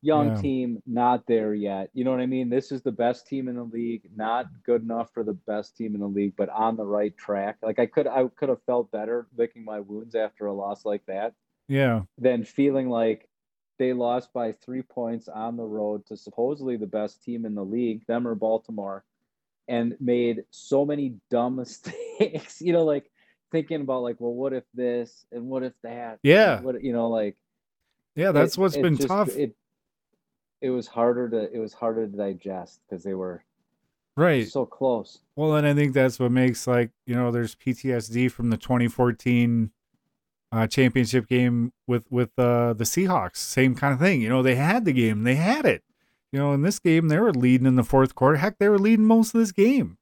young 0.00 0.28
Yeah. 0.28 0.40
team, 0.40 0.82
not 0.86 1.26
there 1.26 1.54
yet. 1.54 1.90
You 1.92 2.04
know 2.04 2.10
what 2.12 2.20
I 2.20 2.26
mean? 2.26 2.48
This 2.48 2.70
is 2.70 2.82
the 2.82 2.92
best 2.92 3.26
team 3.26 3.48
in 3.48 3.56
the 3.56 3.64
league, 3.64 4.08
not 4.14 4.46
good 4.64 4.82
enough 4.82 5.12
for 5.12 5.24
the 5.24 5.32
best 5.32 5.76
team 5.76 5.94
in 5.94 6.00
the 6.00 6.06
league, 6.08 6.34
but 6.36 6.48
on 6.50 6.76
the 6.76 6.86
right 6.86 7.16
track. 7.16 7.56
Like 7.62 7.78
I 7.78 7.86
could 7.86 8.06
I 8.06 8.26
could 8.28 8.48
have 8.48 8.62
felt 8.62 8.90
better 8.90 9.26
licking 9.36 9.64
my 9.64 9.80
wounds 9.80 10.14
after 10.14 10.46
a 10.46 10.52
loss 10.52 10.84
like 10.84 11.04
that 11.06 11.34
Yeah. 11.66 12.02
than 12.16 12.44
feeling 12.44 12.88
like 12.88 13.28
they 13.78 13.92
lost 13.92 14.32
by 14.32 14.52
three 14.52 14.82
points 14.82 15.28
on 15.28 15.56
the 15.56 15.64
road 15.64 16.04
to 16.06 16.16
supposedly 16.16 16.76
the 16.76 16.86
best 16.86 17.22
team 17.22 17.44
in 17.44 17.54
the 17.54 17.64
league, 17.64 18.04
them 18.06 18.26
or 18.26 18.34
Baltimore, 18.34 19.04
and 19.68 19.96
made 20.00 20.44
so 20.50 20.84
many 20.84 21.14
dumb 21.30 21.56
mistakes. 21.62 22.60
you 22.60 22.72
know, 22.72 22.84
like 22.84 23.10
thinking 23.50 23.80
about 23.80 24.02
like, 24.02 24.16
well, 24.20 24.32
what 24.34 24.52
if 24.52 24.64
this 24.74 25.26
and 25.32 25.44
what 25.48 25.62
if 25.64 25.72
that? 25.82 26.18
Yeah. 26.22 26.60
What 26.60 26.82
you 26.84 26.92
know, 26.92 27.08
like 27.08 27.36
Yeah, 28.14 28.30
that's 28.32 28.56
it- 28.56 28.60
what's 28.60 28.76
been 28.76 28.96
just- 28.96 29.08
tough. 29.08 29.36
It 29.36 29.56
it 30.60 30.70
was 30.70 30.86
harder 30.86 31.28
to 31.28 31.52
it 31.52 31.58
was 31.58 31.72
harder 31.72 32.06
to 32.06 32.16
digest 32.16 32.80
because 32.88 33.04
they 33.04 33.14
were 33.14 33.44
right. 34.16 34.48
so 34.48 34.66
close. 34.66 35.20
Well, 35.36 35.54
and 35.54 35.66
I 35.66 35.74
think 35.74 35.94
that's 35.94 36.18
what 36.18 36.32
makes 36.32 36.66
like 36.66 36.90
you 37.06 37.14
know 37.14 37.30
there's 37.30 37.54
PTSD 37.54 38.30
from 38.30 38.50
the 38.50 38.56
2014 38.56 39.70
uh, 40.50 40.66
championship 40.66 41.28
game 41.28 41.72
with 41.86 42.04
with 42.10 42.30
uh, 42.38 42.72
the 42.72 42.84
Seahawks. 42.84 43.36
Same 43.36 43.74
kind 43.74 43.92
of 43.92 44.00
thing. 44.00 44.20
You 44.20 44.28
know, 44.28 44.42
they 44.42 44.56
had 44.56 44.84
the 44.84 44.92
game, 44.92 45.24
they 45.24 45.36
had 45.36 45.66
it. 45.66 45.82
You 46.32 46.38
know, 46.38 46.52
in 46.52 46.62
this 46.62 46.78
game 46.78 47.08
they 47.08 47.18
were 47.18 47.32
leading 47.32 47.66
in 47.66 47.76
the 47.76 47.84
fourth 47.84 48.14
quarter. 48.14 48.38
Heck, 48.38 48.58
they 48.58 48.68
were 48.68 48.78
leading 48.78 49.06
most 49.06 49.34
of 49.34 49.40
this 49.40 49.52
game. 49.52 49.98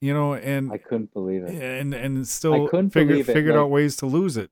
You 0.00 0.12
know, 0.12 0.34
and 0.34 0.70
I 0.70 0.78
couldn't 0.78 1.12
believe 1.12 1.42
it. 1.44 1.54
and 1.54 1.94
and 1.94 2.28
still 2.28 2.68
couldn't 2.68 2.90
figured 2.90 3.18
it, 3.18 3.24
figured 3.26 3.54
like- 3.54 3.62
out 3.62 3.70
ways 3.70 3.96
to 3.96 4.06
lose 4.06 4.36
it. 4.36 4.50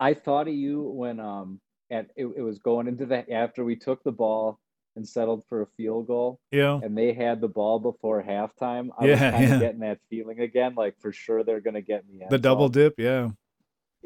I 0.00 0.14
thought 0.14 0.48
of 0.48 0.54
you 0.54 0.82
when 0.82 1.20
um 1.20 1.60
at 1.92 2.06
it, 2.16 2.26
it 2.36 2.42
was 2.42 2.58
going 2.58 2.88
into 2.88 3.06
the 3.06 3.30
after 3.32 3.64
we 3.64 3.76
took 3.76 4.02
the 4.02 4.10
ball 4.12 4.58
and 4.96 5.08
settled 5.08 5.42
for 5.48 5.62
a 5.62 5.66
field 5.66 6.06
goal 6.06 6.38
Yeah, 6.50 6.80
and 6.82 6.96
they 6.98 7.12
had 7.12 7.40
the 7.40 7.48
ball 7.48 7.78
before 7.78 8.22
halftime. 8.22 8.90
I 8.98 9.04
was 9.06 9.10
Yeah, 9.20 9.30
kind 9.30 9.44
yeah. 9.48 9.54
of 9.54 9.60
getting 9.60 9.80
that 9.80 9.98
feeling 10.10 10.40
again, 10.40 10.74
like 10.76 10.98
for 11.00 11.12
sure 11.12 11.44
they're 11.44 11.60
gonna 11.60 11.80
get 11.82 12.04
me. 12.08 12.24
the 12.28 12.38
double 12.38 12.68
dip. 12.68 12.94
Yeah, 12.98 13.30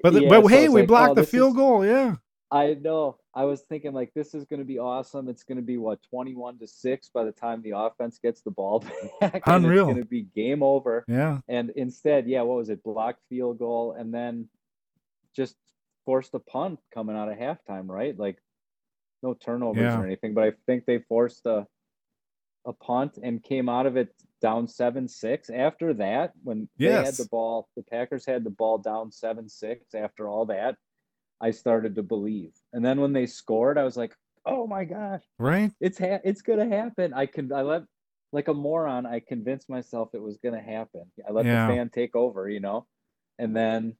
but 0.02 0.12
the, 0.12 0.22
Yeah, 0.22 0.28
but 0.28 0.42
so 0.42 0.48
hey, 0.48 0.68
we 0.68 0.80
like, 0.82 0.88
blocked 0.88 1.10
oh, 1.12 1.14
the 1.14 1.24
field 1.24 1.50
is- 1.52 1.56
goal. 1.56 1.84
Yeah, 1.86 2.16
I 2.50 2.74
know. 2.74 3.16
I 3.34 3.44
was 3.44 3.60
thinking 3.62 3.92
like 3.92 4.14
this 4.14 4.32
is 4.34 4.44
going 4.46 4.60
to 4.60 4.64
be 4.64 4.78
awesome. 4.78 5.28
It's 5.28 5.42
going 5.44 5.56
to 5.58 5.62
be 5.62 5.76
what 5.76 5.98
twenty 6.08 6.34
one 6.34 6.56
to 6.58 6.66
six 6.68 7.10
by 7.10 7.24
the 7.24 7.32
time 7.32 7.60
the 7.62 7.72
offense 7.76 8.18
gets 8.22 8.40
the 8.42 8.50
ball 8.52 8.82
back. 9.20 9.42
Unreal. 9.46 9.88
It's 9.88 9.92
going 9.94 10.02
to 10.04 10.08
be 10.08 10.22
game 10.22 10.62
over. 10.62 11.04
yeah, 11.08 11.40
And 11.48 11.70
instead, 11.76 12.26
yeah, 12.28 12.42
what 12.42 12.56
was 12.58 12.68
it? 12.70 12.82
Blocked 12.84 13.20
field 13.28 13.58
goal, 13.58 13.92
and 13.98 14.14
then 14.14 14.48
just 15.34 15.56
forced 16.06 16.32
a 16.34 16.38
punt 16.38 16.78
coming 16.94 17.16
out 17.16 17.28
of 17.28 17.36
halftime, 17.36 17.88
right? 17.88 18.18
Like 18.18 18.38
no 19.22 19.34
turnovers 19.34 19.82
Yeah. 19.82 20.00
or 20.00 20.06
anything, 20.06 20.32
but 20.32 20.44
I 20.44 20.52
think 20.66 20.86
they 20.86 21.00
forced 21.00 21.44
a 21.46 21.66
a 22.64 22.72
punt 22.72 23.16
and 23.22 23.40
came 23.44 23.68
out 23.68 23.86
of 23.86 23.96
it 23.96 24.12
down 24.40 24.66
seven 24.66 25.06
six. 25.06 25.50
After 25.50 25.94
that, 25.94 26.32
when 26.42 26.68
they 26.78 26.86
had 27.04 27.14
the 27.14 27.28
ball, 27.30 27.68
the 27.76 27.82
Packers 27.84 28.26
had 28.26 28.42
the 28.42 28.50
ball 28.50 28.78
down 28.78 29.12
seven 29.12 29.48
six. 29.48 29.94
After 29.94 30.28
all 30.28 30.46
that, 30.46 30.76
I 31.40 31.52
started 31.52 31.94
to 31.96 32.02
believe, 32.02 32.52
and 32.72 32.84
then 32.84 33.00
when 33.00 33.12
they 33.12 33.26
scored, 33.26 33.78
I 33.78 33.84
was 33.84 33.96
like, 33.96 34.16
"Oh 34.44 34.66
my 34.66 34.84
gosh, 34.84 35.22
right. 35.38 35.70
it's 35.80 35.98
ha- 35.98 36.20
it's 36.24 36.42
gonna 36.42 36.66
happen." 36.68 37.12
I 37.14 37.26
can 37.26 37.52
I 37.52 37.62
let 37.62 37.84
like 38.32 38.48
a 38.48 38.54
moron. 38.54 39.06
I 39.06 39.20
convinced 39.20 39.68
myself 39.68 40.10
it 40.12 40.20
was 40.22 40.36
gonna 40.38 40.60
happen. 40.62 41.04
I 41.28 41.30
let 41.30 41.46
Yeah. 41.46 41.68
the 41.68 41.74
fan 41.74 41.88
take 41.90 42.16
over, 42.16 42.48
you 42.48 42.60
know, 42.60 42.86
and 43.38 43.54
then. 43.54 43.96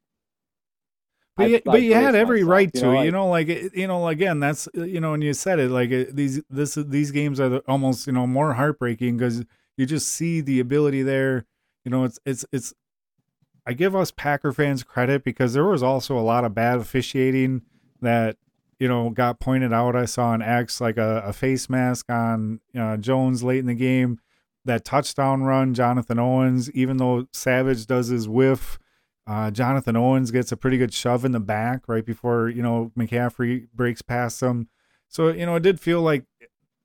But 1.36 1.50
you, 1.50 1.60
but 1.64 1.82
you 1.82 1.92
had 1.92 2.14
every 2.14 2.42
myself, 2.42 2.50
right 2.50 2.70
you 2.74 2.80
to. 2.80 2.86
know, 2.86 3.02
you 3.02 3.10
know, 3.10 3.28
like 3.28 3.48
you 3.48 3.86
know, 3.86 4.08
again, 4.08 4.40
that's 4.40 4.68
you 4.72 5.00
know, 5.00 5.12
and 5.12 5.22
you 5.22 5.34
said 5.34 5.58
it 5.58 5.70
like 5.70 5.90
these 5.90 6.40
this 6.48 6.76
these 6.76 7.10
games 7.10 7.38
are 7.40 7.48
the, 7.50 7.58
almost 7.68 8.06
you 8.06 8.12
know 8.14 8.26
more 8.26 8.54
heartbreaking 8.54 9.18
because 9.18 9.44
you 9.76 9.84
just 9.84 10.08
see 10.08 10.40
the 10.40 10.60
ability 10.60 11.02
there. 11.02 11.44
You 11.84 11.90
know, 11.90 12.04
it's 12.04 12.18
it's 12.24 12.44
it's. 12.52 12.72
I 13.66 13.74
give 13.74 13.94
us 13.94 14.10
Packer 14.10 14.52
fans 14.52 14.82
credit 14.82 15.24
because 15.24 15.52
there 15.52 15.64
was 15.66 15.82
also 15.82 16.16
a 16.16 16.20
lot 16.20 16.44
of 16.44 16.54
bad 16.54 16.78
officiating 16.78 17.62
that 18.00 18.36
you 18.78 18.88
know 18.88 19.10
got 19.10 19.38
pointed 19.38 19.74
out. 19.74 19.94
I 19.94 20.06
saw 20.06 20.32
an 20.32 20.40
X 20.40 20.80
like 20.80 20.96
a, 20.96 21.22
a 21.26 21.34
face 21.34 21.68
mask 21.68 22.10
on 22.10 22.60
uh, 22.78 22.96
Jones 22.96 23.42
late 23.42 23.58
in 23.58 23.66
the 23.66 23.74
game. 23.74 24.20
That 24.64 24.84
touchdown 24.84 25.42
run, 25.42 25.74
Jonathan 25.74 26.18
Owens, 26.18 26.70
even 26.72 26.96
though 26.96 27.26
Savage 27.32 27.86
does 27.86 28.08
his 28.08 28.28
whiff, 28.28 28.80
uh, 29.26 29.50
Jonathan 29.50 29.96
Owens 29.96 30.30
gets 30.30 30.52
a 30.52 30.56
pretty 30.56 30.78
good 30.78 30.94
shove 30.94 31.24
in 31.24 31.32
the 31.32 31.40
back 31.40 31.88
right 31.88 32.04
before 32.04 32.48
you 32.48 32.62
know 32.62 32.92
McCaffrey 32.96 33.68
breaks 33.74 34.02
past 34.02 34.42
him. 34.42 34.68
So 35.08 35.28
you 35.28 35.46
know 35.46 35.56
it 35.56 35.62
did 35.62 35.80
feel 35.80 36.02
like 36.02 36.24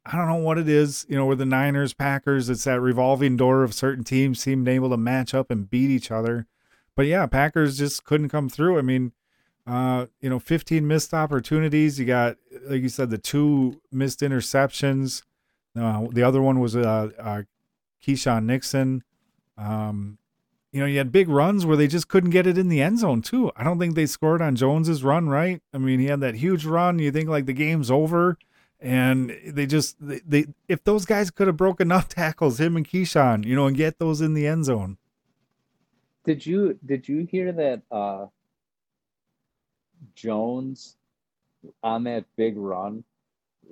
I 0.05 0.17
don't 0.17 0.27
know 0.27 0.35
what 0.35 0.57
it 0.57 0.67
is. 0.67 1.05
You 1.07 1.15
know, 1.15 1.25
with 1.25 1.37
the 1.37 1.45
Niners, 1.45 1.93
Packers, 1.93 2.49
it's 2.49 2.63
that 2.63 2.81
revolving 2.81 3.37
door 3.37 3.63
of 3.63 3.73
certain 3.73 4.03
teams 4.03 4.39
seemed 4.39 4.67
able 4.67 4.89
to 4.89 4.97
match 4.97 5.33
up 5.33 5.51
and 5.51 5.69
beat 5.69 5.89
each 5.89 6.09
other. 6.09 6.47
But 6.95 7.05
yeah, 7.05 7.25
Packers 7.27 7.77
just 7.77 8.03
couldn't 8.03 8.29
come 8.29 8.49
through. 8.49 8.79
I 8.79 8.81
mean, 8.81 9.11
uh, 9.67 10.07
you 10.19 10.29
know, 10.29 10.39
15 10.39 10.87
missed 10.87 11.13
opportunities. 11.13 11.99
You 11.99 12.05
got, 12.05 12.37
like 12.65 12.81
you 12.81 12.89
said, 12.89 13.11
the 13.11 13.17
two 13.17 13.81
missed 13.91 14.21
interceptions. 14.21 15.23
Uh, 15.79 16.07
the 16.11 16.23
other 16.23 16.41
one 16.41 16.59
was 16.59 16.75
uh, 16.75 17.09
uh, 17.19 17.43
Keisean 18.05 18.45
Nixon. 18.45 19.03
Um, 19.57 20.17
you 20.71 20.79
know, 20.79 20.85
you 20.85 20.97
had 20.97 21.11
big 21.11 21.27
runs 21.27 21.65
where 21.65 21.75
they 21.75 21.87
just 21.87 22.07
couldn't 22.07 22.29
get 22.29 22.47
it 22.47 22.57
in 22.57 22.69
the 22.69 22.81
end 22.81 22.99
zone 22.99 23.21
too. 23.21 23.51
I 23.55 23.63
don't 23.63 23.77
think 23.77 23.95
they 23.95 24.05
scored 24.05 24.41
on 24.41 24.55
Jones's 24.55 25.03
run, 25.03 25.27
right? 25.27 25.61
I 25.73 25.77
mean, 25.77 25.99
he 25.99 26.05
had 26.05 26.21
that 26.21 26.35
huge 26.35 26.65
run. 26.65 26.99
You 26.99 27.11
think 27.11 27.27
like 27.27 27.45
the 27.45 27.53
game's 27.53 27.91
over, 27.91 28.37
and 28.79 29.37
they 29.45 29.65
just 29.65 29.97
they, 29.99 30.21
they 30.25 30.45
if 30.69 30.83
those 30.83 31.05
guys 31.05 31.29
could 31.29 31.47
have 31.47 31.57
broken 31.57 31.87
enough 31.87 32.07
tackles, 32.07 32.59
him 32.59 32.77
and 32.77 32.87
Keisean, 32.87 33.45
you 33.45 33.55
know, 33.55 33.67
and 33.67 33.75
get 33.75 33.99
those 33.99 34.21
in 34.21 34.33
the 34.33 34.47
end 34.47 34.65
zone. 34.65 34.97
Did 36.23 36.45
you 36.45 36.79
did 36.85 37.07
you 37.07 37.27
hear 37.29 37.51
that 37.51 37.81
uh 37.91 38.27
Jones 40.15 40.95
on 41.83 42.05
that 42.05 42.25
big 42.37 42.57
run 42.57 43.03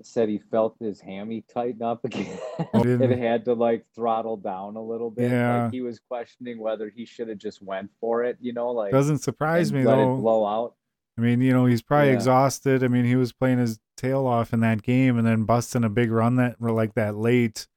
said 0.06 0.30
he 0.30 0.40
felt 0.52 0.76
his 0.80 1.00
hammy 1.02 1.44
tighten 1.54 1.82
up 1.82 2.04
again. 2.06 2.38
It 2.74 3.18
had 3.20 3.46
to 3.46 3.54
like 3.54 3.86
throttle 3.96 4.38
down 4.38 4.76
a 4.76 4.82
little 4.84 5.10
bit. 5.12 5.32
Yeah. 5.32 5.64
Like 5.64 5.74
he 5.74 5.82
was 5.82 6.00
questioning 6.00 6.60
whether 6.60 6.90
he 6.90 7.06
should 7.06 7.28
have 7.30 7.38
just 7.38 7.62
went 7.62 7.92
for 8.00 8.24
it, 8.24 8.38
you 8.40 8.54
know, 8.54 8.72
like 8.72 8.92
Doesn't 8.92 9.20
surprise 9.20 9.72
me 9.74 9.84
let 9.84 9.96
though. 9.96 10.14
it 10.16 10.22
blow 10.22 10.46
out. 10.46 10.76
I 11.18 11.22
mean, 11.22 11.42
you 11.42 11.52
know, 11.52 11.66
he's 11.66 11.82
probably 11.82 12.08
Yeah. 12.10 12.14
exhausted. 12.16 12.84
I 12.84 12.88
mean, 12.88 13.04
he 13.06 13.16
was 13.18 13.34
playing 13.34 13.60
his 13.60 13.80
tail 13.98 14.26
off 14.26 14.54
in 14.54 14.62
that 14.62 14.82
game 14.84 15.18
and 15.18 15.28
then 15.28 15.44
busting 15.44 15.84
a 15.84 15.90
big 15.90 16.12
run 16.12 16.38
that 16.38 16.60
were 16.62 16.72
like 16.72 16.94
that 16.96 17.16
late. 17.18 17.68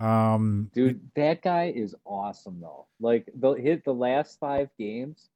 Um, 0.00 0.70
Dude, 0.72 1.00
that 1.14 1.42
guy 1.42 1.72
is 1.74 1.94
awesome 2.06 2.58
though. 2.60 2.86
Like 3.00 3.28
the 3.34 3.52
hit 3.52 3.84
the 3.84 3.94
last 3.94 4.38
five 4.40 4.70
games, 4.78 5.28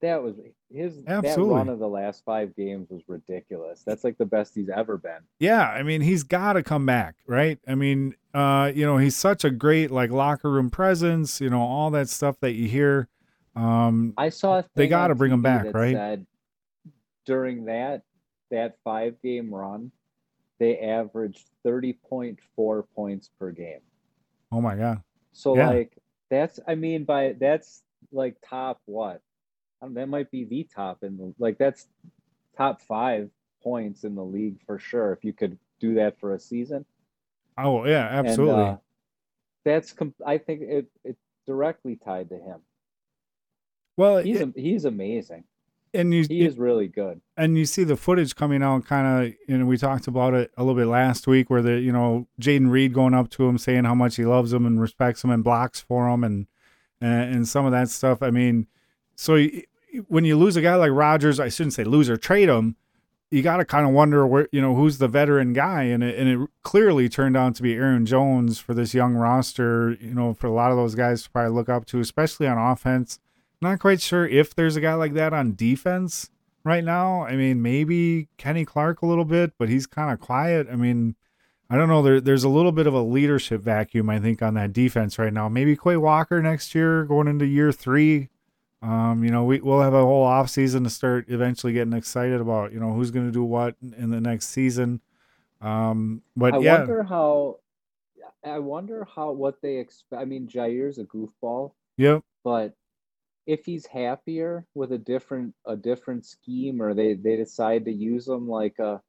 that 0.00 0.22
was 0.22 0.36
his 0.72 1.02
that 1.04 1.24
Absolutely. 1.24 1.54
run 1.56 1.68
of 1.68 1.78
the 1.78 1.88
last 1.88 2.24
five 2.24 2.54
games 2.54 2.88
was 2.90 3.02
ridiculous. 3.08 3.82
That's 3.84 4.04
like 4.04 4.16
the 4.18 4.26
best 4.26 4.54
he's 4.54 4.68
ever 4.68 4.96
been. 4.96 5.18
yeah, 5.40 5.68
I 5.68 5.82
mean, 5.82 6.00
he's 6.00 6.22
got 6.22 6.52
to 6.54 6.62
come 6.62 6.86
back, 6.86 7.16
right? 7.26 7.58
I 7.66 7.74
mean, 7.74 8.14
uh, 8.34 8.70
you 8.74 8.86
know, 8.86 8.98
he's 8.98 9.16
such 9.16 9.44
a 9.44 9.50
great 9.50 9.90
like 9.90 10.10
locker 10.10 10.50
room 10.50 10.70
presence, 10.70 11.40
you 11.40 11.50
know, 11.50 11.60
all 11.62 11.90
that 11.90 12.08
stuff 12.08 12.38
that 12.40 12.52
you 12.52 12.68
hear. 12.68 13.08
Um, 13.56 14.14
I 14.16 14.28
saw 14.28 14.62
They 14.74 14.86
gotta 14.86 15.14
bring 15.16 15.32
him 15.32 15.42
back, 15.42 15.74
right? 15.74 15.94
Said 15.96 16.26
during 17.26 17.64
that 17.66 18.02
that 18.50 18.76
five 18.84 19.20
game 19.22 19.52
run, 19.52 19.90
they 20.58 20.78
averaged 20.78 21.48
thirty 21.64 21.92
point 21.92 22.38
four 22.56 22.84
points 22.94 23.30
per 23.38 23.50
game. 23.50 23.80
oh 24.52 24.60
my 24.60 24.76
god. 24.76 25.02
So 25.32 25.56
Yeah. 25.56 25.70
like 25.70 25.96
that's 26.30 26.60
I 26.68 26.74
mean 26.74 27.04
by 27.04 27.34
that's 27.38 27.82
like 28.12 28.36
top 28.48 28.80
what? 28.86 29.22
That 29.82 30.08
might 30.08 30.30
be 30.30 30.44
the 30.44 30.66
top 30.74 31.02
in 31.02 31.16
the 31.16 31.34
like 31.38 31.58
that's 31.58 31.86
top 32.56 32.80
five 32.82 33.30
points 33.62 34.04
in 34.04 34.14
the 34.14 34.24
league 34.24 34.56
for 34.66 34.78
sure 34.78 35.12
if 35.12 35.24
you 35.24 35.32
could 35.32 35.58
do 35.80 35.94
that 35.94 36.18
for 36.18 36.34
a 36.34 36.38
season. 36.40 36.84
Oh 37.56 37.84
yeah, 37.86 38.06
absolutely. 38.10 38.54
And, 38.62 38.62
uh, 38.72 38.76
that's 39.64 39.92
com- 39.92 40.14
I 40.26 40.38
think 40.38 40.62
it 40.62 40.86
it's 41.04 41.20
directly 41.46 41.96
tied 41.96 42.28
to 42.30 42.36
him. 42.36 42.60
well, 43.96 44.18
He's 44.18 44.40
it- 44.40 44.52
he's 44.56 44.84
amazing. 44.84 45.44
and 45.94 46.12
you 46.12 46.24
He 46.28 46.44
is 46.44 46.58
really 46.58 46.88
good. 46.88 47.20
and 47.36 47.56
you 47.56 47.64
see 47.64 47.84
the 47.84 47.96
footage 47.96 48.34
coming 48.36 48.62
out 48.62 48.84
kind 48.84 49.26
of 49.28 49.34
you 49.48 49.58
know 49.58 49.66
we 49.66 49.76
talked 49.76 50.06
about 50.06 50.34
it 50.34 50.50
a 50.56 50.62
little 50.62 50.74
bit 50.80 50.86
last 50.86 51.26
week 51.26 51.48
where 51.50 51.62
the 51.62 51.80
you 51.80 51.92
know 51.92 52.26
Jayden 52.40 52.70
Reed 52.70 52.92
going 52.92 53.14
up 53.14 53.30
to 53.30 53.46
him 53.48 53.58
saying 53.58 53.84
how 53.84 53.94
much 53.94 54.16
he 54.16 54.24
loves 54.24 54.52
him 54.52 54.66
and 54.66 54.80
respects 54.80 55.22
him 55.24 55.30
and 55.30 55.42
blocks 55.44 55.80
for 55.80 56.08
him 56.08 56.24
and 56.24 56.46
and, 57.00 57.34
and 57.36 57.48
some 57.48 57.64
of 57.64 57.72
that 57.72 57.88
stuff 57.88 58.22
i 58.22 58.30
mean 58.30 58.66
so 59.18 59.46
when 60.06 60.24
you 60.24 60.36
lose 60.36 60.56
a 60.56 60.62
guy 60.62 60.74
like 60.76 60.92
Rodgers 60.92 61.40
I 61.40 61.48
shouldn't 61.48 61.74
say 61.74 61.84
lose 61.84 62.08
or 62.08 62.16
trade 62.16 62.48
him 62.48 62.76
you 63.30 63.42
got 63.42 63.58
to 63.58 63.64
kind 63.64 63.86
of 63.86 63.92
wonder 63.92 64.26
where 64.26 64.48
you 64.52 64.62
know 64.62 64.74
who's 64.74 64.98
the 64.98 65.08
veteran 65.08 65.52
guy 65.52 65.82
and 65.82 66.02
it, 66.02 66.18
and 66.18 66.28
it 66.28 66.48
clearly 66.62 67.08
turned 67.08 67.36
out 67.36 67.54
to 67.56 67.62
be 67.62 67.74
Aaron 67.74 68.06
Jones 68.06 68.58
for 68.58 68.74
this 68.74 68.94
young 68.94 69.14
roster 69.14 69.96
you 70.00 70.14
know 70.14 70.32
for 70.34 70.46
a 70.46 70.52
lot 70.52 70.70
of 70.70 70.76
those 70.76 70.94
guys 70.94 71.24
to 71.24 71.30
probably 71.30 71.52
look 71.52 71.68
up 71.68 71.84
to 71.86 72.00
especially 72.00 72.46
on 72.46 72.56
offense 72.56 73.18
not 73.60 73.80
quite 73.80 74.00
sure 74.00 74.26
if 74.26 74.54
there's 74.54 74.76
a 74.76 74.80
guy 74.80 74.94
like 74.94 75.14
that 75.14 75.32
on 75.32 75.54
defense 75.54 76.30
right 76.64 76.84
now. 76.84 77.24
I 77.24 77.34
mean, 77.34 77.60
maybe 77.62 78.28
Kenny 78.36 78.64
Clark 78.64 79.02
a 79.02 79.06
little 79.06 79.24
bit, 79.24 79.52
but 79.58 79.68
he's 79.68 79.86
kind 79.86 80.12
of 80.12 80.20
quiet. 80.20 80.68
I 80.70 80.76
mean, 80.76 81.16
I 81.68 81.76
don't 81.76 81.88
know. 81.88 82.02
There, 82.02 82.20
there's 82.20 82.44
a 82.44 82.48
little 82.48 82.72
bit 82.72 82.86
of 82.86 82.94
a 82.94 83.02
leadership 83.02 83.62
vacuum, 83.62 84.08
I 84.08 84.20
think, 84.20 84.42
on 84.42 84.54
that 84.54 84.72
defense 84.72 85.18
right 85.18 85.32
now. 85.32 85.48
Maybe 85.48 85.76
Quay 85.76 85.96
Walker 85.96 86.40
next 86.40 86.74
year, 86.74 87.04
going 87.04 87.26
into 87.26 87.46
year 87.46 87.72
three. 87.72 88.28
Um, 88.80 89.24
you 89.24 89.30
know, 89.30 89.44
we, 89.44 89.60
we'll 89.60 89.80
have 89.80 89.94
a 89.94 90.02
whole 90.02 90.22
off 90.22 90.50
season 90.50 90.84
to 90.84 90.90
start 90.90 91.26
eventually 91.28 91.72
getting 91.72 91.92
excited 91.92 92.40
about, 92.40 92.72
you 92.72 92.78
know, 92.78 92.92
who's 92.92 93.10
going 93.10 93.26
to 93.26 93.32
do 93.32 93.42
what 93.42 93.74
in 93.80 94.10
the 94.10 94.20
next 94.20 94.50
season. 94.50 95.00
Um, 95.60 96.22
but 96.36 96.54
I 96.54 96.58
yeah, 96.58 96.78
wonder 96.78 97.02
how. 97.02 97.58
I 98.44 98.60
wonder 98.60 99.06
how 99.14 99.32
what 99.32 99.60
they 99.62 99.78
expect. 99.78 100.22
I 100.22 100.24
mean, 100.24 100.48
Jair's 100.52 100.98
a 100.98 101.04
goofball, 101.04 101.72
yep, 101.96 102.22
but 102.44 102.74
if 103.46 103.64
he's 103.64 103.84
happier 103.84 104.64
with 104.74 104.92
a 104.92 104.98
different 104.98 105.54
a 105.66 105.74
different 105.74 106.24
scheme, 106.24 106.80
or 106.80 106.94
they 106.94 107.14
they 107.14 107.34
decide 107.34 107.84
to 107.86 107.92
use 107.92 108.28
him 108.28 108.48
like 108.48 108.78
a 108.78 109.02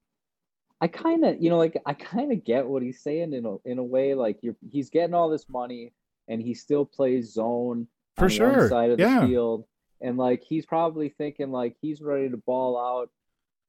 I 0.81 0.87
kind 0.87 1.25
of, 1.25 1.41
you 1.41 1.49
know, 1.49 1.57
like 1.57 1.79
I 1.85 1.93
kind 1.93 2.31
of 2.31 2.43
get 2.45 2.65
what 2.65 2.81
he's 2.81 3.01
saying 3.01 3.33
in 3.33 3.45
a 3.45 3.57
in 3.65 3.79
a 3.79 3.83
way. 3.83 4.15
Like 4.15 4.39
you're, 4.41 4.55
he's 4.71 4.89
getting 4.89 5.13
all 5.13 5.29
this 5.29 5.49
money, 5.49 5.91
and 6.27 6.41
he 6.41 6.53
still 6.53 6.85
plays 6.85 7.33
zone 7.33 7.87
for 8.19 8.25
on 8.25 8.29
sure. 8.29 8.57
one 8.57 8.69
side 8.69 8.91
of 8.91 8.99
yeah. 8.99 9.21
the 9.21 9.27
field, 9.27 9.65
and 10.01 10.17
like 10.17 10.43
he's 10.43 10.65
probably 10.65 11.09
thinking 11.09 11.51
like 11.51 11.75
he's 11.81 12.01
ready 12.01 12.29
to 12.29 12.37
ball 12.37 12.77
out 12.77 13.09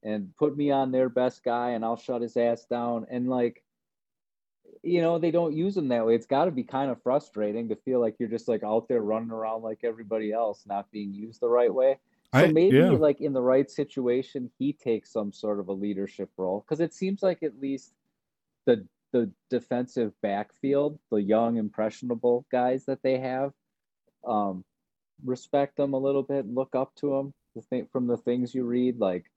and 0.03 0.35
put 0.37 0.57
me 0.57 0.71
on 0.71 0.93
their 0.93 1.09
best 1.09 1.45
guy, 1.45 1.71
and 1.71 1.85
I'll 1.85 1.97
shut 1.97 2.23
his 2.23 2.37
ass 2.37 2.65
down. 2.65 3.07
And 3.11 3.29
like, 3.29 3.63
you 4.83 5.03
know, 5.03 5.19
they 5.19 5.31
don't 5.31 5.55
use 5.55 5.77
him 5.77 5.89
that 5.89 6.07
way. 6.07 6.15
It's 6.15 6.27
got 6.27 6.47
to 6.47 6.51
be 6.51 6.65
kind 6.65 6.91
of 6.91 7.03
frustrating 7.03 7.69
to 7.69 7.77
feel 7.77 8.01
like 8.01 8.17
you're 8.19 8.29
just 8.29 8.49
like 8.49 8.63
out 8.63 8.89
there 8.89 9.03
running 9.03 9.31
around 9.31 9.63
like 9.63 9.81
everybody 9.85 10.33
else, 10.33 10.65
not 10.67 10.91
being 10.91 11.13
used 11.13 11.41
the 11.41 11.49
right 11.49 11.73
way. 11.73 11.99
So 12.35 12.41
I- 12.41 12.53
maybe 12.53 12.79
yeah. 12.79 12.91
like 12.91 13.21
in 13.21 13.33
the 13.33 13.43
right 13.43 13.71
situation, 13.71 14.51
he 14.59 14.73
takes 14.73 15.13
some 15.13 15.33
sort 15.33 15.61
of 15.61 15.69
a 15.69 15.73
leadership 15.73 16.31
role 16.37 16.65
because 16.67 16.81
it 16.81 16.95
seems 16.95 17.23
like 17.23 17.43
at 17.43 17.61
least 17.61 17.93
the 18.67 18.87
the 19.13 19.31
defensive 19.51 20.13
backfield, 20.23 20.99
the 21.11 21.21
young 21.21 21.57
impressionable 21.57 22.47
guys 22.53 22.85
that 22.85 23.03
they 23.03 23.19
have, 23.19 23.53
um, 24.25 24.65
respect 25.25 25.77
them 25.77 25.93
a 25.95 25.99
little 25.99 26.23
bit, 26.23 26.47
look 26.47 26.75
up 26.75 26.95
to 26.97 27.11
them. 27.11 27.35
The 27.55 27.63
thing 27.63 27.87
from 27.93 28.07
the 28.07 28.17
things 28.17 28.55
you 28.55 28.65
read, 28.65 28.99
like 28.99 29.31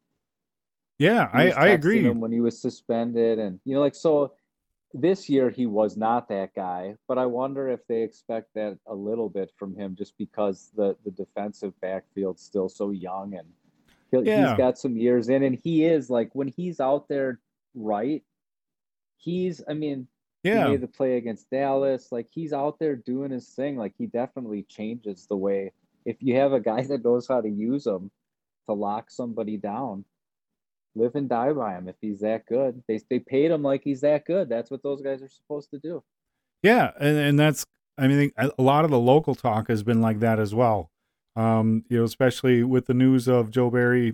Yeah, 0.99 1.29
I, 1.33 1.51
I 1.51 1.67
agree. 1.69 2.07
when 2.09 2.31
he 2.31 2.41
was 2.41 2.61
suspended, 2.61 3.39
and 3.39 3.59
you 3.65 3.73
know, 3.73 3.81
like 3.81 3.95
so. 3.95 4.33
This 4.95 5.27
year 5.27 5.49
he 5.49 5.65
was 5.65 5.97
not 5.97 6.29
that 6.29 6.53
guy, 6.53 6.93
but 7.07 7.17
I 7.17 7.25
wonder 7.25 7.67
if 7.67 7.79
they 7.87 8.03
expect 8.03 8.53
that 8.53 8.77
a 8.85 8.93
little 8.93 9.27
bit 9.27 9.51
from 9.57 9.75
him, 9.75 9.95
just 9.95 10.15
because 10.19 10.69
the 10.75 10.95
the 11.03 11.09
defensive 11.09 11.73
backfield's 11.81 12.43
still 12.43 12.69
so 12.69 12.91
young 12.91 13.33
and 13.33 13.47
he'll, 14.11 14.23
Yeah. 14.23 14.49
he's 14.49 14.53
got 14.55 14.77
some 14.77 14.95
years 14.95 15.29
in, 15.29 15.41
and 15.41 15.55
he 15.55 15.83
is 15.83 16.11
like 16.11 16.29
when 16.35 16.47
he's 16.47 16.79
out 16.79 17.07
there, 17.07 17.39
right? 17.73 18.23
He's, 19.17 19.63
I 19.67 19.73
mean, 19.73 20.07
he 20.51 20.57
Yeah, 20.57 20.59
made 20.59 20.81
the 20.81 20.87
play 20.87 21.17
against 21.17 21.49
Dallas. 21.49 22.11
Like 22.11 22.27
he's 22.31 22.53
out 22.53 22.79
there 22.79 22.95
doing 22.95 23.31
his 23.31 23.49
thing. 23.49 23.77
Like 23.77 23.93
he 23.97 24.07
definitely 24.07 24.63
changes 24.63 25.27
the 25.27 25.37
way. 25.37 25.71
If 26.05 26.17
you 26.21 26.35
have 26.37 26.53
a 26.53 26.59
guy 26.59 26.83
that 26.83 27.03
knows 27.03 27.27
how 27.27 27.41
to 27.41 27.49
use 27.49 27.85
them 27.85 28.11
to 28.67 28.73
lock 28.73 29.11
somebody 29.11 29.57
down, 29.57 30.05
live 30.95 31.15
and 31.15 31.29
die 31.29 31.53
by 31.53 31.75
him. 31.77 31.87
If 31.89 31.97
he's 32.01 32.21
that 32.21 32.45
good, 32.47 32.83
they 32.87 32.99
they 33.09 33.19
paid 33.19 33.51
him 33.51 33.63
like 33.63 33.83
he's 33.83 34.01
that 34.01 34.25
good. 34.25 34.49
That's 34.49 34.71
what 34.71 34.83
those 34.83 35.01
guys 35.01 35.21
are 35.23 35.29
supposed 35.29 35.71
to 35.71 35.79
do. 35.79 36.03
yeah, 36.61 36.91
and 36.99 37.17
and 37.17 37.39
that's 37.39 37.65
I 37.97 38.07
mean 38.07 38.31
a 38.37 38.61
lot 38.61 38.85
of 38.85 38.91
the 38.91 38.99
local 38.99 39.35
talk 39.35 39.67
has 39.69 39.83
been 39.83 40.01
like 40.01 40.19
that 40.19 40.39
as 40.39 40.53
well. 40.55 40.91
Um, 41.35 41.83
you 41.89 41.97
know, 41.97 42.03
especially 42.03 42.63
with 42.63 42.85
the 42.85 42.93
news 42.93 43.27
of 43.27 43.49
Joe 43.49 43.69
Barry 43.69 44.13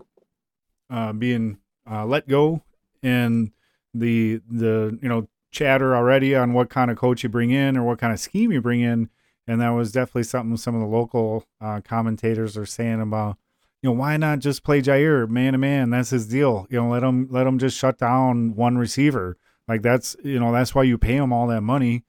uh, 0.90 1.14
being 1.14 1.60
uh, 1.90 2.06
let 2.06 2.28
go 2.28 2.64
and 3.04 3.52
the 3.94 4.42
the 4.50 4.98
you 5.02 5.10
know 5.10 5.28
chatter 5.52 5.96
already 5.96 6.36
on 6.36 6.54
what 6.54 6.70
kind 6.70 6.92
of 6.92 6.98
coach 6.98 7.24
you 7.24 7.30
bring 7.30 7.52
in 7.52 7.78
or 7.78 7.84
what 7.84 8.00
kind 8.00 8.14
of 8.14 8.20
scheme 8.20 8.52
you 8.52 8.62
bring 8.62 8.82
in, 8.82 9.10
and 9.48 9.62
that 9.62 9.70
was 9.70 9.92
definitely 9.92 10.24
something 10.24 10.58
some 10.58 10.76
of 10.76 10.82
the 10.82 10.88
local 10.88 11.46
uh, 11.62 11.82
commentators 11.84 12.58
are 12.58 12.66
saying 12.66 13.02
about 13.02 13.38
you 13.82 13.90
know 13.90 13.96
why 13.96 14.18
not 14.18 14.40
just 14.40 14.64
play 14.64 14.82
Jair 14.82 15.28
man 15.30 15.54
to 15.54 15.58
man? 15.58 15.90
That's 15.90 16.10
his 16.10 16.28
deal. 16.28 16.68
You 16.70 16.82
know, 16.82 16.90
let 16.90 17.02
him 17.04 17.28
let 17.32 17.48
him 17.48 17.58
just 17.60 17.78
shut 17.78 17.98
down 17.98 18.56
one 18.56 18.78
receiver. 18.78 19.38
Like 19.68 19.82
that's 19.82 20.16
you 20.24 20.40
know 20.40 20.52
that's 20.52 20.74
why 20.76 20.84
you 20.84 20.98
pay 20.98 21.16
him 21.16 21.32
all 21.32 21.48
that 21.48 21.62
money. 21.62 22.04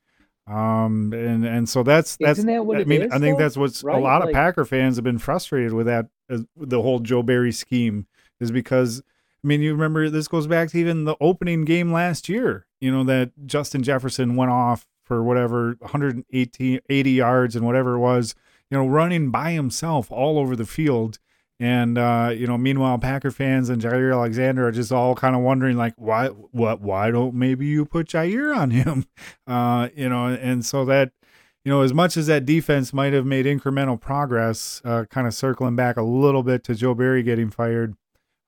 Um 0.46 1.12
and 1.12 1.44
and 1.44 1.68
so 1.68 1.82
that's 1.82 2.16
that's 2.16 2.40
that 2.42 2.46
I 2.80 2.84
mean 2.84 3.02
is, 3.02 3.12
I 3.12 3.18
think 3.18 3.38
though? 3.38 3.44
that's 3.44 3.56
what's 3.56 3.82
a 3.82 3.86
Right? 3.86 4.02
lot 4.02 4.22
of 4.22 4.32
Packer 4.32 4.64
fans 4.64 4.96
have 4.96 5.04
been 5.04 5.18
frustrated 5.18 5.72
with 5.72 5.86
that 5.86 6.06
uh, 6.28 6.38
the 6.56 6.82
whole 6.82 6.98
Joe 6.98 7.22
Barry 7.22 7.52
scheme 7.52 8.06
is 8.40 8.50
because 8.50 9.00
I 9.44 9.46
mean 9.46 9.60
you 9.60 9.72
remember 9.72 10.10
this 10.10 10.26
goes 10.28 10.46
back 10.48 10.70
to 10.70 10.78
even 10.78 11.04
the 11.04 11.16
opening 11.20 11.64
game 11.64 11.92
last 11.92 12.28
year. 12.28 12.66
You 12.80 12.90
know 12.90 13.04
that 13.04 13.32
Justin 13.46 13.82
Jefferson 13.82 14.36
went 14.36 14.50
off 14.50 14.86
for 15.04 15.22
whatever 15.22 15.76
180 15.80 16.80
80 16.88 17.10
yards 17.10 17.56
and 17.56 17.66
whatever 17.66 17.94
it 17.94 18.00
was. 18.00 18.34
You 18.70 18.78
know 18.78 18.86
running 18.86 19.30
by 19.30 19.52
himself 19.52 20.10
all 20.10 20.38
over 20.38 20.56
the 20.56 20.66
field. 20.66 21.18
And 21.60 21.98
uh, 21.98 22.32
you 22.34 22.46
know, 22.46 22.56
meanwhile, 22.56 22.98
Packer 22.98 23.30
fans 23.30 23.68
and 23.68 23.82
Jair 23.82 24.14
Alexander 24.14 24.66
are 24.66 24.72
just 24.72 24.90
all 24.90 25.14
kind 25.14 25.36
of 25.36 25.42
wondering, 25.42 25.76
like, 25.76 25.92
why, 25.98 26.28
what, 26.28 26.80
why 26.80 27.10
don't 27.10 27.34
maybe 27.34 27.66
you 27.66 27.84
put 27.84 28.08
Jair 28.08 28.56
on 28.56 28.70
him? 28.70 29.04
Uh, 29.46 29.88
you 29.96 30.08
know, 30.08 30.28
and 30.28 30.64
so 30.64 30.84
that, 30.84 31.10
you 31.64 31.72
know, 31.72 31.80
as 31.80 31.92
much 31.92 32.16
as 32.16 32.28
that 32.28 32.46
defense 32.46 32.92
might 32.92 33.12
have 33.12 33.26
made 33.26 33.46
incremental 33.46 34.00
progress, 34.00 34.80
uh, 34.84 35.04
kind 35.10 35.26
of 35.26 35.34
circling 35.34 35.74
back 35.74 35.96
a 35.96 36.02
little 36.02 36.44
bit 36.44 36.62
to 36.62 36.74
Joe 36.76 36.94
Barry 36.94 37.24
getting 37.24 37.50
fired, 37.50 37.96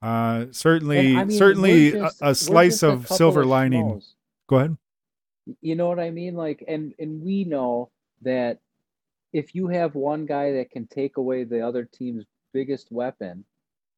uh, 0.00 0.46
certainly, 0.52 1.16
I 1.16 1.24
mean, 1.24 1.36
certainly 1.36 1.94
we're 1.94 2.04
a, 2.20 2.30
a 2.30 2.34
slice 2.36 2.84
of 2.84 3.08
silver 3.08 3.40
of 3.40 3.48
lining. 3.48 4.00
Go 4.52 4.58
ahead. 4.58 4.76
You 5.62 5.74
know 5.76 5.88
what 5.88 5.98
I 5.98 6.10
mean? 6.10 6.34
Like, 6.34 6.62
and 6.68 6.92
and 6.98 7.22
we 7.22 7.44
know 7.44 7.90
that 8.20 8.58
if 9.32 9.54
you 9.54 9.66
have 9.68 9.94
one 9.94 10.26
guy 10.26 10.52
that 10.52 10.70
can 10.70 10.86
take 10.86 11.16
away 11.16 11.44
the 11.44 11.66
other 11.66 11.84
team's 11.86 12.26
biggest 12.52 12.92
weapon, 12.92 13.46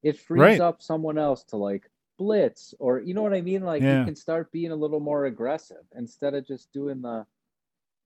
it 0.04 0.16
frees 0.16 0.40
Right. 0.40 0.60
up 0.60 0.80
someone 0.80 1.18
else 1.18 1.42
to 1.46 1.56
like 1.56 1.90
blitz 2.18 2.72
or 2.78 3.00
you 3.00 3.14
know 3.14 3.22
what 3.22 3.34
I 3.34 3.40
mean? 3.40 3.64
Like 3.64 3.82
Yeah. 3.82 3.98
you 3.98 4.04
can 4.04 4.14
start 4.14 4.52
being 4.52 4.70
a 4.70 4.76
little 4.76 5.00
more 5.00 5.24
aggressive 5.26 5.82
instead 5.96 6.34
of 6.34 6.46
just 6.46 6.72
doing 6.72 7.02
the 7.02 7.26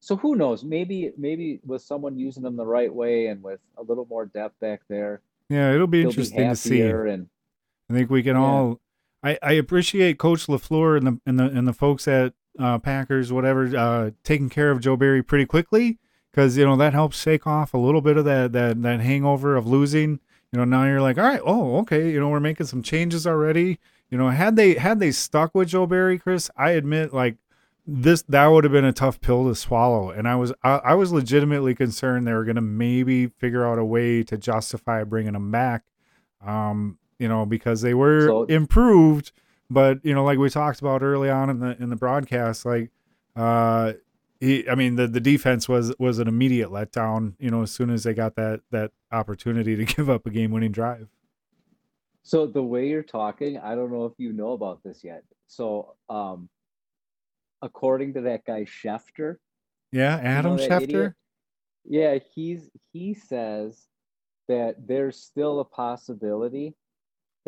so 0.00 0.16
who 0.16 0.34
knows? 0.34 0.64
Maybe 0.64 1.12
maybe 1.18 1.60
with 1.66 1.82
someone 1.82 2.16
using 2.16 2.42
them 2.42 2.56
the 2.56 2.64
right 2.64 2.92
way 2.92 3.26
and 3.26 3.42
with 3.42 3.60
a 3.76 3.82
little 3.82 4.06
more 4.06 4.24
depth 4.24 4.58
back 4.58 4.80
there, 4.88 5.20
Yeah, 5.50 5.74
it'll 5.74 5.86
be 5.86 6.00
interesting 6.00 6.44
be 6.44 6.48
to 6.48 6.56
see. 6.56 6.80
and 6.80 7.28
I 7.90 7.92
think 7.92 8.08
we 8.08 8.22
can 8.22 8.36
Yeah. 8.36 8.42
all. 8.42 8.80
I, 9.22 9.38
I 9.42 9.52
appreciate 9.52 10.18
Coach 10.18 10.46
Lafleur 10.46 10.96
and 10.96 11.06
the 11.06 11.20
and 11.26 11.38
the 11.38 11.44
and 11.44 11.66
the 11.66 11.72
folks 11.72 12.06
at 12.06 12.34
uh, 12.58 12.78
Packers, 12.78 13.32
whatever, 13.32 13.76
uh, 13.76 14.10
taking 14.24 14.48
care 14.48 14.70
of 14.70 14.80
Joe 14.80 14.96
Barry 14.96 15.22
pretty 15.22 15.46
quickly 15.46 15.98
because 16.30 16.56
you 16.56 16.64
know 16.64 16.76
that 16.76 16.92
helps 16.92 17.20
shake 17.20 17.46
off 17.46 17.74
a 17.74 17.78
little 17.78 18.00
bit 18.00 18.16
of 18.16 18.24
that 18.24 18.52
that 18.52 18.82
that 18.82 19.00
hangover 19.00 19.56
of 19.56 19.66
losing. 19.66 20.20
You 20.52 20.58
know, 20.58 20.64
now 20.64 20.84
you're 20.84 21.02
like, 21.02 21.18
all 21.18 21.24
right, 21.24 21.40
oh, 21.44 21.76
okay, 21.78 22.10
you 22.10 22.18
know, 22.20 22.28
we're 22.28 22.40
making 22.40 22.66
some 22.66 22.82
changes 22.82 23.26
already. 23.26 23.78
You 24.08 24.16
know, 24.16 24.30
had 24.30 24.56
they 24.56 24.74
had 24.74 25.00
they 25.00 25.10
stuck 25.10 25.54
with 25.54 25.68
Joe 25.68 25.86
Barry, 25.86 26.18
Chris, 26.18 26.50
I 26.56 26.70
admit, 26.70 27.12
like 27.12 27.36
this 27.86 28.22
that 28.28 28.46
would 28.46 28.64
have 28.64 28.72
been 28.72 28.84
a 28.84 28.92
tough 28.92 29.20
pill 29.20 29.48
to 29.48 29.54
swallow, 29.54 30.10
and 30.10 30.28
I 30.28 30.36
was 30.36 30.52
I, 30.62 30.76
I 30.76 30.94
was 30.94 31.12
legitimately 31.12 31.74
concerned 31.74 32.26
they 32.26 32.32
were 32.32 32.44
to 32.44 32.60
maybe 32.60 33.26
figure 33.26 33.66
out 33.66 33.78
a 33.78 33.84
way 33.84 34.22
to 34.24 34.38
justify 34.38 35.04
bringing 35.04 35.34
him 35.34 35.50
back. 35.50 35.82
Um, 36.44 36.98
you 37.18 37.28
know, 37.28 37.44
because 37.46 37.80
they 37.82 37.94
were 37.94 38.26
So- 38.26 38.44
improved, 38.44 39.32
but 39.70 40.04
you 40.04 40.14
know, 40.14 40.24
like 40.24 40.38
we 40.38 40.48
talked 40.50 40.80
about 40.80 41.02
early 41.02 41.30
on 41.30 41.50
in 41.50 41.60
the 41.60 41.76
in 41.82 41.90
the 41.90 41.96
broadcast, 41.96 42.64
like 42.66 42.90
uh 43.36 43.92
he, 44.40 44.68
I 44.68 44.76
mean, 44.76 44.94
the, 44.94 45.08
the 45.08 45.18
defense 45.20 45.68
was 45.68 45.92
was 45.98 46.20
an 46.20 46.28
immediate 46.28 46.70
letdown. 46.70 47.34
You 47.40 47.50
know, 47.50 47.62
as 47.62 47.72
soon 47.72 47.90
as 47.90 48.04
they 48.04 48.14
got 48.14 48.36
that 48.36 48.60
that 48.70 48.92
opportunity 49.10 49.74
to 49.76 49.84
give 49.96 50.08
up 50.08 50.26
a 50.26 50.30
game 50.30 50.50
winning 50.52 50.70
drive. 50.72 51.08
So 52.22 52.46
the 52.46 52.62
way 52.62 52.88
you're 52.88 53.02
talking, 53.02 53.58
I 53.58 53.74
don't 53.74 53.90
know 53.90 54.04
if 54.04 54.12
you 54.18 54.32
know 54.32 54.52
about 54.52 54.82
this 54.84 55.02
yet. 55.02 55.24
So, 55.46 55.94
um, 56.10 56.48
according 57.62 58.14
to 58.14 58.20
that 58.22 58.44
guy 58.44 58.64
Schefter, 58.64 59.36
Yeah, 59.92 60.16
you 60.18 60.22
know 60.22 60.28
Adam 60.28 60.56
Schefter. 60.58 60.82
idiot? 60.82 61.12
Yeah, 61.84 62.18
he's 62.34 62.70
he 62.92 63.14
says 63.14 63.86
that 64.46 64.86
there's 64.86 65.16
still 65.18 65.60
a 65.60 65.64
possibility 65.64 66.74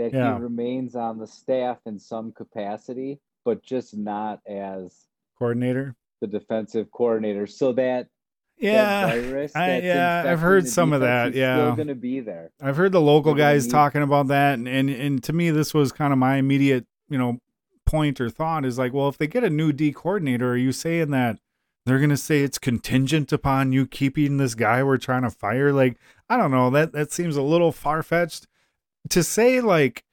that 0.01 0.13
Yeah. 0.13 0.37
he 0.37 0.43
remains 0.43 0.97
on 0.97 1.19
the 1.19 1.27
staff 1.27 1.79
in 1.87 1.99
some 1.99 2.33
capacity, 2.33 3.21
but 3.45 3.63
just 3.63 3.97
not 3.97 4.41
as 4.49 5.07
coordinator. 5.39 5.95
the 6.21 6.27
defensive 6.27 6.91
coordinator. 6.91 7.47
So 7.47 7.73
that 7.73 8.09
Yeah, 8.59 9.07
that 9.07 9.23
virus 9.25 9.57
I, 9.57 9.79
yeah, 9.79 10.25
I've 10.27 10.41
heard 10.41 10.69
some 10.69 10.93
of 10.93 11.01
that. 11.01 11.35
yeah. 11.35 11.57
still 11.57 11.77
going 11.77 11.89
to 11.89 11.95
be 11.95 12.21
there. 12.21 12.51
I've 12.61 12.77
heard 12.77 12.93
the 12.93 13.01
local 13.01 13.35
guys 13.35 13.65
need- 13.67 13.73
talking 13.73 14.03
about 14.03 14.27
that, 14.29 14.55
and, 14.59 14.69
and 14.69 14.91
and 14.91 15.23
to 15.25 15.33
me, 15.33 15.51
this 15.51 15.73
was 15.73 15.93
kind 15.93 16.13
of 16.13 16.19
my 16.19 16.37
immediate, 16.37 16.85
you 17.09 17.17
know, 17.17 17.39
point 17.87 18.21
or 18.21 18.29
thought 18.31 18.65
is 18.67 18.79
like, 18.79 18.93
well, 18.93 19.09
if 19.09 19.17
they 19.19 19.27
get 19.27 19.45
a 19.45 19.51
new 19.51 19.73
D 19.73 19.93
coordinator, 19.93 20.53
are 20.53 20.57
you 20.57 20.73
saying 20.73 21.11
that 21.13 21.39
they're 21.87 21.99
gonna 21.99 22.17
say 22.19 22.43
it's 22.43 22.59
contingent 22.59 23.33
upon 23.33 23.73
you 23.73 23.87
keeping 23.87 24.37
this 24.37 24.55
guy 24.55 24.83
we're 24.83 24.99
trying 24.99 25.23
to 25.23 25.31
fire? 25.31 25.73
Like, 25.73 25.97
I 26.29 26.37
don't 26.37 26.51
know. 26.51 26.69
That 26.69 26.93
that 26.93 27.13
seems 27.13 27.37
a 27.37 27.43
little 27.43 27.73
far 27.73 28.03
fetched 28.03 28.47
to 29.09 29.23
say. 29.23 29.61
Like, 29.61 30.05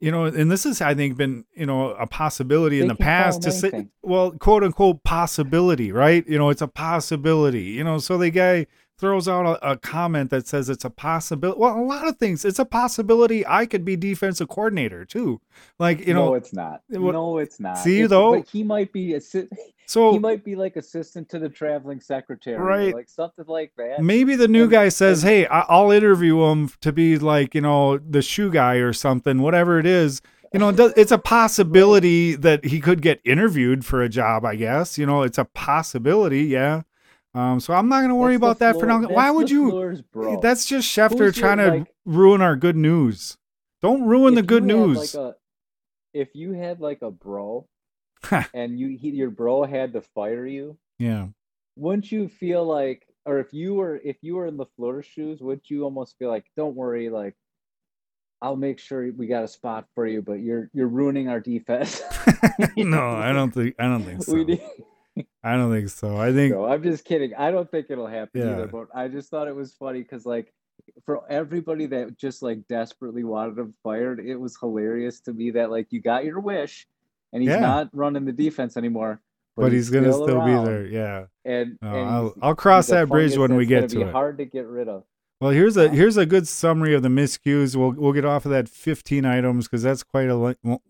you 0.00 0.10
know, 0.10 0.24
and 0.24 0.50
this 0.50 0.64
has, 0.64 0.80
I 0.80 0.94
think, 0.94 1.16
been, 1.16 1.44
you 1.54 1.66
know, 1.66 1.90
a 1.94 2.06
possibility 2.06 2.76
they 2.76 2.82
in 2.82 2.88
the 2.88 2.94
past 2.94 3.42
to 3.42 3.50
say, 3.50 3.88
well, 4.02 4.32
quote 4.32 4.62
unquote, 4.62 5.02
possibility, 5.02 5.92
right? 5.92 6.26
You 6.28 6.38
know, 6.38 6.50
it's 6.50 6.62
a 6.62 6.68
possibility, 6.68 7.62
you 7.62 7.84
know, 7.84 7.98
so 7.98 8.18
the 8.18 8.30
guy 8.30 8.66
throws 8.98 9.28
out 9.28 9.46
a, 9.46 9.72
a, 9.72 9.76
comment 9.76 10.30
that 10.30 10.46
says 10.46 10.68
it's 10.68 10.84
a 10.84 10.90
possibility. 10.90 11.58
Well, 11.58 11.78
a 11.78 11.82
lot 11.82 12.06
of 12.06 12.16
things. 12.16 12.44
It's 12.44 12.58
a 12.58 12.64
possibility 12.64 13.46
I 13.46 13.66
could 13.66 13.84
be 13.84 13.96
defensive 13.96 14.48
coordinator 14.48 15.04
too. 15.04 15.40
Like, 15.78 16.06
you 16.06 16.14
know, 16.14 16.26
no, 16.26 16.34
it's 16.34 16.52
not. 16.52 16.82
no, 16.88 17.38
it's 17.38 17.58
not. 17.58 17.78
See, 17.78 18.02
it's, 18.02 18.10
though, 18.10 18.42
he 18.42 18.62
might 18.62 18.92
be, 18.92 19.10
assi- 19.10 19.48
so 19.86 20.12
he 20.12 20.18
might 20.18 20.44
be 20.44 20.54
like 20.54 20.76
assistant 20.76 21.28
to 21.30 21.38
the 21.38 21.48
traveling 21.48 22.00
secretary, 22.00 22.56
right? 22.56 22.94
Like 22.94 23.08
something 23.08 23.44
like 23.46 23.72
that. 23.76 24.02
Maybe 24.02 24.36
the 24.36 24.48
new 24.48 24.62
and, 24.62 24.70
guy 24.70 24.88
says, 24.88 25.22
and, 25.22 25.30
"Hey, 25.30 25.46
I'll 25.46 25.90
interview 25.90 26.42
him 26.44 26.70
to 26.80 26.92
be 26.92 27.18
like, 27.18 27.54
you 27.54 27.60
know, 27.60 27.98
the 27.98 28.22
shoe 28.22 28.50
guy 28.50 28.76
or 28.76 28.92
something, 28.92 29.42
whatever 29.42 29.78
it 29.78 29.86
is." 29.86 30.22
You 30.52 30.60
know, 30.60 30.68
it's 30.68 31.12
a 31.12 31.18
possibility 31.36 32.36
that 32.36 32.64
he 32.64 32.80
could 32.80 33.02
get 33.02 33.20
interviewed 33.24 33.84
for 33.84 34.02
a 34.02 34.08
job. 34.08 34.44
I 34.44 34.56
guess 34.56 34.96
you 34.96 35.04
know, 35.04 35.22
it's 35.22 35.38
a 35.38 35.44
possibility. 35.44 36.44
Yeah. 36.44 36.82
Um, 37.34 37.58
so 37.58 37.74
I'm 37.74 37.88
not 37.88 37.98
going 37.98 38.10
to 38.10 38.14
worry 38.14 38.36
that's 38.36 38.38
about 38.38 38.58
that 38.60 38.72
floor, 38.74 38.80
for 38.80 39.06
now. 39.06 39.08
Why 39.08 39.30
would 39.30 39.50
you? 39.50 39.70
Floors, 39.70 40.02
that's 40.40 40.66
just 40.66 40.88
Schefter 40.88 41.18
Who's 41.18 41.36
trying 41.36 41.58
your, 41.58 41.70
to 41.70 41.76
like, 41.78 41.88
ruin 42.04 42.40
our 42.40 42.56
good 42.56 42.76
news. 42.76 43.36
Don't 43.82 44.04
ruin 44.04 44.34
the 44.34 44.42
good 44.42 44.64
news. 44.64 45.14
Like 45.14 45.24
a, 45.24 45.36
if 46.12 46.28
you 46.34 46.52
had 46.52 46.80
like 46.80 47.02
a 47.02 47.10
bro, 47.10 47.66
and 48.54 48.78
you 48.78 48.96
he, 48.96 49.10
your 49.10 49.30
bro 49.30 49.64
had 49.64 49.92
to 49.94 50.00
fire 50.00 50.46
you, 50.46 50.78
yeah, 50.98 51.26
wouldn't 51.76 52.10
you 52.10 52.28
feel 52.28 52.64
like, 52.64 53.06
or 53.26 53.40
if 53.40 53.52
you 53.52 53.74
were 53.74 54.00
if 54.04 54.16
you 54.22 54.36
were 54.36 54.46
in 54.46 54.56
the 54.56 54.66
floor 54.76 55.02
shoes, 55.02 55.40
wouldn't 55.40 55.68
you 55.68 55.82
almost 55.82 56.16
feel 56.18 56.28
like, 56.28 56.46
don't 56.56 56.76
worry, 56.76 57.10
like 57.10 57.34
I'll 58.40 58.56
make 58.56 58.78
sure 58.78 59.10
we 59.12 59.26
got 59.26 59.42
a 59.42 59.48
spot 59.48 59.86
for 59.94 60.06
you, 60.06 60.22
but 60.22 60.34
you're 60.34 60.70
you're 60.72 60.86
ruining 60.86 61.28
our 61.28 61.40
defense. 61.40 62.02
no, 62.76 63.10
I 63.10 63.32
don't 63.32 63.50
think 63.50 63.74
I 63.78 63.84
don't 63.84 64.04
think 64.04 64.22
so. 64.24 64.34
We 64.34 64.44
need, 64.44 64.62
I 65.42 65.56
don't 65.56 65.72
think 65.72 65.88
so. 65.88 66.16
I 66.16 66.32
think. 66.32 66.54
No, 66.54 66.66
I'm 66.66 66.82
just 66.82 67.04
kidding. 67.04 67.34
I 67.34 67.50
don't 67.50 67.70
think 67.70 67.86
it'll 67.90 68.06
happen 68.06 68.40
yeah. 68.40 68.52
either. 68.52 68.66
But 68.66 68.88
I 68.94 69.08
just 69.08 69.30
thought 69.30 69.48
it 69.48 69.54
was 69.54 69.72
funny 69.72 70.02
because, 70.02 70.26
like, 70.26 70.52
for 71.04 71.22
everybody 71.30 71.86
that 71.86 72.16
just 72.18 72.42
like 72.42 72.66
desperately 72.68 73.24
wanted 73.24 73.58
him 73.58 73.74
fired, 73.82 74.20
it 74.20 74.36
was 74.36 74.56
hilarious 74.58 75.20
to 75.20 75.32
me 75.32 75.50
that 75.52 75.70
like 75.70 75.88
you 75.90 76.00
got 76.00 76.24
your 76.24 76.40
wish, 76.40 76.86
and 77.32 77.42
he's 77.42 77.50
yeah. 77.50 77.60
not 77.60 77.90
running 77.92 78.24
the 78.24 78.32
defense 78.32 78.76
anymore. 78.76 79.20
But, 79.56 79.62
but 79.62 79.72
he's, 79.72 79.86
he's, 79.86 79.90
gonna 79.90 80.12
still, 80.12 80.26
still 80.26 80.44
be 80.44 80.68
there. 80.68 80.86
Yeah. 80.86 81.26
And, 81.44 81.78
no, 81.80 81.88
and 81.88 82.08
I'll, 82.08 82.34
I'll 82.42 82.54
cross 82.56 82.88
that 82.88 83.08
bridge 83.08 83.36
when 83.36 83.54
we 83.54 83.66
get 83.66 83.88
to 83.90 84.00
it. 84.00 84.12
Hard 84.12 84.38
to 84.38 84.44
get 84.44 84.66
rid 84.66 84.88
of. 84.88 85.04
Well, 85.40 85.50
here's 85.50 85.76
a 85.76 85.90
here's 85.90 86.16
a 86.16 86.24
good 86.24 86.48
summary 86.48 86.94
of 86.94 87.02
the 87.02 87.08
miscues. 87.08 87.76
We'll 87.76 87.92
we'll 87.92 88.12
get 88.12 88.24
off 88.24 88.46
of 88.46 88.50
that 88.52 88.68
15 88.68 89.24
items 89.24 89.66
because 89.66 89.82
that's 89.82 90.02
quite 90.02 90.28
a 90.28 90.36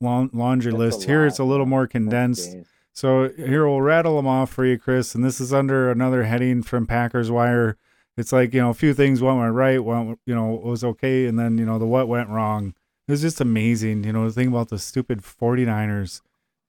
long 0.01 0.31
laundry 0.33 0.71
that's 0.71 0.79
list. 0.79 1.05
Here 1.05 1.27
it's 1.27 1.39
a 1.39 1.45
little 1.45 1.67
more 1.67 1.87
condensed. 1.87 2.57
So 2.95 3.29
here 3.31 3.67
we'll 3.67 3.83
rattle 3.83 4.17
them 4.17 4.29
off 4.29 4.51
for 4.51 4.65
you, 4.65 4.79
Chris. 4.79 5.17
And 5.17 5.25
this 5.25 5.41
is 5.41 5.53
under 5.53 5.91
another 5.91 6.23
heading 6.23 6.63
from 6.63 6.87
Packers 6.87 7.29
Wire. 7.29 7.77
It's 8.17 8.33
like 8.33 8.55
you 8.55 8.61
know 8.61 8.71
a 8.71 8.75
few 8.75 8.95
things 8.95 9.21
went 9.21 9.53
right, 9.53 9.83
went 9.83 10.21
you 10.25 10.35
know 10.35 10.61
was 10.65 10.85
okay, 10.85 11.27
and 11.27 11.37
then 11.37 11.59
you 11.59 11.67
know 11.67 11.81
the 11.81 11.87
what 11.87 12.07
went 12.07 12.29
wrong. 12.29 12.75
It 13.09 13.11
was 13.11 13.21
just 13.21 13.41
amazing. 13.41 14.05
You 14.05 14.13
know 14.13 14.25
the 14.25 14.33
thing 14.33 14.47
about 14.49 14.69
the 14.69 14.79
stupid 14.79 15.23
49ers. 15.23 16.23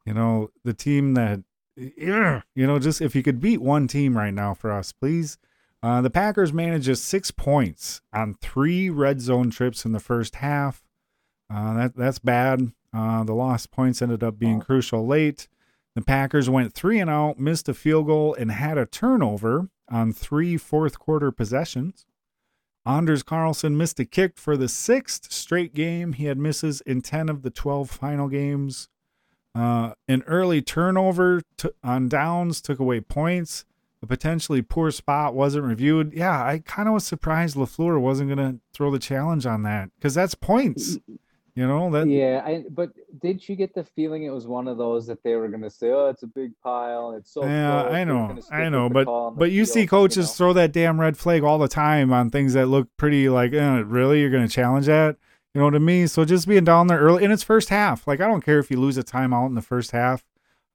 You 0.07 0.15
know 0.15 0.49
the 0.63 0.73
team 0.73 1.13
that 1.13 1.41
yeah, 1.78 2.41
you 2.55 2.65
know 2.65 2.80
just 2.80 3.01
if 3.01 3.15
you 3.15 3.21
could 3.21 3.39
beat 3.39 3.61
one 3.61 3.88
team 3.88 4.17
right 4.17 4.34
now 4.34 4.55
for 4.55 4.71
us, 4.71 4.91
please. 4.91 5.38
Uh, 5.84 6.01
the 6.01 6.09
Packers 6.09 6.51
managed 6.51 6.86
just 6.86 7.05
six 7.05 7.30
points 7.30 8.01
on 8.11 8.34
three 8.41 8.89
red 8.89 9.21
zone 9.21 9.51
trips 9.51 9.86
in 9.86 9.91
the 9.91 9.99
first 9.99 10.38
half. 10.38 10.84
Uh, 11.53 11.76
that 11.76 11.95
that's 11.95 12.17
bad. 12.17 12.71
Uh, 12.91 13.23
the 13.23 13.36
lost 13.36 13.69
points 13.69 14.01
ended 14.01 14.23
up 14.23 14.39
being 14.39 14.59
crucial 14.59 15.05
late. 15.05 15.47
The 15.96 16.02
Packers 16.02 16.50
went 16.50 16.74
three 16.74 17.00
and 17.00 17.10
out, 17.10 17.39
missed 17.39 17.70
a 17.70 17.74
field 17.74 18.08
goal, 18.08 18.36
and 18.36 18.52
had 18.52 18.78
a 18.78 18.86
turnover 18.86 19.70
on 19.89 20.12
three 20.12 20.58
fourth 20.58 21.00
quarter 21.00 21.32
possessions. 21.32 22.06
Anders 22.86 23.24
Carlson 23.24 23.78
missed 23.78 24.00
a 24.00 24.06
kick 24.06 24.38
for 24.38 24.58
the 24.58 24.68
sixth 24.68 25.32
straight 25.32 25.74
game. 25.74 26.14
He 26.14 26.26
had 26.26 26.38
misses 26.38 26.82
in 26.82 27.02
10 27.02 27.30
of 27.30 27.41
the 27.41 27.50
12 27.50 27.89
final 27.89 28.28
games. 28.28 28.89
Uh, 29.56 29.93
an 30.08 30.22
early 30.28 30.62
turnover 30.62 31.41
on 31.84 32.10
downs 32.10 32.62
took 32.62 32.78
away 32.78 33.00
points. 33.00 33.66
A 34.04 34.06
potentially 34.06 34.62
poor 34.62 34.91
spot 34.91 35.34
wasn't 35.34 35.66
reviewed. 35.66 36.14
Yeah, 36.14 36.43
I 36.43 36.62
kind 36.64 36.88
of 36.88 36.93
was 36.93 37.08
surprised 37.08 37.56
LaFleur 37.56 38.00
wasn't 38.00 38.36
going 38.36 38.54
to 38.54 38.60
throw 38.74 38.91
the 38.91 39.00
challenge 39.00 39.46
on 39.46 39.64
that 39.64 39.89
because 39.96 40.14
that's 40.14 40.36
points. 40.36 41.00
You 41.56 41.68
know 41.68 41.89
that. 41.91 42.10
Yeah, 42.10 42.41
I, 42.45 42.66
but 42.70 42.91
did 43.22 43.47
you 43.47 43.56
get 43.56 43.74
the 43.74 43.86
feeling 43.86 44.24
it 44.24 44.30
was 44.30 44.45
one 44.45 44.68
of 44.68 44.78
those 44.78 45.08
that 45.08 45.24
they 45.24 45.36
were 45.36 45.47
going 45.47 45.62
to 45.62 45.70
say, 45.70 45.89
"Oh, 45.89 46.10
it's 46.10 46.24
a 46.24 46.28
big 46.28 46.51
pile. 46.62 47.12
It's 47.12 47.32
so." 47.32 47.45
Yeah, 47.45 47.84
close. 47.84 47.93
I 47.93 48.03
know, 48.03 48.39
I 48.51 48.70
know, 48.70 48.89
but 48.89 49.06
but 49.38 49.51
you 49.51 49.64
field, 49.64 49.74
see 49.74 49.88
coaches 49.88 50.18
you 50.18 50.22
know? 50.24 50.34
throw 50.34 50.53
that 50.53 50.74
damn 50.74 50.99
red 50.99 51.18
flag 51.18 51.43
all 51.43 51.58
the 51.58 51.70
time 51.70 52.12
on 52.12 52.30
things 52.30 52.53
that 52.53 52.66
look 52.66 52.89
pretty 52.97 53.30
like, 53.30 53.53
eh, 53.53 53.84
really, 53.86 54.20
you're 54.20 54.32
going 54.32 54.45
to 54.45 54.53
challenge 54.53 54.88
that? 54.88 55.16
You 55.53 55.60
know, 55.60 55.66
what 55.66 55.76
I 55.76 55.80
mean? 55.80 56.10
so 56.10 56.26
just 56.26 56.45
being 56.45 56.66
down 56.66 56.88
there 56.88 56.99
early 56.99 57.24
in 57.24 57.32
its 57.32 57.43
first 57.43 57.70
half, 57.70 58.06
like 58.06 58.20
I 58.20 58.28
don't 58.28 58.43
care 58.43 58.60
if 58.60 58.70
you 58.70 58.78
lose 58.78 58.97
a 58.97 59.03
timeout 59.03 59.47
in 59.47 59.56
the 59.56 59.62
first 59.62 59.91
half. 59.91 60.26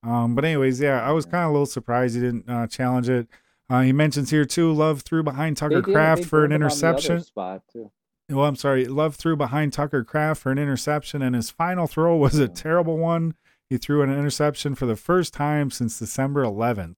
Um, 0.02 0.34
but 0.34 0.46
anyways, 0.46 0.80
yeah, 0.80 1.06
I 1.06 1.12
was 1.12 1.26
kind 1.26 1.44
of 1.44 1.50
a 1.50 1.52
little 1.52 1.66
surprised 1.66 2.14
he 2.14 2.22
didn't 2.22 2.48
uh, 2.48 2.66
challenge 2.66 3.10
it. 3.10 3.28
Uh, 3.68 3.82
he 3.82 3.92
mentions 3.92 4.30
here 4.30 4.46
too, 4.46 4.72
Love 4.72 5.02
threw 5.02 5.22
behind 5.22 5.58
Tucker 5.58 5.82
Kraft 5.82 6.24
for 6.24 6.42
an 6.46 6.52
interception. 6.52 7.20
spot 7.20 7.64
too 7.70 7.90
well, 8.30 8.46
I'm 8.46 8.56
sorry, 8.56 8.86
Love 8.86 9.16
threw 9.16 9.36
behind 9.36 9.72
Tucker 9.72 10.04
Kraft 10.04 10.42
for 10.42 10.52
an 10.52 10.58
interception, 10.58 11.22
and 11.22 11.34
his 11.34 11.50
final 11.50 11.86
throw 11.86 12.16
was 12.16 12.38
a 12.38 12.48
terrible 12.48 12.98
one. 12.98 13.34
He 13.68 13.76
threw 13.76 14.02
an 14.02 14.12
interception 14.12 14.74
for 14.74 14.86
the 14.86 14.96
first 14.96 15.32
time 15.34 15.70
since 15.70 15.98
December 15.98 16.44
11th. 16.44 16.96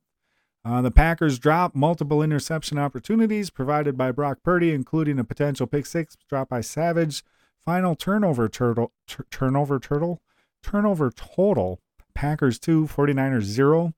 Uh, 0.64 0.80
the 0.80 0.90
Packers 0.90 1.38
dropped 1.38 1.74
multiple 1.74 2.22
interception 2.22 2.78
opportunities 2.78 3.50
provided 3.50 3.96
by 3.96 4.12
Brock 4.12 4.38
Purdy, 4.44 4.72
including 4.72 5.18
a 5.18 5.24
potential 5.24 5.66
pick 5.66 5.86
six 5.86 6.16
drop 6.28 6.48
by 6.48 6.60
Savage. 6.60 7.24
Final 7.64 7.94
turnover 7.94 8.48
turtle, 8.48 8.92
turnover 9.30 9.78
turtle, 9.78 10.20
turnover 10.62 11.10
total. 11.10 11.80
Packers 12.14 12.58
2, 12.58 12.86
49ers 12.86 13.42
0. 13.42 13.94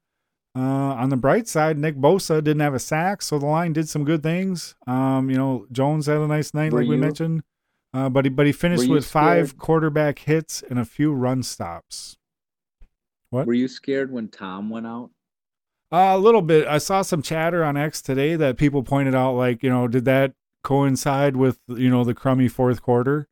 Uh, 0.56 0.94
on 0.94 1.08
the 1.08 1.16
bright 1.16 1.48
side, 1.48 1.78
Nick 1.78 1.96
Bosa 1.96 2.36
didn't 2.36 2.60
have 2.60 2.74
a 2.74 2.78
sack, 2.78 3.22
so 3.22 3.38
the 3.38 3.46
line 3.46 3.72
did 3.72 3.88
some 3.88 4.04
good 4.04 4.22
things. 4.22 4.76
Um, 4.86 5.28
you 5.28 5.36
know, 5.36 5.66
Jones 5.72 6.06
had 6.06 6.18
a 6.18 6.28
nice 6.28 6.54
night, 6.54 6.72
Were 6.72 6.80
like 6.80 6.88
we 6.88 6.96
mentioned, 6.96 7.42
uh, 7.92 8.08
but 8.08 8.24
he 8.24 8.28
but 8.28 8.46
he 8.46 8.52
finished 8.52 8.88
with 8.88 9.04
scared? 9.04 9.24
five 9.48 9.58
quarterback 9.58 10.20
hits 10.20 10.62
and 10.70 10.78
a 10.78 10.84
few 10.84 11.12
run 11.12 11.42
stops. 11.42 12.18
What? 13.30 13.48
Were 13.48 13.54
you 13.54 13.66
scared 13.66 14.12
when 14.12 14.28
Tom 14.28 14.70
went 14.70 14.86
out? 14.86 15.10
Uh, 15.90 16.12
a 16.14 16.18
little 16.18 16.42
bit. 16.42 16.68
I 16.68 16.78
saw 16.78 17.02
some 17.02 17.20
chatter 17.22 17.64
on 17.64 17.76
X 17.76 18.00
today 18.00 18.36
that 18.36 18.56
people 18.56 18.82
pointed 18.84 19.14
out, 19.14 19.32
like, 19.32 19.62
you 19.62 19.70
know, 19.70 19.88
did 19.88 20.04
that 20.04 20.34
coincide 20.62 21.36
with 21.36 21.58
you 21.68 21.90
know 21.90 22.04
the 22.04 22.14
crummy 22.14 22.46
fourth 22.46 22.80
quarter? 22.80 23.26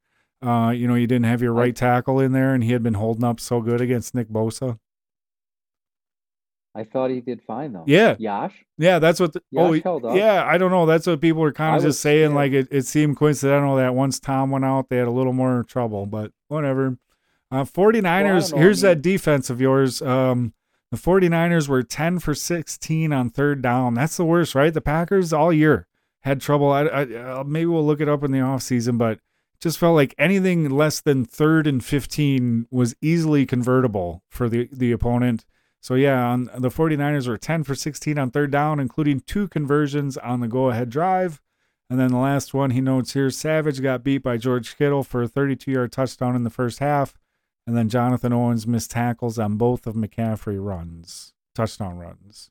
Uh, 0.45 0.71
you 0.75 0.89
know, 0.89 0.97
you 0.97 1.07
didn't 1.07 1.27
have 1.27 1.41
your 1.41 1.53
right 1.53 1.77
tackle 1.77 2.19
in 2.19 2.33
there, 2.33 2.53
and 2.53 2.65
he 2.65 2.73
had 2.73 2.83
been 2.83 2.95
holding 2.95 3.23
up 3.23 3.39
so 3.39 3.61
good 3.61 3.81
against 3.81 4.13
Nick 4.13 4.29
Bosa. 4.29 4.79
I 6.75 6.85
thought 6.85 7.11
he 7.11 7.21
did 7.21 7.43
fine 7.43 7.73
though. 7.73 7.85
Yeah, 7.87 8.17
Yosh. 8.19 8.55
Yeah, 8.79 8.99
that's 8.99 9.21
what. 9.21 9.35
The, 9.35 9.43
oh, 9.57 9.73
yeah. 10.15 10.45
I 10.47 10.57
don't 10.57 10.71
know. 10.71 10.87
That's 10.87 11.07
what 11.07 11.21
people 11.21 11.43
were 11.43 11.53
kind 11.53 11.77
of 11.77 11.83
just 11.83 12.01
saying. 12.01 12.31
Scared. 12.31 12.35
Like 12.35 12.53
it, 12.53 12.69
it 12.71 12.87
seemed 12.87 13.17
coincidental 13.17 13.77
that 13.77 13.95
once 13.95 14.19
Tom 14.19 14.51
went 14.51 14.65
out, 14.65 14.89
they 14.89 14.97
had 14.97 15.09
a 15.09 15.13
little 15.13 15.35
more 15.35 15.65
trouble. 15.65 16.07
But 16.07 16.33
whatever. 16.49 16.97
Uh, 17.51 17.65
49ers. 17.65 18.53
Well, 18.53 18.63
here's 18.63 18.83
I 18.83 18.89
mean, 18.89 18.97
that 18.97 19.03
defense 19.03 19.51
of 19.51 19.61
yours. 19.61 20.01
Um, 20.01 20.55
the 20.91 20.97
49ers 20.97 21.69
were 21.69 21.83
10 21.83 22.19
for 22.19 22.35
16 22.35 23.13
on 23.13 23.31
third 23.31 23.61
down. 23.61 23.95
That's 23.95 24.17
the 24.17 24.25
worst, 24.25 24.55
right? 24.55 24.73
The 24.73 24.81
Packers 24.81 25.33
all 25.33 25.53
year 25.53 25.87
had 26.21 26.41
trouble. 26.41 26.71
I, 26.71 26.83
I 26.85 27.03
uh, 27.03 27.45
maybe 27.47 27.67
we'll 27.67 27.87
look 27.87 28.01
it 28.01 28.09
up 28.09 28.25
in 28.25 28.31
the 28.31 28.39
offseason, 28.39 28.97
but 28.97 29.19
just 29.61 29.79
felt 29.79 29.95
like 29.95 30.15
anything 30.19 30.71
less 30.71 31.01
than 31.01 31.25
third 31.25 31.67
and 31.67 31.85
15 31.85 32.67
was 32.71 32.95
easily 33.01 33.47
convertible 33.47 34.23
for 34.29 34.49
the 34.49 34.69
the 34.73 34.93
opponent. 34.93 35.45
So 35.83 35.97
yeah, 35.97 36.25
on 36.25 36.45
the 36.57 36.71
49ers 36.71 37.27
were 37.27 37.37
10 37.37 37.65
for 37.65 37.75
16 37.75 38.17
on 38.17 38.31
third 38.31 38.53
down, 38.53 38.79
including 38.79 39.19
two 39.21 39.49
conversions 39.49 40.17
on 40.17 40.39
the 40.39 40.47
go-ahead 40.47 40.91
drive. 40.91 41.41
And 41.91 41.99
then 41.99 42.13
the 42.13 42.19
last 42.19 42.55
one 42.55 42.71
he 42.71 42.81
notes 42.81 43.15
here, 43.15 43.31
Savage 43.31 43.83
got 43.83 44.05
beat 44.05 44.23
by 44.23 44.37
George 44.37 44.77
Kittle 44.79 45.03
for 45.03 45.25
a 45.25 45.29
32-yard 45.29 45.91
touchdown 45.91 46.37
in 46.37 46.45
the 46.45 46.51
first 46.51 46.79
half. 46.79 47.15
And 47.67 47.77
then 47.77 47.89
Jonathan 47.89 48.33
Owens 48.33 48.65
missed 48.65 48.93
tackles 48.93 49.41
on 49.41 49.57
both 49.57 49.87
of 49.89 49.97
McCaffrey 49.97 50.65
runs, 50.65 51.33
touchdown 51.55 51.99
runs. 51.99 52.51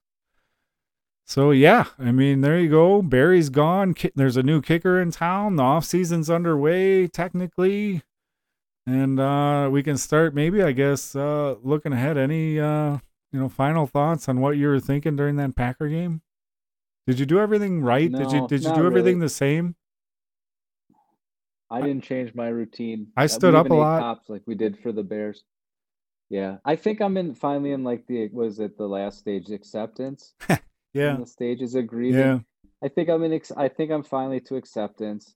So 1.25 1.51
yeah, 1.51 1.85
I 1.97 2.11
mean, 2.11 2.41
there 2.41 2.59
you 2.59 2.69
go. 2.69 3.01
Barry's 3.01 3.49
gone. 3.49 3.95
There's 4.13 4.35
a 4.35 4.43
new 4.43 4.61
kicker 4.61 5.01
in 5.01 5.11
town. 5.11 5.55
The 5.55 5.63
off 5.63 5.85
season's 5.85 6.29
underway 6.29 7.07
technically. 7.07 8.01
And 8.85 9.21
uh, 9.21 9.69
we 9.71 9.83
can 9.83 9.95
start 9.95 10.35
maybe, 10.35 10.61
I 10.61 10.73
guess, 10.73 11.15
uh, 11.15 11.55
looking 11.63 11.93
ahead. 11.93 12.17
Any 12.17 12.59
uh, 12.59 12.97
you 13.31 13.39
know, 13.39 13.49
final 13.49 13.87
thoughts 13.87 14.27
on 14.27 14.41
what 14.41 14.57
you 14.57 14.67
were 14.67 14.79
thinking 14.79 15.15
during 15.15 15.37
that 15.37 15.55
Packer 15.55 15.87
game? 15.87 16.21
Did 17.07 17.19
you 17.19 17.25
do 17.25 17.39
everything 17.39 17.81
right? 17.81 18.11
No, 18.11 18.19
did 18.19 18.31
you 18.31 18.47
did 18.47 18.63
you 18.63 18.73
do 18.75 18.85
everything 18.85 19.15
really. 19.15 19.25
the 19.25 19.29
same? 19.29 19.75
I 21.69 21.81
didn't 21.81 22.03
change 22.03 22.35
my 22.35 22.49
routine. 22.49 23.07
I 23.15 23.27
stood 23.27 23.55
up 23.55 23.69
a 23.69 23.73
lot, 23.73 23.99
tops 23.99 24.29
like 24.29 24.41
we 24.45 24.55
did 24.55 24.77
for 24.79 24.91
the 24.91 25.03
Bears. 25.03 25.43
Yeah, 26.29 26.57
I 26.63 26.75
think 26.75 27.01
I'm 27.01 27.17
in 27.17 27.33
finally 27.33 27.71
in 27.71 27.83
like 27.83 28.05
the 28.07 28.29
was 28.31 28.59
it 28.59 28.77
the 28.77 28.87
last 28.87 29.19
stage 29.19 29.49
acceptance? 29.49 30.33
yeah, 30.93 31.17
the 31.17 31.25
stages 31.25 31.75
of 31.75 31.87
grieving. 31.87 32.19
Yeah, 32.19 32.39
I 32.83 32.89
think 32.89 33.09
I'm 33.09 33.23
in. 33.23 33.41
I 33.57 33.67
think 33.67 33.91
I'm 33.91 34.03
finally 34.03 34.41
to 34.41 34.55
acceptance, 34.55 35.33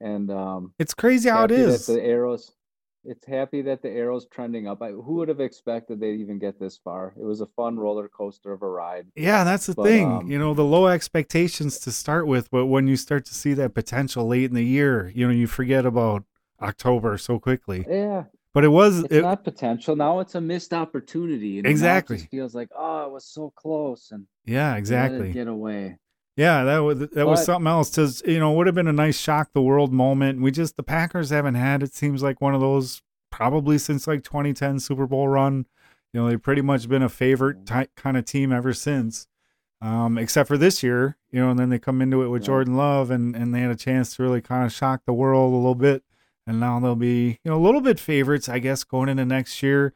and 0.00 0.30
um, 0.30 0.74
it's 0.78 0.94
crazy 0.94 1.30
how 1.30 1.44
it 1.44 1.50
is. 1.50 1.86
the 1.86 2.02
arrows 2.02 2.52
it's 3.04 3.26
happy 3.26 3.62
that 3.62 3.82
the 3.82 3.90
arrow's 3.90 4.26
trending 4.26 4.66
up. 4.66 4.82
I, 4.82 4.90
who 4.90 5.14
would 5.14 5.28
have 5.28 5.40
expected 5.40 6.00
they'd 6.00 6.20
even 6.20 6.38
get 6.38 6.58
this 6.58 6.78
far? 6.82 7.14
It 7.18 7.24
was 7.24 7.40
a 7.40 7.46
fun 7.46 7.78
roller 7.78 8.08
coaster 8.08 8.52
of 8.52 8.62
a 8.62 8.68
ride. 8.68 9.06
Yeah, 9.16 9.44
that's 9.44 9.66
the 9.66 9.74
but, 9.74 9.84
thing. 9.84 10.10
Um, 10.10 10.30
you 10.30 10.38
know, 10.38 10.54
the 10.54 10.64
low 10.64 10.86
expectations 10.86 11.78
to 11.80 11.92
start 11.92 12.26
with, 12.26 12.50
but 12.50 12.66
when 12.66 12.86
you 12.86 12.96
start 12.96 13.24
to 13.26 13.34
see 13.34 13.54
that 13.54 13.74
potential 13.74 14.26
late 14.26 14.44
in 14.44 14.54
the 14.54 14.64
year, 14.64 15.10
you 15.14 15.26
know, 15.26 15.32
you 15.32 15.46
forget 15.46 15.86
about 15.86 16.24
October 16.60 17.16
so 17.18 17.38
quickly. 17.38 17.86
Yeah. 17.88 18.24
But 18.52 18.64
it 18.64 18.68
was 18.68 19.04
it's 19.04 19.14
it, 19.14 19.22
not 19.22 19.44
potential. 19.44 19.94
Now 19.94 20.18
it's 20.18 20.34
a 20.34 20.40
missed 20.40 20.72
opportunity. 20.72 21.48
You 21.48 21.62
know? 21.62 21.70
Exactly. 21.70 22.16
It 22.16 22.28
feels 22.30 22.54
like, 22.54 22.68
oh, 22.76 23.06
it 23.06 23.12
was 23.12 23.24
so 23.24 23.52
close 23.54 24.10
and 24.10 24.26
yeah, 24.44 24.76
exactly. 24.76 25.32
Get 25.32 25.46
away. 25.46 25.98
Yeah, 26.40 26.64
that 26.64 26.78
was 26.78 26.98
that 27.00 27.14
but, 27.14 27.26
was 27.26 27.44
something 27.44 27.66
else. 27.66 27.94
Cause 27.94 28.22
you 28.24 28.38
know, 28.38 28.50
would 28.52 28.66
have 28.66 28.74
been 28.74 28.88
a 28.88 28.94
nice 28.94 29.18
shock 29.18 29.50
the 29.52 29.60
world 29.60 29.92
moment. 29.92 30.40
We 30.40 30.50
just 30.50 30.74
the 30.76 30.82
Packers 30.82 31.28
haven't 31.28 31.56
had. 31.56 31.82
It 31.82 31.94
seems 31.94 32.22
like 32.22 32.40
one 32.40 32.54
of 32.54 32.62
those 32.62 33.02
probably 33.30 33.76
since 33.76 34.06
like 34.06 34.24
2010 34.24 34.80
Super 34.80 35.06
Bowl 35.06 35.28
run. 35.28 35.66
You 36.14 36.20
know, 36.20 36.28
they've 36.30 36.42
pretty 36.42 36.62
much 36.62 36.88
been 36.88 37.02
a 37.02 37.10
favorite 37.10 37.66
type, 37.66 37.90
kind 37.94 38.16
of 38.16 38.24
team 38.24 38.52
ever 38.52 38.72
since, 38.72 39.26
um, 39.82 40.16
except 40.16 40.48
for 40.48 40.56
this 40.56 40.82
year. 40.82 41.18
You 41.30 41.40
know, 41.40 41.50
and 41.50 41.58
then 41.58 41.68
they 41.68 41.78
come 41.78 42.00
into 42.00 42.22
it 42.22 42.28
with 42.28 42.44
Jordan 42.44 42.74
Love, 42.74 43.10
and 43.10 43.36
and 43.36 43.54
they 43.54 43.60
had 43.60 43.70
a 43.70 43.76
chance 43.76 44.16
to 44.16 44.22
really 44.22 44.40
kind 44.40 44.64
of 44.64 44.72
shock 44.72 45.02
the 45.04 45.12
world 45.12 45.52
a 45.52 45.56
little 45.56 45.74
bit. 45.74 46.04
And 46.46 46.58
now 46.58 46.80
they'll 46.80 46.96
be 46.96 47.38
you 47.44 47.50
know 47.50 47.58
a 47.58 47.62
little 47.62 47.82
bit 47.82 48.00
favorites, 48.00 48.48
I 48.48 48.60
guess, 48.60 48.82
going 48.82 49.10
into 49.10 49.26
next 49.26 49.62
year. 49.62 49.92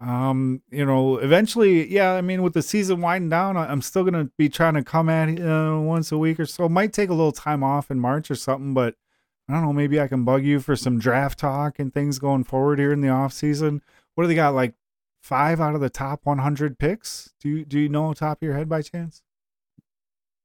Um, 0.00 0.62
you 0.70 0.86
know, 0.86 1.16
eventually, 1.18 1.92
yeah, 1.92 2.12
I 2.12 2.20
mean, 2.20 2.42
with 2.42 2.54
the 2.54 2.62
season 2.62 3.00
winding 3.00 3.30
down, 3.30 3.56
I'm 3.56 3.82
still 3.82 4.06
to 4.06 4.30
be 4.38 4.48
trying 4.48 4.74
to 4.74 4.84
come 4.84 5.08
at 5.08 5.28
it 5.28 5.40
uh, 5.40 5.78
once 5.80 6.12
a 6.12 6.18
week 6.18 6.38
or 6.38 6.46
so. 6.46 6.68
Might 6.68 6.92
take 6.92 7.10
a 7.10 7.14
little 7.14 7.32
time 7.32 7.64
off 7.64 7.90
in 7.90 7.98
March 7.98 8.30
or 8.30 8.36
something, 8.36 8.74
but 8.74 8.94
I 9.48 9.54
don't 9.54 9.62
know, 9.62 9.72
maybe 9.72 10.00
I 10.00 10.06
can 10.06 10.24
bug 10.24 10.44
you 10.44 10.60
for 10.60 10.76
some 10.76 10.98
draft 10.98 11.40
talk 11.40 11.78
and 11.78 11.92
things 11.92 12.18
going 12.18 12.44
forward 12.44 12.78
here 12.78 12.92
in 12.92 13.00
the 13.00 13.08
off 13.08 13.32
season. 13.32 13.82
What 14.14 14.24
do 14.24 14.28
they 14.28 14.34
got? 14.34 14.54
Like 14.54 14.74
five 15.22 15.60
out 15.60 15.74
of 15.74 15.80
the 15.80 15.90
top 15.90 16.20
100 16.24 16.78
picks? 16.78 17.34
Do 17.40 17.48
you, 17.48 17.64
do 17.64 17.78
you 17.78 17.88
know 17.88 18.12
top 18.14 18.38
of 18.38 18.42
your 18.46 18.54
head 18.54 18.68
by 18.68 18.82
chance? 18.82 19.22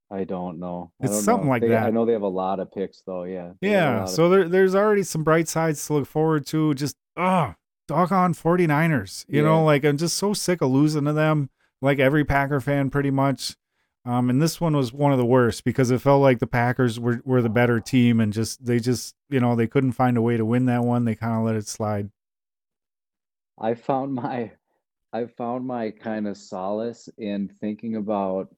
I 0.10 0.24
don't 0.24 0.60
know. 0.60 0.91
I 1.01 1.06
it's 1.06 1.14
don't 1.16 1.24
something 1.24 1.45
know. 1.45 1.51
like 1.51 1.62
they, 1.62 1.70
that. 1.70 1.86
I 1.86 1.89
know 1.89 2.06
they 2.06 2.14
have 2.14 2.22
a 2.22 2.28
lot 2.28 2.60
of 2.60 2.72
picks 2.72 3.01
though. 3.01 3.24
Yeah. 3.24 3.51
Yeah. 3.62 4.06
So 4.06 4.30
there, 4.30 4.47
there's 4.47 4.76
already 4.76 5.04
some 5.04 5.24
bright 5.24 5.47
sides 5.47 5.86
to 5.88 5.93
look 5.93 6.08
forward 6.08 6.45
to. 6.47 6.74
Just, 6.76 6.95
oh, 7.18 7.56
doggone 7.88 8.34
49ers. 8.34 9.25
You 9.27 9.41
yeah. 9.41 9.47
know, 9.47 9.63
like 9.63 9.84
I'm 9.84 9.97
just 9.97 10.17
so 10.17 10.34
sick 10.34 10.61
of 10.61 10.71
losing 10.71 11.05
to 11.05 11.13
them, 11.13 11.49
like 11.81 11.99
every 11.99 12.25
Packer 12.25 12.59
fan 12.59 12.89
pretty 12.89 13.11
much. 13.11 13.55
Um, 14.05 14.29
and 14.29 14.41
this 14.41 14.59
one 14.59 14.75
was 14.75 14.91
one 14.91 15.13
of 15.13 15.17
the 15.17 15.25
worst 15.25 15.63
because 15.63 15.89
it 15.89 16.01
felt 16.01 16.21
like 16.21 16.39
the 16.39 16.47
Packers 16.47 16.99
were, 16.99 17.21
were 17.23 17.41
the 17.41 17.49
better 17.49 17.79
team 17.79 18.19
and 18.19 18.34
just 18.34 18.65
they 18.65 18.79
just 18.79 19.15
you 19.29 19.39
know 19.39 19.55
they 19.55 19.67
couldn't 19.67 19.93
find 19.93 20.17
a 20.17 20.21
way 20.21 20.36
to 20.36 20.45
win 20.45 20.65
that 20.65 20.84
one. 20.84 21.05
They 21.05 21.15
kind 21.15 21.38
of 21.38 21.45
let 21.45 21.55
it 21.55 21.67
slide. 21.67 22.09
I 23.57 23.75
found 23.75 24.13
my 24.13 24.51
I 25.13 25.27
found 25.27 25.65
my 25.65 25.91
kind 25.91 26.27
of 26.27 26.38
solace 26.38 27.07
in 27.17 27.47
thinking 27.61 27.95
about 27.95 28.53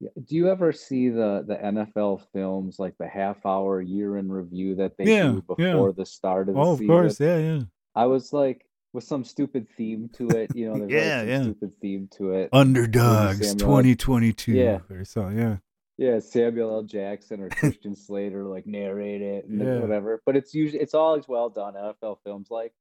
do 0.00 0.34
you 0.34 0.48
ever 0.48 0.72
see 0.72 1.08
the 1.08 1.44
the 1.46 1.56
NFL 1.56 2.22
films 2.32 2.78
like 2.78 2.96
the 2.98 3.06
half 3.06 3.44
hour 3.46 3.80
year 3.80 4.16
in 4.18 4.30
review 4.30 4.74
that 4.76 4.96
they 4.96 5.04
yeah, 5.04 5.22
do 5.22 5.42
before 5.42 5.88
yeah. 5.88 5.92
the 5.96 6.06
start 6.06 6.48
of 6.48 6.56
the 6.56 6.60
oh, 6.60 6.74
season? 6.74 6.84
of 6.84 6.88
course, 6.88 7.20
yeah, 7.20 7.38
yeah. 7.38 7.60
I 7.94 8.06
was 8.06 8.32
like, 8.32 8.66
with 8.94 9.04
some 9.04 9.24
stupid 9.24 9.66
theme 9.76 10.08
to 10.14 10.28
it, 10.28 10.54
you 10.54 10.68
know, 10.68 10.78
there's 10.86 10.90
yeah, 10.90 11.18
like 11.18 11.28
yeah. 11.28 11.42
stupid 11.42 11.74
theme 11.80 12.08
to 12.16 12.32
it. 12.32 12.50
Underdogs 12.52 13.54
2022 13.54 14.52
yeah. 14.52 14.78
or 14.90 15.04
so, 15.04 15.28
yeah. 15.28 15.56
Yeah, 15.96 16.18
Samuel 16.20 16.74
L. 16.74 16.82
Jackson 16.82 17.40
or 17.40 17.48
Christian 17.50 17.94
Slater 17.94 18.44
like 18.44 18.66
narrate 18.66 19.22
it 19.22 19.46
and 19.46 19.60
yeah. 19.60 19.78
whatever. 19.78 20.22
But 20.24 20.36
it's 20.36 20.54
usually 20.54 20.80
it's 20.80 20.94
always 20.94 21.28
well 21.28 21.50
done, 21.50 21.74
NFL 21.74 22.18
films 22.24 22.48
like. 22.50 22.72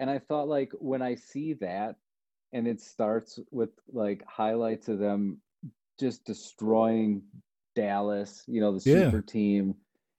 And 0.00 0.08
I 0.08 0.18
thought 0.18 0.48
like 0.48 0.72
when 0.78 1.02
I 1.02 1.16
see 1.16 1.54
that 1.54 1.96
and 2.52 2.66
it 2.66 2.80
starts 2.80 3.38
with 3.50 3.70
like 3.92 4.22
highlights 4.26 4.88
of 4.88 4.98
them 4.98 5.40
just 5.98 6.24
destroying 6.24 7.22
Dallas, 7.74 8.44
you 8.46 8.60
know, 8.60 8.72
the 8.72 8.80
super 8.80 9.16
yeah. 9.16 9.22
team 9.26 9.74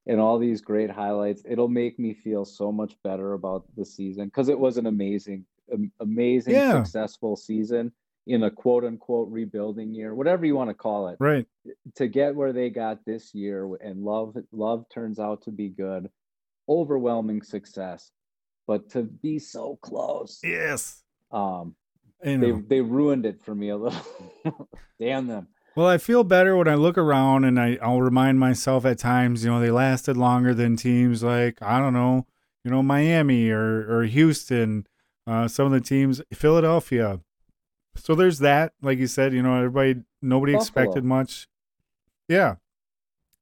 and 0.09 0.19
all 0.19 0.39
these 0.39 0.59
great 0.59 0.89
highlights. 0.89 1.43
It'll 1.47 1.67
make 1.67 1.99
me 1.99 2.15
feel 2.15 2.43
so 2.43 2.71
much 2.71 2.95
better 3.03 3.33
about 3.33 3.63
the 3.77 3.85
season 3.85 4.25
because 4.25 4.49
it 4.49 4.59
was 4.59 4.77
an 4.77 4.87
amazing, 4.87 5.45
amazing, 5.99 6.55
yeah. 6.55 6.83
successful 6.83 7.35
season 7.35 7.91
in 8.25 8.43
a 8.43 8.51
quote 8.51 8.83
unquote 8.83 9.29
rebuilding 9.31 9.93
year, 9.93 10.15
whatever 10.15 10.47
you 10.47 10.55
want 10.55 10.71
to 10.71 10.73
call 10.73 11.09
it. 11.09 11.17
Right. 11.19 11.45
To 11.95 12.07
get 12.07 12.35
where 12.35 12.51
they 12.51 12.71
got 12.71 13.05
this 13.05 13.35
year 13.35 13.69
and 13.81 14.03
love 14.03 14.35
love 14.51 14.85
turns 14.91 15.19
out 15.19 15.43
to 15.43 15.51
be 15.51 15.69
good. 15.69 16.09
Overwhelming 16.67 17.43
success. 17.43 18.11
But 18.65 18.89
to 18.91 19.03
be 19.03 19.37
so 19.37 19.77
close. 19.81 20.39
Yes. 20.43 21.03
Um 21.31 21.75
they 22.23 22.51
they 22.51 22.81
ruined 22.81 23.27
it 23.27 23.41
for 23.43 23.53
me 23.53 23.69
a 23.69 23.77
little. 23.77 24.01
Damn 24.99 25.27
them. 25.27 25.47
Well, 25.79 25.87
I 25.87 25.97
feel 25.97 26.25
better 26.25 26.57
when 26.57 26.67
I 26.67 26.75
look 26.75 26.97
around 26.97 27.45
and 27.45 27.57
I, 27.57 27.77
I'll 27.81 28.01
remind 28.01 28.37
myself 28.37 28.83
at 28.83 28.99
times, 28.99 29.45
you 29.45 29.49
know, 29.49 29.61
they 29.61 29.71
lasted 29.71 30.17
longer 30.17 30.53
than 30.53 30.75
teams 30.75 31.23
like, 31.23 31.57
I 31.61 31.79
don't 31.79 31.93
know, 31.93 32.27
you 32.65 32.71
know, 32.71 32.83
Miami 32.83 33.49
or, 33.49 33.89
or 33.89 34.03
Houston, 34.03 34.85
uh, 35.25 35.47
some 35.47 35.67
of 35.67 35.71
the 35.71 35.79
teams, 35.79 36.21
Philadelphia. 36.33 37.21
So 37.95 38.13
there's 38.13 38.39
that. 38.39 38.73
Like 38.81 38.97
you 38.97 39.07
said, 39.07 39.31
you 39.31 39.41
know, 39.41 39.55
everybody, 39.55 40.01
nobody 40.21 40.51
Buffalo. 40.51 40.65
expected 40.83 41.05
much. 41.05 41.47
Yeah. 42.27 42.55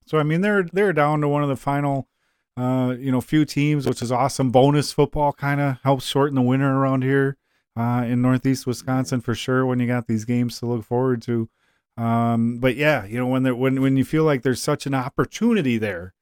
So, 0.06 0.20
I 0.20 0.24
mean, 0.24 0.42
they're, 0.42 0.68
they're 0.72 0.94
down 0.94 1.22
to 1.22 1.28
one 1.28 1.42
of 1.42 1.50
the 1.50 1.56
final, 1.56 2.08
uh, 2.56 2.94
you 3.00 3.12
know, 3.12 3.20
few 3.20 3.46
teams, 3.46 3.88
which 3.88 4.04
is 4.04 4.12
awesome. 4.12 4.52
Bonus 4.52 4.92
football 4.92 5.34
kind 5.34 5.60
of 5.60 5.78
helps 5.84 6.06
shorten 6.06 6.36
the 6.36 6.44
winter 6.44 6.72
around 6.72 7.04
here 7.04 7.36
uh, 7.76 8.06
in 8.08 8.22
Northeast 8.22 8.68
Wisconsin 8.68 9.22
for 9.22 9.34
sure 9.34 9.66
when 9.66 9.80
you 9.80 9.88
got 9.88 10.06
these 10.06 10.24
games 10.24 10.60
to 10.60 10.68
look 10.68 10.86
forward 10.86 11.24
to. 11.24 11.50
Um, 11.98 12.60
but 12.60 12.76
yeah, 12.76 13.06
you 13.06 13.18
know, 13.18 13.28
when 13.28 13.43
there, 13.43 13.56
when 13.56 13.82
when 13.82 13.98
you 13.98 14.06
feel 14.06 14.24
like 14.24 14.43
there's 14.43 14.62
such 14.62 14.86
an 14.86 14.93
opportunity 14.93 15.78
there, 15.78 16.14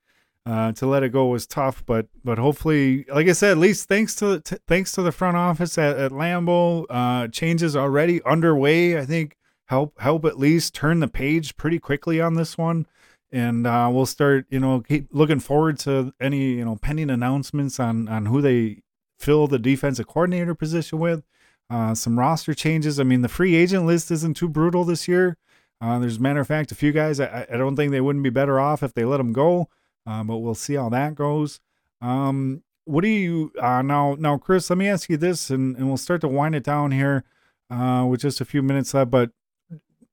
uh, 0.45 0.71
to 0.73 0.85
let 0.85 1.03
it 1.03 1.09
go 1.09 1.27
was 1.27 1.45
tough. 1.45 1.83
But 1.85 2.07
but 2.23 2.37
hopefully, 2.37 3.05
like 3.13 3.27
I 3.27 3.33
said, 3.33 3.51
at 3.51 3.57
least 3.57 3.87
thanks 3.87 4.15
to 4.15 4.39
t- 4.39 4.57
thanks 4.67 4.91
to 4.93 5.01
the 5.01 5.11
front 5.11 5.37
office 5.37 5.77
at, 5.77 5.97
at 5.97 6.11
Lambeau, 6.11 6.85
uh, 6.89 7.27
changes 7.27 7.75
already 7.75 8.23
underway. 8.23 8.97
I 8.97 9.05
think 9.05 9.35
help 9.65 9.99
help 9.99 10.25
at 10.25 10.39
least 10.39 10.73
turn 10.73 10.99
the 10.99 11.07
page 11.07 11.57
pretty 11.57 11.79
quickly 11.79 12.21
on 12.21 12.35
this 12.35 12.57
one. 12.57 12.85
And 13.31 13.67
uh, 13.67 13.89
we'll 13.91 14.05
start, 14.05 14.45
you 14.49 14.59
know, 14.59 14.79
keep 14.79 15.07
looking 15.11 15.39
forward 15.39 15.77
to 15.79 16.13
any, 16.21 16.53
you 16.53 16.63
know, 16.63 16.77
pending 16.77 17.09
announcements 17.09 17.79
on 17.79 18.07
on 18.07 18.27
who 18.27 18.41
they 18.41 18.81
fill 19.19 19.47
the 19.47 19.59
defensive 19.59 20.07
coordinator 20.07 20.55
position 20.55 20.99
with. 20.99 21.23
Uh, 21.67 21.95
some 21.95 22.19
roster 22.19 22.53
changes. 22.53 22.99
I 22.99 23.03
mean, 23.03 23.23
the 23.23 23.27
free 23.27 23.55
agent 23.55 23.85
list 23.87 24.11
isn't 24.11 24.37
too 24.37 24.47
brutal 24.47 24.83
this 24.83 25.07
year. 25.07 25.35
Uh, 25.81 25.99
there's 25.99 26.17
a 26.17 26.21
matter 26.21 26.39
of 26.39 26.47
fact, 26.47 26.71
a 26.71 26.75
few 26.75 26.91
guys, 26.91 27.19
I, 27.19 27.45
I 27.51 27.57
don't 27.57 27.75
think 27.75 27.91
they 27.91 28.01
wouldn't 28.01 28.23
be 28.23 28.29
better 28.29 28.59
off 28.59 28.81
if 28.81 28.93
they 28.93 29.05
let 29.05 29.17
them 29.17 29.33
go, 29.33 29.69
uh, 30.07 30.23
but 30.23 30.37
we'll 30.37 30.55
see 30.55 30.75
how 30.75 30.89
that 30.89 31.15
goes. 31.15 31.59
Um, 32.01 32.63
what 32.85 33.01
do 33.01 33.07
you 33.07 33.51
uh, 33.59 33.81
now? 33.81 34.15
Now, 34.17 34.37
Chris, 34.37 34.69
let 34.69 34.77
me 34.77 34.87
ask 34.87 35.09
you 35.09 35.17
this, 35.17 35.49
and, 35.49 35.75
and 35.75 35.87
we'll 35.87 35.97
start 35.97 36.21
to 36.21 36.27
wind 36.27 36.55
it 36.55 36.63
down 36.63 36.91
here 36.91 37.23
uh, 37.69 38.05
with 38.07 38.21
just 38.21 38.39
a 38.41 38.45
few 38.45 38.61
minutes 38.61 38.93
left. 38.93 39.11
But 39.11 39.31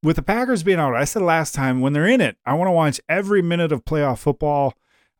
with 0.02 0.16
the 0.16 0.22
Packers 0.22 0.62
being 0.62 0.78
out, 0.78 0.94
I 0.94 1.04
said 1.04 1.22
last 1.22 1.54
time 1.54 1.80
when 1.80 1.92
they're 1.92 2.06
in 2.06 2.20
it, 2.20 2.36
I 2.44 2.54
want 2.54 2.68
to 2.68 2.72
watch 2.72 3.00
every 3.08 3.42
minute 3.42 3.72
of 3.72 3.84
playoff 3.84 4.18
football. 4.18 4.74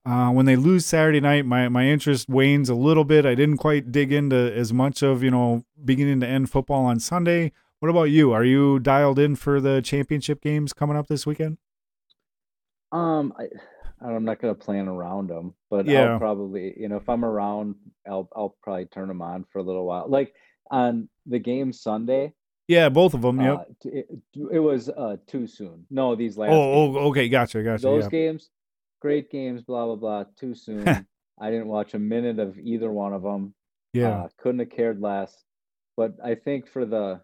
Uh, 0.04 0.30
when 0.30 0.46
they 0.46 0.56
lose 0.56 0.84
Saturday 0.84 1.20
night, 1.20 1.46
my, 1.46 1.68
my 1.68 1.86
interest 1.86 2.28
wanes 2.28 2.68
a 2.68 2.74
little 2.74 3.04
bit. 3.04 3.24
I 3.24 3.36
didn't 3.36 3.58
quite 3.58 3.92
dig 3.92 4.12
into 4.12 4.52
as 4.52 4.72
much 4.72 5.02
of 5.02 5.22
you 5.22 5.30
know 5.30 5.64
beginning 5.84 6.20
to 6.20 6.26
end 6.26 6.50
football 6.50 6.86
on 6.86 6.98
Sunday. 6.98 7.52
What 7.82 7.88
about 7.88 8.10
you? 8.12 8.30
Are 8.30 8.44
you 8.44 8.78
dialed 8.78 9.18
in 9.18 9.34
for 9.34 9.60
the 9.60 9.82
championship 9.82 10.40
games 10.40 10.72
coming 10.72 10.96
up 10.96 11.08
this 11.08 11.26
weekend? 11.26 11.58
Um, 12.92 13.34
I, 13.36 13.46
I'm 14.06 14.24
not 14.24 14.40
gonna 14.40 14.54
plan 14.54 14.86
around 14.86 15.30
them, 15.30 15.54
but 15.68 15.86
yeah. 15.86 16.12
I'll 16.12 16.18
probably, 16.20 16.74
you 16.76 16.88
know, 16.88 16.98
if 16.98 17.08
I'm 17.08 17.24
around, 17.24 17.74
I'll 18.08 18.28
I'll 18.36 18.56
probably 18.62 18.84
turn 18.84 19.08
them 19.08 19.20
on 19.20 19.44
for 19.52 19.58
a 19.58 19.64
little 19.64 19.84
while. 19.84 20.08
Like 20.08 20.32
on 20.70 21.08
the 21.26 21.40
game 21.40 21.72
Sunday. 21.72 22.34
Yeah, 22.68 22.88
both 22.88 23.14
of 23.14 23.22
them. 23.22 23.40
Yep. 23.40 23.58
Uh, 23.58 23.64
it, 23.82 24.06
it, 24.52 24.58
was 24.60 24.88
uh 24.88 25.16
too 25.26 25.48
soon. 25.48 25.84
No, 25.90 26.14
these 26.14 26.38
last. 26.38 26.52
Oh, 26.52 26.96
oh 26.96 26.96
okay, 27.08 27.28
gotcha, 27.28 27.64
gotcha. 27.64 27.82
Those 27.82 28.04
yeah. 28.04 28.10
games, 28.10 28.50
great 29.00 29.28
games. 29.28 29.60
Blah 29.60 29.86
blah 29.86 29.96
blah. 29.96 30.24
Too 30.38 30.54
soon. 30.54 30.86
I 31.40 31.50
didn't 31.50 31.66
watch 31.66 31.94
a 31.94 31.98
minute 31.98 32.38
of 32.38 32.60
either 32.60 32.92
one 32.92 33.12
of 33.12 33.24
them. 33.24 33.54
Yeah, 33.92 34.22
uh, 34.22 34.28
couldn't 34.38 34.60
have 34.60 34.70
cared 34.70 35.00
less. 35.00 35.36
But 35.96 36.12
I 36.24 36.36
think 36.36 36.68
for 36.68 36.86
the 36.86 37.22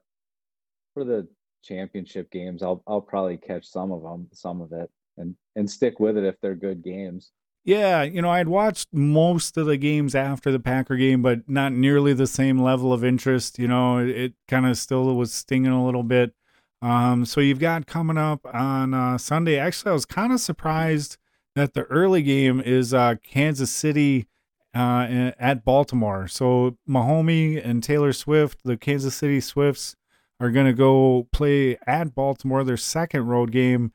for 0.98 1.04
the 1.04 1.28
championship 1.62 2.30
games, 2.30 2.62
I'll 2.62 2.82
I'll 2.86 3.00
probably 3.00 3.36
catch 3.36 3.66
some 3.66 3.92
of 3.92 4.02
them, 4.02 4.28
some 4.32 4.60
of 4.60 4.72
it, 4.72 4.90
and 5.16 5.34
and 5.54 5.70
stick 5.70 6.00
with 6.00 6.16
it 6.16 6.24
if 6.24 6.40
they're 6.40 6.56
good 6.56 6.82
games. 6.82 7.30
Yeah, 7.64 8.02
you 8.02 8.22
know, 8.22 8.30
I'd 8.30 8.48
watched 8.48 8.88
most 8.92 9.56
of 9.56 9.66
the 9.66 9.76
games 9.76 10.14
after 10.14 10.50
the 10.50 10.60
Packer 10.60 10.96
game, 10.96 11.22
but 11.22 11.48
not 11.48 11.72
nearly 11.72 12.14
the 12.14 12.26
same 12.26 12.58
level 12.58 12.92
of 12.92 13.04
interest. 13.04 13.58
You 13.58 13.68
know, 13.68 13.98
it, 13.98 14.08
it 14.08 14.32
kind 14.48 14.66
of 14.66 14.78
still 14.78 15.14
was 15.14 15.32
stinging 15.32 15.70
a 15.70 15.84
little 15.84 16.02
bit. 16.02 16.34
Um, 16.80 17.24
so 17.24 17.40
you've 17.40 17.58
got 17.58 17.86
coming 17.86 18.16
up 18.16 18.40
on 18.52 18.94
uh, 18.94 19.18
Sunday. 19.18 19.58
Actually, 19.58 19.90
I 19.90 19.94
was 19.94 20.06
kind 20.06 20.32
of 20.32 20.40
surprised 20.40 21.18
that 21.56 21.74
the 21.74 21.84
early 21.84 22.22
game 22.22 22.60
is 22.60 22.94
uh, 22.94 23.16
Kansas 23.22 23.70
City 23.70 24.28
uh, 24.74 25.32
at 25.38 25.64
Baltimore. 25.64 26.26
So 26.28 26.78
Mahomes 26.88 27.60
and 27.64 27.82
Taylor 27.82 28.12
Swift, 28.12 28.60
the 28.64 28.76
Kansas 28.76 29.14
City 29.14 29.40
Swifts, 29.40 29.96
are 30.40 30.50
going 30.50 30.66
to 30.66 30.72
go 30.72 31.26
play 31.32 31.78
at 31.86 32.14
Baltimore, 32.14 32.64
their 32.64 32.76
second 32.76 33.26
road 33.26 33.50
game. 33.50 33.92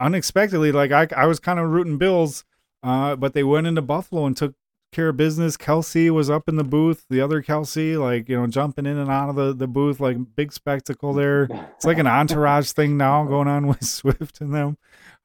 Unexpectedly, 0.00 0.72
like 0.72 0.92
I, 0.92 1.08
I 1.16 1.26
was 1.26 1.38
kind 1.38 1.58
of 1.58 1.70
rooting 1.70 1.98
Bills, 1.98 2.44
uh, 2.82 3.16
but 3.16 3.32
they 3.32 3.44
went 3.44 3.66
into 3.66 3.82
Buffalo 3.82 4.26
and 4.26 4.36
took 4.36 4.54
care 4.92 5.10
of 5.10 5.16
business. 5.16 5.56
Kelce 5.56 6.10
was 6.10 6.30
up 6.30 6.48
in 6.48 6.56
the 6.56 6.64
booth. 6.64 7.04
The 7.10 7.20
other 7.20 7.42
Kelce, 7.42 7.98
like 7.98 8.28
you 8.28 8.40
know, 8.40 8.46
jumping 8.46 8.86
in 8.86 8.96
and 8.96 9.10
out 9.10 9.28
of 9.28 9.36
the, 9.36 9.52
the 9.52 9.66
booth, 9.66 10.00
like 10.00 10.16
big 10.36 10.52
spectacle 10.52 11.12
there. 11.12 11.48
It's 11.74 11.84
like 11.84 11.98
an 11.98 12.06
entourage 12.06 12.72
thing 12.72 12.96
now 12.96 13.24
going 13.24 13.48
on 13.48 13.66
with 13.68 13.84
Swift 13.84 14.40
and 14.40 14.54
them. 14.54 14.78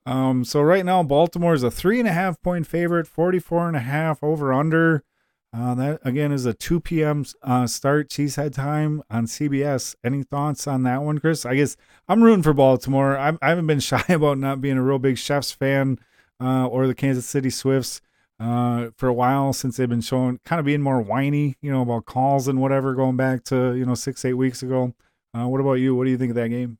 Um, 0.05 0.43
so 0.43 0.61
right 0.61 0.85
now, 0.85 1.03
Baltimore 1.03 1.53
is 1.53 1.63
a 1.63 1.71
three 1.71 1.99
and 1.99 2.07
a 2.07 2.13
half 2.13 2.41
point 2.41 2.67
favorite, 2.67 3.07
44 3.07 3.67
and 3.67 3.77
a 3.77 3.81
half 3.81 4.23
over 4.23 4.51
under. 4.51 5.03
Uh, 5.51 5.73
that 5.73 5.99
again 6.03 6.31
is 6.31 6.45
a 6.45 6.53
2 6.53 6.79
p.m. 6.79 7.25
Uh, 7.41 7.65
start 7.65 8.09
Cheesehead 8.09 8.53
time 8.53 9.01
on 9.09 9.25
CBS. 9.25 9.95
Any 10.03 10.21
thoughts 10.21 10.67
on 10.67 10.83
that 10.83 11.01
one, 11.01 11.17
Chris? 11.17 11.45
I 11.45 11.55
guess 11.55 11.75
I'm 12.07 12.23
rooting 12.23 12.43
for 12.43 12.53
Baltimore. 12.53 13.17
I, 13.17 13.35
I 13.41 13.49
haven't 13.49 13.67
been 13.67 13.79
shy 13.79 14.03
about 14.09 14.37
not 14.37 14.61
being 14.61 14.77
a 14.77 14.83
real 14.83 14.99
big 14.99 15.17
Chefs 15.17 15.51
fan 15.51 15.99
uh, 16.39 16.67
or 16.67 16.85
the 16.85 16.93
Kansas 16.93 17.25
City 17.25 17.49
Swifts 17.49 18.01
uh, 18.39 18.89
for 18.95 19.07
a 19.07 19.13
while 19.13 19.51
since 19.51 19.77
they've 19.77 19.89
been 19.89 20.01
showing 20.01 20.39
kind 20.45 20.59
of 20.59 20.65
being 20.65 20.81
more 20.81 21.01
whiny, 21.01 21.57
you 21.61 21.71
know, 21.71 21.81
about 21.81 22.05
calls 22.05 22.47
and 22.47 22.61
whatever 22.61 22.93
going 22.93 23.17
back 23.17 23.43
to 23.45 23.73
you 23.75 23.85
know 23.85 23.95
six 23.95 24.23
eight 24.25 24.33
weeks 24.33 24.61
ago. 24.63 24.93
Uh, 25.37 25.47
what 25.47 25.61
about 25.61 25.73
you? 25.73 25.95
What 25.95 26.05
do 26.05 26.11
you 26.11 26.17
think 26.17 26.31
of 26.31 26.35
that 26.35 26.49
game? 26.49 26.77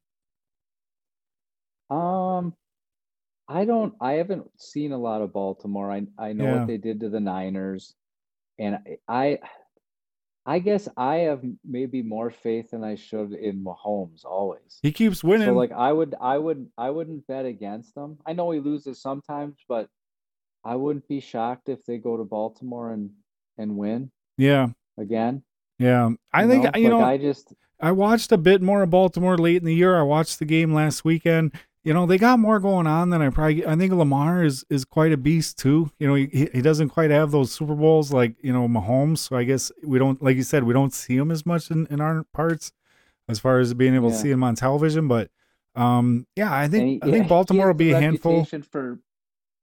Um, 1.89 2.53
I 3.47 3.65
don't. 3.65 3.93
I 3.99 4.13
haven't 4.13 4.49
seen 4.57 4.91
a 4.91 4.97
lot 4.97 5.21
of 5.21 5.33
Baltimore. 5.33 5.91
I 5.91 6.03
I 6.17 6.33
know 6.33 6.45
yeah. 6.45 6.59
what 6.59 6.67
they 6.67 6.77
did 6.77 6.99
to 7.01 7.09
the 7.09 7.19
Niners, 7.19 7.95
and 8.59 8.79
I, 9.07 9.39
I 10.45 10.59
guess 10.59 10.87
I 10.97 11.17
have 11.17 11.43
maybe 11.63 12.01
more 12.01 12.29
faith 12.29 12.71
than 12.71 12.83
I 12.83 12.95
should 12.95 13.33
in 13.33 13.63
Mahomes. 13.63 14.25
Always, 14.25 14.79
he 14.81 14.91
keeps 14.91 15.23
winning. 15.23 15.47
So 15.47 15.53
like 15.53 15.71
I 15.71 15.91
would, 15.91 16.15
I 16.19 16.37
would, 16.37 16.67
I 16.77 16.89
wouldn't 16.89 17.25
bet 17.27 17.45
against 17.45 17.95
him. 17.95 18.17
I 18.25 18.33
know 18.33 18.51
he 18.51 18.59
loses 18.59 19.01
sometimes, 19.01 19.57
but 19.67 19.89
I 20.63 20.75
wouldn't 20.75 21.07
be 21.07 21.19
shocked 21.19 21.69
if 21.69 21.85
they 21.85 21.97
go 21.97 22.17
to 22.17 22.23
Baltimore 22.23 22.91
and 22.91 23.11
and 23.57 23.77
win. 23.77 24.11
Yeah, 24.37 24.67
again. 24.97 25.43
Yeah, 25.77 26.11
I 26.33 26.43
you 26.43 26.49
think 26.49 26.63
know? 26.63 26.71
you 26.75 26.89
like 26.89 26.99
know. 26.99 27.05
I 27.05 27.17
just 27.17 27.53
I 27.79 27.91
watched 27.93 28.31
a 28.31 28.37
bit 28.37 28.61
more 28.61 28.83
of 28.83 28.89
Baltimore 28.89 29.37
late 29.37 29.57
in 29.57 29.65
the 29.65 29.75
year. 29.75 29.97
I 29.97 30.03
watched 30.03 30.39
the 30.39 30.45
game 30.45 30.73
last 30.73 31.05
weekend 31.05 31.53
you 31.89 31.95
know, 31.95 32.05
they 32.05 32.19
got 32.19 32.37
more 32.37 32.59
going 32.59 32.85
on 32.85 33.09
than 33.09 33.19
I 33.19 33.29
probably. 33.29 33.65
I 33.65 33.75
think 33.75 33.91
Lamar 33.91 34.43
is 34.43 34.63
is 34.69 34.85
quite 34.85 35.11
a 35.11 35.17
beast 35.17 35.57
too. 35.57 35.89
You 35.97 36.07
know, 36.07 36.13
he 36.13 36.47
he 36.53 36.61
doesn't 36.61 36.89
quite 36.89 37.09
have 37.09 37.31
those 37.31 37.51
Super 37.51 37.73
Bowls 37.73 38.13
like 38.13 38.35
you 38.43 38.53
know 38.53 38.67
Mahomes. 38.67 39.17
So 39.17 39.35
I 39.35 39.43
guess 39.43 39.71
we 39.83 39.97
don't, 39.97 40.21
like 40.21 40.37
you 40.37 40.43
said, 40.43 40.65
we 40.65 40.73
don't 40.75 40.93
see 40.93 41.15
him 41.15 41.31
as 41.31 41.47
much 41.47 41.71
in, 41.71 41.87
in 41.89 41.99
our 41.99 42.25
parts 42.31 42.73
as 43.27 43.39
far 43.39 43.57
as 43.57 43.73
being 43.73 43.95
able 43.95 44.09
yeah. 44.09 44.15
to 44.17 44.21
see 44.21 44.29
him 44.29 44.43
on 44.43 44.53
television. 44.53 45.07
But 45.07 45.31
um, 45.73 46.27
yeah, 46.35 46.53
I 46.53 46.67
think 46.67 47.03
he, 47.03 47.09
I 47.09 47.11
think 47.11 47.27
Baltimore 47.27 47.65
will 47.65 47.73
be 47.73 47.91
a 47.91 47.99
handful. 47.99 48.45
For 48.45 48.99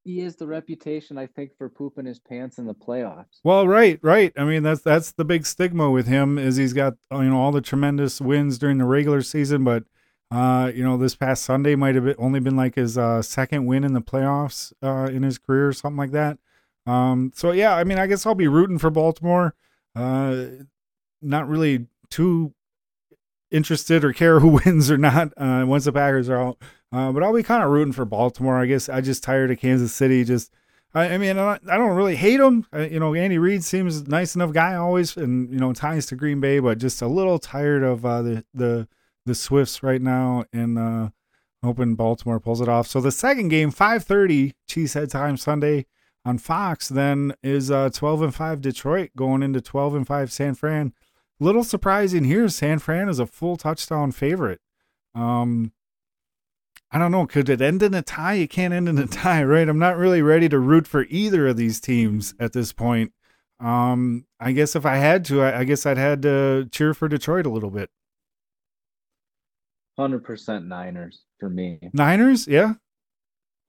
he 0.02 0.18
has 0.18 0.34
the 0.34 0.48
reputation, 0.48 1.18
I 1.18 1.28
think, 1.28 1.56
for 1.56 1.68
pooping 1.68 2.06
his 2.06 2.18
pants 2.18 2.58
in 2.58 2.66
the 2.66 2.74
playoffs. 2.74 3.38
Well, 3.44 3.68
right, 3.68 4.00
right. 4.02 4.32
I 4.36 4.42
mean, 4.42 4.64
that's 4.64 4.82
that's 4.82 5.12
the 5.12 5.24
big 5.24 5.46
stigma 5.46 5.92
with 5.92 6.08
him 6.08 6.38
is 6.38 6.56
he's 6.56 6.72
got 6.72 6.94
you 7.12 7.22
know 7.22 7.38
all 7.38 7.52
the 7.52 7.60
tremendous 7.60 8.20
wins 8.20 8.58
during 8.58 8.78
the 8.78 8.84
regular 8.84 9.22
season, 9.22 9.62
but 9.62 9.84
uh, 10.30 10.72
you 10.74 10.82
know, 10.82 10.96
this 10.96 11.14
past 11.14 11.44
Sunday 11.44 11.76
might 11.76 11.94
have 11.94 12.04
been, 12.04 12.16
only 12.18 12.40
been 12.40 12.56
like 12.56 12.74
his 12.74 12.98
uh, 12.98 13.22
second 13.22 13.66
win 13.66 13.84
in 13.84 13.92
the 13.92 14.00
playoffs 14.00 14.72
uh, 14.82 15.10
in 15.10 15.22
his 15.22 15.38
career 15.38 15.68
or 15.68 15.72
something 15.72 15.98
like 15.98 16.10
that. 16.12 16.38
Um, 16.86 17.32
so 17.34 17.52
yeah, 17.52 17.74
I 17.74 17.84
mean, 17.84 17.98
I 17.98 18.06
guess 18.06 18.26
I'll 18.26 18.34
be 18.34 18.48
rooting 18.48 18.78
for 18.78 18.90
Baltimore. 18.90 19.54
Uh, 19.94 20.46
not 21.22 21.48
really 21.48 21.86
too 22.10 22.54
interested 23.50 24.04
or 24.04 24.12
care 24.12 24.40
who 24.40 24.48
wins 24.64 24.90
or 24.90 24.98
not 24.98 25.32
uh, 25.36 25.64
once 25.66 25.84
the 25.84 25.92
Packers 25.92 26.28
are 26.28 26.40
out. 26.40 26.58
Uh, 26.92 27.12
but 27.12 27.22
I'll 27.22 27.34
be 27.34 27.42
kind 27.42 27.62
of 27.62 27.70
rooting 27.70 27.92
for 27.92 28.04
Baltimore. 28.04 28.56
I 28.56 28.66
guess 28.66 28.88
I 28.88 29.00
just 29.00 29.22
tired 29.22 29.50
of 29.50 29.58
Kansas 29.58 29.92
City. 29.92 30.24
Just, 30.24 30.52
I, 30.94 31.14
I 31.14 31.18
mean, 31.18 31.36
I 31.38 31.58
don't 31.64 31.96
really 31.96 32.16
hate 32.16 32.38
them. 32.38 32.66
You 32.72 33.00
know, 33.00 33.14
Andy 33.14 33.38
Reid 33.38 33.64
seems 33.64 34.06
nice 34.06 34.34
enough 34.34 34.52
guy 34.52 34.74
always, 34.76 35.16
and 35.16 35.52
you 35.52 35.58
know, 35.58 35.72
ties 35.72 36.06
to 36.06 36.16
Green 36.16 36.40
Bay, 36.40 36.60
but 36.60 36.78
just 36.78 37.02
a 37.02 37.08
little 37.08 37.38
tired 37.38 37.82
of 37.82 38.06
uh, 38.06 38.22
the 38.22 38.44
the 38.54 38.88
the 39.26 39.34
Swifts 39.34 39.82
right 39.82 40.00
now, 40.00 40.44
and 40.52 40.78
uh, 40.78 41.10
hoping 41.62 41.94
Baltimore 41.94 42.40
pulls 42.40 42.60
it 42.60 42.68
off. 42.68 42.86
So 42.86 43.00
the 43.00 43.12
second 43.12 43.48
game, 43.48 43.70
5:30 43.70 44.54
Cheesehead 44.68 45.10
time 45.10 45.36
Sunday 45.36 45.86
on 46.24 46.38
Fox, 46.38 46.88
then 46.88 47.34
is 47.42 47.70
uh, 47.70 47.90
12 47.90 48.22
and 48.22 48.34
five 48.34 48.60
Detroit 48.60 49.10
going 49.16 49.42
into 49.42 49.60
12 49.60 49.94
and 49.94 50.06
five 50.06 50.32
San 50.32 50.54
Fran. 50.54 50.94
Little 51.38 51.64
surprising 51.64 52.24
here, 52.24 52.48
San 52.48 52.78
Fran 52.78 53.08
is 53.08 53.18
a 53.18 53.26
full 53.26 53.56
touchdown 53.56 54.12
favorite. 54.12 54.60
Um, 55.14 55.72
I 56.90 56.98
don't 56.98 57.12
know. 57.12 57.26
Could 57.26 57.48
it 57.48 57.60
end 57.60 57.82
in 57.82 57.94
a 57.94 58.02
tie? 58.02 58.34
It 58.34 58.50
can't 58.50 58.72
end 58.72 58.88
in 58.88 58.96
a 58.96 59.06
tie, 59.06 59.44
right? 59.44 59.68
I'm 59.68 59.78
not 59.78 59.98
really 59.98 60.22
ready 60.22 60.48
to 60.48 60.58
root 60.58 60.86
for 60.86 61.04
either 61.10 61.48
of 61.48 61.56
these 61.56 61.80
teams 61.80 62.34
at 62.40 62.52
this 62.52 62.72
point. 62.72 63.12
Um, 63.58 64.26
I 64.38 64.52
guess 64.52 64.76
if 64.76 64.86
I 64.86 64.96
had 64.96 65.24
to, 65.26 65.42
I, 65.42 65.60
I 65.60 65.64
guess 65.64 65.86
I'd 65.86 65.98
had 65.98 66.22
to 66.22 66.68
cheer 66.70 66.94
for 66.94 67.08
Detroit 67.08 67.46
a 67.46 67.50
little 67.50 67.70
bit. 67.70 67.90
Hundred 69.99 70.24
percent 70.24 70.66
Niners 70.66 71.22
for 71.40 71.49
me. 71.49 71.78
Niners, 71.92 72.47
yeah. 72.47 72.74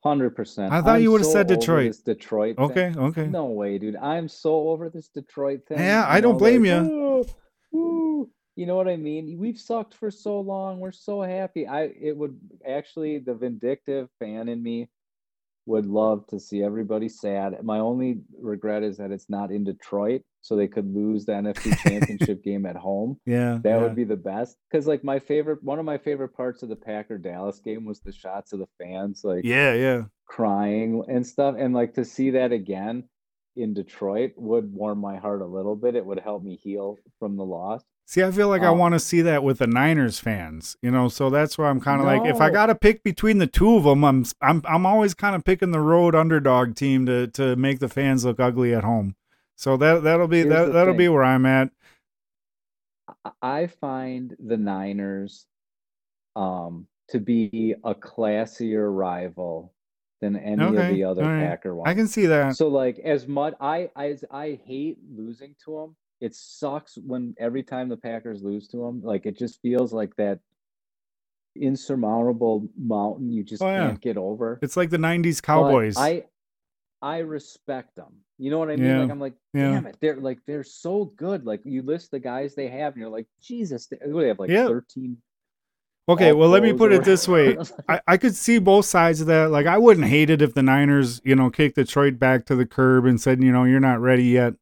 Hundred 0.04 0.36
percent. 0.36 0.72
I 0.72 0.82
thought 0.82 0.96
I'm 0.96 1.02
you 1.02 1.12
would 1.12 1.22
have 1.22 1.26
so 1.26 1.34
said 1.34 1.48
Detroit. 1.48 1.96
Detroit. 2.06 2.58
Okay, 2.58 2.92
thing. 2.92 3.00
okay. 3.00 3.28
No 3.28 3.46
way, 3.46 3.78
dude. 3.78 3.96
I'm 3.96 4.28
so 4.28 4.70
over 4.70 4.90
this 4.90 5.08
Detroit 5.08 5.62
thing. 5.68 5.80
Yeah, 5.80 6.06
I 6.08 6.22
don't 6.22 6.38
blame 6.38 6.64
like, 6.64 6.70
you. 6.70 7.26
Ooh, 7.74 7.78
ooh. 7.78 8.30
You 8.56 8.66
know 8.66 8.76
what 8.76 8.88
I 8.88 8.96
mean? 8.96 9.38
We've 9.38 9.58
sucked 9.58 9.94
for 9.94 10.12
so 10.12 10.40
long. 10.40 10.80
We're 10.80 10.92
so 10.92 11.22
happy. 11.22 11.68
I 11.68 11.92
it 12.00 12.16
would 12.16 12.38
actually 12.68 13.20
the 13.20 13.34
vindictive 13.34 14.10
fan 14.20 14.50
in 14.50 14.62
me 14.62 14.90
would 15.66 15.86
love 15.86 16.26
to 16.28 16.40
see 16.40 16.64
everybody 16.64 17.10
sad. 17.10 17.62
My 17.64 17.80
only 17.80 18.22
regret 18.40 18.84
is 18.84 18.98
that 18.98 19.12
it's 19.12 19.30
not 19.30 19.52
in 19.52 19.64
Detroit, 19.64 20.22
so 20.48 20.56
they 20.56 20.68
could 20.68 20.94
lose 20.94 21.26
the 21.26 21.34
NFC 21.34 21.78
Championship 21.84 22.42
game 22.42 22.66
at 22.66 22.78
home. 22.78 23.20
Yeah, 23.26 23.60
that 23.64 23.70
yeah. 23.70 23.82
would 23.82 23.96
be 23.96 24.06
the 24.06 24.16
best. 24.16 24.56
Because 24.72 24.88
like 24.88 25.04
my 25.04 25.20
favorite, 25.20 25.62
one 25.62 25.78
of 25.78 25.86
my 25.86 25.98
favorite 25.98 26.30
parts 26.30 26.64
of 26.64 26.70
the 26.70 26.76
Packer 26.76 27.18
Dallas 27.18 27.60
game 27.60 27.86
was 27.86 28.00
the 28.00 28.14
shots 28.14 28.54
of 28.54 28.60
the 28.60 28.68
fans, 28.82 29.22
like 29.26 29.44
yeah, 29.44 29.74
yeah, 29.74 30.04
crying 30.26 31.04
and 31.10 31.28
stuff, 31.28 31.56
and 31.58 31.74
like 31.74 31.96
to 31.96 32.06
see 32.06 32.32
that 32.32 32.54
again 32.54 33.04
in 33.58 33.74
Detroit 33.74 34.32
would 34.38 34.72
warm 34.72 35.00
my 35.00 35.18
heart 35.18 35.42
a 35.42 35.46
little 35.46 35.76
bit. 35.76 35.96
It 35.96 36.06
would 36.06 36.20
help 36.20 36.44
me 36.44 36.60
heal 36.64 36.98
from 37.20 37.36
the 37.36 37.44
loss. 37.44 37.84
See, 38.06 38.24
I 38.24 38.32
feel 38.32 38.48
like 38.48 38.62
um, 38.62 38.68
I 38.68 38.72
want 38.72 38.94
to 38.94 39.00
see 39.00 39.22
that 39.24 39.44
with 39.44 39.58
the 39.58 39.68
Niners 39.68 40.18
fans, 40.18 40.78
you 40.82 40.92
know. 40.92 41.10
So 41.10 41.30
that's 41.30 41.58
why 41.58 41.70
I'm 41.70 41.82
kind 41.82 42.00
of 42.00 42.08
no. 42.08 42.16
like, 42.16 42.34
if 42.34 42.40
I 42.40 42.50
got 42.50 42.68
to 42.68 42.76
pick 42.76 43.04
between 43.04 43.40
the 43.40 43.48
two 43.48 43.76
of 43.76 43.84
them, 43.84 44.06
I'm 44.06 44.24
I'm 44.42 44.62
I'm 44.64 44.86
always 44.86 45.14
kind 45.14 45.36
of 45.36 45.44
picking 45.44 45.72
the 45.72 45.82
road 45.82 46.16
underdog 46.16 46.76
team 46.76 47.06
to 47.08 47.28
to 47.28 47.58
make 47.58 47.80
the 47.80 47.90
fans 47.90 48.24
look 48.24 48.40
ugly 48.40 48.74
at 48.74 48.86
home. 48.86 49.18
So 49.58 49.76
that 49.78 50.04
that'll 50.04 50.28
be 50.28 50.44
that 50.44 50.72
that'll 50.72 50.94
thing. 50.94 50.98
be 50.98 51.10
where 51.10 51.24
I'm 51.24 51.46
at. 51.48 51.72
I 53.42 53.68
find 53.68 54.36
the 54.40 54.56
Niners 54.56 55.48
um 56.36 56.88
to 57.10 57.20
be 57.20 57.74
a 57.84 57.96
classier 57.96 58.96
rival 58.96 59.74
than 60.22 60.36
any 60.36 60.64
okay. 60.64 60.90
of 60.90 60.96
the 60.96 61.04
other 61.04 61.24
right. 61.24 61.44
Packer 61.44 61.76
ones. 61.76 61.90
I 61.90 61.96
can 61.96 62.08
see 62.08 62.28
that. 62.28 62.56
So 62.56 62.68
like 62.68 63.00
as 63.00 63.28
much 63.28 63.56
I 63.60 63.90
as 63.96 64.24
I 64.30 64.60
hate 64.64 65.00
losing 65.12 65.56
to 65.66 65.80
them, 65.80 65.96
it 66.22 66.36
sucks 66.36 66.96
when 67.04 67.34
every 67.40 67.64
time 67.64 67.90
the 67.90 67.98
Packers 67.98 68.44
lose 68.44 68.68
to 68.70 68.78
them. 68.78 69.02
Like 69.02 69.26
it 69.26 69.40
just 69.40 69.60
feels 69.64 69.92
like 69.92 70.16
that 70.18 70.40
insurmountable 71.56 72.70
mountain 72.78 73.32
you 73.32 73.44
just 73.44 73.64
oh, 73.64 73.68
yeah. 73.68 73.88
can't 73.88 74.02
get 74.02 74.18
over. 74.18 74.60
It's 74.62 74.78
like 74.78 74.92
the 74.92 74.98
'90s 74.98 75.42
Cowboys. 75.42 75.96
But 75.96 76.02
I 76.02 76.24
I 77.02 77.18
respect 77.20 77.96
them. 77.96 78.14
You 78.38 78.52
know 78.52 78.60
what 78.60 78.70
I 78.70 78.76
mean? 78.76 78.86
Yeah. 78.86 79.02
Like 79.02 79.12
I'm 79.12 79.20
like, 79.20 79.34
damn 79.54 79.84
yeah. 79.84 79.90
it, 79.90 79.98
they're 80.00 80.18
like 80.18 80.40
they're 80.46 80.64
so 80.64 81.06
good. 81.16 81.46
Like 81.46 81.62
you 81.64 81.82
list 81.82 82.12
the 82.12 82.20
guys 82.20 82.56
they 82.56 82.68
have, 82.68 82.94
and 82.94 83.02
you're 83.02 83.10
like, 83.10 83.28
Jesus, 83.42 83.88
they, 83.88 83.98
they 84.06 84.28
have 84.28 84.40
like 84.40 84.50
yeah. 84.50 84.68
13 84.68 85.18
Okay, 86.10 86.32
well, 86.32 86.48
let 86.48 86.64
me 86.64 86.72
put 86.72 86.94
it 86.94 87.04
this 87.04 87.28
way. 87.28 87.58
I, 87.90 88.00
I 88.08 88.18
could 88.18 88.34
see 88.34 88.60
both 88.60 88.86
sides 88.86 89.20
of 89.20 89.28
that. 89.28 89.52
Like, 89.52 89.66
I 89.66 89.78
wouldn't 89.78 90.08
hate 90.08 90.30
it 90.30 90.42
if 90.42 90.54
the 90.54 90.64
Niners, 90.64 91.20
you 91.26 91.36
know, 91.36 91.50
kicked 91.50 91.76
Detroit 91.76 92.18
back 92.18 92.46
to 92.46 92.56
the 92.56 92.66
curb 92.66 93.06
and 93.06 93.20
said, 93.20 93.44
you 93.44 93.52
know, 93.52 93.66
you're 93.66 93.82
not 93.82 94.00
ready 94.00 94.24
yet. 94.24 94.54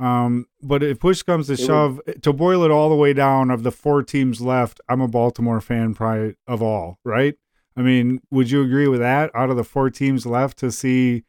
Um, 0.00 0.46
but 0.60 0.82
if 0.82 0.98
push 0.98 1.22
comes 1.22 1.46
to 1.46 1.52
it 1.52 1.60
shove, 1.60 2.00
would, 2.04 2.22
to 2.24 2.32
boil 2.32 2.64
it 2.64 2.72
all 2.72 2.88
the 2.88 2.96
way 2.96 3.12
down, 3.12 3.50
of 3.50 3.62
the 3.62 3.70
four 3.70 4.02
teams 4.02 4.40
left, 4.40 4.80
I'm 4.88 5.00
a 5.00 5.08
Baltimore 5.08 5.60
fan, 5.60 5.94
probably 5.94 6.34
of 6.48 6.62
all, 6.62 6.98
right? 7.04 7.36
I 7.76 7.82
mean, 7.82 8.20
would 8.32 8.50
you 8.50 8.62
agree 8.62 8.88
with 8.88 9.00
that? 9.00 9.30
Out 9.34 9.50
of 9.50 9.56
the 9.56 9.64
four 9.64 9.90
teams 9.90 10.26
left, 10.26 10.58
to 10.58 10.72
see, 10.72 11.24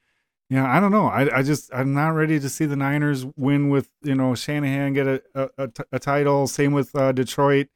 Yeah, 0.49 0.65
I 0.67 0.79
don't 0.79 0.91
know. 0.91 1.07
I, 1.07 1.39
I 1.39 1.43
just 1.43 1.69
I'm 1.73 1.93
not 1.93 2.09
ready 2.09 2.39
to 2.39 2.49
see 2.49 2.65
the 2.65 2.75
Niners 2.75 3.25
win 3.37 3.69
with 3.69 3.89
you 4.01 4.15
know 4.15 4.33
Shanahan 4.33 4.93
get 4.93 5.07
a 5.07 5.21
a, 5.35 5.49
a, 5.57 5.67
t- 5.67 5.83
a 5.91 5.99
title. 5.99 6.47
Same 6.47 6.73
with 6.73 6.95
uh, 6.95 7.11
Detroit. 7.11 7.67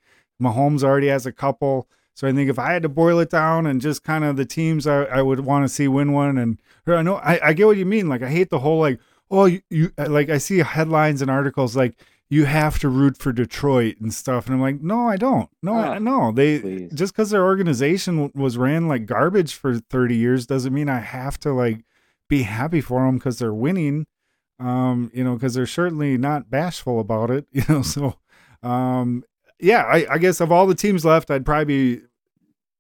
Mahomes 0.42 0.84
already 0.84 1.08
has 1.08 1.26
a 1.26 1.32
couple. 1.32 1.88
So 2.16 2.28
I 2.28 2.32
think 2.34 2.50
if 2.50 2.60
I 2.60 2.74
had 2.74 2.84
to 2.84 2.90
boil 2.90 3.20
it 3.20 3.30
down 3.30 3.66
and 3.66 3.82
just 3.82 4.04
kind 4.04 4.24
of 4.24 4.38
the 4.38 4.46
teams 4.46 4.86
I, 4.86 5.04
I 5.04 5.22
would 5.22 5.42
want 5.42 5.66
to 5.66 5.70
see 5.70 5.88
win 5.88 6.14
one, 6.14 6.38
and 6.38 6.60
I 6.88 7.02
know 7.02 7.16
I, 7.16 7.50
I 7.50 7.54
get 7.54 7.68
what 7.68 7.78
you 7.78 7.86
mean. 7.86 8.10
Like 8.10 8.22
I 8.24 8.30
hate 8.30 8.50
the 8.50 8.60
whole 8.60 8.80
like 8.80 9.00
oh 9.30 9.46
you, 9.46 9.62
you 9.70 9.92
like 9.98 10.30
I 10.30 10.40
see 10.40 10.60
headlines 10.60 11.22
and 11.22 11.30
articles 11.30 11.76
like 11.76 11.96
you 12.30 12.46
have 12.46 12.80
to 12.80 12.90
root 12.90 13.18
for 13.18 13.32
Detroit 13.32 13.98
and 14.00 14.12
stuff, 14.12 14.48
and 14.48 14.56
I'm 14.56 14.62
like 14.62 14.82
no 14.82 15.08
I 15.08 15.18
don't 15.18 15.50
no 15.62 15.76
I, 15.76 16.00
no 16.00 16.32
they 16.32 16.60
please. 16.60 16.92
just 16.94 17.14
because 17.14 17.30
their 17.30 17.44
organization 17.44 18.32
was 18.34 18.58
ran 18.58 18.88
like 18.88 19.06
garbage 19.06 19.54
for 19.54 19.78
30 19.78 20.16
years 20.16 20.48
doesn't 20.48 20.74
mean 20.74 20.90
I 20.90 21.00
have 21.00 21.40
to 21.42 21.54
like 21.54 21.84
be 22.34 22.44
happy 22.44 22.82
for 22.82 23.06
them 23.06 23.18
because 23.18 23.38
they're 23.38 23.54
winning. 23.54 24.08
Um, 24.60 25.12
you 25.14 25.24
know, 25.24 25.34
because 25.34 25.54
they're 25.54 25.66
certainly 25.66 26.18
not 26.18 26.50
bashful 26.50 27.00
about 27.00 27.30
it. 27.30 27.46
You 27.54 27.64
know, 27.70 27.82
so 27.82 28.18
um, 28.64 29.24
yeah, 29.60 29.84
I, 29.84 30.06
I 30.14 30.18
guess 30.18 30.42
of 30.42 30.52
all 30.52 30.66
the 30.68 30.76
teams 30.76 31.06
left, 31.06 31.30
I'd 31.30 31.46
probably 31.46 31.66
be 31.66 32.02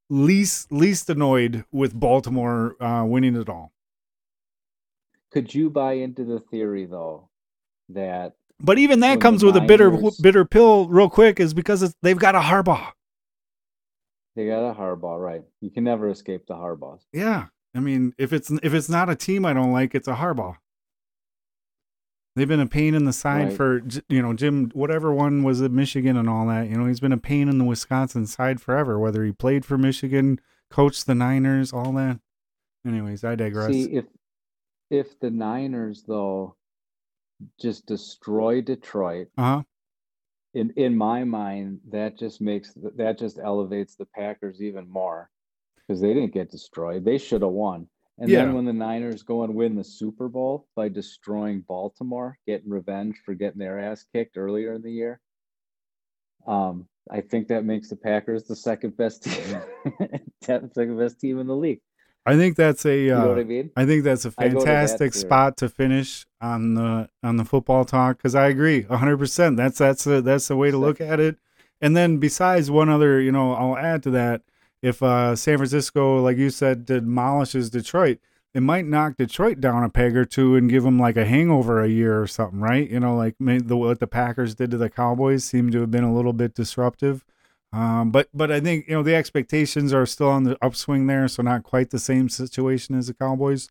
least 0.09 0.71
least 0.71 1.09
annoyed 1.09 1.65
with 1.71 1.97
Baltimore 1.97 2.81
uh, 2.81 3.05
winning 3.05 3.35
it 3.35 3.49
all. 3.49 3.71
Could 5.31 5.53
you 5.53 5.69
buy 5.69 5.93
into 5.93 6.23
the 6.23 6.39
theory 6.39 6.85
though 6.85 7.29
that? 7.89 8.33
But 8.59 8.77
even 8.77 9.01
that 9.01 9.19
comes 9.19 9.43
with 9.43 9.55
Niners, 9.55 9.65
a 9.65 9.67
bitter 9.67 10.11
bitter 10.21 10.45
pill, 10.45 10.87
real 10.87 11.09
quick, 11.09 11.39
is 11.39 11.53
because 11.53 11.93
they've 12.01 12.17
got 12.17 12.35
a 12.35 12.39
Harbaugh. 12.39 12.91
They 14.35 14.47
got 14.47 14.69
a 14.69 14.73
Harbaugh, 14.73 15.21
right? 15.21 15.43
You 15.61 15.69
can 15.69 15.83
never 15.83 16.09
escape 16.09 16.47
the 16.47 16.55
Harbaughs. 16.55 17.01
Yeah, 17.11 17.47
I 17.75 17.79
mean, 17.79 18.13
if 18.17 18.31
it's 18.31 18.51
if 18.61 18.73
it's 18.73 18.89
not 18.89 19.09
a 19.09 19.15
team 19.15 19.45
I 19.45 19.53
don't 19.53 19.71
like, 19.71 19.95
it's 19.95 20.07
a 20.07 20.15
Harbaugh. 20.15 20.57
They've 22.35 22.47
been 22.47 22.59
a 22.59 22.67
pain 22.67 22.95
in 22.95 23.05
the 23.05 23.13
side 23.13 23.49
right. 23.49 23.53
for 23.53 23.83
you 24.09 24.21
know 24.21 24.33
Jim 24.33 24.71
whatever 24.73 25.13
one 25.13 25.43
was 25.43 25.61
at 25.61 25.71
Michigan 25.71 26.17
and 26.17 26.29
all 26.29 26.47
that. 26.47 26.69
You 26.69 26.77
know 26.77 26.87
he's 26.87 26.99
been 26.99 27.11
a 27.11 27.17
pain 27.17 27.47
in 27.47 27.57
the 27.57 27.63
Wisconsin 27.63 28.25
side 28.27 28.61
forever. 28.61 28.99
Whether 28.99 29.23
he 29.23 29.31
played 29.31 29.65
for 29.65 29.77
Michigan, 29.77 30.39
coached 30.69 31.05
the 31.05 31.15
Niners, 31.15 31.73
all 31.73 31.91
that. 31.93 32.19
Anyways, 32.85 33.23
I 33.23 33.35
digress. 33.35 33.71
See 33.71 33.95
if 33.95 34.05
if 34.89 35.19
the 35.19 35.29
Niners 35.29 36.03
though 36.07 36.55
just 37.59 37.85
destroy 37.85 38.61
Detroit. 38.61 39.27
Uh 39.37 39.41
huh. 39.41 39.63
In 40.53 40.71
in 40.75 40.95
my 40.95 41.23
mind, 41.23 41.79
that 41.91 42.17
just 42.17 42.41
makes 42.41 42.73
that 42.95 43.17
just 43.17 43.39
elevates 43.39 43.95
the 43.95 44.05
Packers 44.05 44.61
even 44.61 44.89
more 44.89 45.29
because 45.87 46.01
they 46.01 46.13
didn't 46.13 46.33
get 46.33 46.51
destroyed. 46.51 47.05
They 47.05 47.17
should 47.17 47.41
have 47.41 47.51
won. 47.51 47.87
And 48.19 48.29
yeah. 48.29 48.45
then 48.45 48.53
when 48.53 48.65
the 48.65 48.73
Niners 48.73 49.23
go 49.23 49.43
and 49.43 49.55
win 49.55 49.75
the 49.75 49.83
Super 49.83 50.29
Bowl 50.29 50.67
by 50.75 50.87
destroying 50.87 51.61
Baltimore, 51.61 52.37
getting 52.45 52.69
revenge 52.69 53.17
for 53.25 53.33
getting 53.33 53.59
their 53.59 53.79
ass 53.79 54.05
kicked 54.13 54.37
earlier 54.37 54.73
in 54.73 54.83
the 54.83 54.91
year, 54.91 55.19
um, 56.45 56.87
I 57.09 57.21
think 57.21 57.47
that 57.47 57.65
makes 57.65 57.89
the 57.89 57.95
Packers 57.95 58.43
the 58.43 58.55
second 58.55 58.95
best 58.97 59.23
team, 59.23 59.61
second 60.43 60.97
best 60.97 61.19
team 61.19 61.39
in 61.39 61.47
the 61.47 61.55
league. 61.55 61.81
I 62.25 62.37
think 62.37 62.55
that's 62.55 62.85
a. 62.85 62.91
Uh, 62.91 62.93
you 62.93 63.07
know 63.09 63.27
what 63.29 63.39
I 63.39 63.43
mean? 63.43 63.71
I 63.75 63.85
think 63.85 64.03
that's 64.03 64.25
a 64.25 64.31
fantastic 64.31 65.11
that 65.11 65.19
spot 65.19 65.57
to 65.57 65.67
finish 65.67 66.25
on 66.39 66.75
the 66.75 67.09
on 67.21 67.35
the 67.35 67.43
football 67.43 67.83
talk 67.83 68.17
because 68.17 68.35
I 68.35 68.47
agree 68.47 68.83
100. 68.83 69.17
percent 69.17 69.57
That's 69.57 69.77
that's 69.77 70.05
that's 70.05 70.47
the 70.47 70.55
way 70.55 70.71
to 70.71 70.77
look 70.77 71.01
at 71.01 71.19
it. 71.19 71.37
And 71.81 71.97
then 71.97 72.17
besides 72.17 72.71
one 72.71 72.87
other, 72.87 73.19
you 73.19 73.31
know, 73.31 73.53
I'll 73.53 73.77
add 73.77 74.03
to 74.03 74.11
that 74.11 74.41
if 74.83 75.01
uh, 75.01 75.35
San 75.35 75.57
Francisco, 75.57 76.21
like 76.21 76.37
you 76.37 76.49
said, 76.49 76.85
demolishes 76.85 77.69
Detroit, 77.71 78.19
it 78.53 78.61
might 78.61 78.85
knock 78.85 79.15
Detroit 79.15 79.61
down 79.61 79.83
a 79.83 79.89
peg 79.89 80.15
or 80.15 80.25
two 80.25 80.55
and 80.55 80.69
give 80.69 80.83
them 80.83 80.99
like 80.99 81.15
a 81.15 81.25
hangover 81.25 81.81
a 81.81 81.87
year 81.87 82.21
or 82.21 82.27
something, 82.27 82.59
right? 82.59 82.87
You 82.87 82.99
know, 82.99 83.15
like 83.15 83.35
the, 83.39 83.77
what 83.77 83.99
the 83.99 84.07
Packers 84.07 84.53
did 84.55 84.69
to 84.71 84.77
the 84.77 84.89
Cowboys 84.89 85.45
seemed 85.45 85.71
to 85.71 85.79
have 85.79 85.89
been 85.89 86.03
a 86.03 86.13
little 86.13 86.33
bit 86.33 86.53
disruptive. 86.53 87.23
Um, 87.71 88.11
but 88.11 88.27
but 88.33 88.51
I 88.51 88.59
think 88.59 88.87
you 88.87 88.93
know 88.93 89.01
the 89.01 89.15
expectations 89.15 89.93
are 89.93 90.05
still 90.05 90.29
on 90.29 90.43
the 90.43 90.57
upswing 90.61 91.07
there, 91.07 91.27
so 91.27 91.41
not 91.41 91.63
quite 91.63 91.89
the 91.89 91.97
same 91.97 92.29
situation 92.29 92.95
as 92.95 93.07
the 93.07 93.15
Cowboys. 93.15 93.69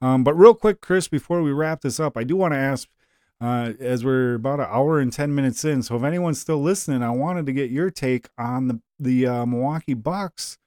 Um, 0.00 0.24
but 0.24 0.34
real 0.34 0.54
quick, 0.54 0.80
Chris, 0.80 1.06
before 1.06 1.42
we 1.42 1.52
wrap 1.52 1.82
this 1.82 2.00
up, 2.00 2.16
I 2.16 2.24
do 2.24 2.34
want 2.34 2.54
to 2.54 2.58
ask, 2.58 2.88
uh, 3.40 3.72
as 3.80 4.04
we're 4.04 4.34
about 4.34 4.60
an 4.60 4.66
hour 4.68 5.00
and 5.00 5.12
ten 5.12 5.34
minutes 5.34 5.64
in, 5.64 5.82
so 5.82 5.96
if 5.96 6.02
anyone's 6.02 6.40
still 6.40 6.62
listening, 6.62 7.02
I 7.02 7.10
wanted 7.10 7.46
to 7.46 7.52
get 7.52 7.70
your 7.70 7.90
take 7.90 8.28
on 8.38 8.68
the 8.68 8.80
the 8.98 9.26
uh, 9.26 9.46
Milwaukee 9.46 9.94
Bucks. 9.94 10.58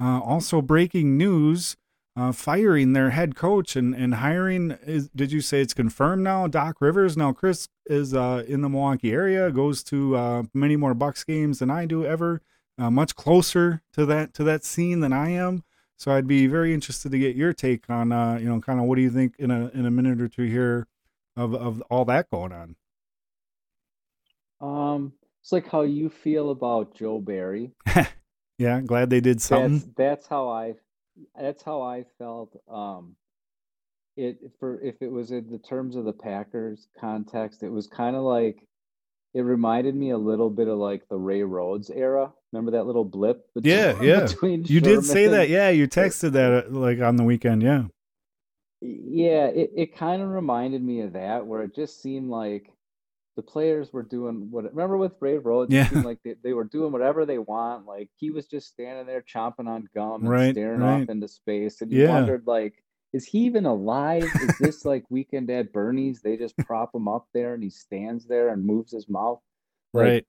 Uh, 0.00 0.20
also, 0.20 0.60
breaking 0.60 1.16
news: 1.16 1.76
uh, 2.16 2.32
firing 2.32 2.92
their 2.92 3.10
head 3.10 3.36
coach 3.36 3.76
and 3.76 3.94
and 3.94 4.14
hiring. 4.14 4.72
Is, 4.84 5.08
did 5.10 5.30
you 5.30 5.40
say 5.40 5.60
it's 5.60 5.74
confirmed 5.74 6.22
now? 6.22 6.48
Doc 6.48 6.80
Rivers. 6.80 7.16
Now, 7.16 7.32
Chris 7.32 7.68
is 7.86 8.14
uh, 8.14 8.44
in 8.48 8.62
the 8.62 8.68
Milwaukee 8.68 9.12
area. 9.12 9.50
Goes 9.50 9.84
to 9.84 10.16
uh, 10.16 10.42
many 10.52 10.76
more 10.76 10.94
Bucks 10.94 11.22
games 11.22 11.60
than 11.60 11.70
I 11.70 11.86
do 11.86 12.04
ever. 12.04 12.40
Much 12.76 13.14
closer 13.14 13.82
to 13.92 14.04
that 14.06 14.34
to 14.34 14.42
that 14.42 14.64
scene 14.64 14.98
than 14.98 15.12
I 15.12 15.30
am. 15.30 15.62
So 15.96 16.12
I'd 16.12 16.26
be 16.26 16.46
very 16.46 16.74
interested 16.74 17.12
to 17.12 17.18
get 17.18 17.36
your 17.36 17.52
take 17.52 17.88
on, 17.88 18.12
uh, 18.12 18.36
you 18.38 18.48
know, 18.48 18.60
kind 18.60 18.80
of 18.80 18.86
what 18.86 18.96
do 18.96 19.02
you 19.02 19.10
think 19.10 19.36
in 19.38 19.50
a 19.50 19.68
in 19.68 19.86
a 19.86 19.90
minute 19.90 20.20
or 20.20 20.28
two 20.28 20.42
here 20.42 20.86
of 21.36 21.54
of 21.54 21.82
all 21.90 22.04
that 22.06 22.30
going 22.30 22.52
on. 22.52 22.76
Um, 24.60 25.12
it's 25.42 25.52
like 25.52 25.68
how 25.68 25.82
you 25.82 26.08
feel 26.08 26.50
about 26.50 26.94
Joe 26.96 27.20
Barry. 27.20 27.72
yeah, 28.58 28.80
glad 28.80 29.10
they 29.10 29.20
did 29.20 29.42
something. 29.42 29.78
That's, 29.78 29.94
that's 29.96 30.26
how 30.26 30.48
I 30.48 30.74
that's 31.38 31.62
how 31.62 31.82
I 31.82 32.04
felt. 32.18 32.56
Um, 32.68 33.16
it 34.16 34.38
for 34.60 34.80
if 34.80 35.02
it 35.02 35.10
was 35.10 35.32
in 35.32 35.50
the 35.50 35.58
terms 35.58 35.96
of 35.96 36.04
the 36.04 36.12
Packers 36.12 36.88
context, 36.98 37.62
it 37.62 37.68
was 37.68 37.86
kind 37.86 38.16
of 38.16 38.22
like 38.22 38.66
it 39.34 39.40
reminded 39.40 39.96
me 39.96 40.10
a 40.10 40.18
little 40.18 40.48
bit 40.48 40.68
of 40.68 40.78
like 40.78 41.08
the 41.08 41.18
Ray 41.18 41.42
Rhodes 41.42 41.90
era. 41.90 42.32
Remember 42.52 42.70
that 42.72 42.86
little 42.86 43.04
blip? 43.04 43.52
Between, 43.52 43.74
yeah, 43.74 43.94
yeah. 44.02 44.20
Between 44.20 44.64
you 44.64 44.80
did 44.80 45.04
say 45.04 45.26
that. 45.26 45.48
Yeah, 45.48 45.70
you 45.70 45.88
texted 45.88 46.32
that 46.32 46.66
uh, 46.66 46.70
like 46.70 47.00
on 47.00 47.16
the 47.16 47.24
weekend. 47.24 47.62
Yeah. 47.62 47.84
Yeah, 48.86 49.46
it, 49.46 49.70
it 49.74 49.96
kind 49.96 50.20
of 50.20 50.28
reminded 50.28 50.82
me 50.82 51.00
of 51.00 51.14
that, 51.14 51.46
where 51.46 51.62
it 51.62 51.74
just 51.74 52.02
seemed 52.02 52.28
like 52.28 52.70
the 53.36 53.42
players 53.42 53.92
were 53.92 54.02
doing 54.02 54.48
what 54.50 54.64
remember 54.64 54.96
with 54.96 55.14
Ray 55.20 55.38
Rhodes, 55.38 55.72
yeah. 55.72 55.88
like 55.92 56.18
they, 56.22 56.34
they 56.42 56.52
were 56.52 56.64
doing 56.64 56.92
whatever 56.92 57.24
they 57.26 57.38
want. 57.38 57.86
Like 57.86 58.10
he 58.16 58.30
was 58.30 58.46
just 58.46 58.68
standing 58.68 59.06
there 59.06 59.22
chomping 59.22 59.66
on 59.66 59.88
gum 59.94 60.22
and 60.22 60.30
right, 60.30 60.54
staring 60.54 60.80
right. 60.80 61.02
off 61.02 61.08
into 61.08 61.28
space. 61.28 61.80
And 61.80 61.90
you 61.90 62.02
yeah. 62.02 62.10
wondered 62.10 62.44
like, 62.46 62.74
is 63.12 63.24
he 63.24 63.38
even 63.40 63.66
alive? 63.66 64.24
is 64.24 64.58
this 64.58 64.84
like 64.84 65.04
weekend 65.08 65.50
at 65.50 65.72
Bernie's? 65.72 66.20
They 66.20 66.36
just 66.36 66.56
prop 66.58 66.94
him 66.94 67.08
up 67.08 67.26
there 67.32 67.54
and 67.54 67.62
he 67.62 67.70
stands 67.70 68.26
there 68.26 68.50
and 68.50 68.64
moves 68.64 68.92
his 68.92 69.08
mouth. 69.08 69.40
Like, 69.92 70.04
right. 70.04 70.26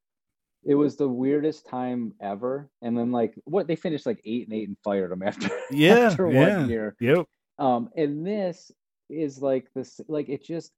It 0.67 0.75
was 0.75 0.95
the 0.95 1.07
weirdest 1.07 1.67
time 1.67 2.13
ever. 2.19 2.69
And 2.81 2.97
then 2.97 3.11
like 3.11 3.35
what 3.43 3.67
they 3.67 3.75
finished 3.75 4.07
like 4.07 4.21
eight 4.25 4.47
and 4.47 4.57
eight 4.57 4.67
and 4.67 4.77
fired 4.83 5.11
him 5.11 5.21
after 5.21 5.49
yeah 5.71 5.99
after 5.99 6.31
yeah. 6.31 6.57
one 6.57 6.69
year. 6.69 6.95
Yep. 6.99 7.25
Um 7.57 7.89
and 7.95 8.25
this 8.25 8.71
is 9.09 9.41
like 9.41 9.67
this 9.73 10.01
like 10.07 10.29
it 10.29 10.43
just 10.43 10.71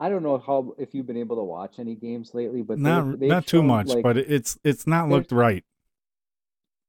I 0.00 0.08
don't 0.08 0.22
know 0.22 0.38
how 0.38 0.74
if 0.78 0.94
you've 0.94 1.06
been 1.06 1.16
able 1.16 1.36
to 1.36 1.42
watch 1.42 1.78
any 1.78 1.94
games 1.94 2.32
lately, 2.32 2.62
but 2.62 2.78
not 2.78 3.18
they've 3.18 3.28
not 3.28 3.46
too 3.46 3.62
much, 3.62 3.88
like, 3.88 4.02
but 4.02 4.16
it's 4.16 4.58
it's 4.62 4.86
not 4.86 5.08
looked 5.08 5.32
right. 5.32 5.64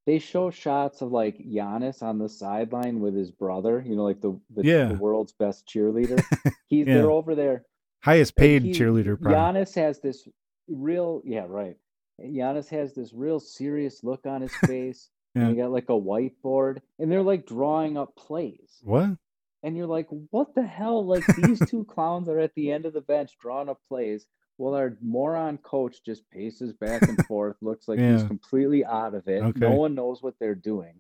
They 0.05 0.19
show 0.19 0.49
shots 0.49 1.01
of 1.01 1.11
like 1.11 1.37
Giannis 1.39 2.01
on 2.01 2.19
the 2.19 2.29
sideline 2.29 2.99
with 2.99 3.15
his 3.15 3.31
brother, 3.31 3.83
you 3.85 3.95
know, 3.95 4.03
like 4.03 4.21
the 4.21 4.39
the, 4.55 4.63
yeah. 4.63 4.85
the 4.85 4.95
world's 4.95 5.33
best 5.33 5.67
cheerleader. 5.67 6.21
He's 6.67 6.87
yeah. 6.87 6.95
they're 6.95 7.11
over 7.11 7.35
there. 7.35 7.63
Highest 8.01 8.35
paid 8.35 8.63
he, 8.63 8.71
cheerleader. 8.71 9.19
Probably. 9.19 9.61
Giannis 9.61 9.75
has 9.75 9.99
this 9.99 10.27
real, 10.67 11.21
yeah, 11.25 11.45
right. 11.47 11.75
Giannis 12.21 12.69
has 12.69 12.93
this 12.93 13.13
real 13.13 13.39
serious 13.39 14.03
look 14.03 14.25
on 14.25 14.41
his 14.41 14.55
face. 14.65 15.09
Yeah. 15.35 15.43
And 15.43 15.49
he 15.51 15.55
got 15.57 15.71
like 15.71 15.89
a 15.89 15.93
whiteboard, 15.93 16.81
and 16.97 17.11
they're 17.11 17.21
like 17.23 17.45
drawing 17.45 17.97
up 17.97 18.15
plays. 18.15 18.79
What? 18.83 19.17
and 19.63 19.75
you're 19.75 19.87
like, 19.87 20.07
what 20.31 20.55
the 20.55 20.65
hell? 20.65 21.05
Like 21.05 21.25
these 21.35 21.61
two 21.69 21.83
clowns 21.89 22.29
are 22.29 22.39
at 22.39 22.53
the 22.55 22.71
end 22.71 22.85
of 22.85 22.93
the 22.93 23.01
bench 23.01 23.37
drawing 23.39 23.69
up 23.69 23.79
plays. 23.87 24.25
Well, 24.57 24.75
our 24.75 24.97
moron 25.01 25.57
coach 25.57 26.03
just 26.05 26.29
paces 26.31 26.73
back 26.73 27.01
and 27.03 27.25
forth, 27.27 27.55
looks 27.61 27.87
like 27.87 27.99
yeah. 27.99 28.13
he's 28.13 28.23
completely 28.23 28.83
out 28.85 29.15
of 29.15 29.27
it. 29.27 29.41
Okay. 29.41 29.59
No 29.59 29.71
one 29.71 29.95
knows 29.95 30.21
what 30.21 30.35
they're 30.39 30.55
doing. 30.55 30.95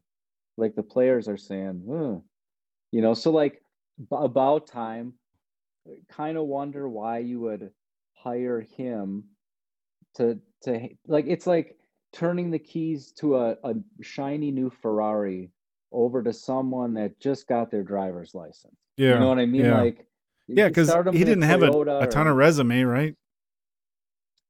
Like 0.57 0.75
the 0.75 0.83
players 0.83 1.27
are 1.27 1.37
saying, 1.37 1.83
Ugh. 1.89 2.21
you 2.91 3.01
know, 3.01 3.13
so 3.13 3.31
like 3.31 3.61
about 4.11 4.67
time, 4.67 5.13
kind 6.09 6.37
of 6.37 6.45
wonder 6.45 6.87
why 6.87 7.19
you 7.19 7.39
would 7.41 7.71
hire 8.13 8.61
him 8.61 9.23
to 10.15 10.39
to 10.63 10.89
like 11.07 11.25
it's 11.27 11.47
like 11.47 11.77
turning 12.13 12.51
the 12.51 12.59
keys 12.59 13.11
to 13.13 13.37
a, 13.37 13.57
a 13.63 13.73
shiny 14.01 14.51
new 14.51 14.69
Ferrari 14.81 15.51
over 15.91 16.23
to 16.23 16.33
someone 16.33 16.93
that 16.95 17.19
just 17.19 17.47
got 17.47 17.71
their 17.71 17.83
driver's 17.83 18.33
license. 18.33 18.75
Yeah. 18.97 19.13
You 19.13 19.19
know 19.19 19.27
what 19.29 19.39
I 19.39 19.45
mean? 19.45 19.65
Yeah. 19.65 19.81
Like, 19.81 20.05
yeah, 20.47 20.67
because 20.67 20.91
he 21.13 21.23
didn't 21.23 21.43
have 21.43 21.61
a, 21.61 21.71
a 21.71 22.07
ton 22.07 22.27
or, 22.27 22.31
of 22.31 22.37
resume, 22.37 22.81
right? 22.83 23.15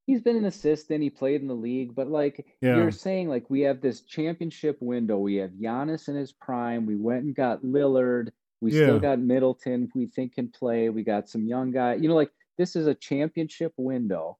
He's 0.06 0.22
been 0.22 0.38
an 0.38 0.46
assistant. 0.46 1.04
He 1.04 1.10
played 1.10 1.42
in 1.42 1.48
the 1.48 1.54
league, 1.54 1.94
but 1.94 2.08
like 2.08 2.46
yeah. 2.62 2.78
you're 2.78 2.92
saying, 2.92 3.30
like 3.30 3.50
we 3.50 3.62
have 3.62 3.82
this 3.82 4.02
championship 4.02 4.78
window. 4.80 5.18
We 5.18 5.36
have 5.36 5.52
Giannis 5.52 6.08
in 6.08 6.16
his 6.16 6.32
prime. 6.32 6.86
We 6.86 6.96
went 6.96 7.26
and 7.26 7.36
got 7.36 7.64
Lillard. 7.64 8.30
We 8.62 8.72
Yeah. 8.72 8.86
still 8.86 9.00
got 9.00 9.20
Middleton, 9.20 9.90
we 9.96 10.08
think 10.08 10.36
can 10.36 10.50
play. 10.50 10.90
We 10.90 11.04
got 11.04 11.30
some 11.30 11.46
young 11.46 11.72
guy. 11.72 11.96
You 11.96 12.10
know, 12.10 12.16
like 12.16 12.32
this 12.58 12.76
is 12.76 12.88
a 12.88 12.96
championship 12.96 13.74
window. 13.78 14.38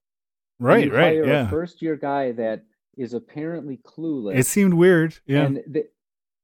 Right, 0.58 0.92
right, 0.92 1.16
yeah. 1.24 1.46
A 1.46 1.48
first 1.48 1.80
year 1.80 1.96
guy 1.96 2.32
that 2.32 2.64
is 3.00 3.14
apparently 3.14 3.78
clueless. 3.78 4.36
It 4.36 4.46
seemed 4.46 4.74
weird. 4.74 5.16
Yeah. 5.26 5.44
And 5.46 5.62
they, 5.66 5.84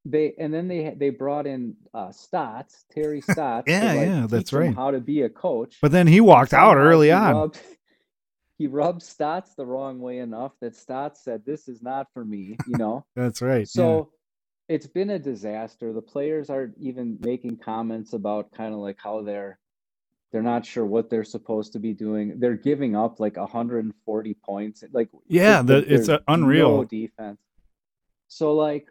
they 0.04 0.34
and 0.38 0.52
then 0.54 0.68
they 0.68 0.94
they 0.96 1.10
brought 1.10 1.46
in 1.46 1.76
uh 1.92 2.12
Stotts, 2.12 2.84
Terry 2.92 3.20
Stotts. 3.30 3.66
to, 3.66 3.72
Yeah, 3.72 3.92
like, 3.92 4.06
yeah, 4.08 4.26
that's 4.28 4.52
right. 4.52 4.74
How 4.74 4.90
to 4.90 5.00
be 5.00 5.22
a 5.22 5.28
coach. 5.28 5.76
but 5.82 5.92
then 5.92 6.06
he 6.06 6.20
walked 6.20 6.54
out 6.54 6.76
early 6.76 7.08
he 7.08 7.12
on. 7.12 7.34
Rubbed, 7.34 7.60
he 8.58 8.66
rubbed 8.66 9.02
Stotts 9.02 9.54
the 9.54 9.66
wrong 9.66 9.98
way 10.00 10.18
enough 10.18 10.52
that 10.60 10.74
Stotts 10.76 11.22
said, 11.22 11.44
"This 11.44 11.68
is 11.68 11.82
not 11.82 12.06
for 12.14 12.24
me." 12.24 12.56
You 12.66 12.78
know. 12.78 13.04
That's 13.14 13.42
right. 13.42 13.60
yeah. 13.60 13.64
So 13.66 14.10
it's 14.68 14.86
been 14.86 15.10
a 15.10 15.18
disaster. 15.18 15.92
The 15.92 16.02
players 16.02 16.50
are 16.50 16.70
even 16.80 17.18
making 17.20 17.58
comments 17.58 18.12
about 18.14 18.50
kind 18.52 18.72
of 18.74 18.80
like 18.80 18.96
how 18.98 19.22
they're 19.22 19.58
they're 20.32 20.42
not 20.42 20.66
sure 20.66 20.84
what 20.84 21.08
they're 21.08 21.24
supposed 21.24 21.72
to 21.72 21.78
be 21.78 21.94
doing. 21.94 22.38
They're 22.38 22.56
giving 22.56 22.96
up 22.96 23.20
like 23.20 23.36
140 23.36 24.34
points. 24.44 24.84
Like 24.92 25.08
Yeah, 25.26 25.62
th- 25.62 25.86
the- 25.86 25.94
it's, 25.94 26.08
uh, 26.08 26.18
unreal. 26.28 26.78
No 26.78 26.84
defense. 26.84 27.38
So 28.28 28.54
like 28.54 28.88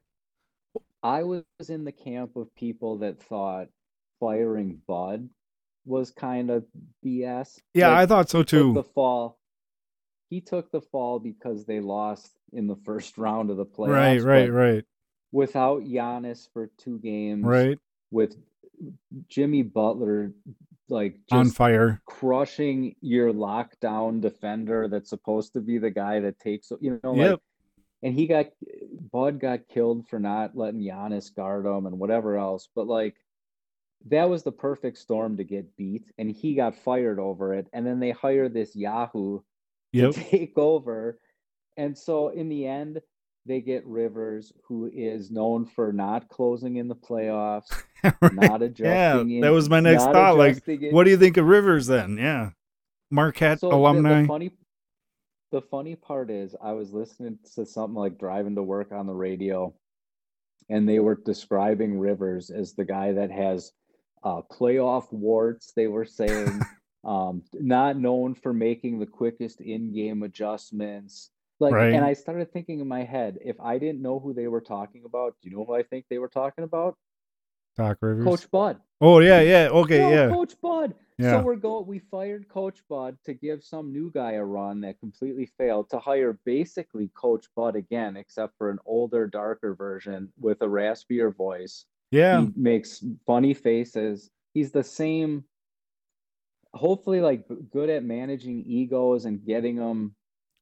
I 1.03 1.23
was 1.23 1.43
in 1.67 1.83
the 1.83 1.91
camp 1.91 2.35
of 2.35 2.53
people 2.55 2.99
that 2.99 3.21
thought 3.21 3.67
firing 4.19 4.81
Bud 4.87 5.29
was 5.85 6.09
kind 6.11 6.49
of 6.49 6.65
BS. 7.05 7.59
Yeah, 7.73 7.89
Like, 7.89 7.97
I 7.97 8.05
thought 8.07 8.29
so 8.29 8.41
too. 8.41 8.73
The 8.73 8.83
fall. 8.83 9.37
He 10.29 10.41
took 10.41 10.71
the 10.71 10.81
fall 10.81 11.19
because 11.19 11.65
they 11.65 11.79
lost 11.79 12.31
in 12.51 12.65
the 12.65 12.75
first 12.77 13.17
round 13.19 13.51
of 13.51 13.57
the 13.57 13.65
playoffs. 13.65 13.89
Right, 13.89 14.21
right, 14.21 14.51
right, 14.51 14.83
Without 15.31 15.83
Giannis 15.83 16.47
for 16.53 16.71
two 16.77 16.97
games, 16.99 17.43
right. 17.43 17.77
With 18.09 18.35
Jimmy 19.27 19.61
Butler, 19.63 20.31
like 20.89 21.17
On 21.31 21.49
fire. 21.49 22.01
crushing 22.05 22.95
your 23.01 23.33
lockdown 23.33 24.21
defender 24.21 24.87
that's 24.87 25.09
supposed 25.09 25.53
to 25.53 25.61
be 25.61 25.77
the 25.77 25.89
guy 25.91 26.19
that 26.19 26.39
takes 26.39 26.71
you 26.79 26.99
know 27.03 27.13
like 27.13 27.29
Yep. 27.31 27.39
and 28.03 28.13
he 28.13 28.27
got 28.27 28.47
Bud 29.11 29.39
got 29.39 29.67
killed 29.67 30.07
for 30.07 30.19
not 30.19 30.55
letting 30.55 30.81
Giannis 30.81 31.33
guard 31.33 31.65
him 31.65 31.85
and 31.87 31.97
whatever 31.99 32.37
else 32.37 32.69
but 32.75 32.87
like 32.87 33.15
that 34.07 34.29
was 34.29 34.43
the 34.43 34.51
perfect 34.51 34.99
storm 34.99 35.37
to 35.37 35.43
get 35.43 35.75
beat 35.75 36.03
and 36.19 36.29
he 36.29 36.53
got 36.53 36.75
fired 36.75 37.17
over 37.19 37.53
it 37.55 37.67
and 37.73 37.85
then 37.85 37.99
they 37.99 38.11
hire 38.11 38.47
this 38.49 38.75
Yahoo 38.75 39.39
Yep. 39.93 40.11
to 40.13 40.23
take 40.29 40.57
over 40.57 41.19
and 41.77 41.97
so 41.97 42.29
in 42.29 42.47
the 42.49 42.67
end 42.67 43.01
they 43.45 43.61
get 43.61 43.85
Rivers 43.85 44.51
who 44.67 44.89
is 44.93 45.29
known 45.31 45.65
for 45.65 45.93
not 45.93 46.29
closing 46.29 46.77
in 46.77 46.87
the 46.87 46.95
playoffs 46.95 47.67
Right. 48.03 48.33
not 48.33 48.61
adjusting 48.61 48.85
Yeah, 48.85 49.19
in- 49.21 49.41
that 49.41 49.51
was 49.51 49.69
my 49.69 49.79
next 49.79 50.03
thought. 50.03 50.37
Like, 50.37 50.67
in- 50.67 50.91
what 50.93 51.03
do 51.05 51.09
you 51.11 51.17
think 51.17 51.37
of 51.37 51.45
Rivers 51.45 51.87
then? 51.87 52.17
Yeah. 52.17 52.51
Marquette 53.11 53.59
so 53.59 53.69
the- 53.69 53.75
alumni. 53.75 54.21
The, 54.23 54.27
funny, 54.27 54.51
the 55.51 55.61
funny 55.61 55.95
part 55.95 56.29
is, 56.31 56.55
I 56.61 56.73
was 56.73 56.91
listening 56.91 57.37
to 57.55 57.65
something 57.65 57.95
like 57.95 58.17
driving 58.17 58.55
to 58.55 58.63
work 58.63 58.91
on 58.91 59.05
the 59.07 59.13
radio, 59.13 59.73
and 60.69 60.87
they 60.89 60.99
were 60.99 61.15
describing 61.23 61.99
Rivers 61.99 62.49
as 62.49 62.73
the 62.73 62.85
guy 62.85 63.11
that 63.13 63.31
has 63.31 63.71
uh, 64.23 64.41
playoff 64.51 65.11
warts. 65.13 65.71
They 65.75 65.87
were 65.87 66.05
saying, 66.05 66.61
um, 67.05 67.43
not 67.53 67.97
known 67.97 68.33
for 68.33 68.53
making 68.53 68.99
the 68.99 69.05
quickest 69.05 69.61
in-game 69.61 70.23
adjustments. 70.23 71.29
Like, 71.59 71.73
Right. 71.73 71.93
and 71.93 72.03
I 72.03 72.13
started 72.13 72.51
thinking 72.51 72.79
in 72.79 72.87
my 72.87 73.03
head, 73.03 73.37
if 73.41 73.59
I 73.61 73.77
didn't 73.77 74.01
know 74.01 74.19
who 74.19 74.33
they 74.33 74.47
were 74.47 74.61
talking 74.61 75.03
about, 75.05 75.35
do 75.41 75.49
you 75.49 75.55
know 75.55 75.63
who 75.65 75.73
I 75.73 75.83
think 75.83 76.05
they 76.09 76.17
were 76.17 76.27
talking 76.27 76.63
about? 76.63 76.97
Doc 77.77 77.97
Rivers. 78.01 78.25
Coach 78.25 78.51
Bud. 78.51 78.79
Oh 79.01 79.19
yeah, 79.19 79.41
yeah. 79.41 79.67
Okay, 79.69 79.99
No, 79.99 80.09
yeah. 80.09 80.29
Coach 80.29 80.53
Bud. 80.61 80.95
Yeah. 81.17 81.31
So 81.31 81.43
we're 81.43 81.55
going. 81.55 81.87
We 81.87 81.99
fired 81.99 82.47
Coach 82.49 82.81
Bud 82.89 83.17
to 83.25 83.33
give 83.33 83.63
some 83.63 83.91
new 83.91 84.11
guy 84.11 84.33
a 84.33 84.43
run 84.43 84.81
that 84.81 84.99
completely 84.99 85.45
failed. 85.57 85.89
To 85.89 85.99
hire 85.99 86.39
basically 86.45 87.09
Coach 87.13 87.47
Bud 87.55 87.75
again, 87.75 88.15
except 88.17 88.57
for 88.57 88.69
an 88.69 88.79
older, 88.85 89.27
darker 89.27 89.75
version 89.75 90.31
with 90.39 90.61
a 90.61 90.65
raspier 90.65 91.33
voice. 91.35 91.85
Yeah. 92.11 92.41
He 92.41 92.51
makes 92.55 93.03
funny 93.25 93.53
faces. 93.53 94.29
He's 94.53 94.71
the 94.71 94.83
same. 94.83 95.45
Hopefully, 96.73 97.21
like 97.21 97.45
good 97.71 97.89
at 97.89 98.03
managing 98.03 98.63
egos 98.65 99.25
and 99.25 99.45
getting 99.45 99.77
them. 99.77 100.15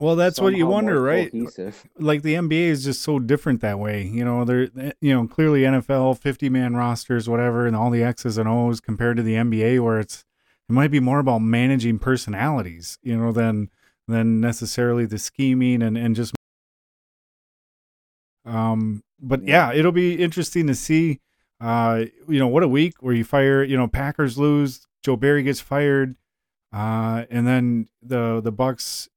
Well, 0.03 0.17
that's 0.17 0.41
what 0.41 0.53
you 0.53 0.67
wonder, 0.67 1.01
right? 1.01 1.31
Cohesive. 1.31 1.81
Like 1.97 2.23
the 2.23 2.34
NBA 2.34 2.67
is 2.67 2.84
just 2.84 3.01
so 3.03 3.19
different 3.19 3.61
that 3.61 3.80
way. 3.80 4.03
You 4.03 4.25
know, 4.25 4.43
they're 4.43 4.69
eh, 4.77 4.91
you 4.99 5.13
know 5.13 5.27
clearly 5.27 5.61
NFL 5.61 6.19
fifty 6.19 6.49
man 6.49 6.75
rosters, 6.75 7.30
whatever, 7.30 7.65
and 7.65 7.73
all 7.73 7.89
the 7.89 8.03
X's 8.03 8.38
and 8.38 8.49
O's 8.49 8.81
compared 8.81 9.15
to 9.15 9.23
the 9.23 9.35
NBA, 9.35 9.80
where 9.81 10.01
it's 10.01 10.25
it 10.69 10.73
might 10.73 10.91
be 10.91 10.99
more 10.99 11.19
about 11.19 11.39
managing 11.39 11.99
personalities, 11.99 12.97
you 13.01 13.15
know, 13.15 13.31
than 13.31 13.69
than 14.09 14.41
necessarily 14.41 15.05
the 15.05 15.17
scheming 15.17 15.81
and 15.81 15.97
and 15.97 16.17
just. 16.17 16.34
Um, 18.45 19.03
but 19.21 19.41
Yeah. 19.47 19.71
yeah, 19.71 19.80
it'll 19.80 19.93
be 19.93 20.21
interesting 20.21 20.67
to 20.67 20.75
see. 20.75 21.21
Uh, 21.61 22.05
you 22.27 22.39
know, 22.39 22.47
what 22.49 22.61
a 22.61 22.67
week 22.67 22.95
where 22.99 23.13
you 23.13 23.23
fire. 23.23 23.63
You 23.63 23.77
know, 23.77 23.88
Packers 23.88 24.38
lose, 24.38 24.85
Joe 25.01 25.15
Barry 25.15 25.43
gets 25.43 25.61
fired, 25.61 26.17
uh, 26.73 27.23
and 27.30 27.47
then 27.47 27.88
the 28.01 28.41
the 28.41 28.51
Bucks 28.51 29.07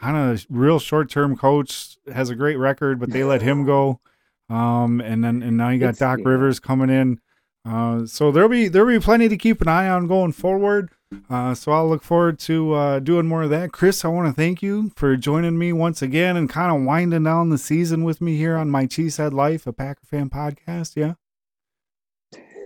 kind 0.00 0.16
of 0.16 0.46
real 0.48 0.78
short 0.78 1.10
term 1.10 1.36
coach 1.36 1.96
has 2.12 2.30
a 2.30 2.34
great 2.34 2.56
record, 2.56 3.00
but 3.00 3.10
they 3.10 3.24
let 3.24 3.42
him 3.42 3.64
go. 3.64 4.00
Um, 4.48 5.00
and 5.00 5.24
then 5.24 5.42
and 5.42 5.56
now 5.56 5.70
you 5.70 5.78
got 5.78 5.94
It's- 5.94 5.98
Doc 5.98 6.18
yeah. 6.20 6.28
Rivers 6.28 6.60
coming 6.60 6.90
in. 6.90 7.20
Uh, 7.64 8.06
so 8.06 8.30
there'll 8.30 8.48
be 8.48 8.68
there'll 8.68 8.88
be 8.88 9.02
plenty 9.02 9.28
to 9.28 9.36
keep 9.36 9.60
an 9.60 9.66
eye 9.68 9.88
on 9.88 10.06
going 10.06 10.30
forward. 10.32 10.90
Uh, 11.30 11.54
so 11.54 11.72
I'll 11.72 11.88
look 11.88 12.02
forward 12.02 12.38
to 12.40 12.72
uh, 12.74 12.98
doing 13.00 13.26
more 13.26 13.42
of 13.44 13.50
that. 13.50 13.72
Chris, 13.72 14.04
I 14.04 14.08
want 14.08 14.28
to 14.28 14.32
thank 14.32 14.62
you 14.62 14.90
for 14.96 15.16
joining 15.16 15.58
me 15.58 15.72
once 15.72 16.02
again 16.02 16.36
and 16.36 16.48
kind 16.48 16.74
of 16.76 16.84
winding 16.86 17.24
down 17.24 17.50
the 17.50 17.58
season 17.58 18.04
with 18.04 18.20
me 18.20 18.36
here 18.36 18.56
on 18.56 18.70
my 18.70 18.86
Cheesehead 18.86 19.32
Life, 19.32 19.66
a 19.66 19.72
Packer 19.72 20.04
fan 20.04 20.30
podcast. 20.30 20.94
Yeah. 20.96 21.14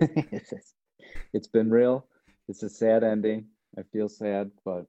it's 1.33 1.47
been 1.47 1.69
real. 1.69 2.05
It's 2.47 2.63
a 2.63 2.69
sad 2.69 3.03
ending. 3.03 3.45
I 3.77 3.83
feel 3.93 4.09
sad, 4.09 4.51
but 4.65 4.85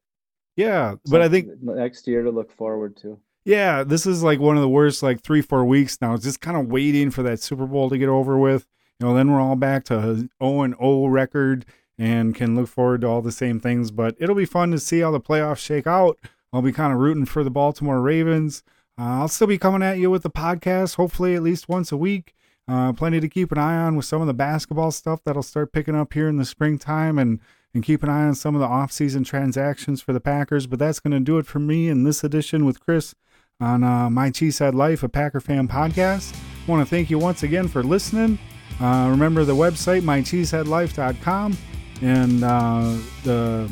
Yeah, 0.57 0.97
but 1.07 1.23
I 1.23 1.29
think 1.29 1.49
next 1.63 2.07
year 2.07 2.23
to 2.23 2.31
look 2.31 2.53
forward 2.53 2.97
to. 2.99 3.19
Yeah, 3.45 3.83
this 3.83 4.07
is 4.07 4.23
like 4.23 4.39
one 4.39 4.57
of 4.57 4.63
the 4.63 4.69
worst 4.69 5.03
like 5.03 5.23
three 5.23 5.43
four 5.43 5.65
weeks 5.65 5.99
now. 6.01 6.15
It's 6.15 6.25
just 6.25 6.41
kind 6.41 6.57
of 6.57 6.69
waiting 6.69 7.11
for 7.11 7.23
that 7.23 7.41
Super 7.41 7.67
Bowl 7.67 7.91
to 7.91 7.99
get 7.99 8.09
over 8.09 8.39
with. 8.39 8.67
You 9.01 9.07
know, 9.07 9.15
then 9.15 9.33
we're 9.33 9.41
all 9.41 9.57
back 9.57 9.85
to 9.85 10.29
O 10.41 10.63
and 10.63 10.75
O 10.79 11.07
record 11.07 11.65
and 11.99 12.35
can 12.35 12.55
look 12.55 12.69
forward 12.69 13.01
to 13.01 13.09
all 13.09 13.23
the 13.23 13.33
same 13.33 13.61
things. 13.61 13.91
But 13.91 14.15
it'll 14.19 14.35
be 14.35 14.45
fun 14.45 14.71
to 14.71 14.79
see 14.79 15.01
how 15.01 15.11
the 15.11 15.21
playoffs 15.21 15.59
shake 15.59 15.87
out. 15.87 16.19
I'll 16.53 16.63
be 16.63 16.73
kind 16.73 16.93
of 16.93 17.01
rooting 17.01 17.25
for 17.25 17.43
the 17.43 17.51
Baltimore 17.51 18.01
Ravens. 18.01 18.63
Uh, 18.99 19.21
I'll 19.21 19.29
still 19.29 19.47
be 19.47 19.59
coming 19.59 19.83
at 19.83 19.99
you 19.99 20.11
with 20.11 20.23
the 20.23 20.31
podcast, 20.31 20.97
hopefully 20.97 21.35
at 21.35 21.43
least 21.43 21.69
once 21.69 21.91
a 21.91 21.97
week. 21.97 22.35
Uh, 22.69 22.93
plenty 22.93 23.19
to 23.21 23.29
keep 23.29 23.51
an 23.51 23.59
eye 23.59 23.77
on 23.77 23.97
with 23.97 24.05
some 24.05 24.21
of 24.21 24.27
the 24.27 24.35
basketball 24.35 24.91
stuff 24.91 25.25
that'll 25.25 25.43
start 25.43 25.73
picking 25.73 25.97
up 25.97 26.13
here 26.13 26.29
in 26.29 26.37
the 26.37 26.45
springtime 26.45 27.19
and 27.19 27.41
and 27.75 27.83
keep 27.83 28.03
an 28.03 28.09
eye 28.09 28.25
on 28.25 28.35
some 28.35 28.55
of 28.55 28.61
the 28.61 28.67
off-season 28.67 29.25
transactions 29.25 30.03
for 30.03 30.13
the 30.13 30.21
Packers. 30.21 30.67
But 30.67 30.79
that's 30.79 31.01
going 31.01 31.13
to 31.13 31.21
do 31.21 31.39
it 31.39 31.47
for 31.47 31.59
me 31.59 31.89
in 31.89 32.05
this 32.05 32.23
edition 32.23 32.65
with 32.65 32.81
Chris 32.81 33.15
on 33.61 33.85
uh, 33.85 34.11
My 34.11 34.31
Cheesehead 34.31 34.75
Life, 34.75 35.03
a 35.03 35.09
Packer 35.09 35.41
fan 35.41 35.69
podcast. 35.69 36.35
I 36.35 36.71
want 36.71 36.87
to 36.87 36.91
thank 36.91 37.11
you 37.11 37.19
once 37.19 37.43
again 37.43 37.69
for 37.69 37.83
listening. 37.83 38.39
Uh, 38.81 39.09
remember 39.11 39.45
the 39.45 39.55
website, 39.55 40.03
mycheeseheadlife.com, 40.03 41.57
and 42.01 42.45
uh, 42.45 42.97
the 43.25 43.71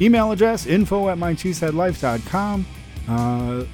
email 0.00 0.32
address, 0.32 0.66
info 0.66 1.08
at 1.08 1.18
mycheeseheadlife.com. 1.18 2.66
Uh, 3.08 3.64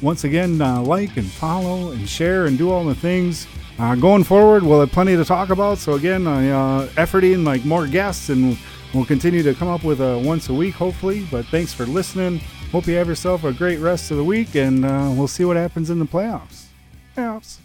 once 0.00 0.24
again, 0.24 0.60
uh, 0.60 0.80
like 0.80 1.16
and 1.16 1.26
follow 1.26 1.90
and 1.90 2.08
share 2.08 2.46
and 2.46 2.56
do 2.56 2.70
all 2.70 2.84
the 2.84 2.94
things. 2.94 3.46
Uh, 3.78 3.94
going 3.94 4.24
forward, 4.24 4.62
we'll 4.62 4.80
have 4.80 4.90
plenty 4.92 5.16
to 5.16 5.24
talk 5.24 5.50
about. 5.50 5.78
So 5.78 5.94
again, 5.94 6.26
uh, 6.26 6.32
uh, 6.32 6.88
efforting 6.88 7.44
like 7.44 7.64
more 7.64 7.86
guests, 7.86 8.28
and 8.28 8.58
we'll 8.94 9.04
continue 9.04 9.42
to 9.42 9.54
come 9.54 9.68
up 9.68 9.84
with 9.84 10.00
a 10.00 10.18
once 10.18 10.48
a 10.48 10.54
week, 10.54 10.74
hopefully. 10.74 11.26
But 11.30 11.46
thanks 11.46 11.72
for 11.72 11.86
listening. 11.86 12.40
Hope 12.72 12.86
you 12.86 12.94
have 12.96 13.08
yourself 13.08 13.44
a 13.44 13.52
great 13.52 13.78
rest 13.78 14.10
of 14.10 14.16
the 14.16 14.24
week, 14.24 14.54
and 14.54 14.84
uh, 14.84 15.10
we'll 15.14 15.28
see 15.28 15.44
what 15.44 15.56
happens 15.56 15.90
in 15.90 15.98
the 15.98 16.04
playoffs. 16.04 16.66
Playoffs. 17.16 17.58